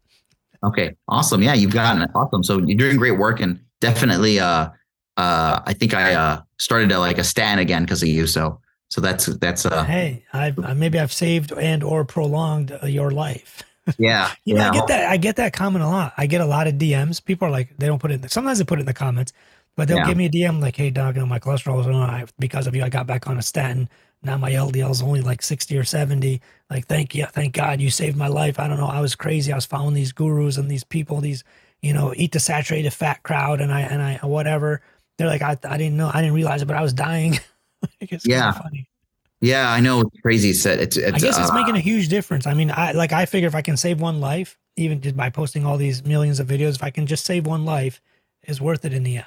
Okay, 0.63 0.95
awesome. 1.07 1.43
Yeah, 1.43 1.53
you've 1.53 1.73
gotten 1.73 2.01
it. 2.01 2.09
Awesome. 2.15 2.43
So 2.43 2.57
you're 2.59 2.77
doing 2.77 2.97
great 2.97 3.17
work, 3.19 3.39
and 3.39 3.59
definitely, 3.81 4.39
uh, 4.39 4.69
uh, 5.17 5.61
I 5.65 5.73
think 5.73 5.93
I 5.93 6.13
uh 6.15 6.41
started 6.57 6.89
to 6.89 6.99
like 6.99 7.19
a 7.19 7.23
statin 7.23 7.59
again 7.59 7.83
because 7.83 8.01
of 8.01 8.09
you. 8.09 8.25
So, 8.25 8.59
so 8.89 9.01
that's 9.01 9.27
that's 9.27 9.67
uh. 9.67 9.83
Hey, 9.83 10.25
I 10.33 10.51
maybe 10.73 10.97
I've 10.97 11.13
saved 11.13 11.51
and 11.51 11.83
or 11.83 12.05
prolonged 12.05 12.71
uh, 12.81 12.87
your 12.87 13.11
life. 13.11 13.61
Yeah, 13.97 14.31
you 14.45 14.55
know, 14.55 14.61
yeah. 14.61 14.69
I 14.69 14.73
get 14.73 14.87
that. 14.87 15.11
I 15.11 15.17
get 15.17 15.35
that 15.37 15.53
comment 15.53 15.83
a 15.83 15.87
lot. 15.87 16.13
I 16.17 16.25
get 16.27 16.41
a 16.41 16.45
lot 16.45 16.67
of 16.67 16.75
DMs. 16.75 17.23
People 17.23 17.47
are 17.47 17.51
like, 17.51 17.75
they 17.77 17.87
don't 17.87 17.99
put 17.99 18.11
it. 18.11 18.23
In, 18.23 18.29
sometimes 18.29 18.59
they 18.59 18.65
put 18.65 18.79
it 18.79 18.81
in 18.81 18.85
the 18.85 18.93
comments, 18.93 19.33
but 19.75 19.87
they'll 19.87 19.97
yeah. 19.97 20.07
give 20.07 20.17
me 20.17 20.25
a 20.25 20.29
DM 20.29 20.61
like, 20.61 20.75
"Hey, 20.75 20.89
dog, 20.89 21.15
you 21.15 21.21
know, 21.21 21.27
my 21.27 21.39
cholesterol 21.39 21.79
is 21.81 21.87
on 21.87 22.27
because 22.39 22.67
of 22.67 22.75
you. 22.75 22.83
I 22.83 22.89
got 22.89 23.07
back 23.07 23.27
on 23.27 23.37
a 23.37 23.41
statin. 23.41 23.89
Now 24.25 24.37
my 24.37 24.51
LDL 24.51 24.89
is 24.89 25.03
only 25.03 25.21
like 25.21 25.43
60 25.43 25.77
or 25.77 25.83
70. 25.83 26.41
Like, 26.69 26.87
thank 26.87 27.13
you. 27.13 27.25
Thank 27.27 27.53
God 27.53 27.79
you 27.79 27.91
saved 27.91 28.17
my 28.17 28.27
life. 28.27 28.59
I 28.59 28.67
don't 28.67 28.79
know. 28.79 28.87
I 28.87 28.99
was 28.99 29.15
crazy. 29.15 29.51
I 29.51 29.55
was 29.55 29.67
following 29.67 29.93
these 29.93 30.11
gurus 30.11 30.57
and 30.57 30.69
these 30.69 30.83
people, 30.83 31.21
these, 31.21 31.43
you 31.81 31.93
know, 31.93 32.11
eat 32.15 32.31
the 32.31 32.39
saturated 32.39 32.91
fat 32.91 33.21
crowd. 33.21 33.61
And 33.61 33.71
I, 33.71 33.81
and 33.81 34.01
I, 34.01 34.17
whatever. 34.23 34.81
They're 35.17 35.27
like, 35.27 35.43
I, 35.43 35.57
I 35.63 35.77
didn't 35.77 35.95
know. 35.95 36.09
I 36.11 36.21
didn't 36.21 36.33
realize 36.33 36.63
it, 36.63 36.65
but 36.65 36.75
I 36.75 36.81
was 36.81 36.91
dying. 36.91 37.39
yeah. 38.25 38.51
Funny. 38.51 38.89
Yeah, 39.45 39.71
I 39.71 39.79
know. 39.79 40.01
It's 40.01 40.21
crazy. 40.21 40.49
It's, 40.49 40.65
it's, 40.65 40.97
it's 40.97 41.07
I 41.07 41.19
guess 41.19 41.37
it's 41.37 41.51
uh, 41.51 41.53
making 41.53 41.75
a 41.75 41.79
huge 41.79 42.07
difference. 42.07 42.47
I 42.47 42.55
mean, 42.55 42.71
I 42.71 42.93
like 42.93 43.13
I 43.13 43.27
figure 43.27 43.47
if 43.47 43.53
I 43.53 43.61
can 43.61 43.77
save 43.77 44.01
one 44.01 44.19
life, 44.19 44.57
even 44.75 45.01
just 45.01 45.15
by 45.15 45.29
posting 45.29 45.67
all 45.67 45.77
these 45.77 46.03
millions 46.03 46.39
of 46.39 46.47
videos, 46.47 46.75
if 46.75 46.83
I 46.83 46.89
can 46.89 47.05
just 47.05 47.25
save 47.25 47.45
one 47.45 47.63
life, 47.63 48.01
is 48.47 48.59
worth 48.59 48.85
it 48.85 48.93
in 48.93 49.03
the 49.03 49.17
end. 49.17 49.25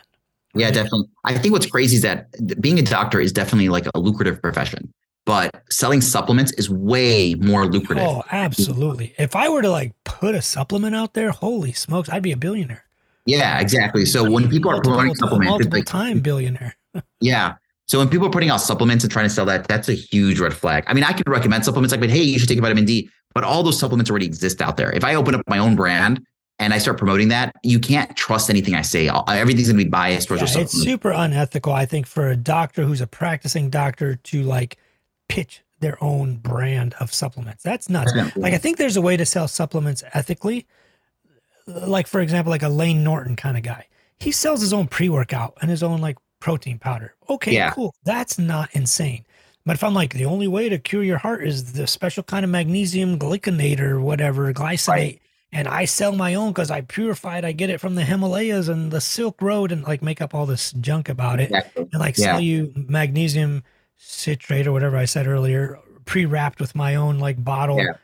Yeah, 0.55 0.73
definitely. 0.73 1.09
I 1.25 1.39
think 1.39 1.53
what's 1.53 1.67
crazy 1.67 1.97
is 1.97 2.03
that 2.03 2.29
being 2.61 2.81
a 2.81 2.83
doctor 2.83 3.21
is 3.21 3.33
definitely 3.33 3.69
like 3.69 3.87
a 3.95 3.99
lucrative 4.01 4.43
profession, 4.43 4.93
but 5.25 5.63
selling 5.71 6.01
supplements 6.01 6.51
is 6.55 6.69
way 6.69 7.37
more 7.37 7.67
lucrative. 7.67 8.05
Oh, 8.05 8.25
absolutely. 8.33 9.15
If 9.19 9.37
I 9.37 9.49
were 9.49 9.63
to 9.63 9.71
like 9.71 9.93
put 10.03 10.35
a 10.35 10.43
supplement 10.43 10.97
out 10.97 11.15
there, 11.15 11.31
holy 11.31 11.71
smokes, 11.71 12.09
I'd 12.09 12.25
be 12.25 12.33
a 12.33 12.37
billionaire. 12.37 12.85
Yeah, 13.25 13.61
exactly. 13.61 14.05
So 14.05 14.29
when 14.29 14.49
people 14.49 14.73
multiple, 14.73 14.95
are 14.95 14.97
promoting 14.97 15.15
supplements, 15.15 15.51
multiple 15.51 15.79
like, 15.79 15.87
time 15.87 16.19
billionaire. 16.19 16.75
yeah. 17.21 17.55
So 17.89 17.99
when 17.99 18.09
people 18.09 18.27
are 18.27 18.31
putting 18.31 18.51
out 18.51 18.59
supplements 18.59 19.03
and 19.03 19.11
trying 19.11 19.25
to 19.27 19.31
sell 19.31 19.47
that, 19.47 19.67
that's 19.67 19.89
a 19.89 19.95
huge 19.95 20.39
red 20.39 20.53
flag. 20.53 20.85
I 20.87 20.95
mean, 20.95 21.05
I 21.05 21.13
could 21.13 21.29
recommend 21.29 21.65
supplements 21.65 21.91
like, 21.91 22.01
but 22.01 22.11
hey, 22.11 22.23
you 22.23 22.39
should 22.39 22.49
take 22.49 22.61
vitamin 22.61 22.85
D, 22.85 23.09
but 23.35 23.45
all 23.45 23.63
those 23.63 23.79
supplements 23.79 24.11
already 24.11 24.27
exist 24.27 24.61
out 24.61 24.77
there. 24.77 24.93
If 24.93 25.05
I 25.05 25.15
open 25.15 25.35
up 25.35 25.43
my 25.49 25.57
own 25.59 25.75
brand 25.75 26.25
and 26.59 26.75
I 26.75 26.79
start 26.79 26.99
promoting 26.99 27.29
that, 27.29 27.55
you 27.63 27.79
can't 27.81 28.15
trust 28.15 28.51
anything 28.51 28.75
I 28.75 28.83
say. 28.83 29.09
Everything's 29.09 29.69
gonna 29.69 29.83
be 29.83 29.89
biased 29.89 30.29
towards 30.29 30.43
yeah, 30.55 30.61
It's 30.61 30.73
super 30.73 31.13
unethical, 31.13 31.73
I 31.73 31.87
think, 31.87 32.07
for 32.07 32.29
a 32.29 32.37
doctor 32.37 32.85
who's 32.85 33.01
a 33.01 33.07
practicing 33.07 33.71
doctor 33.71 34.17
to 34.17 34.43
like 34.43 34.77
pitch 35.31 35.63
their 35.81 35.97
own 36.05 36.37
brand 36.37 36.95
of 37.01 37.15
supplements. 37.15 37.63
That's 37.63 37.89
nuts. 37.89 38.13
Like 38.37 38.53
I 38.53 38.59
think 38.59 38.77
there's 38.77 38.97
a 38.97 39.01
way 39.01 39.17
to 39.17 39.25
sell 39.25 39.49
supplements 39.49 40.03
ethically. 40.13 40.67
Like 41.67 42.07
for 42.07 42.21
example, 42.21 42.51
like 42.51 42.63
a 42.63 42.69
Layne 42.69 43.03
Norton 43.03 43.37
kind 43.37 43.57
of 43.57 43.63
guy. 43.63 43.87
He 44.19 44.33
sells 44.33 44.61
his 44.61 44.73
own 44.73 44.89
pre-workout 44.89 45.57
and 45.63 45.71
his 45.71 45.83
own 45.83 46.01
like 46.01 46.19
protein 46.41 46.79
powder. 46.79 47.15
Okay, 47.29 47.53
yeah. 47.53 47.71
cool. 47.71 47.95
That's 48.05 48.39
not 48.39 48.71
insane. 48.73 49.25
But 49.67 49.75
if 49.75 49.85
I'm 49.85 49.95
like 49.95 50.15
the 50.15 50.25
only 50.25 50.49
way 50.49 50.69
to 50.69 50.79
cure 50.79 51.05
your 51.05 51.19
heart 51.19 51.47
is 51.47 51.73
the 51.75 51.87
special 51.87 52.23
kind 52.23 52.45
of 52.45 52.51
magnesium 52.51 53.19
glycinate 53.19 53.81
or 53.81 54.01
whatever 54.01 54.53
glycinate, 54.53 54.89
right 54.89 55.21
and 55.53 55.67
I 55.67 55.87
sell 55.87 56.13
my 56.13 56.35
own 56.35 56.51
because 56.51 56.71
I 56.71 56.83
purified. 56.83 57.45
I 57.45 57.53
get 57.53 57.71
it 57.71 57.81
from 57.81 57.95
the 57.95 58.05
Himalayas 58.05 58.69
and 58.69 58.91
the 58.91 59.01
Silk 59.01 59.41
Road, 59.41 59.73
and 59.73 59.83
like 59.85 60.03
make 60.03 60.21
up 60.21 60.35
all 60.35 60.47
this 60.47 60.73
junk 60.73 61.09
about 61.09 61.41
it, 61.41 61.45
exactly. 61.45 61.89
and 61.93 62.01
like 62.01 62.19
yeah. 62.19 62.25
sell 62.25 62.41
you 62.41 62.73
magnesium 62.77 63.63
citrate 63.97 64.67
or 64.67 64.73
whatever 64.73 64.97
I 64.97 65.07
said 65.07 65.27
earlier, 65.27 65.79
pre-wrapped 66.05 66.61
with 66.61 66.75
my 66.75 66.95
own 66.95 67.19
like 67.19 67.43
bottle. 67.43 67.79
Yeah. 67.79 67.95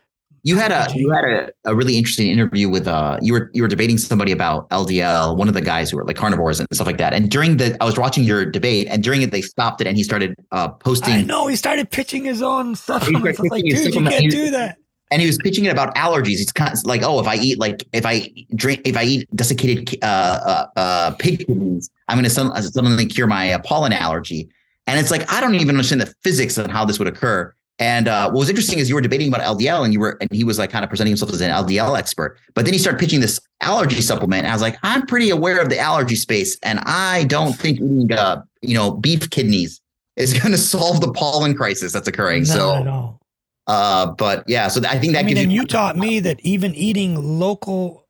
You 0.45 0.57
had 0.57 0.71
a 0.71 0.87
you 0.93 1.09
had 1.09 1.25
a, 1.25 1.49
a 1.65 1.73
really 1.73 1.97
interesting 1.97 2.27
interview 2.27 2.69
with 2.69 2.87
uh 2.87 3.17
you 3.19 3.33
were 3.33 3.49
you 3.53 3.63
were 3.63 3.67
debating 3.67 3.97
somebody 3.97 4.31
about 4.31 4.69
LDL, 4.69 5.35
one 5.35 5.47
of 5.47 5.55
the 5.55 5.61
guys 5.61 5.89
who 5.89 5.97
were 5.97 6.05
like 6.05 6.17
carnivores 6.17 6.59
and 6.59 6.67
stuff 6.71 6.85
like 6.85 6.99
that. 6.99 7.13
And 7.13 7.31
during 7.31 7.57
the 7.57 7.75
I 7.81 7.85
was 7.85 7.97
watching 7.97 8.23
your 8.23 8.45
debate, 8.45 8.87
and 8.87 9.03
during 9.03 9.23
it 9.23 9.31
they 9.31 9.41
stopped 9.41 9.81
it, 9.81 9.87
and 9.87 9.97
he 9.97 10.03
started 10.03 10.35
uh 10.51 10.69
posting. 10.69 11.25
No, 11.25 11.47
he 11.47 11.55
started 11.55 11.89
pitching 11.89 12.25
his 12.25 12.43
own 12.43 12.75
stuff. 12.75 13.09
like, 13.11 13.63
dude, 13.63 13.95
you 13.95 14.03
can't 14.03 14.31
do 14.31 14.51
that 14.51 14.77
and 15.11 15.21
he 15.21 15.27
was 15.27 15.37
pitching 15.37 15.65
it 15.65 15.69
about 15.69 15.95
allergies. 15.95 16.39
It's 16.41 16.51
kind 16.51 16.73
of 16.73 16.83
like, 16.85 17.01
oh, 17.03 17.19
if 17.19 17.27
I 17.27 17.35
eat 17.35 17.59
like 17.59 17.83
if 17.93 18.05
I 18.05 18.29
drink 18.53 18.81
if 18.85 18.97
I 18.97 19.03
eat 19.03 19.35
desiccated 19.35 19.97
uh, 20.03 20.05
uh, 20.05 20.79
uh, 20.79 21.11
pig 21.15 21.45
kidneys, 21.45 21.89
I'm 22.07 22.17
going 22.17 22.25
to 22.25 22.29
suddenly 22.29 23.05
cure 23.05 23.27
my 23.27 23.53
uh, 23.53 23.59
pollen 23.59 23.93
allergy. 23.93 24.49
And 24.87 24.99
it's 24.99 25.11
like 25.11 25.31
I 25.31 25.41
don't 25.41 25.55
even 25.55 25.69
understand 25.69 26.01
the 26.01 26.13
physics 26.23 26.57
of 26.57 26.67
how 26.67 26.85
this 26.85 26.99
would 26.99 27.07
occur. 27.07 27.53
And 27.77 28.07
uh, 28.07 28.29
what 28.29 28.39
was 28.39 28.49
interesting 28.49 28.79
is 28.79 28.87
you 28.87 28.95
were 28.95 29.01
debating 29.01 29.27
about 29.27 29.41
LDL, 29.41 29.83
and 29.83 29.93
you 29.93 29.99
were 29.99 30.17
and 30.21 30.31
he 30.31 30.43
was 30.43 30.57
like 30.57 30.69
kind 30.69 30.83
of 30.83 30.89
presenting 30.89 31.11
himself 31.11 31.33
as 31.33 31.41
an 31.41 31.51
LDL 31.51 31.97
expert. 31.97 32.37
But 32.53 32.65
then 32.65 32.73
he 32.73 32.79
started 32.79 32.99
pitching 32.99 33.19
this 33.19 33.39
allergy 33.61 34.01
supplement. 34.01 34.43
And 34.43 34.51
I 34.51 34.53
was 34.53 34.61
like, 34.61 34.77
I'm 34.83 35.05
pretty 35.05 35.29
aware 35.29 35.59
of 35.59 35.69
the 35.69 35.77
allergy 35.77 36.15
space, 36.15 36.57
and 36.63 36.79
I 36.85 37.25
don't 37.25 37.53
think 37.53 37.79
eating 37.79 38.11
uh, 38.13 38.43
you 38.61 38.75
know 38.75 38.91
beef 38.91 39.29
kidneys 39.29 39.81
is 40.15 40.33
going 40.39 40.51
to 40.51 40.57
solve 40.57 41.01
the 41.01 41.11
pollen 41.11 41.53
crisis 41.53 41.91
that's 41.91 42.07
occurring. 42.07 42.43
Not 42.43 42.53
so 42.53 43.19
uh, 43.67 44.11
but 44.11 44.43
yeah, 44.47 44.67
so 44.67 44.81
I 44.87 44.99
think 44.99 45.13
that 45.13 45.19
I 45.19 45.23
mean, 45.23 45.37
and 45.37 45.51
you, 45.51 45.61
you 45.61 45.67
taught 45.67 45.97
me 45.97 46.19
that 46.19 46.39
even 46.41 46.75
eating 46.75 47.39
local 47.39 48.05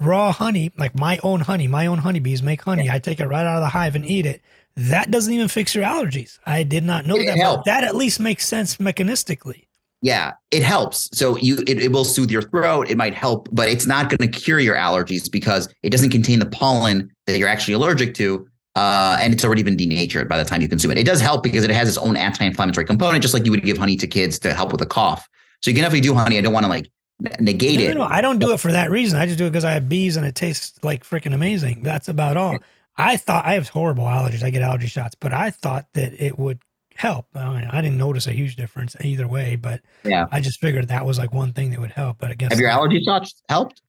raw 0.00 0.32
honey, 0.32 0.72
like 0.78 0.94
my 0.98 1.18
own 1.22 1.40
honey, 1.40 1.66
my 1.66 1.86
own 1.86 1.98
honeybees 1.98 2.42
make 2.42 2.62
honey. 2.62 2.88
I 2.90 2.98
take 2.98 3.20
it 3.20 3.26
right 3.26 3.46
out 3.46 3.56
of 3.56 3.62
the 3.62 3.68
hive 3.68 3.94
and 3.94 4.06
eat 4.06 4.26
it. 4.26 4.42
That 4.76 5.10
doesn't 5.10 5.32
even 5.32 5.48
fix 5.48 5.74
your 5.74 5.84
allergies. 5.84 6.38
I 6.46 6.62
did 6.62 6.84
not 6.84 7.06
know 7.06 7.16
it 7.16 7.26
that. 7.26 7.38
But 7.38 7.64
that 7.66 7.84
at 7.84 7.94
least 7.94 8.18
makes 8.18 8.46
sense 8.46 8.78
mechanistically. 8.78 9.66
Yeah, 10.02 10.32
it 10.50 10.62
helps. 10.62 11.08
So 11.16 11.36
you 11.38 11.58
it, 11.66 11.82
it 11.82 11.92
will 11.92 12.04
soothe 12.04 12.30
your 12.30 12.42
throat. 12.42 12.90
It 12.90 12.96
might 12.96 13.14
help, 13.14 13.48
but 13.52 13.68
it's 13.68 13.86
not 13.86 14.10
going 14.10 14.30
to 14.30 14.40
cure 14.40 14.60
your 14.60 14.74
allergies 14.74 15.30
because 15.30 15.72
it 15.82 15.90
doesn't 15.90 16.10
contain 16.10 16.40
the 16.40 16.46
pollen 16.46 17.10
that 17.26 17.38
you're 17.38 17.48
actually 17.48 17.74
allergic 17.74 18.14
to 18.14 18.46
uh, 18.76 19.16
and 19.20 19.32
it's 19.32 19.44
already 19.44 19.62
been 19.62 19.76
denatured 19.76 20.28
by 20.28 20.36
the 20.36 20.44
time 20.44 20.60
you 20.60 20.68
consume 20.68 20.90
it. 20.90 20.98
It 20.98 21.06
does 21.06 21.20
help 21.20 21.42
because 21.42 21.64
it 21.64 21.70
has 21.70 21.88
its 21.88 21.98
own 21.98 22.16
anti-inflammatory 22.16 22.86
component, 22.86 23.22
just 23.22 23.32
like 23.32 23.44
you 23.44 23.52
would 23.52 23.62
give 23.62 23.78
honey 23.78 23.96
to 23.96 24.06
kids 24.06 24.38
to 24.40 24.52
help 24.52 24.72
with 24.72 24.80
a 24.80 24.86
cough. 24.86 25.28
So 25.62 25.70
you 25.70 25.74
can 25.76 25.82
definitely 25.82 26.00
do 26.00 26.14
honey. 26.14 26.38
I 26.38 26.40
don't 26.40 26.52
want 26.52 26.64
to 26.64 26.70
like 26.70 26.90
negate 27.38 27.78
no, 27.78 27.84
it. 27.84 27.88
No, 27.94 28.04
no, 28.04 28.10
I 28.10 28.20
don't 28.20 28.40
do 28.40 28.52
it 28.52 28.58
for 28.58 28.72
that 28.72 28.90
reason. 28.90 29.18
I 29.18 29.26
just 29.26 29.38
do 29.38 29.46
it 29.46 29.50
because 29.50 29.64
I 29.64 29.70
have 29.70 29.88
bees 29.88 30.16
and 30.16 30.26
it 30.26 30.34
tastes 30.34 30.82
like 30.82 31.04
freaking 31.04 31.34
amazing. 31.34 31.82
That's 31.82 32.08
about 32.08 32.36
all. 32.36 32.58
I 32.96 33.16
thought 33.16 33.44
I 33.44 33.54
have 33.54 33.68
horrible 33.68 34.04
allergies. 34.04 34.42
I 34.42 34.50
get 34.50 34.62
allergy 34.62 34.86
shots, 34.86 35.14
but 35.14 35.32
I 35.32 35.50
thought 35.50 35.86
that 35.94 36.12
it 36.22 36.38
would 36.38 36.60
help. 36.94 37.26
I, 37.34 37.48
mean, 37.48 37.68
I 37.70 37.80
didn't 37.80 37.98
notice 37.98 38.26
a 38.26 38.32
huge 38.32 38.56
difference 38.56 38.96
either 39.00 39.26
way, 39.26 39.56
but 39.56 39.80
yeah, 40.04 40.26
I 40.30 40.40
just 40.40 40.60
figured 40.60 40.88
that 40.88 41.04
was 41.04 41.18
like 41.18 41.32
one 41.32 41.52
thing 41.52 41.70
that 41.70 41.80
would 41.80 41.90
help. 41.90 42.18
But 42.18 42.30
I 42.30 42.34
guess 42.34 42.52
have 42.52 42.60
your 42.60 42.70
allergy 42.70 43.02
shots 43.02 43.42
helped? 43.48 43.82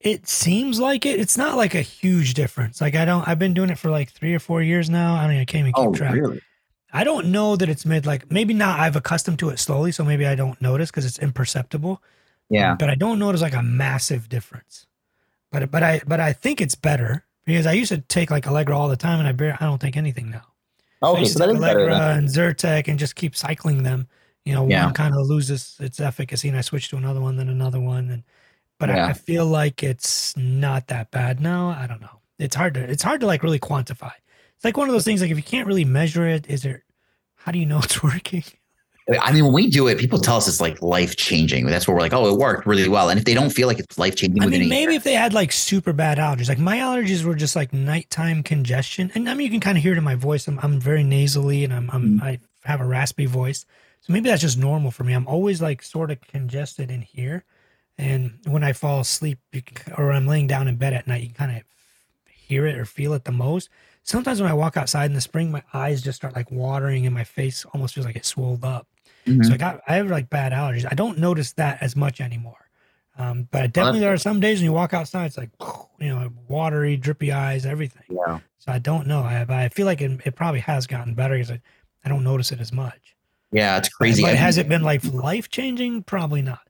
It 0.00 0.28
seems 0.28 0.78
like 0.78 1.06
it. 1.06 1.20
It's 1.20 1.36
not 1.36 1.56
like 1.56 1.74
a 1.74 1.82
huge 1.82 2.34
difference. 2.34 2.80
Like 2.80 2.94
I 2.94 3.04
don't. 3.04 3.26
I've 3.26 3.38
been 3.38 3.54
doing 3.54 3.70
it 3.70 3.78
for 3.78 3.90
like 3.90 4.10
three 4.10 4.34
or 4.34 4.38
four 4.38 4.62
years 4.62 4.90
now. 4.90 5.14
I 5.14 5.24
don't 5.24 5.34
even 5.34 5.46
can't 5.46 5.60
even 5.60 5.72
keep 5.72 5.88
oh, 5.88 5.94
track. 5.94 6.14
Really? 6.14 6.40
I 6.92 7.04
don't 7.04 7.26
know 7.26 7.54
that 7.56 7.68
it's 7.68 7.84
made 7.84 8.06
like 8.06 8.30
maybe 8.30 8.54
not. 8.54 8.80
I've 8.80 8.96
accustomed 8.96 9.38
to 9.40 9.50
it 9.50 9.58
slowly, 9.58 9.92
so 9.92 10.04
maybe 10.04 10.26
I 10.26 10.34
don't 10.34 10.60
notice 10.60 10.90
because 10.90 11.04
it's 11.04 11.18
imperceptible. 11.18 12.02
Yeah. 12.48 12.76
But 12.76 12.90
I 12.90 12.94
don't 12.94 13.18
notice 13.18 13.42
like 13.42 13.54
a 13.54 13.62
massive 13.62 14.28
difference. 14.28 14.86
But 15.50 15.70
but 15.70 15.82
I 15.82 16.00
but 16.06 16.20
I 16.20 16.32
think 16.32 16.60
it's 16.60 16.74
better 16.74 17.24
because 17.48 17.66
I 17.66 17.72
used 17.72 17.88
to 17.88 17.98
take 17.98 18.30
like 18.30 18.46
Allegra 18.46 18.76
all 18.76 18.88
the 18.88 18.96
time, 18.96 19.18
and 19.20 19.26
I 19.26 19.32
barely, 19.32 19.56
I 19.58 19.64
don't 19.64 19.80
take 19.80 19.96
anything 19.96 20.28
now. 20.30 20.42
Oh, 21.00 21.14
okay, 21.14 21.24
so 21.24 21.38
that 21.38 21.48
is 21.48 21.56
Allegra 21.56 21.86
better. 21.86 22.18
and 22.18 22.28
Zyrtec 22.28 22.88
and 22.88 22.98
just 22.98 23.16
keep 23.16 23.34
cycling 23.34 23.84
them. 23.84 24.06
You 24.44 24.52
know, 24.54 24.68
yeah. 24.68 24.84
one 24.84 24.92
kind 24.94 25.14
of 25.14 25.26
loses 25.26 25.76
its 25.80 25.98
efficacy, 25.98 26.48
and 26.48 26.58
I 26.58 26.60
switch 26.60 26.90
to 26.90 26.98
another 26.98 27.22
one, 27.22 27.36
then 27.36 27.48
another 27.48 27.80
one, 27.80 28.10
and 28.10 28.22
but 28.78 28.90
yeah. 28.90 29.06
I, 29.06 29.10
I, 29.10 29.12
feel 29.14 29.46
like 29.46 29.82
it's 29.82 30.36
not 30.36 30.88
that 30.88 31.10
bad 31.10 31.40
now. 31.40 31.70
I 31.70 31.86
don't 31.86 32.02
know. 32.02 32.20
It's 32.38 32.54
hard 32.54 32.74
to 32.74 32.80
it's 32.80 33.02
hard 33.02 33.22
to 33.22 33.26
like 33.26 33.42
really 33.42 33.58
quantify. 33.58 34.12
It's 34.56 34.64
like 34.64 34.76
one 34.76 34.88
of 34.88 34.92
those 34.92 35.06
things 35.06 35.22
like 35.22 35.30
if 35.30 35.38
you 35.38 35.42
can't 35.42 35.66
really 35.66 35.86
measure 35.86 36.26
it, 36.28 36.50
is 36.50 36.62
there 36.62 36.84
how 37.36 37.50
do 37.50 37.58
you 37.58 37.66
know 37.66 37.78
it's 37.82 38.02
working? 38.02 38.44
I 39.20 39.32
mean, 39.32 39.44
when 39.44 39.54
we 39.54 39.70
do 39.70 39.88
it, 39.88 39.98
people 39.98 40.18
tell 40.18 40.36
us 40.36 40.46
it's 40.48 40.60
like 40.60 40.82
life 40.82 41.16
changing. 41.16 41.64
That's 41.66 41.88
where 41.88 41.94
we're 41.94 42.02
like, 42.02 42.12
oh, 42.12 42.28
it 42.28 42.38
worked 42.38 42.66
really 42.66 42.88
well. 42.88 43.08
And 43.08 43.18
if 43.18 43.24
they 43.24 43.32
don't 43.32 43.50
feel 43.50 43.66
like 43.66 43.78
it's 43.78 43.98
life 43.98 44.16
changing, 44.16 44.42
I 44.42 44.46
mean, 44.46 44.68
maybe 44.68 44.94
if 44.96 45.04
they 45.04 45.14
had 45.14 45.32
like 45.32 45.50
super 45.50 45.94
bad 45.94 46.18
allergies, 46.18 46.48
like 46.48 46.58
my 46.58 46.76
allergies 46.76 47.24
were 47.24 47.34
just 47.34 47.56
like 47.56 47.72
nighttime 47.72 48.42
congestion, 48.42 49.10
and 49.14 49.28
I 49.28 49.34
mean, 49.34 49.46
you 49.46 49.50
can 49.50 49.60
kind 49.60 49.78
of 49.78 49.82
hear 49.82 49.92
it 49.92 49.98
in 49.98 50.04
my 50.04 50.14
voice. 50.14 50.46
I'm, 50.46 50.58
I'm 50.62 50.78
very 50.78 51.04
nasally, 51.04 51.64
and 51.64 51.72
I'm, 51.72 51.90
I'm 51.90 52.04
mm-hmm. 52.18 52.22
I 52.24 52.38
have 52.64 52.82
a 52.82 52.86
raspy 52.86 53.24
voice, 53.24 53.64
so 54.02 54.12
maybe 54.12 54.28
that's 54.28 54.42
just 54.42 54.58
normal 54.58 54.90
for 54.90 55.04
me. 55.04 55.14
I'm 55.14 55.26
always 55.26 55.62
like 55.62 55.82
sort 55.82 56.10
of 56.10 56.20
congested 56.20 56.90
in 56.90 57.00
here, 57.00 57.44
and 57.96 58.38
when 58.46 58.62
I 58.62 58.74
fall 58.74 59.00
asleep 59.00 59.38
or 59.96 60.12
I'm 60.12 60.26
laying 60.26 60.48
down 60.48 60.68
in 60.68 60.76
bed 60.76 60.92
at 60.92 61.06
night, 61.06 61.22
you 61.22 61.30
kind 61.30 61.56
of 61.56 61.62
hear 62.30 62.66
it 62.66 62.76
or 62.76 62.84
feel 62.84 63.14
it 63.14 63.24
the 63.24 63.32
most. 63.32 63.70
Sometimes 64.02 64.40
when 64.40 64.50
I 64.50 64.54
walk 64.54 64.76
outside 64.76 65.06
in 65.06 65.14
the 65.14 65.20
spring, 65.20 65.50
my 65.50 65.62
eyes 65.74 66.00
just 66.00 66.16
start 66.16 66.34
like 66.34 66.50
watering 66.50 67.04
and 67.04 67.14
my 67.14 67.24
face 67.24 67.66
almost 67.74 67.94
feels 67.94 68.06
like 68.06 68.16
it 68.16 68.24
swelled 68.24 68.64
up. 68.64 68.86
Mhm. 69.28 69.44
So 69.46 69.54
I 69.54 69.56
got 69.56 69.80
I 69.88 69.94
have 69.96 70.08
like 70.10 70.30
bad 70.30 70.52
allergies. 70.52 70.86
I 70.90 70.94
don't 70.94 71.18
notice 71.18 71.52
that 71.54 71.78
as 71.82 71.94
much 71.96 72.20
anymore. 72.20 72.68
Um, 73.18 73.48
but 73.50 73.72
definitely 73.72 74.00
there 74.00 74.12
are 74.12 74.16
some 74.18 74.38
days 74.38 74.58
when 74.58 74.64
you 74.66 74.72
walk 74.72 74.94
outside, 74.94 75.26
it's 75.26 75.36
like 75.38 75.50
you 76.00 76.08
know, 76.08 76.30
watery, 76.48 76.96
drippy 76.96 77.32
eyes, 77.32 77.66
everything. 77.66 78.04
yeah. 78.08 78.38
So 78.58 78.72
I 78.72 78.78
don't 78.78 79.06
know. 79.06 79.20
I 79.22 79.44
I 79.48 79.68
feel 79.68 79.86
like 79.86 80.00
it, 80.00 80.20
it 80.24 80.34
probably 80.36 80.60
has 80.60 80.86
gotten 80.86 81.14
better 81.14 81.34
because 81.34 81.50
I, 81.50 81.60
I 82.04 82.08
don't 82.08 82.24
notice 82.24 82.52
it 82.52 82.60
as 82.60 82.72
much. 82.72 83.16
Yeah, 83.52 83.78
it's 83.78 83.88
crazy. 83.88 84.22
But 84.22 84.32
I- 84.32 84.36
has 84.36 84.58
it 84.58 84.68
been 84.68 84.82
like 84.82 85.04
life 85.04 85.48
changing? 85.48 86.02
Probably 86.04 86.42
not. 86.42 86.60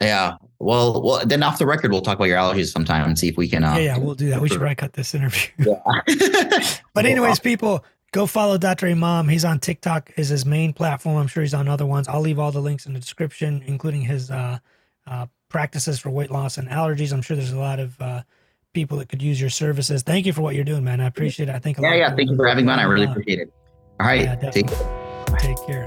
Yeah. 0.00 0.36
Well, 0.60 1.02
well, 1.02 1.26
then 1.26 1.42
off 1.42 1.58
the 1.58 1.66
record, 1.66 1.90
we'll 1.90 2.02
talk 2.02 2.16
about 2.16 2.26
your 2.26 2.38
allergies 2.38 2.70
sometime 2.70 3.04
and 3.04 3.18
see 3.18 3.26
if 3.28 3.36
we 3.36 3.48
can. 3.48 3.64
Uh, 3.64 3.74
yeah, 3.74 3.80
yeah, 3.80 3.98
we'll 3.98 4.14
do 4.14 4.30
that. 4.30 4.40
We 4.40 4.48
should 4.48 4.58
probably 4.58 4.76
cut 4.76 4.92
this 4.92 5.12
interview. 5.14 5.48
yeah. 5.58 5.80
But 6.94 7.04
anyways, 7.12 7.40
people, 7.40 7.84
go 8.12 8.26
follow 8.26 8.58
Dr. 8.58 8.86
Imam. 8.86 9.28
He's 9.28 9.44
on 9.44 9.58
TikTok 9.58 10.12
is 10.16 10.28
his 10.28 10.44
main 10.44 10.72
platform. 10.72 11.16
I'm 11.16 11.26
sure 11.26 11.42
he's 11.42 11.54
on 11.54 11.68
other 11.68 11.86
ones. 11.86 12.08
I'll 12.08 12.20
leave 12.20 12.38
all 12.38 12.52
the 12.52 12.60
links 12.60 12.86
in 12.86 12.92
the 12.92 13.00
description, 13.00 13.62
including 13.66 14.02
his 14.02 14.30
uh, 14.30 14.58
uh, 15.06 15.26
practices 15.48 15.98
for 15.98 16.10
weight 16.10 16.30
loss 16.30 16.58
and 16.58 16.68
allergies. 16.68 17.12
I'm 17.12 17.22
sure 17.22 17.36
there's 17.36 17.52
a 17.52 17.58
lot 17.58 17.78
of 17.78 18.00
uh, 18.00 18.22
people 18.74 18.98
that 18.98 19.08
could 19.08 19.22
use 19.22 19.40
your 19.40 19.50
services. 19.50 20.02
Thank 20.02 20.26
you 20.26 20.32
for 20.32 20.42
what 20.42 20.54
you're 20.54 20.64
doing, 20.64 20.84
man. 20.84 21.00
I 21.00 21.06
appreciate 21.06 21.48
it. 21.48 21.54
I 21.54 21.58
think 21.58 21.78
a 21.78 21.82
lot 21.82 21.90
yeah, 21.90 22.08
yeah. 22.08 22.16
Thank 22.16 22.30
you 22.30 22.36
for 22.36 22.46
having 22.46 22.66
me 22.66 22.72
on. 22.72 22.78
I 22.78 22.84
really 22.84 23.06
appreciate 23.06 23.40
it. 23.40 23.52
All 24.00 24.06
right. 24.06 24.22
Yeah, 24.22 24.50
take. 24.50 24.68
Take 25.38 25.56
care. 25.66 25.84